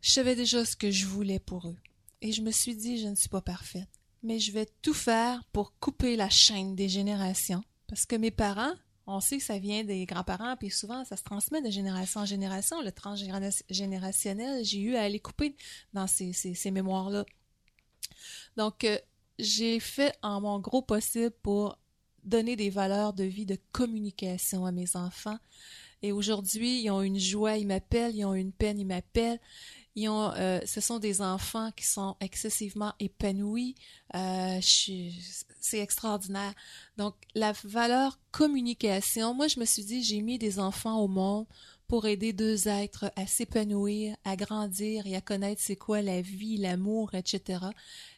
je 0.02 0.12
savais 0.12 0.36
déjà 0.36 0.66
ce 0.66 0.76
que 0.76 0.92
je 0.92 1.06
voulais 1.06 1.40
pour 1.40 1.70
eux. 1.70 1.78
Et 2.22 2.34
je 2.34 2.42
me 2.42 2.52
suis 2.52 2.76
dit, 2.76 3.00
je 3.00 3.08
ne 3.08 3.16
suis 3.16 3.30
pas 3.30 3.42
parfaite, 3.42 3.90
mais 4.24 4.40
je 4.40 4.52
vais 4.52 4.68
tout 4.82 4.94
faire 4.94 5.42
pour 5.54 5.74
couper 5.80 6.18
la 6.18 6.30
chaîne 6.30 6.76
des 6.76 6.90
générations. 6.90 7.64
Parce 7.88 8.06
que 8.06 8.18
mes 8.18 8.32
parents, 8.32 8.74
on 9.08 9.20
sait 9.20 9.38
que 9.38 9.44
ça 9.44 9.58
vient 9.58 9.84
des 9.84 10.06
grands-parents, 10.06 10.56
puis 10.58 10.70
souvent, 10.70 11.04
ça 11.06 11.18
se 11.18 11.24
transmet 11.24 11.62
de 11.62 11.70
génération 11.70 12.22
en 12.22 12.26
génération. 12.26 12.82
Le 12.82 12.92
transgénérationnel, 12.92 14.64
j'ai 14.64 14.80
eu 14.80 14.96
à 14.96 15.02
aller 15.02 15.20
couper 15.20 15.56
dans 15.94 16.08
ces, 16.08 16.72
mémoires-là. 16.72 17.26
Donc, 18.58 18.84
euh, 18.84 18.98
j'ai 19.40 19.80
fait 19.80 20.16
en 20.22 20.42
mon 20.42 20.60
gros 20.60 20.82
possible 20.82 21.32
pour 21.42 21.78
donner 22.24 22.56
des 22.56 22.70
valeurs 22.70 23.14
de 23.14 23.24
vie, 23.24 23.46
de 23.46 23.58
communication 23.72 24.66
à 24.66 24.72
mes 24.72 24.96
enfants. 24.96 25.38
Et 26.04 26.12
aujourd'hui, 26.12 26.82
ils 26.82 26.90
ont 26.92 27.02
une 27.02 27.20
joie, 27.20 27.58
ils 27.58 27.68
m'appellent, 27.68 28.16
ils 28.16 28.26
ont 28.26 28.34
une 28.34 28.52
peine, 28.52 28.80
ils 28.80 28.86
m'appellent. 28.86 29.40
Ils 29.96 30.10
ont, 30.10 30.32
euh, 30.36 30.60
ce 30.66 30.80
sont 30.80 31.00
des 31.00 31.22
enfants 31.22 31.72
qui 31.76 31.86
sont 31.86 32.16
excessivement 32.22 32.94
épanouis. 33.00 33.76
Euh, 34.16 34.60
c'est 34.62 35.80
extraordinaire. 35.80 36.54
Donc, 36.98 37.16
la 37.36 37.54
valeur 37.64 38.20
communication, 38.32 39.34
moi, 39.34 39.48
je 39.48 39.60
me 39.60 39.66
suis 39.66 39.84
dit, 39.84 40.04
j'ai 40.04 40.22
mis 40.22 40.38
des 40.38 40.60
enfants 40.60 41.00
au 41.00 41.08
monde 41.08 41.46
pour 41.88 42.06
aider 42.06 42.32
deux 42.32 42.70
êtres 42.70 43.12
à 43.18 43.28
s'épanouir, 43.28 44.16
à 44.24 44.38
grandir 44.38 45.06
et 45.08 45.16
à 45.18 45.20
connaître 45.20 45.62
c'est 45.62 45.76
quoi 45.76 46.02
la 46.02 46.22
vie, 46.22 46.56
l'amour, 46.56 47.14
etc. 47.14 47.66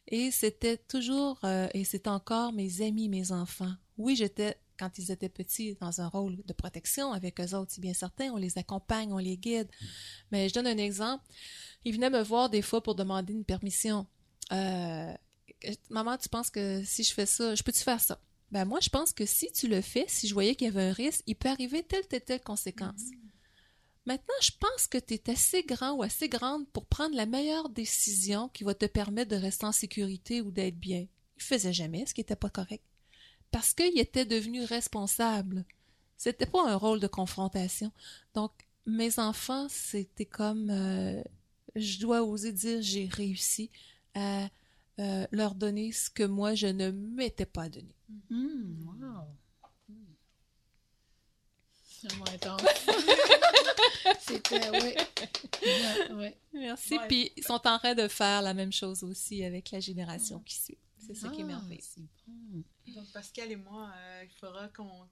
Et 0.07 0.29
c'était 0.29 0.77
toujours, 0.77 1.39
euh, 1.43 1.67
et 1.73 1.83
c'est 1.83 2.07
encore 2.07 2.53
mes 2.53 2.83
amis, 2.83 3.09
mes 3.09 3.31
enfants. 3.31 3.73
Oui, 3.97 4.15
j'étais, 4.15 4.57
quand 4.83 4.97
ils 4.97 5.11
étaient 5.11 5.29
petits, 5.29 5.77
dans 5.79 6.01
un 6.01 6.07
rôle 6.07 6.43
de 6.45 6.53
protection 6.53 7.13
avec 7.13 7.39
eux 7.39 7.55
autres, 7.55 7.71
c'est 7.71 7.81
bien 7.81 7.93
certain, 7.93 8.31
on 8.31 8.37
les 8.37 8.57
accompagne, 8.57 9.13
on 9.13 9.17
les 9.17 9.37
guide. 9.37 9.69
Mais 10.31 10.49
je 10.49 10.53
donne 10.53 10.67
un 10.67 10.77
exemple. 10.77 11.23
Ils 11.85 11.93
venaient 11.93 12.09
me 12.09 12.21
voir 12.21 12.49
des 12.49 12.61
fois 12.61 12.83
pour 12.83 12.95
demander 12.95 13.31
une 13.31 13.45
permission. 13.45 14.05
Euh, 14.51 15.13
maman, 15.89 16.17
tu 16.17 16.27
penses 16.27 16.49
que 16.49 16.83
si 16.83 17.03
je 17.03 17.13
fais 17.13 17.25
ça, 17.25 17.55
je 17.55 17.63
peux-tu 17.63 17.81
faire 17.81 18.01
ça? 18.01 18.19
Ben 18.51 18.65
moi, 18.65 18.79
je 18.81 18.89
pense 18.89 19.13
que 19.13 19.25
si 19.25 19.51
tu 19.51 19.67
le 19.67 19.81
fais, 19.81 20.05
si 20.07 20.27
je 20.27 20.33
voyais 20.33 20.55
qu'il 20.55 20.67
y 20.67 20.69
avait 20.69 20.89
un 20.89 20.93
risque, 20.93 21.23
il 21.27 21.35
peut 21.35 21.49
arriver 21.49 21.81
telle, 21.83 22.05
telle, 22.05 22.23
telle 22.23 22.41
conséquence. 22.41 23.03
Maintenant, 24.05 24.35
je 24.41 24.51
pense 24.59 24.87
que 24.87 24.97
tu 24.97 25.13
es 25.13 25.29
assez 25.29 25.63
grand 25.63 25.93
ou 25.93 26.03
assez 26.03 26.27
grande 26.27 26.67
pour 26.71 26.85
prendre 26.85 27.15
la 27.15 27.25
meilleure 27.25 27.69
décision 27.69 28.49
qui 28.49 28.65
va 28.65 28.75
te 28.75 28.85
permettre 28.85 29.31
de 29.31 29.41
rester 29.41 29.65
en 29.65 29.71
sécurité 29.71 30.41
ou 30.41 30.51
d'être 30.51 30.77
bien. 30.77 31.07
Il 31.37 31.43
faisait 31.43 31.71
jamais 31.71 32.05
ce 32.05 32.13
qui 32.13 32.19
n'était 32.19 32.35
pas 32.35 32.49
correct. 32.49 32.83
Parce 33.53 33.73
qu'il 33.73 33.97
était 33.99 34.25
devenu 34.25 34.63
responsable. 34.65 35.63
C'était 36.17 36.47
pas 36.47 36.67
un 36.69 36.75
rôle 36.75 36.99
de 36.99 37.07
confrontation. 37.07 37.91
Donc, 38.33 38.51
mes 38.85 39.19
enfants, 39.19 39.67
c'était 39.69 40.25
comme 40.25 40.69
euh, 40.71 41.21
je 41.75 41.99
dois 41.99 42.23
oser 42.23 42.51
dire 42.51 42.81
j'ai 42.81 43.05
réussi 43.05 43.69
à 44.15 44.49
euh, 44.99 45.27
leur 45.31 45.53
donner 45.55 45.91
ce 45.91 46.09
que 46.09 46.23
moi 46.23 46.55
je 46.55 46.67
ne 46.67 46.89
m'étais 46.91 47.45
pas 47.45 47.69
donné. 47.69 47.95
Hmm, 48.29 48.85
wow. 48.87 49.27
Vraiment 52.03 52.25
intense. 52.33 52.61
C'était, 54.19 54.69
oui. 54.71 54.93
Ouais, 55.63 56.13
ouais. 56.15 56.37
Merci. 56.53 56.97
Ouais. 56.97 57.07
Puis 57.07 57.31
ils 57.37 57.43
sont 57.43 57.65
en 57.65 57.79
train 57.79 57.95
de 57.95 58.07
faire 58.07 58.41
la 58.41 58.53
même 58.53 58.73
chose 58.73 59.03
aussi 59.03 59.43
avec 59.45 59.71
la 59.71 59.79
génération 59.79 60.39
qui 60.39 60.55
suit. 60.55 60.77
C'est 60.97 61.15
ça 61.15 61.29
qui 61.29 61.41
est 61.41 61.43
Ah, 61.43 61.47
merveilleux. 61.47 61.81
c'est 61.81 62.01
bon. 62.27 62.63
Donc, 62.87 63.11
Pascal 63.13 63.51
et 63.51 63.55
moi, 63.55 63.89
euh, 63.95 64.23
il 64.25 64.35
faudra 64.39 64.67
qu'on, 64.69 65.07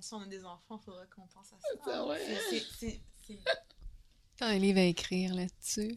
si 0.00 0.14
on 0.14 0.20
a 0.20 0.26
des 0.26 0.44
enfants, 0.44 0.78
il 0.80 0.84
faudra 0.84 1.04
qu'on 1.06 1.26
pense 1.26 1.52
à 1.52 1.56
ça. 1.60 1.84
Ça, 1.84 2.06
ouais. 2.06 2.20
C'est- 2.78 3.00
T'as 4.36 4.48
un 4.48 4.58
livre 4.58 4.78
à 4.78 4.82
écrire 4.82 5.34
là-dessus. 5.34 5.96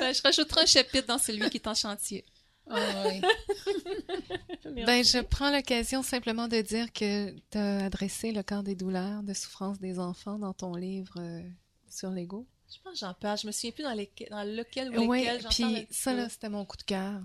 Ben, 0.00 0.14
je 0.14 0.22
rajouterai 0.22 0.62
un 0.62 0.66
chapitre 0.66 1.06
dans 1.06 1.18
celui 1.18 1.48
qui 1.50 1.58
est 1.58 1.66
en 1.66 1.74
chantier. 1.74 2.24
Ah, 2.68 3.04
ouais. 3.04 3.20
Ben, 4.86 5.04
je 5.04 5.20
prends 5.20 5.50
l'occasion 5.50 6.02
simplement 6.02 6.48
de 6.48 6.60
dire 6.60 6.92
que 6.92 7.30
tu 7.50 7.58
as 7.58 7.84
adressé 7.84 8.32
le 8.32 8.42
corps 8.42 8.62
des 8.62 8.74
douleurs, 8.76 9.22
de 9.22 9.34
souffrance 9.34 9.78
des 9.80 9.98
enfants 9.98 10.38
dans 10.38 10.54
ton 10.54 10.74
livre 10.76 11.14
euh, 11.18 11.42
sur 11.88 12.10
l'ego. 12.10 12.46
Je 12.72 12.76
pense 12.82 12.92
que 12.94 12.98
j'en 13.00 13.14
parle. 13.14 13.36
Je 13.38 13.46
me 13.48 13.52
souviens 13.52 13.72
plus 13.72 13.82
dans, 13.82 13.92
lesquels, 13.92 14.28
dans 14.30 14.44
lequel 14.44 14.96
ou 14.96 15.06
Oui, 15.08 15.20
lesquels 15.20 15.42
j'en 15.42 15.48
parle 15.48 15.76
un 15.76 15.84
puis 15.84 15.86
ça, 15.90 16.14
là, 16.14 16.28
c'était 16.28 16.48
mon 16.48 16.64
coup 16.64 16.76
de 16.76 16.82
cœur. 16.84 17.20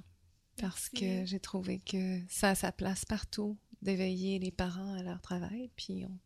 Parce 0.61 0.89
que 0.89 1.25
j'ai 1.25 1.39
trouvé 1.39 1.79
que 1.79 2.19
ça 2.29 2.49
a 2.51 2.55
sa 2.55 2.71
place 2.71 3.03
partout, 3.05 3.57
d'éveiller 3.81 4.39
les 4.39 4.51
parents 4.51 4.93
à 4.93 5.03
leur 5.03 5.21
travail. 5.21 5.69
Puis 5.75 6.05
on- 6.05 6.19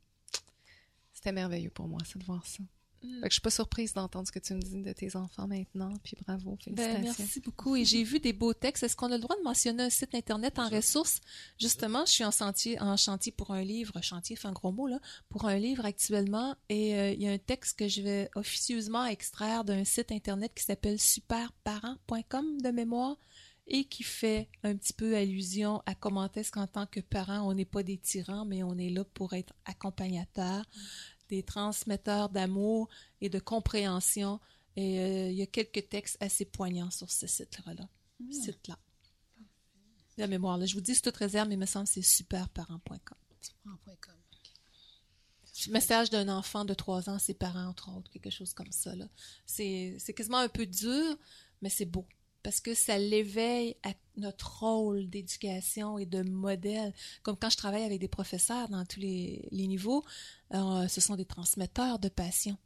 c'était 1.13 1.31
merveilleux 1.31 1.71
pour 1.71 1.87
moi, 1.87 1.99
ça, 2.05 2.17
de 2.19 2.23
voir 2.25 2.45
ça. 2.45 2.63
Mm. 3.01 3.13
Fait 3.15 3.21
que 3.21 3.29
je 3.29 3.33
suis 3.35 3.41
pas 3.41 3.49
surprise 3.49 3.93
d'entendre 3.93 4.27
ce 4.27 4.31
que 4.33 4.39
tu 4.39 4.53
me 4.53 4.59
dis 4.61 4.81
de 4.81 4.91
tes 4.91 5.15
enfants 5.15 5.47
maintenant. 5.47 5.93
Puis 6.03 6.17
bravo, 6.25 6.57
Ben, 6.67 6.75
félicitations. 6.75 7.23
merci 7.23 7.39
beaucoup. 7.39 7.75
Et 7.77 7.85
j'ai 7.85 8.03
vu 8.03 8.19
des 8.19 8.33
beaux 8.33 8.53
textes. 8.53 8.83
Est-ce 8.83 8.95
qu'on 8.95 9.07
a 9.11 9.15
le 9.15 9.21
droit 9.21 9.37
de 9.37 9.41
mentionner 9.43 9.83
un 9.83 9.89
site 9.89 10.13
Internet 10.15 10.59
en 10.59 10.67
ressources? 10.69 11.21
Justement, 11.59 12.05
je 12.05 12.11
suis 12.11 12.25
en, 12.25 12.31
chantier, 12.31 12.79
en 12.81 12.97
chantier 12.97 13.31
pour 13.31 13.51
un 13.51 13.63
livre. 13.63 14.01
Chantier, 14.01 14.35
c'est 14.35 14.47
un 14.47 14.51
gros 14.51 14.71
mot, 14.73 14.87
là. 14.87 14.99
Pour 15.29 15.45
un 15.45 15.57
livre 15.57 15.85
actuellement. 15.85 16.55
Et 16.67 16.93
euh, 16.99 17.11
il 17.13 17.21
y 17.21 17.27
a 17.27 17.31
un 17.31 17.37
texte 17.37 17.79
que 17.79 17.87
je 17.87 18.01
vais 18.01 18.29
officieusement 18.35 19.05
extraire 19.05 19.63
d'un 19.63 19.85
site 19.85 20.11
Internet 20.11 20.51
qui 20.53 20.63
s'appelle 20.65 20.99
superparent.com 20.99 22.61
de 22.61 22.69
mémoire 22.69 23.17
et 23.69 23.85
qui 23.85 24.03
fait 24.03 24.49
un 24.63 24.75
petit 24.75 24.93
peu 24.93 25.15
allusion 25.15 25.81
à 25.85 25.93
comment 25.93 26.29
est-ce 26.33 26.51
qu'en 26.51 26.67
tant 26.67 26.87
que 26.87 26.99
parent, 26.99 27.47
on 27.47 27.53
n'est 27.53 27.65
pas 27.65 27.83
des 27.83 27.97
tyrans, 27.97 28.43
mais 28.43 28.63
on 28.63 28.77
est 28.77 28.89
là 28.89 29.03
pour 29.05 29.33
être 29.33 29.53
accompagnateurs, 29.65 30.65
des 31.29 31.43
transmetteurs 31.43 32.29
d'amour 32.29 32.89
et 33.21 33.29
de 33.29 33.39
compréhension. 33.39 34.39
Et 34.75 34.99
euh, 34.99 35.29
il 35.29 35.37
y 35.37 35.43
a 35.43 35.45
quelques 35.45 35.87
textes 35.87 36.17
assez 36.19 36.45
poignants 36.45 36.89
sur 36.89 37.11
ce 37.11 37.27
site-là. 37.27 37.87
Site-là. 38.31 38.77
La 40.17 40.27
mémoire, 40.27 40.57
là. 40.57 40.65
Je 40.65 40.73
vous 40.73 40.81
dis, 40.81 40.95
c'est 40.95 41.01
toute 41.01 41.17
réserve, 41.17 41.47
mais 41.47 41.55
il 41.55 41.59
me 41.59 41.65
semble 41.65 41.85
que 41.85 41.93
c'est 41.93 42.01
superparent.com. 42.01 43.17
Superparent.com. 43.39 44.15
Message 45.69 46.09
d'un 46.09 46.29
enfant 46.29 46.65
de 46.65 46.73
3 46.73 47.09
ans 47.09 47.19
ses 47.19 47.33
parents, 47.33 47.67
entre 47.67 47.95
autres, 47.95 48.09
quelque 48.11 48.29
chose 48.29 48.53
comme 48.53 48.71
ça. 48.71 48.93
c'est 49.45 50.13
quasiment 50.15 50.37
un 50.37 50.47
peu 50.49 50.65
dur, 50.65 51.17
mais 51.61 51.69
c'est 51.69 51.85
beau. 51.85 52.07
Parce 52.43 52.61
que 52.61 52.73
ça 52.73 52.97
l'éveille 52.97 53.75
à 53.83 53.93
notre 54.17 54.59
rôle 54.61 55.09
d'éducation 55.09 55.97
et 55.97 56.05
de 56.05 56.21
modèle. 56.21 56.93
Comme 57.23 57.35
quand 57.35 57.49
je 57.49 57.57
travaille 57.57 57.83
avec 57.83 57.99
des 57.99 58.07
professeurs 58.07 58.69
dans 58.69 58.85
tous 58.85 58.99
les, 58.99 59.47
les 59.51 59.67
niveaux, 59.67 60.03
euh, 60.53 60.87
ce 60.87 61.01
sont 61.01 61.15
des 61.15 61.25
transmetteurs 61.25 61.99
de 61.99 62.09
passion. 62.09 62.57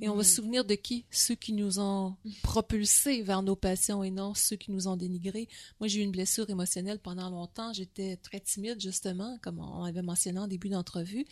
Et 0.00 0.08
on 0.08 0.16
va 0.16 0.24
se 0.24 0.34
souvenir 0.34 0.64
de 0.64 0.74
qui? 0.74 1.06
Ceux 1.10 1.36
qui 1.36 1.52
nous 1.52 1.78
ont 1.78 2.16
propulsés 2.42 3.22
vers 3.22 3.42
nos 3.42 3.54
passions 3.54 4.02
et 4.02 4.10
non 4.10 4.34
ceux 4.34 4.56
qui 4.56 4.72
nous 4.72 4.88
ont 4.88 4.96
dénigrés. 4.96 5.48
Moi, 5.78 5.86
j'ai 5.86 6.00
eu 6.00 6.02
une 6.02 6.10
blessure 6.10 6.50
émotionnelle 6.50 6.98
pendant 6.98 7.30
longtemps. 7.30 7.72
J'étais 7.72 8.16
très 8.16 8.40
timide, 8.40 8.80
justement, 8.80 9.38
comme 9.42 9.60
on 9.60 9.84
avait 9.84 10.02
mentionné 10.02 10.40
en 10.40 10.48
début 10.48 10.70
d'entrevue. 10.70 11.24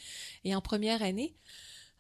Et 0.44 0.54
en 0.54 0.60
première 0.60 1.02
année, 1.02 1.34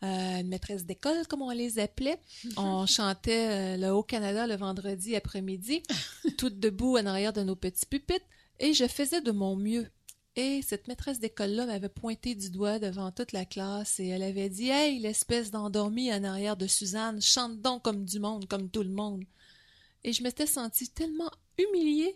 euh, 0.02 0.40
une 0.40 0.48
maîtresse 0.48 0.84
d'école, 0.84 1.26
comme 1.28 1.42
on 1.42 1.50
les 1.50 1.78
appelait, 1.78 2.20
on 2.56 2.86
chantait 2.86 3.48
euh, 3.48 3.76
le 3.76 3.92
Haut-Canada 3.92 4.46
le 4.46 4.56
vendredi 4.56 5.14
après-midi, 5.14 5.82
toutes 6.38 6.58
debout 6.58 6.96
en 6.96 7.06
arrière 7.06 7.32
de 7.32 7.42
nos 7.42 7.56
petits 7.56 7.86
pupitres, 7.86 8.24
et 8.58 8.72
je 8.72 8.86
faisais 8.86 9.20
de 9.20 9.30
mon 9.30 9.56
mieux. 9.56 9.86
Et 10.36 10.62
cette 10.62 10.86
maîtresse 10.86 11.18
d'école-là 11.18 11.66
m'avait 11.66 11.88
pointé 11.88 12.34
du 12.34 12.50
doigt 12.50 12.78
devant 12.78 13.10
toute 13.10 13.32
la 13.32 13.44
classe 13.44 13.98
et 13.98 14.06
elle 14.06 14.22
avait 14.22 14.48
dit 14.48 14.68
Hey, 14.68 15.00
l'espèce 15.00 15.50
d'endormie 15.50 16.12
en 16.14 16.22
arrière 16.22 16.56
de 16.56 16.66
Suzanne, 16.68 17.20
chante 17.20 17.60
donc 17.60 17.82
comme 17.82 18.04
du 18.04 18.20
monde, 18.20 18.46
comme 18.46 18.70
tout 18.70 18.84
le 18.84 18.90
monde. 18.90 19.24
Et 20.04 20.12
je 20.12 20.22
m'étais 20.22 20.46
sentie 20.46 20.88
tellement 20.88 21.30
humiliée. 21.58 22.14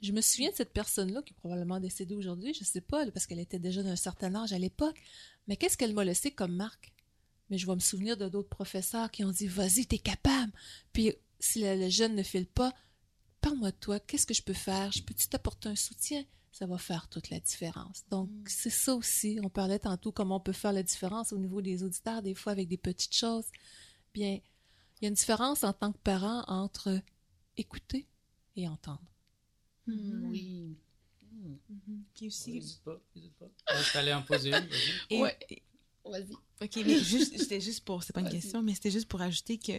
Je 0.00 0.12
me 0.12 0.20
souviens 0.20 0.50
de 0.50 0.56
cette 0.56 0.72
personne-là, 0.72 1.22
qui 1.22 1.32
est 1.32 1.36
probablement 1.36 1.78
décédée 1.78 2.14
aujourd'hui, 2.14 2.52
je 2.52 2.64
sais 2.64 2.80
pas, 2.80 3.08
parce 3.10 3.26
qu'elle 3.26 3.38
était 3.38 3.58
déjà 3.58 3.82
d'un 3.82 3.96
certain 3.96 4.34
âge 4.34 4.52
à 4.52 4.58
l'époque. 4.58 5.00
Mais 5.46 5.56
qu'est-ce 5.56 5.76
qu'elle 5.76 5.94
m'a 5.94 6.04
laissé 6.04 6.30
comme 6.30 6.54
marque? 6.54 6.92
Mais 7.50 7.58
je 7.58 7.66
vais 7.66 7.74
me 7.74 7.80
souvenir 7.80 8.16
de 8.16 8.28
d'autres 8.28 8.48
professeurs 8.48 9.10
qui 9.10 9.24
ont 9.24 9.30
dit 9.30 9.46
Vas-y, 9.46 9.86
t'es 9.86 9.98
capable. 9.98 10.52
Puis 10.92 11.12
si 11.38 11.62
le, 11.62 11.88
jeune 11.88 12.14
ne 12.16 12.22
file 12.22 12.46
pas, 12.46 12.74
parle-moi 13.40 13.70
de 13.70 13.76
toi, 13.76 14.00
qu'est-ce 14.00 14.26
que 14.26 14.34
je 14.34 14.42
peux 14.42 14.52
faire? 14.52 14.92
Je 14.92 15.02
peux-tu 15.02 15.28
t'apporter 15.28 15.68
un 15.68 15.76
soutien? 15.76 16.24
ça 16.50 16.66
va 16.66 16.76
faire 16.76 17.08
toute 17.08 17.30
la 17.30 17.38
différence. 17.38 18.04
Donc, 18.10 18.30
c'est 18.46 18.70
ça 18.70 18.96
aussi. 18.96 19.38
On 19.44 19.48
parlait 19.48 19.78
tantôt 19.78 20.10
comment 20.10 20.36
on 20.36 20.40
peut 20.40 20.52
faire 20.52 20.72
la 20.72 20.82
différence 20.82 21.32
au 21.32 21.38
niveau 21.38 21.62
des 21.62 21.84
auditeurs, 21.84 22.20
des 22.20 22.34
fois 22.34 22.50
avec 22.50 22.66
des 22.66 22.76
petites 22.76 23.14
choses. 23.14 23.44
Bien, 24.12 24.40
il 25.00 25.02
y 25.02 25.06
a 25.06 25.08
une 25.08 25.14
différence 25.14 25.62
en 25.62 25.72
tant 25.72 25.92
que 25.92 25.98
parent 25.98 26.42
entre 26.48 27.00
écouter 27.56 28.08
et 28.56 28.66
entendre. 28.66 29.04
Oui. 29.88 30.76
Qui 32.14 32.26
aussi? 32.28 32.52
N'hésite 32.54 32.80
pas, 32.82 33.00
n'hésite 33.14 33.34
pas. 33.38 33.46
Je 33.82 33.92
t'allais 33.92 34.12
en 34.12 34.22
poser 34.22 34.50
une, 34.50 34.66
vas-y. 34.66 35.20
Ouais. 35.20 35.38
Vas-y. 36.04 36.32
Ok, 36.60 36.76
mais 36.86 36.98
juste, 37.02 37.36
c'était 37.38 37.60
juste 37.60 37.84
pour, 37.84 38.02
c'est 38.02 38.12
pas 38.12 38.20
une 38.20 38.28
question, 38.28 38.62
mais 38.62 38.74
c'était 38.74 38.90
juste 38.90 39.06
pour 39.08 39.20
ajouter 39.20 39.58
que 39.58 39.72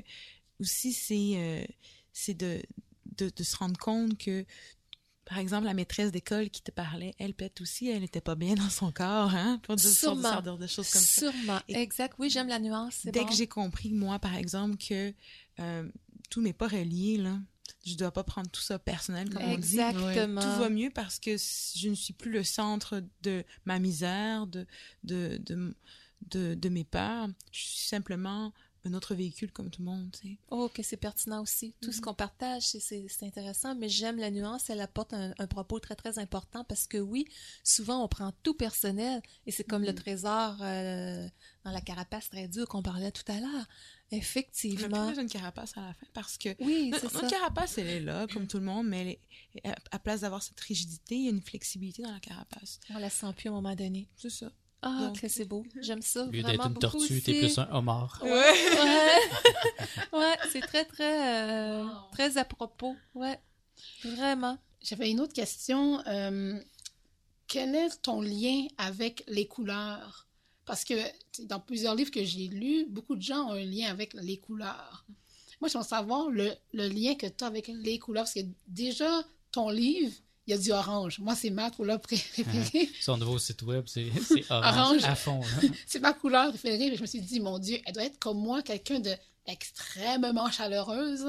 aussi 0.59 0.93
c'est, 0.93 1.33
euh, 1.35 1.65
c'est 2.13 2.33
de, 2.33 2.61
de, 3.17 3.29
de 3.35 3.43
se 3.43 3.55
rendre 3.57 3.77
compte 3.77 4.17
que, 4.17 4.45
par 5.25 5.37
exemple, 5.39 5.65
la 5.65 5.73
maîtresse 5.73 6.11
d'école 6.11 6.49
qui 6.49 6.61
te 6.61 6.71
parlait, 6.71 7.13
elle 7.17 7.33
peut-être 7.33 7.61
aussi, 7.61 7.89
elle 7.89 8.01
n'était 8.01 8.21
pas 8.21 8.35
bien 8.35 8.55
dans 8.55 8.69
son 8.69 8.91
corps, 8.91 9.33
hein, 9.33 9.59
pour 9.63 9.75
dire 9.75 9.89
Sûrement. 9.89 10.21
sortes 10.43 10.59
de 10.59 10.67
choses 10.67 10.89
comme 10.89 11.01
ça. 11.01 11.31
Sûrement. 11.31 11.59
Exact. 11.67 12.15
Oui, 12.19 12.29
j'aime 12.29 12.47
la 12.47 12.59
nuance. 12.59 12.99
c'est 13.03 13.11
Dès 13.11 13.21
bon. 13.21 13.27
que 13.27 13.33
j'ai 13.35 13.47
compris, 13.47 13.91
moi, 13.91 14.19
par 14.19 14.35
exemple, 14.35 14.77
que 14.77 15.13
euh, 15.59 15.89
tout 16.29 16.41
n'est 16.41 16.53
pas 16.53 16.67
relié, 16.67 17.17
là, 17.17 17.39
je 17.89 17.97
dois 17.97 18.11
pas 18.11 18.23
prendre 18.23 18.49
tout 18.49 18.61
ça 18.61 18.79
personnel, 18.79 19.29
comme 19.29 19.43
on 19.43 19.47
dit. 19.47 19.53
Exactement. 19.79 20.41
Tout 20.41 20.59
va 20.59 20.69
mieux 20.69 20.89
parce 20.89 21.19
que 21.19 21.35
je 21.37 21.89
ne 21.89 21.95
suis 21.95 22.13
plus 22.13 22.31
le 22.31 22.43
centre 22.43 23.03
de 23.23 23.43
ma 23.65 23.79
misère, 23.79 24.47
de, 24.47 24.65
de, 25.03 25.37
de, 25.45 25.75
de, 26.29 26.53
de 26.55 26.69
mes 26.69 26.83
peurs. 26.83 27.27
Je 27.51 27.59
suis 27.59 27.87
simplement 27.87 28.53
un 28.85 28.93
autre 28.93 29.13
véhicule 29.15 29.51
comme 29.51 29.69
tout 29.69 29.81
le 29.81 29.85
monde, 29.91 30.09
tu 30.13 30.27
sais. 30.29 30.37
Oh, 30.49 30.69
que 30.73 30.81
c'est 30.83 30.97
pertinent 30.97 31.41
aussi. 31.41 31.73
Tout 31.81 31.91
ce 31.91 31.99
qu'on 32.01 32.13
partage, 32.13 32.63
c'est- 32.63 33.07
intéressant, 33.23 33.75
mais 33.75 33.89
j'aime 33.89 34.17
la 34.17 34.31
nuance. 34.31 34.69
Elle 34.69 34.79
apporte 34.81 35.13
un, 35.13 35.33
un 35.37 35.47
propos 35.47 35.79
très, 35.79 35.95
très 35.95 36.17
important 36.19 36.63
parce 36.63 36.87
que 36.87 36.97
oui, 36.97 37.25
souvent, 37.63 38.03
on 38.03 38.07
prend 38.07 38.31
tout 38.43 38.53
personnel 38.53 39.21
et 39.45 39.51
c'est 39.51 39.63
comme 39.65 39.83
le 39.83 39.93
trésor 39.93 40.55
euh, 40.61 41.27
dans 41.65 41.71
la 41.71 41.81
carapace 41.81 42.29
très 42.29 42.47
dure 42.47 42.67
qu'on 42.67 42.81
parlait 42.81 43.11
tout 43.11 43.29
à 43.29 43.39
l'heure. 43.39 43.67
On 44.11 44.15
Effectivement. 44.15 45.07
besoin 45.09 45.23
de 45.25 45.31
carapace 45.31 45.77
à 45.77 45.81
la 45.81 45.93
fin 45.93 46.07
parce 46.13 46.37
que 46.37 46.49
Oui, 46.59 46.91
c'est 46.95 47.03
notre 47.03 47.21
ça. 47.21 47.27
carapace, 47.27 47.77
elle 47.77 47.87
est 47.87 47.99
là, 47.99 48.25
comme 48.33 48.47
tout 48.47 48.57
le 48.57 48.65
monde, 48.65 48.87
mais 48.87 49.01
elle 49.01 49.07
est- 49.09 49.67
à, 49.67 49.75
à 49.91 49.99
place 49.99 50.21
d'avoir 50.21 50.41
cette 50.41 50.59
rigidité, 50.61 51.15
il 51.15 51.23
y 51.25 51.27
a 51.27 51.31
une 51.31 51.41
flexibilité 51.41 52.01
dans 52.01 52.11
la 52.13 52.19
carapace. 52.19 52.79
On 52.89 52.97
la 52.99 53.09
sent 53.09 53.33
plus 53.35 53.49
à 53.49 53.51
un 53.51 53.55
moment 53.55 53.75
donné. 53.75 54.07
C'est 54.15 54.29
ça. 54.31 54.51
Ah, 54.81 55.11
que 55.19 55.27
c'est 55.27 55.45
beau. 55.45 55.65
J'aime 55.81 56.01
ça. 56.01 56.23
Au 56.25 56.31
lieu 56.31 56.41
d'être 56.41 56.65
une 56.65 56.77
tortue, 56.77 57.21
t'es 57.21 57.39
plus 57.39 57.57
un 57.57 57.67
homard. 57.71 58.21
Ouais. 58.23 58.29
ouais, 60.13 60.37
c'est 60.51 60.61
très, 60.61 60.85
très, 60.85 61.37
euh, 61.81 61.85
très 62.11 62.37
à 62.37 62.45
propos. 62.45 62.95
Ouais, 63.13 63.39
vraiment. 64.05 64.57
J'avais 64.81 65.11
une 65.11 65.19
autre 65.19 65.33
question. 65.33 66.01
euh, 66.07 66.57
quel 67.47 67.75
est 67.75 68.01
ton 68.01 68.21
lien 68.21 68.67
avec 68.77 69.23
les 69.27 69.47
couleurs? 69.47 70.27
Parce 70.65 70.85
que 70.85 70.93
dans 71.45 71.59
plusieurs 71.59 71.95
livres 71.95 72.11
que 72.11 72.23
j'ai 72.23 72.47
lus, 72.47 72.85
beaucoup 72.89 73.15
de 73.15 73.21
gens 73.21 73.49
ont 73.49 73.53
un 73.53 73.65
lien 73.65 73.89
avec 73.89 74.13
les 74.13 74.37
couleurs. 74.37 75.05
Moi, 75.59 75.67
je 75.67 75.77
veux 75.77 75.83
savoir 75.83 76.29
le, 76.29 76.53
le 76.73 76.87
lien 76.87 77.15
que 77.15 77.25
tu 77.25 77.43
as 77.43 77.47
avec 77.47 77.67
les 77.67 77.99
couleurs. 77.99 78.23
Parce 78.23 78.35
que 78.35 78.45
déjà, 78.67 79.23
ton 79.51 79.69
livre, 79.69 80.13
il 80.49 80.53
y 80.53 80.55
a 80.55 80.57
du 80.57 80.71
orange. 80.71 81.19
Moi, 81.19 81.35
c'est 81.35 81.51
ma 81.51 81.69
couleur 81.69 82.01
préférée. 82.01 82.89
Son 83.01 83.17
nouveau 83.17 83.37
site 83.37 83.61
web, 83.61 83.85
c'est 83.85 84.07
orange, 84.49 84.77
Orange. 84.77 85.03
à 85.03 85.13
fond. 85.15 85.41
c'est 85.85 85.99
ma 85.99 86.11
couleur 86.13 86.49
préférée. 86.49 86.95
Je 86.95 87.01
me 87.01 87.05
suis 87.05 87.21
dit, 87.21 87.39
mon 87.39 87.59
Dieu, 87.59 87.77
elle 87.85 87.93
doit 87.93 88.05
être 88.05 88.17
comme 88.17 88.39
moi, 88.39 88.63
quelqu'un 88.63 88.99
de 88.99 89.13
extrêmement 89.45 90.49
chaleureuse. 90.49 91.23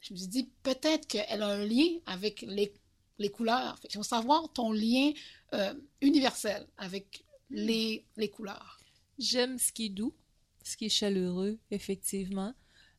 Je 0.00 0.14
me 0.14 0.18
suis 0.18 0.28
dit, 0.28 0.50
peut-être 0.62 1.06
qu'elle 1.06 1.42
a 1.42 1.46
un 1.48 1.64
lien 1.66 1.88
avec 2.06 2.40
les, 2.48 2.72
les 3.18 3.28
couleurs. 3.28 3.78
Je 3.90 3.98
veux 3.98 4.04
savoir 4.04 4.50
ton 4.54 4.72
lien 4.72 5.12
euh, 5.52 5.74
universel 6.00 6.66
avec 6.78 7.22
les, 7.50 8.06
les 8.16 8.30
couleurs. 8.30 8.80
J'aime 9.18 9.58
ce 9.58 9.72
qui 9.72 9.86
est 9.86 9.90
doux, 9.90 10.14
ce 10.62 10.78
qui 10.78 10.86
est 10.86 10.88
chaleureux, 10.88 11.58
effectivement. 11.70 12.54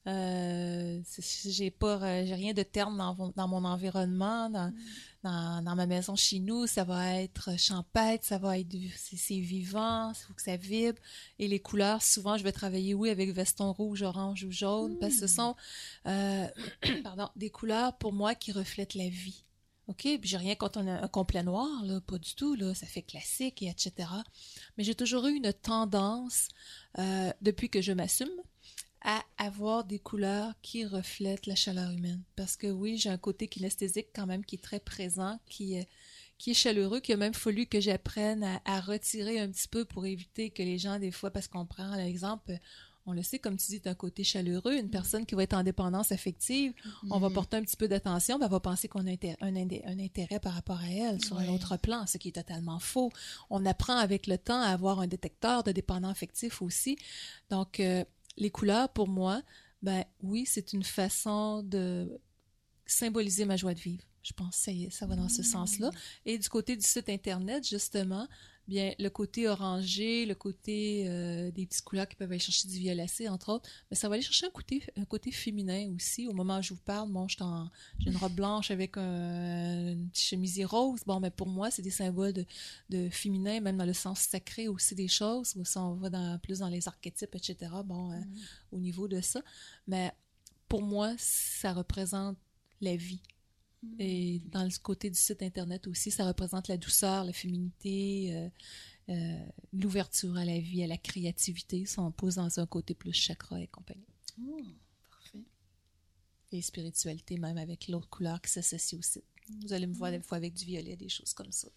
Euh, 0.07 1.01
j'ai 1.45 1.71
pas, 1.71 2.25
j'ai 2.25 2.35
rien 2.35 2.53
de 2.53 2.61
terne 2.63 2.97
dans, 2.97 3.15
mon- 3.15 3.33
dans 3.35 3.47
mon 3.47 3.65
environnement, 3.65 4.49
dans, 4.51 4.71
dans, 5.23 5.63
dans 5.63 5.75
ma 5.75 5.87
maison 5.87 6.15
chez 6.15 6.39
nous. 6.39 6.67
Ça 6.67 6.83
va 6.83 7.15
être 7.21 7.57
champêtre, 7.57 8.23
ça 8.23 8.37
va 8.37 8.59
être, 8.59 8.75
c'est 8.97 9.39
vivant, 9.39 10.11
il 10.11 10.15
faut 10.15 10.33
que 10.33 10.41
ça 10.43 10.57
vibre. 10.57 10.99
Et 11.39 11.47
les 11.47 11.59
couleurs, 11.59 12.03
souvent, 12.03 12.37
je 12.37 12.43
vais 12.43 12.51
travailler, 12.51 12.93
oui, 12.93 13.09
avec 13.09 13.31
veston 13.31 13.73
rouge, 13.73 14.03
orange 14.03 14.43
ou 14.43 14.51
jaune, 14.51 14.97
parce 14.99 15.15
que 15.15 15.19
ce 15.21 15.27
sont, 15.27 15.55
euh, 16.07 16.47
pardon, 17.03 17.29
des 17.35 17.49
couleurs 17.49 17.97
pour 17.97 18.13
moi 18.13 18.35
qui 18.35 18.51
reflètent 18.51 18.93
la 18.95 19.09
vie. 19.09 19.43
OK? 19.87 20.01
Puis 20.01 20.19
j'ai 20.23 20.37
rien 20.37 20.55
contre 20.55 20.79
un, 20.79 21.01
un 21.03 21.07
complet 21.07 21.43
noir, 21.43 21.83
là, 21.83 22.01
pas 22.01 22.17
du 22.17 22.33
tout, 22.33 22.55
là, 22.55 22.73
ça 22.73 22.87
fait 22.87 23.03
classique 23.03 23.61
et 23.61 23.67
etc. 23.69 24.09
Mais 24.77 24.83
j'ai 24.83 24.95
toujours 24.95 25.27
eu 25.27 25.35
une 25.35 25.53
tendance, 25.53 26.47
euh, 26.97 27.31
depuis 27.41 27.69
que 27.69 27.81
je 27.81 27.91
m'assume, 27.91 28.29
à 29.05 29.23
avoir 29.37 29.83
des 29.83 29.99
couleurs 29.99 30.53
qui 30.63 30.83
reflètent 30.83 31.45
la 31.45 31.55
chaleur 31.55 31.91
humaine. 31.91 32.23
Parce 32.35 32.57
que 32.57 32.67
oui, 32.67 32.97
j'ai 32.97 33.09
un 33.09 33.19
côté 33.19 33.47
kinesthésique 33.47 34.07
quand 34.13 34.25
même 34.25 34.43
qui 34.43 34.55
est 34.55 34.63
très 34.63 34.79
présent, 34.79 35.39
qui 35.47 35.75
est, 35.75 35.87
qui 36.39 36.51
est 36.51 36.55
chaleureux, 36.55 36.99
qu'il 36.99 37.13
a 37.13 37.17
même 37.17 37.35
fallu 37.35 37.67
que 37.67 37.79
j'apprenne 37.79 38.43
à, 38.43 38.61
à 38.65 38.81
retirer 38.81 39.39
un 39.39 39.49
petit 39.49 39.67
peu 39.67 39.85
pour 39.85 40.07
éviter 40.07 40.49
que 40.49 40.63
les 40.63 40.79
gens, 40.79 40.97
des 40.97 41.11
fois, 41.11 41.29
parce 41.29 41.47
qu'on 41.47 41.67
prend 41.67 41.95
l'exemple, 41.95 42.59
on 43.07 43.13
le 43.13 43.21
sait, 43.21 43.37
comme 43.37 43.57
tu 43.57 43.67
dis, 43.67 43.79
d'un 43.79 43.93
côté 43.93 44.23
chaleureux, 44.23 44.73
une 44.73 44.89
personne 44.89 45.25
qui 45.25 45.35
va 45.35 45.43
être 45.43 45.53
en 45.53 45.61
dépendance 45.61 46.11
affective, 46.11 46.73
on 47.11 47.19
va 47.19 47.29
porter 47.29 47.57
un 47.57 47.61
petit 47.61 47.77
peu 47.77 47.87
d'attention, 47.87 48.39
ben, 48.39 48.47
elle 48.47 48.51
va 48.51 48.59
penser 48.59 48.87
qu'on 48.87 49.05
a 49.05 49.11
un, 49.41 49.55
intérêt 49.99 50.39
par 50.39 50.53
rapport 50.53 50.79
à 50.79 50.89
elle 50.89 51.23
sur 51.23 51.37
un 51.37 51.47
autre 51.49 51.77
plan, 51.77 52.07
ce 52.07 52.17
qui 52.17 52.29
est 52.29 52.31
totalement 52.31 52.79
faux. 52.79 53.11
On 53.51 53.63
apprend 53.65 53.97
avec 53.97 54.25
le 54.25 54.39
temps 54.39 54.59
à 54.59 54.69
avoir 54.69 54.99
un 54.99 55.07
détecteur 55.07 55.63
de 55.63 55.71
dépendant 55.71 56.09
affectif 56.09 56.63
aussi. 56.63 56.97
Donc, 57.51 57.79
euh, 57.79 58.03
les 58.37 58.49
couleurs, 58.49 58.89
pour 58.89 59.07
moi, 59.07 59.41
ben 59.81 60.03
oui, 60.21 60.45
c'est 60.45 60.73
une 60.73 60.83
façon 60.83 61.63
de 61.63 62.19
symboliser 62.85 63.45
ma 63.45 63.55
joie 63.55 63.73
de 63.73 63.79
vivre. 63.79 64.03
Je 64.23 64.33
pense 64.33 64.57
que 64.57 64.63
ça, 64.63 64.71
y 64.71 64.85
est, 64.85 64.89
ça 64.89 65.05
va 65.05 65.15
dans 65.15 65.29
ce 65.29 65.43
sens-là. 65.43 65.91
Et 66.25 66.37
du 66.37 66.49
côté 66.49 66.75
du 66.75 66.85
site 66.85 67.09
Internet, 67.09 67.67
justement, 67.67 68.27
bien, 68.67 68.93
le 68.99 69.09
côté 69.09 69.47
orangé, 69.47 70.25
le 70.25 70.35
côté 70.35 71.05
euh, 71.07 71.51
des 71.51 71.65
petites 71.65 71.83
couleurs 71.83 72.07
qui 72.07 72.15
peuvent 72.15 72.31
aller 72.31 72.39
chercher 72.39 72.67
du 72.67 72.77
violacé, 72.79 73.27
entre 73.29 73.49
autres, 73.53 73.69
mais 73.89 73.95
ça 73.97 74.07
va 74.09 74.15
aller 74.15 74.23
chercher 74.23 74.47
un 74.47 74.51
côté, 74.51 74.83
un 74.97 75.05
côté 75.05 75.31
féminin 75.31 75.93
aussi. 75.95 76.27
Au 76.27 76.33
moment 76.33 76.59
où 76.59 76.61
je 76.61 76.73
vous 76.73 76.79
parle, 76.83 77.09
bon, 77.11 77.27
je 77.27 77.35
suis 77.35 77.43
en- 77.43 77.69
j'ai 77.99 78.09
une 78.11 78.17
robe 78.17 78.33
blanche 78.33 78.71
avec 78.71 78.97
un, 78.97 79.91
une 79.93 80.09
petite 80.09 80.25
chemisier 80.25 80.65
rose. 80.65 81.01
Bon, 81.05 81.19
mais 81.19 81.29
pour 81.31 81.47
moi, 81.47 81.69
c'est 81.71 81.81
des 81.81 81.89
symboles 81.91 82.33
de, 82.33 82.45
de 82.89 83.09
féminin, 83.09 83.59
même 83.59 83.77
dans 83.77 83.85
le 83.85 83.93
sens 83.93 84.19
sacré 84.19 84.67
aussi 84.67 84.95
des 84.95 85.07
choses. 85.07 85.55
Ça, 85.63 85.81
on 85.83 85.93
va 85.95 86.09
dans, 86.09 86.39
plus 86.39 86.59
dans 86.59 86.69
les 86.69 86.87
archétypes, 86.87 87.35
etc. 87.35 87.71
Bon, 87.85 88.11
euh, 88.11 88.19
au 88.71 88.77
niveau 88.79 89.07
de 89.07 89.21
ça. 89.21 89.41
Mais 89.87 90.11
pour 90.67 90.81
moi, 90.81 91.13
ça 91.17 91.73
représente 91.73 92.37
la 92.81 92.95
vie. 92.95 93.21
Et 93.99 94.39
dans 94.51 94.63
le 94.63 94.79
côté 94.81 95.09
du 95.09 95.17
site 95.17 95.41
Internet 95.41 95.87
aussi, 95.87 96.11
ça 96.11 96.25
représente 96.27 96.67
la 96.67 96.77
douceur, 96.77 97.23
la 97.23 97.33
féminité, 97.33 98.35
euh, 98.35 98.49
euh, 99.09 99.45
l'ouverture 99.73 100.35
à 100.37 100.45
la 100.45 100.59
vie, 100.59 100.83
à 100.83 100.87
la 100.87 100.97
créativité, 100.97 101.85
si 101.85 101.99
on 101.99 102.11
pose 102.11 102.35
dans 102.35 102.59
un 102.59 102.65
côté 102.65 102.93
plus 102.93 103.13
chakra 103.13 103.61
et 103.61 103.67
compagnie. 103.67 104.05
parfait. 105.09 105.43
Et 106.51 106.61
spiritualité, 106.61 107.37
même 107.37 107.57
avec 107.57 107.87
l'autre 107.87 108.09
couleur 108.09 108.41
qui 108.41 108.51
s'associe 108.51 108.99
au 108.99 109.01
site. 109.01 109.25
Vous 109.61 109.73
allez 109.73 109.87
me 109.87 109.93
voir 109.93 110.11
des 110.11 110.21
fois 110.21 110.37
avec 110.37 110.53
du 110.53 110.65
violet, 110.65 110.95
des 110.95 111.09
choses 111.09 111.33
comme 111.33 111.51
ça. 111.51 111.69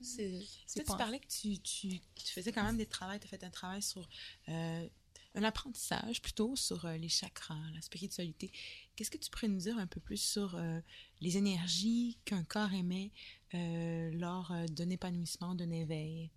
C'est 0.00 0.42
c'est 0.66 0.80
Tu 0.80 0.96
parlais 0.96 1.18
que 1.18 1.26
tu, 1.26 1.58
tu, 1.60 2.00
tu 2.14 2.32
faisais 2.32 2.52
quand 2.52 2.64
même 2.64 2.76
des 2.76 2.86
travaux, 2.86 3.16
tu 3.18 3.24
as 3.24 3.28
fait 3.28 3.44
un 3.44 3.50
travail 3.50 3.80
sur 3.80 4.06
euh, 4.48 4.88
un 5.34 5.42
apprentissage 5.42 6.22
plutôt 6.22 6.54
sur 6.56 6.84
euh, 6.84 6.96
les 6.96 7.08
chakras, 7.08 7.58
la 7.74 7.80
spiritualité. 7.80 8.52
Qu'est-ce 8.94 9.10
que 9.10 9.18
tu 9.18 9.30
pourrais 9.30 9.48
nous 9.48 9.58
dire 9.58 9.78
un 9.78 9.86
peu 9.86 10.00
plus 10.00 10.18
sur 10.18 10.54
euh, 10.54 10.80
les 11.24 11.38
énergies 11.38 12.18
qu'un 12.24 12.44
corps 12.44 12.72
émet 12.74 13.10
euh, 13.54 14.10
lors 14.12 14.52
euh, 14.52 14.66
d'un 14.66 14.90
épanouissement, 14.90 15.54
d'un 15.54 15.70
éveil? 15.70 16.30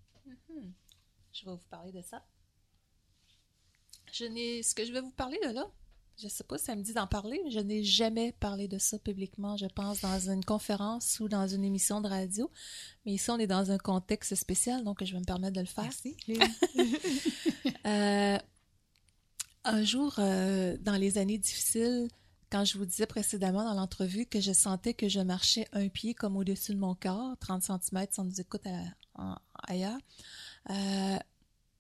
Je 1.34 1.45
vais 1.45 1.51
vous 1.51 1.68
parler 1.69 1.91
de 1.91 2.01
ça. 2.01 2.26
Je 4.14 4.26
n'ai, 4.26 4.64
ce 4.64 4.73
que 4.73 4.85
je 4.85 4.93
vais 4.93 5.01
vous 5.01 5.11
parler 5.11 5.38
de 5.45 5.53
là, 5.53 5.69
je 6.18 6.30
sais 6.30 6.45
pas 6.45 6.57
si 6.57 6.65
ça 6.65 6.76
me 6.76 6.81
dit 6.81 6.93
d'en 6.93 7.05
parler, 7.05 7.39
mais 7.43 7.51
je 7.51 7.59
n'ai 7.59 7.84
jamais 7.84 8.31
parlé 8.31 8.68
de 8.68 8.80
ça 8.80 8.97
publiquement, 8.97 9.57
je 9.57 9.68
pense, 9.68 10.01
dans 10.01 10.30
une 10.30 10.43
conférence 10.43 11.19
ou 11.19 11.27
dans 11.27 11.47
une 11.47 11.64
émission 11.64 12.01
de 12.01 12.07
radio. 12.07 12.49
Mais 13.05 13.14
ici, 13.14 13.30
on 13.30 13.38
est 13.38 13.45
dans 13.45 13.69
un 13.69 13.77
contexte 13.77 14.34
spécial, 14.35 14.84
donc 14.84 15.03
je 15.03 15.14
vais 15.14 15.19
me 15.19 15.26
permettre 15.26 15.53
de 15.53 15.61
le 15.61 15.68
faire. 15.68 15.84
Merci. 15.84 16.15
Euh, 17.85 18.38
un 19.64 19.84
jour, 19.84 20.15
euh, 20.19 20.76
dans 20.81 20.95
les 20.95 21.18
années 21.18 21.38
difficiles, 21.38 22.09
quand 22.49 22.63
je 22.65 22.77
vous 22.77 22.85
disais 22.85 23.05
précédemment 23.07 23.63
dans 23.63 23.73
l'entrevue 23.73 24.25
que 24.25 24.39
je 24.39 24.53
sentais 24.53 24.93
que 24.93 25.09
je 25.09 25.19
marchais 25.19 25.67
un 25.73 25.89
pied 25.89 26.13
comme 26.13 26.37
au-dessus 26.37 26.73
de 26.73 26.79
mon 26.79 26.95
corps, 26.95 27.35
30 27.39 27.63
cm, 27.63 28.07
si 28.09 28.19
on 28.19 28.23
nous 28.25 28.41
écoute 28.41 28.61
à- 29.15 29.41
ailleurs, 29.67 29.97
euh, 30.69 31.17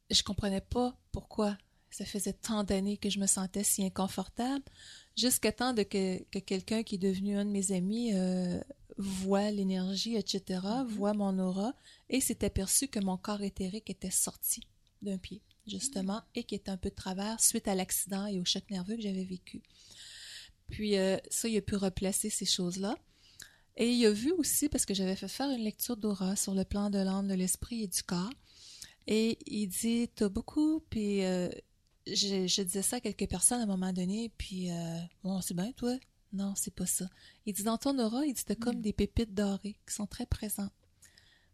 je 0.09 0.23
comprenais 0.23 0.61
pas 0.61 0.97
pourquoi 1.11 1.57
ça 1.89 2.05
faisait 2.05 2.33
tant 2.33 2.63
d'années 2.63 2.97
que 2.97 3.09
je 3.09 3.19
me 3.19 3.27
sentais 3.27 3.63
si 3.63 3.83
inconfortable, 3.83 4.63
jusqu'à 5.15 5.51
temps 5.51 5.73
de 5.73 5.83
que, 5.83 6.21
que 6.31 6.39
quelqu'un 6.39 6.83
qui 6.83 6.95
est 6.95 6.99
devenu 6.99 7.37
un 7.37 7.45
de 7.45 7.49
mes 7.49 7.71
amis 7.71 8.13
euh, 8.13 8.59
voit 8.97 9.51
l'énergie, 9.51 10.15
etc., 10.15 10.59
voit 10.87 11.13
mon 11.13 11.37
aura, 11.39 11.73
et 12.09 12.19
s'est 12.19 12.43
aperçu 12.43 12.87
que 12.87 12.99
mon 12.99 13.17
corps 13.17 13.41
éthérique 13.41 13.89
était 13.89 14.11
sorti 14.11 14.67
d'un 15.01 15.17
pied, 15.17 15.41
justement, 15.65 16.21
et 16.35 16.43
qui 16.43 16.55
était 16.55 16.71
un 16.71 16.77
peu 16.77 16.89
de 16.89 16.95
travers 16.95 17.39
suite 17.39 17.67
à 17.67 17.75
l'accident 17.75 18.25
et 18.25 18.39
au 18.39 18.45
choc 18.45 18.63
nerveux 18.69 18.95
que 18.95 19.01
j'avais 19.01 19.23
vécu. 19.23 19.61
Puis 20.69 20.97
euh, 20.97 21.17
ça, 21.29 21.47
il 21.47 21.57
a 21.57 21.61
pu 21.61 21.75
replacer 21.75 22.29
ces 22.29 22.45
choses-là. 22.45 22.97
Et 23.77 23.91
il 23.91 24.05
a 24.05 24.11
vu 24.11 24.31
aussi, 24.31 24.69
parce 24.69 24.85
que 24.85 24.93
j'avais 24.93 25.15
fait 25.15 25.27
faire 25.27 25.49
une 25.49 25.63
lecture 25.63 25.97
d'aura 25.97 26.35
sur 26.35 26.55
le 26.55 26.65
plan 26.65 26.89
de 26.89 26.97
l'âme, 26.97 27.27
de 27.27 27.35
l'esprit 27.35 27.83
et 27.83 27.87
du 27.87 28.01
corps. 28.01 28.31
Et 29.05 29.37
il 29.45 29.67
dit, 29.67 30.09
t'as 30.13 30.29
beaucoup, 30.29 30.83
puis 30.89 31.23
euh, 31.23 31.47
je, 32.07 32.47
je 32.47 32.61
disais 32.61 32.81
ça 32.81 32.97
à 32.97 32.99
quelques 32.99 33.29
personnes 33.29 33.61
à 33.61 33.63
un 33.63 33.67
moment 33.67 33.93
donné, 33.93 34.31
puis 34.37 34.71
euh, 34.71 34.99
bon, 35.23 35.41
c'est 35.41 35.53
bien, 35.53 35.71
toi? 35.73 35.95
Non, 36.33 36.53
c'est 36.55 36.73
pas 36.73 36.85
ça. 36.85 37.07
Il 37.45 37.53
dit, 37.53 37.63
dans 37.63 37.77
ton 37.77 37.97
aura, 37.99 38.25
il 38.25 38.33
dit, 38.33 38.43
t'as 38.43 38.55
comme 38.55 38.81
des 38.81 38.93
pépites 38.93 39.33
dorées 39.33 39.77
qui 39.87 39.93
sont 39.93 40.07
très 40.07 40.25
présentes. 40.25 40.73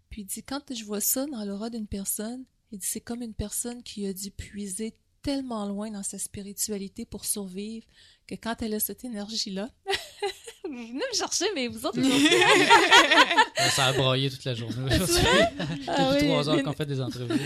Puis 0.09 0.21
il 0.21 0.25
dit, 0.25 0.43
quand 0.43 0.73
je 0.73 0.83
vois 0.83 1.01
ça 1.01 1.25
dans 1.27 1.43
l'aura 1.45 1.69
d'une 1.69 1.87
personne, 1.87 2.45
il 2.71 2.79
dit, 2.79 2.87
c'est 2.87 3.01
comme 3.01 3.21
une 3.21 3.35
personne 3.35 3.83
qui 3.83 4.07
a 4.07 4.13
dû 4.13 4.31
puiser 4.31 4.95
tellement 5.23 5.65
loin 5.65 5.89
dans 5.89 6.03
sa 6.03 6.19
spiritualité 6.19 7.05
pour 7.05 7.25
survivre 7.25 7.85
que 8.27 8.35
quand 8.35 8.61
elle 8.61 8.73
a 8.75 8.79
cette 8.79 9.03
énergie-là, 9.03 9.69
vous 10.65 10.69
venez 10.87 10.93
me 11.11 11.17
chercher, 11.17 11.45
mais 11.55 11.67
vous 11.67 11.85
autres, 11.85 11.99
Ouais, 11.99 13.69
Ça 13.71 13.87
a 13.87 13.93
broyé 13.93 14.29
toute 14.29 14.43
la 14.45 14.53
journée. 14.55 14.83
aujourd'hui. 14.83 15.15
Depuis 15.15 15.85
Ah 15.87 16.11
oui, 16.13 16.27
trois 16.27 16.49
heures 16.49 16.55
mais- 16.57 16.63
qu'on 16.63 16.73
fait 16.73 16.85
des 16.85 17.01
entrevues. 17.01 17.39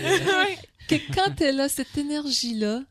que 0.88 1.14
quand 1.14 1.40
elle 1.40 1.60
a 1.60 1.68
cette 1.68 1.96
énergie-là, 1.96 2.84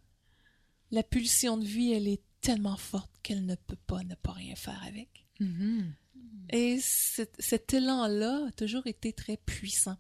la 0.91 1.03
pulsion 1.03 1.57
de 1.57 1.65
vie, 1.65 1.91
elle 1.93 2.07
est 2.07 2.21
tellement 2.41 2.77
forte 2.77 3.11
qu'elle 3.23 3.45
ne 3.45 3.55
peut 3.55 3.77
pas 3.87 4.03
ne 4.03 4.15
pas 4.15 4.31
rien 4.31 4.55
faire 4.55 4.81
avec. 4.87 5.25
Mhm. 5.39 5.93
Et 6.51 6.79
cet, 6.81 7.35
cet 7.39 7.73
élan-là 7.73 8.45
a 8.47 8.51
toujours 8.51 8.87
été 8.87 9.11
très 9.11 9.35
puissant. 9.37 9.97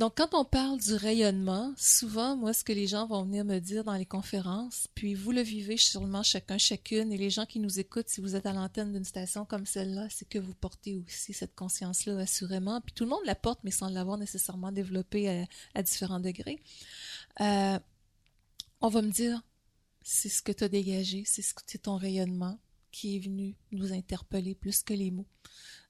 Donc, 0.00 0.14
quand 0.16 0.32
on 0.32 0.46
parle 0.46 0.80
du 0.80 0.94
rayonnement, 0.94 1.74
souvent, 1.76 2.34
moi, 2.34 2.54
ce 2.54 2.64
que 2.64 2.72
les 2.72 2.86
gens 2.86 3.06
vont 3.06 3.22
venir 3.22 3.44
me 3.44 3.58
dire 3.58 3.84
dans 3.84 3.96
les 3.96 4.06
conférences, 4.06 4.88
puis 4.94 5.12
vous 5.12 5.30
le 5.30 5.42
vivez 5.42 5.76
sûrement 5.76 6.22
chacun, 6.22 6.56
chacune, 6.56 7.12
et 7.12 7.18
les 7.18 7.28
gens 7.28 7.44
qui 7.44 7.60
nous 7.60 7.78
écoutent, 7.78 8.08
si 8.08 8.22
vous 8.22 8.34
êtes 8.34 8.46
à 8.46 8.54
l'antenne 8.54 8.94
d'une 8.94 9.04
station 9.04 9.44
comme 9.44 9.66
celle-là, 9.66 10.06
c'est 10.08 10.26
que 10.26 10.38
vous 10.38 10.54
portez 10.54 10.96
aussi 10.96 11.34
cette 11.34 11.54
conscience-là, 11.54 12.16
assurément. 12.16 12.80
Puis 12.80 12.94
tout 12.94 13.04
le 13.04 13.10
monde 13.10 13.20
la 13.26 13.34
porte, 13.34 13.60
mais 13.62 13.70
sans 13.70 13.90
l'avoir 13.90 14.16
nécessairement 14.16 14.72
développée 14.72 15.46
à, 15.74 15.82
différents 15.82 16.18
degrés. 16.18 16.62
Euh, 17.42 17.78
on 18.80 18.88
va 18.88 19.02
me 19.02 19.10
dire, 19.10 19.42
c'est 20.00 20.30
ce 20.30 20.40
que 20.40 20.52
tu 20.52 20.64
as 20.64 20.70
dégagé, 20.70 21.24
c'est 21.26 21.42
ce 21.42 21.52
que 21.52 21.76
ton 21.76 21.98
rayonnement 21.98 22.58
qui 22.90 23.16
est 23.16 23.20
venu 23.20 23.54
nous 23.70 23.92
interpeller 23.92 24.54
plus 24.54 24.82
que 24.82 24.94
les 24.94 25.10
mots. 25.10 25.28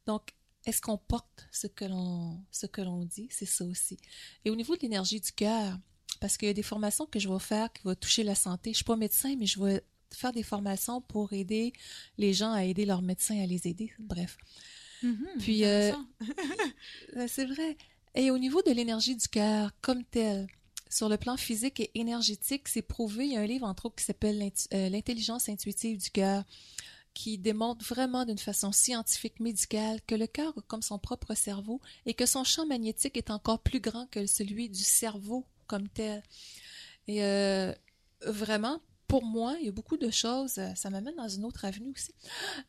Donc, 0.06 0.34
est-ce 0.66 0.80
qu'on 0.80 0.98
porte 0.98 1.48
ce 1.52 1.66
que 1.66 1.84
l'on 1.84 2.38
ce 2.50 2.66
que 2.66 2.80
l'on 2.82 3.04
dit? 3.04 3.28
C'est 3.30 3.46
ça 3.46 3.64
aussi. 3.64 3.98
Et 4.44 4.50
au 4.50 4.56
niveau 4.56 4.76
de 4.76 4.82
l'énergie 4.82 5.20
du 5.20 5.32
cœur, 5.32 5.78
parce 6.20 6.36
qu'il 6.36 6.48
y 6.48 6.50
a 6.50 6.54
des 6.54 6.62
formations 6.62 7.06
que 7.06 7.18
je 7.18 7.28
vais 7.28 7.38
faire 7.38 7.72
qui 7.72 7.82
vont 7.82 7.94
toucher 7.94 8.22
la 8.22 8.34
santé. 8.34 8.70
Je 8.72 8.76
suis 8.76 8.84
pas 8.84 8.96
médecin, 8.96 9.34
mais 9.38 9.46
je 9.46 9.62
vais 9.62 9.82
faire 10.12 10.32
des 10.32 10.42
formations 10.42 11.00
pour 11.00 11.32
aider 11.32 11.72
les 12.18 12.34
gens 12.34 12.52
à 12.52 12.64
aider 12.64 12.84
leurs 12.84 13.02
médecins 13.02 13.40
à 13.42 13.46
les 13.46 13.66
aider. 13.66 13.92
Bref, 13.98 14.36
Mhm. 15.02 15.26
Puis, 15.38 15.64
euh, 15.64 15.92
euh, 17.16 17.26
c'est 17.28 17.46
vrai. 17.46 17.76
Et 18.14 18.30
au 18.30 18.38
niveau 18.38 18.62
de 18.62 18.70
l'énergie 18.70 19.16
du 19.16 19.28
cœur 19.28 19.70
comme 19.80 20.04
telle, 20.04 20.46
sur 20.90 21.08
le 21.08 21.16
plan 21.16 21.36
physique 21.36 21.78
et 21.80 21.90
énergétique, 21.94 22.66
c'est 22.68 22.82
prouvé. 22.82 23.26
Il 23.26 23.32
y 23.32 23.36
a 23.36 23.40
un 23.40 23.46
livre, 23.46 23.66
entre 23.66 23.86
autres, 23.86 23.96
qui 23.96 24.04
s'appelle 24.04 24.50
euh, 24.74 24.88
L'intelligence 24.88 25.48
intuitive 25.48 25.98
du 25.98 26.10
cœur, 26.10 26.44
qui 27.14 27.38
démontre 27.38 27.84
vraiment 27.84 28.24
d'une 28.24 28.38
façon 28.38 28.72
scientifique, 28.72 29.40
médicale, 29.40 30.00
que 30.06 30.14
le 30.14 30.26
cœur 30.26 30.54
comme 30.68 30.82
son 30.82 30.98
propre 30.98 31.34
cerveau 31.34 31.80
et 32.06 32.14
que 32.14 32.26
son 32.26 32.44
champ 32.44 32.66
magnétique 32.66 33.16
est 33.16 33.30
encore 33.30 33.60
plus 33.60 33.80
grand 33.80 34.06
que 34.06 34.26
celui 34.26 34.68
du 34.68 34.82
cerveau 34.82 35.44
comme 35.66 35.88
tel. 35.88 36.22
Et 37.08 37.24
euh, 37.24 37.74
vraiment, 38.24 38.80
pour 39.08 39.24
moi, 39.24 39.56
il 39.60 39.66
y 39.66 39.68
a 39.68 39.72
beaucoup 39.72 39.96
de 39.96 40.10
choses. 40.10 40.58
euh, 40.58 40.74
Ça 40.76 40.90
m'amène 40.90 41.16
dans 41.16 41.28
une 41.28 41.44
autre 41.44 41.64
avenue 41.64 41.92
aussi. 41.94 42.14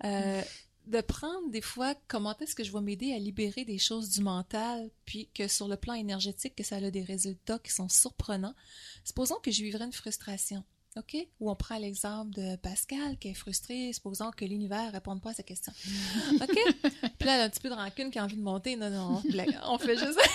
Euh, 0.04 0.42
de 0.88 1.02
prendre 1.02 1.50
des 1.52 1.62
fois 1.62 1.94
comment 2.08 2.36
est-ce 2.40 2.56
que 2.56 2.64
je 2.64 2.72
vais 2.72 2.82
m'aider 2.82 3.14
à 3.14 3.20
libérer 3.20 3.66
des 3.66 3.78
choses 3.78 4.10
du 4.10 4.22
mental, 4.22 4.90
puis 5.06 5.30
que 5.34 5.48
sur 5.48 5.68
le 5.68 5.78
plan 5.78 5.94
énergétique, 5.94 6.56
que 6.56 6.64
ça 6.64 6.78
a 6.78 6.92
des 6.92 7.04
résultats 7.04 7.60
qui 7.60 7.72
sont 7.72 7.90
surprenants. 7.90 8.56
Supposons 9.04 9.38
que 9.44 9.52
je 9.52 9.62
vivrais 9.64 9.86
une 9.86 9.94
frustration. 9.94 10.64
OK? 10.98 11.16
Ou 11.40 11.50
on 11.50 11.56
prend 11.56 11.78
l'exemple 11.78 12.32
de 12.32 12.58
Pascal 12.58 13.18
qui 13.18 13.30
est 13.30 13.34
frustré, 13.34 13.92
supposons 13.94 14.30
que 14.32 14.44
l'univers 14.44 14.88
ne 14.88 14.92
réponde 14.92 15.22
pas 15.22 15.30
à 15.30 15.34
sa 15.34 15.44
question. 15.44 15.72
OK? 16.42 16.50
Puis 17.18 17.28
là, 17.28 17.36
elle 17.36 17.42
a 17.42 17.44
un 17.46 17.50
petit 17.50 17.62
peu 17.62 17.70
de 17.70 17.74
rancune 17.76 18.12
qui 18.12 18.20
a 18.20 18.24
envie 18.26 18.36
de 18.36 18.42
monter. 18.42 18.76
Non, 18.76 18.90
non, 18.90 19.22
on 19.68 19.78
fait 19.78 19.98
juste. 19.98 20.20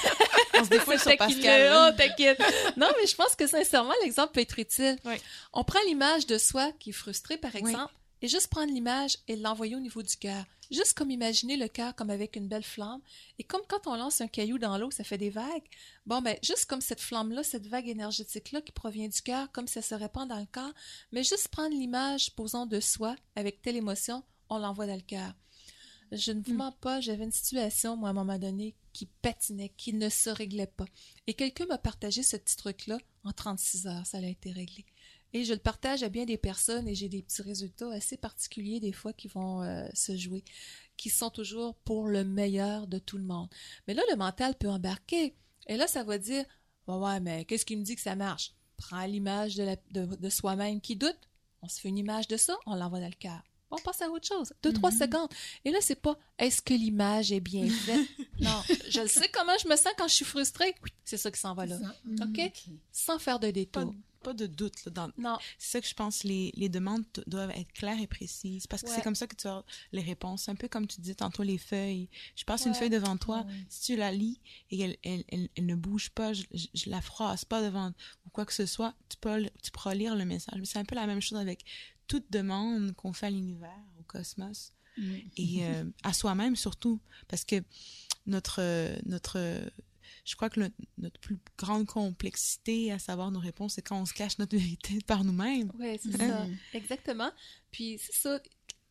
On 0.58 0.64
se 0.64 0.70
défoule 0.70 0.98
sur. 0.98 1.14
Pascal. 1.18 1.66
hein. 1.70 1.90
Oh, 1.92 1.96
t'inquiète. 1.96 2.40
Non, 2.78 2.88
mais 2.98 3.06
je 3.06 3.14
pense 3.14 3.36
que 3.36 3.46
sincèrement, 3.46 3.92
l'exemple 4.02 4.32
peut 4.32 4.40
être 4.40 4.58
utile. 4.58 4.96
Oui. 5.04 5.16
On 5.52 5.64
prend 5.64 5.80
l'image 5.86 6.26
de 6.26 6.38
soi 6.38 6.72
qui 6.78 6.90
est 6.90 6.92
frustré, 6.94 7.36
par 7.36 7.50
Oui. 7.56 7.60
exemple, 7.60 7.92
et 8.22 8.28
juste 8.28 8.46
prendre 8.48 8.72
l'image 8.72 9.18
et 9.28 9.36
l'envoyer 9.36 9.76
au 9.76 9.80
niveau 9.80 10.02
du 10.02 10.16
cœur. 10.16 10.42
Juste 10.70 10.94
comme 10.94 11.10
imaginer 11.10 11.56
le 11.56 11.68
cœur 11.68 11.94
comme 11.94 12.10
avec 12.10 12.36
une 12.36 12.48
belle 12.48 12.64
flamme. 12.64 13.00
Et 13.38 13.44
comme 13.44 13.62
quand 13.68 13.86
on 13.86 13.96
lance 13.96 14.20
un 14.20 14.28
caillou 14.28 14.58
dans 14.58 14.76
l'eau, 14.78 14.90
ça 14.90 15.04
fait 15.04 15.18
des 15.18 15.30
vagues. 15.30 15.66
Bon, 16.06 16.20
ben, 16.22 16.36
juste 16.42 16.66
comme 16.66 16.80
cette 16.80 17.00
flamme-là, 17.00 17.42
cette 17.42 17.66
vague 17.66 17.88
énergétique-là 17.88 18.60
qui 18.62 18.72
provient 18.72 19.08
du 19.08 19.22
cœur, 19.22 19.50
comme 19.52 19.68
ça 19.68 19.82
se 19.82 19.94
répand 19.94 20.28
dans 20.28 20.38
le 20.40 20.46
corps, 20.50 20.72
mais 21.12 21.22
juste 21.22 21.48
prendre 21.48 21.74
l'image, 21.76 22.34
posant 22.34 22.66
de 22.66 22.80
soi, 22.80 23.16
avec 23.36 23.62
telle 23.62 23.76
émotion, 23.76 24.24
on 24.48 24.58
l'envoie 24.58 24.86
dans 24.86 24.94
le 24.96 25.00
cœur. 25.02 25.32
Je 26.12 26.30
ne 26.30 26.40
vous 26.40 26.52
Mm. 26.52 26.56
mens 26.56 26.72
pas, 26.72 27.00
j'avais 27.00 27.24
une 27.24 27.32
situation, 27.32 27.96
moi, 27.96 28.08
à 28.08 28.12
un 28.12 28.14
moment 28.14 28.38
donné, 28.38 28.76
qui 28.92 29.06
patinait, 29.06 29.72
qui 29.76 29.92
ne 29.92 30.08
se 30.08 30.30
réglait 30.30 30.68
pas. 30.68 30.84
Et 31.26 31.34
quelqu'un 31.34 31.66
m'a 31.66 31.78
partagé 31.78 32.22
ce 32.22 32.36
petit 32.36 32.56
truc-là 32.56 32.98
en 33.24 33.32
36 33.32 33.86
heures, 33.88 34.06
ça 34.06 34.18
a 34.18 34.22
été 34.22 34.52
réglé. 34.52 34.86
Et 35.32 35.44
je 35.44 35.52
le 35.52 35.58
partage 35.58 36.02
à 36.02 36.08
bien 36.08 36.24
des 36.24 36.38
personnes 36.38 36.88
et 36.88 36.94
j'ai 36.94 37.08
des 37.08 37.22
petits 37.22 37.42
résultats 37.42 37.90
assez 37.92 38.16
particuliers 38.16 38.80
des 38.80 38.92
fois 38.92 39.12
qui 39.12 39.28
vont 39.28 39.62
euh, 39.62 39.86
se 39.92 40.16
jouer, 40.16 40.44
qui 40.96 41.10
sont 41.10 41.30
toujours 41.30 41.74
pour 41.84 42.06
le 42.08 42.24
meilleur 42.24 42.86
de 42.86 42.98
tout 42.98 43.18
le 43.18 43.24
monde. 43.24 43.48
Mais 43.86 43.94
là, 43.94 44.02
le 44.10 44.16
mental 44.16 44.54
peut 44.54 44.68
embarquer. 44.70 45.34
Et 45.66 45.76
là, 45.76 45.86
ça 45.86 46.04
va 46.04 46.16
dire, 46.18 46.44
ouais, 46.88 46.96
ouais, 46.96 47.20
mais 47.20 47.44
qu'est-ce 47.44 47.66
qui 47.66 47.76
me 47.76 47.82
dit 47.82 47.96
que 47.96 48.00
ça 48.02 48.16
marche? 48.16 48.52
Prends 48.78 49.04
l'image 49.04 49.56
de, 49.56 49.64
la- 49.64 49.76
de, 49.90 50.06
de 50.16 50.28
soi-même 50.30 50.80
qui 50.80 50.96
doute. 50.96 51.18
On 51.62 51.68
se 51.68 51.80
fait 51.80 51.88
une 51.88 51.98
image 51.98 52.28
de 52.28 52.36
ça, 52.36 52.56
on 52.66 52.74
l'envoie 52.76 53.00
dans 53.00 53.06
le 53.08 53.12
cœur. 53.18 53.42
On 53.70 53.78
passe 53.78 54.00
à 54.00 54.08
autre 54.08 54.28
chose. 54.28 54.52
Deux, 54.62 54.72
trois 54.72 54.92
secondes. 54.92 55.28
Et 55.64 55.72
là, 55.72 55.78
c'est 55.80 56.00
pas 56.00 56.16
est-ce 56.38 56.62
que 56.62 56.72
l'image 56.72 57.32
est 57.32 57.40
bien 57.40 57.68
faite? 57.68 58.06
non. 58.40 58.62
Je 58.88 59.00
le 59.00 59.08
sais 59.08 59.28
comment 59.34 59.58
je 59.60 59.66
me 59.68 59.74
sens 59.74 59.92
quand 59.98 60.06
je 60.06 60.14
suis 60.14 60.24
frustrée. 60.24 60.72
Oui, 60.84 60.90
c'est 61.04 61.16
ça 61.16 61.32
qui 61.32 61.40
s'en 61.40 61.52
va 61.54 61.66
là. 61.66 61.76
Ça. 61.80 62.24
OK? 62.24 62.52
Sans 62.92 63.18
faire 63.18 63.40
de 63.40 63.50
détour. 63.50 63.82
pas 63.82 63.90
de 64.34 64.46
doute. 64.46 64.84
Là, 64.84 64.92
dans... 64.92 65.10
Non. 65.18 65.38
C'est 65.58 65.72
ça 65.72 65.80
que 65.80 65.86
je 65.88 65.94
pense, 65.94 66.24
les, 66.24 66.52
les 66.56 66.68
demandes 66.68 67.04
doivent 67.26 67.50
être 67.50 67.72
claires 67.72 68.00
et 68.00 68.06
précises 68.06 68.66
parce 68.66 68.82
que 68.82 68.88
Ouais. 68.88 68.94
c'est 68.96 69.02
comme 69.02 69.14
ça 69.14 69.26
que 69.26 69.36
tu 69.36 69.46
as 69.48 69.64
les 69.92 70.02
réponses. 70.02 70.48
Un 70.48 70.54
peu 70.54 70.68
comme 70.68 70.86
tu 70.86 71.00
disais 71.00 71.14
tantôt, 71.14 71.42
les 71.42 71.58
feuilles. 71.58 72.08
Je 72.36 72.44
passe 72.44 72.66
une 72.66 72.74
feuille 72.74 72.90
devant 72.90 73.16
toi. 73.16 73.44
Ouais. 73.46 73.54
Si 73.68 73.92
tu 73.92 73.96
la 73.96 74.12
lis 74.12 74.40
et 74.70 74.80
elle, 74.80 74.96
elle, 75.04 75.48
elle 75.56 75.66
ne 75.66 75.74
bouge 75.74 76.10
pas, 76.10 76.32
je, 76.32 76.44
je, 76.52 76.90
la 76.90 77.00
froisse 77.00 77.44
pas 77.44 77.62
devant 77.62 77.92
ou 78.26 78.30
quoi 78.30 78.44
que 78.46 78.52
ce 78.54 78.66
soit, 78.66 78.94
tu, 79.08 79.16
peux, 79.18 79.44
tu 79.62 79.70
pourras 79.70 79.94
lire 79.94 80.14
le 80.16 80.24
message. 80.24 80.60
C'est 80.64 80.78
un 80.78 80.84
peu 80.84 80.94
la 80.94 81.06
même 81.06 81.20
chose 81.20 81.38
avec 81.38 81.64
toute 82.08 82.30
demande 82.30 82.92
qu'on 82.94 83.12
fait 83.12 83.26
à 83.26 83.30
l'univers, 83.30 83.78
au 83.98 84.02
cosmos 84.04 84.72
et 85.36 85.58
euh, 85.66 85.84
à 86.04 86.14
soi-même 86.14 86.56
surtout 86.56 86.98
parce 87.28 87.44
que 87.44 87.62
notre 88.26 88.62
notre 89.06 89.38
je 90.26 90.36
crois 90.36 90.50
que 90.50 90.60
le- 90.60 90.70
notre 90.98 91.18
plus 91.20 91.38
grande 91.56 91.86
complexité 91.86 92.92
à 92.92 92.98
savoir 92.98 93.30
nos 93.30 93.38
réponses 93.40 93.74
c'est 93.74 93.82
quand 93.82 93.98
on 94.00 94.04
se 94.06 94.12
cache 94.12 94.36
notre 94.38 94.56
vérité 94.56 94.98
par 95.06 95.24
nous-mêmes 95.24 95.72
Oui, 95.78 95.98
c'est 96.02 96.20
Hein? 96.20 96.28
ça. 96.28 96.46
Exactement. 96.74 97.30
Puis 97.70 97.98
c'est 97.98 98.14
ça. 98.14 98.40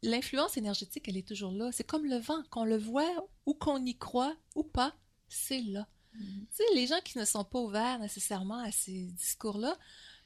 L'influence 0.02 0.56
énergétique, 0.58 1.08
elle 1.08 1.18
est 1.18 1.28
toujours 1.28 1.52
là. 1.52 1.72
C'est 1.72 1.84
comme 1.86 2.06
le 2.06 2.18
vent. 2.18 2.42
Qu'on 2.52 2.64
le 2.66 2.78
voit 2.78 3.28
ou 3.46 3.54
qu'on 3.54 3.84
y 3.86 3.96
croit 3.98 4.36
ou 4.56 4.64
pas, 4.64 4.96
c'est 5.28 5.62
là. 5.62 5.88
Tu 6.18 6.24
sais, 6.52 6.64
les 6.76 6.88
gens 6.88 7.00
qui 7.04 7.18
ne 7.18 7.26
sont 7.26 7.44
pas 7.44 7.60
ouverts 7.60 8.00
nécessairement 8.00 8.60
à 8.60 8.72
ces 8.72 9.06
discours-là, 9.08 9.78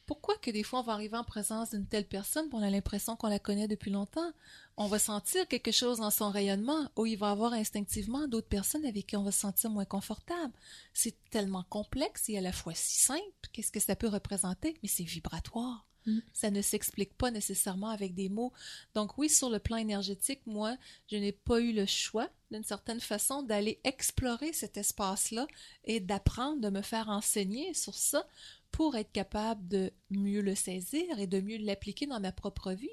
pourquoi 0.10 0.36
que 0.40 0.50
des 0.50 0.64
fois 0.64 0.80
on 0.80 0.82
va 0.82 0.94
arriver 0.94 1.18
en 1.18 1.24
présence 1.24 1.70
d'une 1.70 1.86
telle 1.86 2.08
personne, 2.08 2.50
on 2.52 2.64
a 2.64 2.72
l'impression 2.72 3.16
qu'on 3.16 3.28
la 3.28 3.38
connaît 3.38 3.68
depuis 3.68 3.92
longtemps? 3.92 4.34
On 4.76 4.88
va 4.88 4.98
sentir 4.98 5.48
quelque 5.48 5.72
chose 5.72 6.00
dans 6.00 6.10
son 6.10 6.32
rayonnement, 6.32 6.90
ou 6.96 7.06
il 7.06 7.16
va 7.16 7.28
y 7.28 7.32
avoir 7.32 7.54
instinctivement 7.54 8.28
d'autres 8.28 8.48
personnes 8.48 8.88
avec 8.88 9.06
qui 9.06 9.18
on 9.18 9.24
va 9.24 9.32
se 9.32 9.42
sentir 9.42 9.70
moins 9.70 9.86
confortable. 9.86 10.52
C'est 10.96 11.14
tellement 11.30 11.64
complexe 11.70 12.28
et 12.28 12.40
à 12.40 12.42
la 12.42 12.52
fois 12.52 12.74
si 12.74 13.02
simple. 13.02 13.22
Qu'est-ce 13.54 13.72
que 13.72 13.80
ça 13.80 13.96
peut 13.96 14.08
représenter? 14.08 14.80
Mais 14.82 14.90
c'est 14.90 15.04
vibratoire. 15.04 15.86
Mm. 16.08 16.20
Ça 16.34 16.50
ne 16.50 16.62
s'explique 16.64 17.16
pas 17.16 17.30
nécessairement 17.30 17.90
avec 17.90 18.16
des 18.16 18.30
mots. 18.30 18.52
Donc 18.96 19.18
oui, 19.20 19.30
sur 19.30 19.52
le 19.52 19.60
plan 19.60 19.78
énergétique, 19.78 20.42
moi, 20.48 20.76
je 21.12 21.18
n'ai 21.18 21.34
pas 21.34 21.60
eu 21.60 21.72
le 21.72 21.86
choix, 21.86 22.30
d'une 22.50 22.64
certaine 22.64 23.00
façon, 23.00 23.44
d'aller 23.44 23.80
explorer 23.84 24.54
cet 24.54 24.78
espace-là 24.78 25.46
et 25.84 26.00
d'apprendre, 26.00 26.62
de 26.62 26.70
me 26.70 26.82
faire 26.82 27.10
enseigner 27.10 27.76
sur 27.76 27.94
ça 27.94 28.26
pour 28.72 28.96
être 28.96 29.12
capable 29.12 29.68
de 29.68 29.92
mieux 30.10 30.42
le 30.42 30.56
saisir 30.56 31.20
et 31.20 31.28
de 31.28 31.42
mieux 31.42 31.58
l'appliquer 31.58 32.08
dans 32.08 32.20
ma 32.20 32.32
propre 32.32 32.72
vie. 32.72 32.88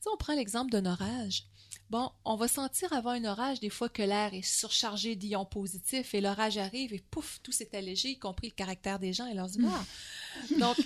Sais, 0.00 0.10
on 0.12 0.16
prend 0.16 0.34
l'exemple 0.34 0.70
d'un 0.70 0.86
orage. 0.86 1.44
Bon, 1.88 2.10
on 2.24 2.36
va 2.36 2.48
sentir 2.48 2.92
avant 2.92 3.10
un 3.10 3.24
orage 3.24 3.60
des 3.60 3.70
fois 3.70 3.88
que 3.88 4.02
l'air 4.02 4.34
est 4.34 4.42
surchargé 4.42 5.16
d'ions 5.16 5.44
positifs 5.44 6.14
et 6.14 6.20
l'orage 6.20 6.58
arrive 6.58 6.92
et 6.92 7.02
pouf, 7.10 7.40
tout 7.42 7.52
s'est 7.52 7.74
allégé, 7.76 8.10
y 8.10 8.18
compris 8.18 8.48
le 8.48 8.54
caractère 8.54 8.98
des 8.98 9.12
gens 9.12 9.26
et 9.26 9.34
leurs 9.34 9.56
humeurs. 9.56 9.84
Donc, 10.58 10.76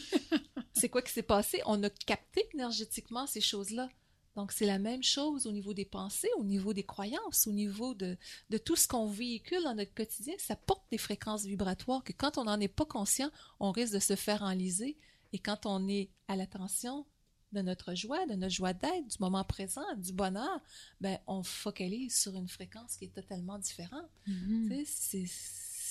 c'est 0.74 0.88
quoi 0.88 1.02
qui 1.02 1.12
s'est 1.12 1.22
passé? 1.22 1.60
On 1.66 1.82
a 1.82 1.90
capté 1.90 2.48
énergétiquement 2.54 3.26
ces 3.26 3.40
choses-là. 3.40 3.88
Donc, 4.36 4.50
c'est 4.52 4.66
la 4.66 4.78
même 4.80 5.02
chose 5.02 5.46
au 5.46 5.52
niveau 5.52 5.74
des 5.74 5.84
pensées, 5.84 6.28
au 6.38 6.44
niveau 6.44 6.72
des 6.72 6.82
croyances, 6.82 7.46
au 7.46 7.52
niveau 7.52 7.94
de, 7.94 8.16
de 8.50 8.58
tout 8.58 8.74
ce 8.76 8.88
qu'on 8.88 9.06
véhicule 9.06 9.62
dans 9.62 9.74
notre 9.74 9.94
quotidien. 9.94 10.34
Ça 10.38 10.56
porte 10.56 10.84
des 10.90 10.98
fréquences 10.98 11.44
vibratoires 11.44 12.02
que 12.02 12.12
quand 12.12 12.36
on 12.38 12.44
n'en 12.44 12.58
est 12.58 12.68
pas 12.68 12.84
conscient, 12.84 13.30
on 13.60 13.70
risque 13.70 13.94
de 13.94 13.98
se 14.00 14.16
faire 14.16 14.42
enliser. 14.42 14.96
Et 15.32 15.38
quand 15.38 15.66
on 15.66 15.86
est 15.88 16.08
à 16.28 16.34
l'attention 16.36 17.06
de 17.52 17.60
notre 17.62 17.94
joie, 17.94 18.26
de 18.26 18.34
notre 18.34 18.52
joie 18.52 18.72
d'être, 18.72 19.06
du 19.06 19.16
moment 19.20 19.44
présent, 19.44 19.84
du 19.96 20.12
bonheur, 20.12 20.60
ben, 21.00 21.18
on 21.28 21.44
focalise 21.44 22.16
sur 22.20 22.34
une 22.36 22.48
fréquence 22.48 22.96
qui 22.96 23.04
est 23.04 23.14
totalement 23.14 23.58
différente. 23.58 24.10
Mhm. 24.26 24.82
C'est- 24.84 25.26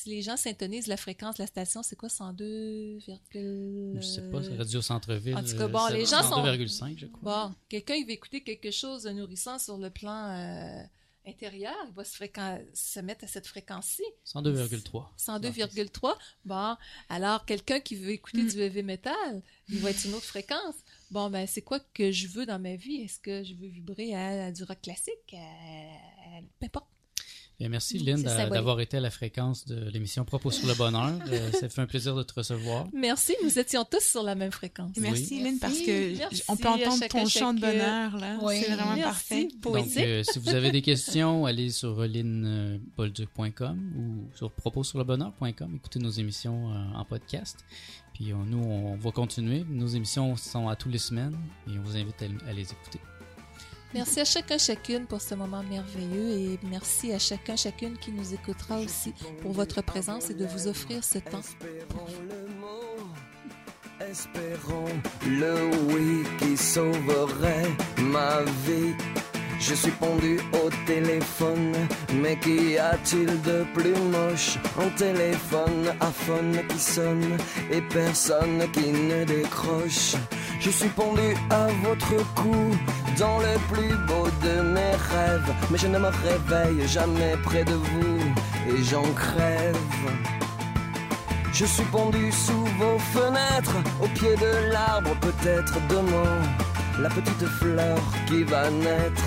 si 0.03 0.09
les 0.09 0.21
gens 0.21 0.37
syntonisent 0.37 0.87
la 0.87 0.97
fréquence 0.97 1.35
de 1.37 1.43
la 1.43 1.47
station, 1.47 1.81
c'est 1.83 1.95
quoi, 1.95 2.09
102, 2.09 2.99
Je 2.99 4.01
sais 4.01 4.21
pas, 4.29 4.43
c'est 4.43 4.55
radio 4.57 4.81
centre-ville. 4.81 5.35
En 5.35 5.43
tout 5.43 5.55
cas, 5.57 5.63
euh, 5.63 5.67
bon, 5.67 5.87
c'est 5.87 5.93
les 5.97 6.05
gens 6.05 6.21
sont- 6.23 6.43
102,5, 6.43 6.97
je 6.99 7.05
crois. 7.07 7.47
Bon, 7.49 7.55
quelqu'un, 7.69 7.95
il 7.95 8.05
va 8.05 8.11
écouter 8.13 8.41
quelque 8.43 8.71
chose 8.71 9.03
de 9.03 9.11
nourrissant 9.11 9.59
sur 9.59 9.77
le 9.77 9.89
plan 9.89 10.29
euh, 10.31 10.83
intérieur, 11.25 11.73
il 11.87 11.93
va 11.93 12.03
se, 12.03 12.15
fréquen- 12.17 12.61
se 12.73 12.99
mettre 12.99 13.23
à 13.23 13.27
cette 13.27 13.47
fréquence-ci. 13.47 14.03
102,3. 14.25 15.13
102,3. 15.17 16.17
Bon, 16.43 16.75
alors 17.09 17.45
quelqu'un 17.45 17.79
qui 17.79 17.95
veut 17.95 18.09
écouter 18.11 18.43
Mm. 18.43 18.47
du 18.49 18.59
heavy 18.61 18.83
metal, 18.83 19.41
il 19.69 19.79
va 19.79 19.91
être 19.91 20.03
une 20.05 20.13
autre 20.15 20.25
fréquence. 20.25 20.75
Bon, 21.11 21.29
ben, 21.29 21.47
c'est 21.47 21.61
quoi 21.61 21.79
que 21.93 22.11
je 22.11 22.27
veux 22.27 22.45
dans 22.45 22.59
ma 22.59 22.75
vie? 22.75 22.97
Est-ce 23.03 23.19
que 23.19 23.43
je 23.43 23.53
veux 23.53 23.67
vibrer 23.67 24.13
à, 24.15 24.47
à 24.47 24.51
du 24.51 24.63
rock 24.65 24.81
classique? 24.81 25.33
À- 25.33 25.37
à- 25.37 26.41
peu 26.59 26.65
importe. 26.65 26.87
Bien, 27.63 27.69
merci 27.69 27.97
Lynn 27.97 28.21
d'avoir 28.21 28.81
été 28.81 28.97
à 28.97 28.99
la 28.99 29.09
fréquence 29.09 29.65
de 29.65 29.89
l'émission 29.89 30.25
Propos 30.25 30.51
sur 30.51 30.67
le 30.67 30.73
bonheur. 30.73 31.13
Euh, 31.31 31.49
ça 31.61 31.69
fait 31.69 31.79
un 31.79 31.85
plaisir 31.85 32.13
de 32.13 32.21
te 32.21 32.33
recevoir. 32.33 32.87
Merci, 32.93 33.37
nous 33.41 33.57
étions 33.57 33.85
tous 33.89 34.03
sur 34.03 34.21
la 34.21 34.35
même 34.35 34.51
fréquence. 34.51 34.91
Merci, 34.97 35.41
Lynn, 35.41 35.59
parce 35.59 35.79
que 35.79 36.17
Merci 36.17 36.43
on 36.49 36.57
peut 36.57 36.67
entendre 36.67 36.99
chacun, 36.99 37.19
ton 37.21 37.25
chant 37.29 37.53
de 37.53 37.61
bonheur, 37.61 38.17
là. 38.17 38.37
Oui. 38.41 38.59
C'est 38.61 38.73
vraiment 38.73 38.95
Merci. 38.97 39.03
parfait. 39.05 39.47
Donc, 39.61 39.87
euh, 39.95 40.23
si 40.29 40.39
vous 40.39 40.49
avez 40.49 40.71
des 40.71 40.81
questions, 40.81 41.45
allez 41.45 41.69
sur 41.69 42.01
lynnbolduc.com 42.01 43.93
ou 43.97 44.35
sur 44.35 44.51
propossurlebonheur.com. 44.51 45.75
Écoutez 45.77 45.99
nos 45.99 46.11
émissions 46.11 46.69
euh, 46.69 46.97
en 46.97 47.05
podcast. 47.05 47.63
Puis 48.13 48.33
nous, 48.33 48.61
on 48.61 48.97
va 48.97 49.11
continuer. 49.11 49.63
Nos 49.69 49.87
émissions 49.87 50.35
sont 50.35 50.67
à 50.67 50.75
tous 50.75 50.89
les 50.89 50.97
semaines 50.97 51.37
et 51.69 51.79
on 51.79 51.81
vous 51.81 51.95
invite 51.95 52.21
à, 52.23 52.49
à 52.49 52.51
les 52.51 52.63
écouter. 52.63 52.99
Merci 53.93 54.21
à 54.21 54.25
chacun, 54.25 54.57
chacune 54.57 55.05
pour 55.05 55.21
ce 55.21 55.35
moment 55.35 55.61
merveilleux 55.63 56.29
et 56.29 56.59
merci 56.63 57.13
à 57.13 57.19
chacun, 57.19 57.55
chacune 57.55 57.97
qui 57.97 58.11
nous 58.11 58.33
écoutera 58.33 58.79
aussi 58.79 59.13
pour 59.41 59.51
votre 59.51 59.83
présence 59.83 60.29
et 60.31 60.33
de 60.33 60.45
vous 60.45 60.67
offrir 60.67 61.03
ce 61.03 61.19
temps. 61.19 61.41
Espérons 64.01 64.85
le 65.27 65.93
oui 65.93 66.23
qui 66.39 66.57
sauverait 66.57 67.69
ma 67.99 68.41
vie. 68.65 69.22
Je 69.65 69.75
suis 69.75 69.91
pendu 69.91 70.41
au 70.51 70.69
téléphone, 70.85 71.71
mais 72.21 72.35
qu'y 72.35 72.77
a-t-il 72.77 73.41
de 73.43 73.65
plus 73.73 73.95
moche 74.11 74.57
Un 74.77 74.89
téléphone? 74.89 75.85
À 76.01 76.11
phone 76.11 76.59
qui 76.67 76.77
sonne 76.77 77.37
et 77.71 77.81
personne 77.81 78.69
qui 78.73 78.91
ne 78.91 79.23
décroche. 79.23 80.15
Je 80.59 80.69
suis 80.69 80.89
pendu 80.89 81.33
à 81.49 81.67
votre 81.81 82.17
cou 82.35 82.75
dans 83.17 83.39
le 83.39 83.55
plus 83.71 83.95
beau 84.05 84.27
de 84.43 84.61
mes 84.75 84.95
rêves, 85.11 85.53
mais 85.71 85.77
je 85.77 85.87
ne 85.87 85.97
me 85.97 86.09
réveille 86.09 86.85
jamais 86.85 87.37
près 87.43 87.63
de 87.63 87.75
vous 87.75 88.19
et 88.67 88.83
j'en 88.83 89.09
crève. 89.13 89.77
Je 91.53 91.65
suis 91.65 91.85
pendu 91.85 92.31
sous 92.33 92.65
vos 92.79 92.99
fenêtres, 93.13 93.77
au 94.01 94.07
pied 94.07 94.35
de 94.35 94.71
l'arbre, 94.73 95.15
peut-être 95.21 95.75
demain, 95.87 96.41
la 96.99 97.09
petite 97.09 97.45
fleur 97.59 97.97
qui 98.27 98.43
va 98.43 98.69
naître 98.69 99.23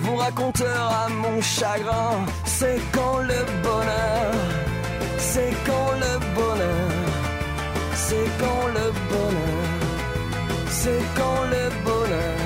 vous 0.00 0.16
racontera 0.16 1.08
mon 1.10 1.40
chagrin. 1.40 2.24
C'est 2.44 2.80
quand 2.92 3.18
le 3.18 3.40
bonheur, 3.62 4.32
c'est 5.18 5.54
quand 5.66 5.92
le 6.04 6.12
bonheur, 6.34 6.90
c'est 7.94 8.28
quand 8.40 8.66
le 8.78 8.86
bonheur, 9.10 9.68
c'est 10.68 11.04
quand 11.18 11.42
le 11.54 11.64
bonheur, 11.84 12.38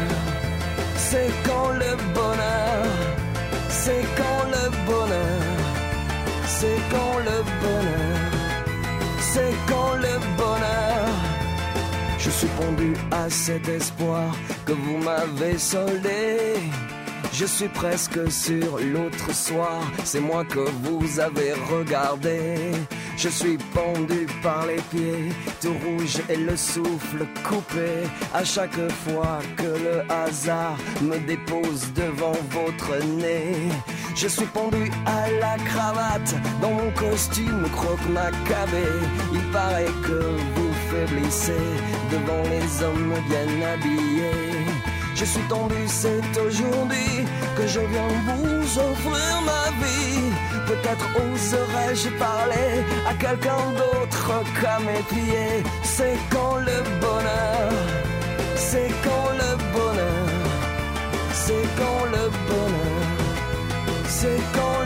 c'est 0.97 1.31
quand 1.47 1.69
le 1.83 1.91
bonheur, 2.15 2.85
c'est 3.69 4.05
quand 4.17 4.43
le 4.55 4.71
bonheur, 4.87 5.06
À 13.13 13.31
cet 13.31 13.69
espoir 13.69 14.35
que 14.65 14.73
vous 14.73 14.99
m'avez 14.99 15.57
soldé. 15.57 16.55
Je 17.33 17.47
suis 17.47 17.69
presque 17.69 18.31
sur 18.31 18.79
l'autre 18.79 19.33
soir, 19.33 19.83
c'est 20.05 20.21
moi 20.21 20.45
que 20.45 20.69
vous 20.83 21.21
avez 21.21 21.53
regardé. 21.71 22.73
Je 23.17 23.29
suis 23.29 23.57
pendu 23.73 24.27
par 24.43 24.67
les 24.67 24.83
pieds, 24.91 25.33
tout 25.61 25.75
rouge 25.85 26.19
et 26.29 26.37
le 26.37 26.57
souffle 26.57 27.27
coupé. 27.49 28.09
À 28.35 28.43
chaque 28.43 28.81
fois 29.05 29.39
que 29.57 29.63
le 29.63 30.13
hasard 30.13 30.77
me 31.03 31.19
dépose 31.19 31.93
devant 31.95 32.37
votre 32.51 33.05
nez. 33.05 33.71
Je 34.17 34.27
suis 34.27 34.47
pendu 34.47 34.91
à 35.07 35.31
la 35.31 35.57
cravate 35.65 36.35
dans 36.61 36.73
mon 36.73 36.91
costume 36.93 37.69
croque 37.71 38.09
macabé. 38.09 38.89
Il 39.33 39.43
paraît 39.53 39.93
que 40.03 40.21
vous 40.57 40.66
devant 42.11 42.43
les 42.51 42.83
hommes 42.85 43.15
bien 43.29 43.49
habillés. 43.73 44.67
Je 45.15 45.25
suis 45.25 45.43
tendu, 45.49 45.75
c'est 45.87 46.39
aujourd'hui 46.39 47.25
que 47.57 47.67
je 47.67 47.81
viens 47.81 48.09
vous 48.27 48.79
offrir 48.79 49.43
ma 49.45 49.71
vie. 49.83 50.31
Peut-être 50.67 51.07
oserais-je 51.17 52.09
parler 52.19 52.85
à 53.09 53.15
quelqu'un 53.15 53.73
d'autre 53.81 54.43
qu'à 54.61 54.79
mes 54.81 55.03
pieds. 55.13 55.63
C'est 55.83 56.19
quand 56.31 56.57
le 56.57 56.79
bonheur, 57.01 57.73
c'est 58.57 58.91
quand 59.05 59.31
le 59.43 59.51
bonheur, 59.73 60.29
c'est 61.33 61.67
quand 61.81 62.05
le 62.17 62.25
bonheur, 62.49 63.07
c'est 64.07 64.41
quand 64.55 64.79
le 64.81 64.85
bonheur, 64.85 64.86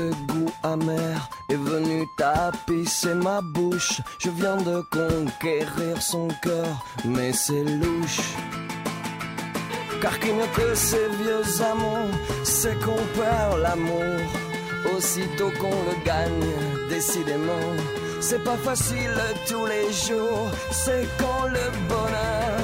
ce 0.00 0.14
goût 0.32 0.52
amer 0.62 1.28
est 1.50 1.62
venu 1.72 2.06
tapisser 2.16 3.14
ma 3.14 3.40
bouche. 3.42 4.00
Je 4.18 4.30
viens 4.30 4.56
de 4.56 4.76
conquérir 4.98 6.00
son 6.00 6.28
cœur, 6.42 6.72
mais 7.04 7.32
c'est 7.32 7.64
louche. 7.82 8.28
Car 10.00 10.18
qu'il 10.20 10.34
n'y 10.36 10.42
a 10.42 10.46
que 10.58 10.74
ces 10.74 11.08
vieux 11.20 11.48
amants, 11.72 12.10
c'est 12.44 12.78
qu'on 12.84 13.02
perd 13.18 13.52
l'amour. 13.64 14.20
Aussitôt 14.96 15.52
qu'on 15.60 15.78
le 15.88 15.96
gagne, 16.10 16.54
décidément, 16.88 17.68
c'est 18.20 18.42
pas 18.42 18.60
facile 18.68 19.18
tous 19.48 19.66
les 19.66 19.88
jours. 20.06 20.48
C'est 20.70 21.06
quand 21.20 21.44
le 21.56 21.66
bonheur, 21.92 22.60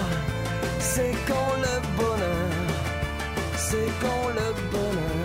c'est 0.78 1.14
quand 1.28 1.52
le 1.66 1.76
bonheur, 1.98 2.54
c'est 3.68 3.90
quand 4.02 4.26
le 4.40 4.48
bonheur. 4.72 5.16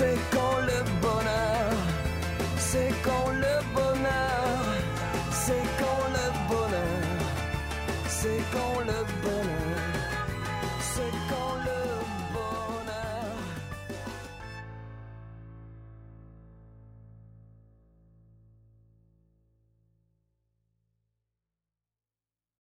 C'est 0.00 0.18
quand 0.32 0.56
le 0.62 0.69
bonheur, 1.00 1.24
c'est 1.24 1.39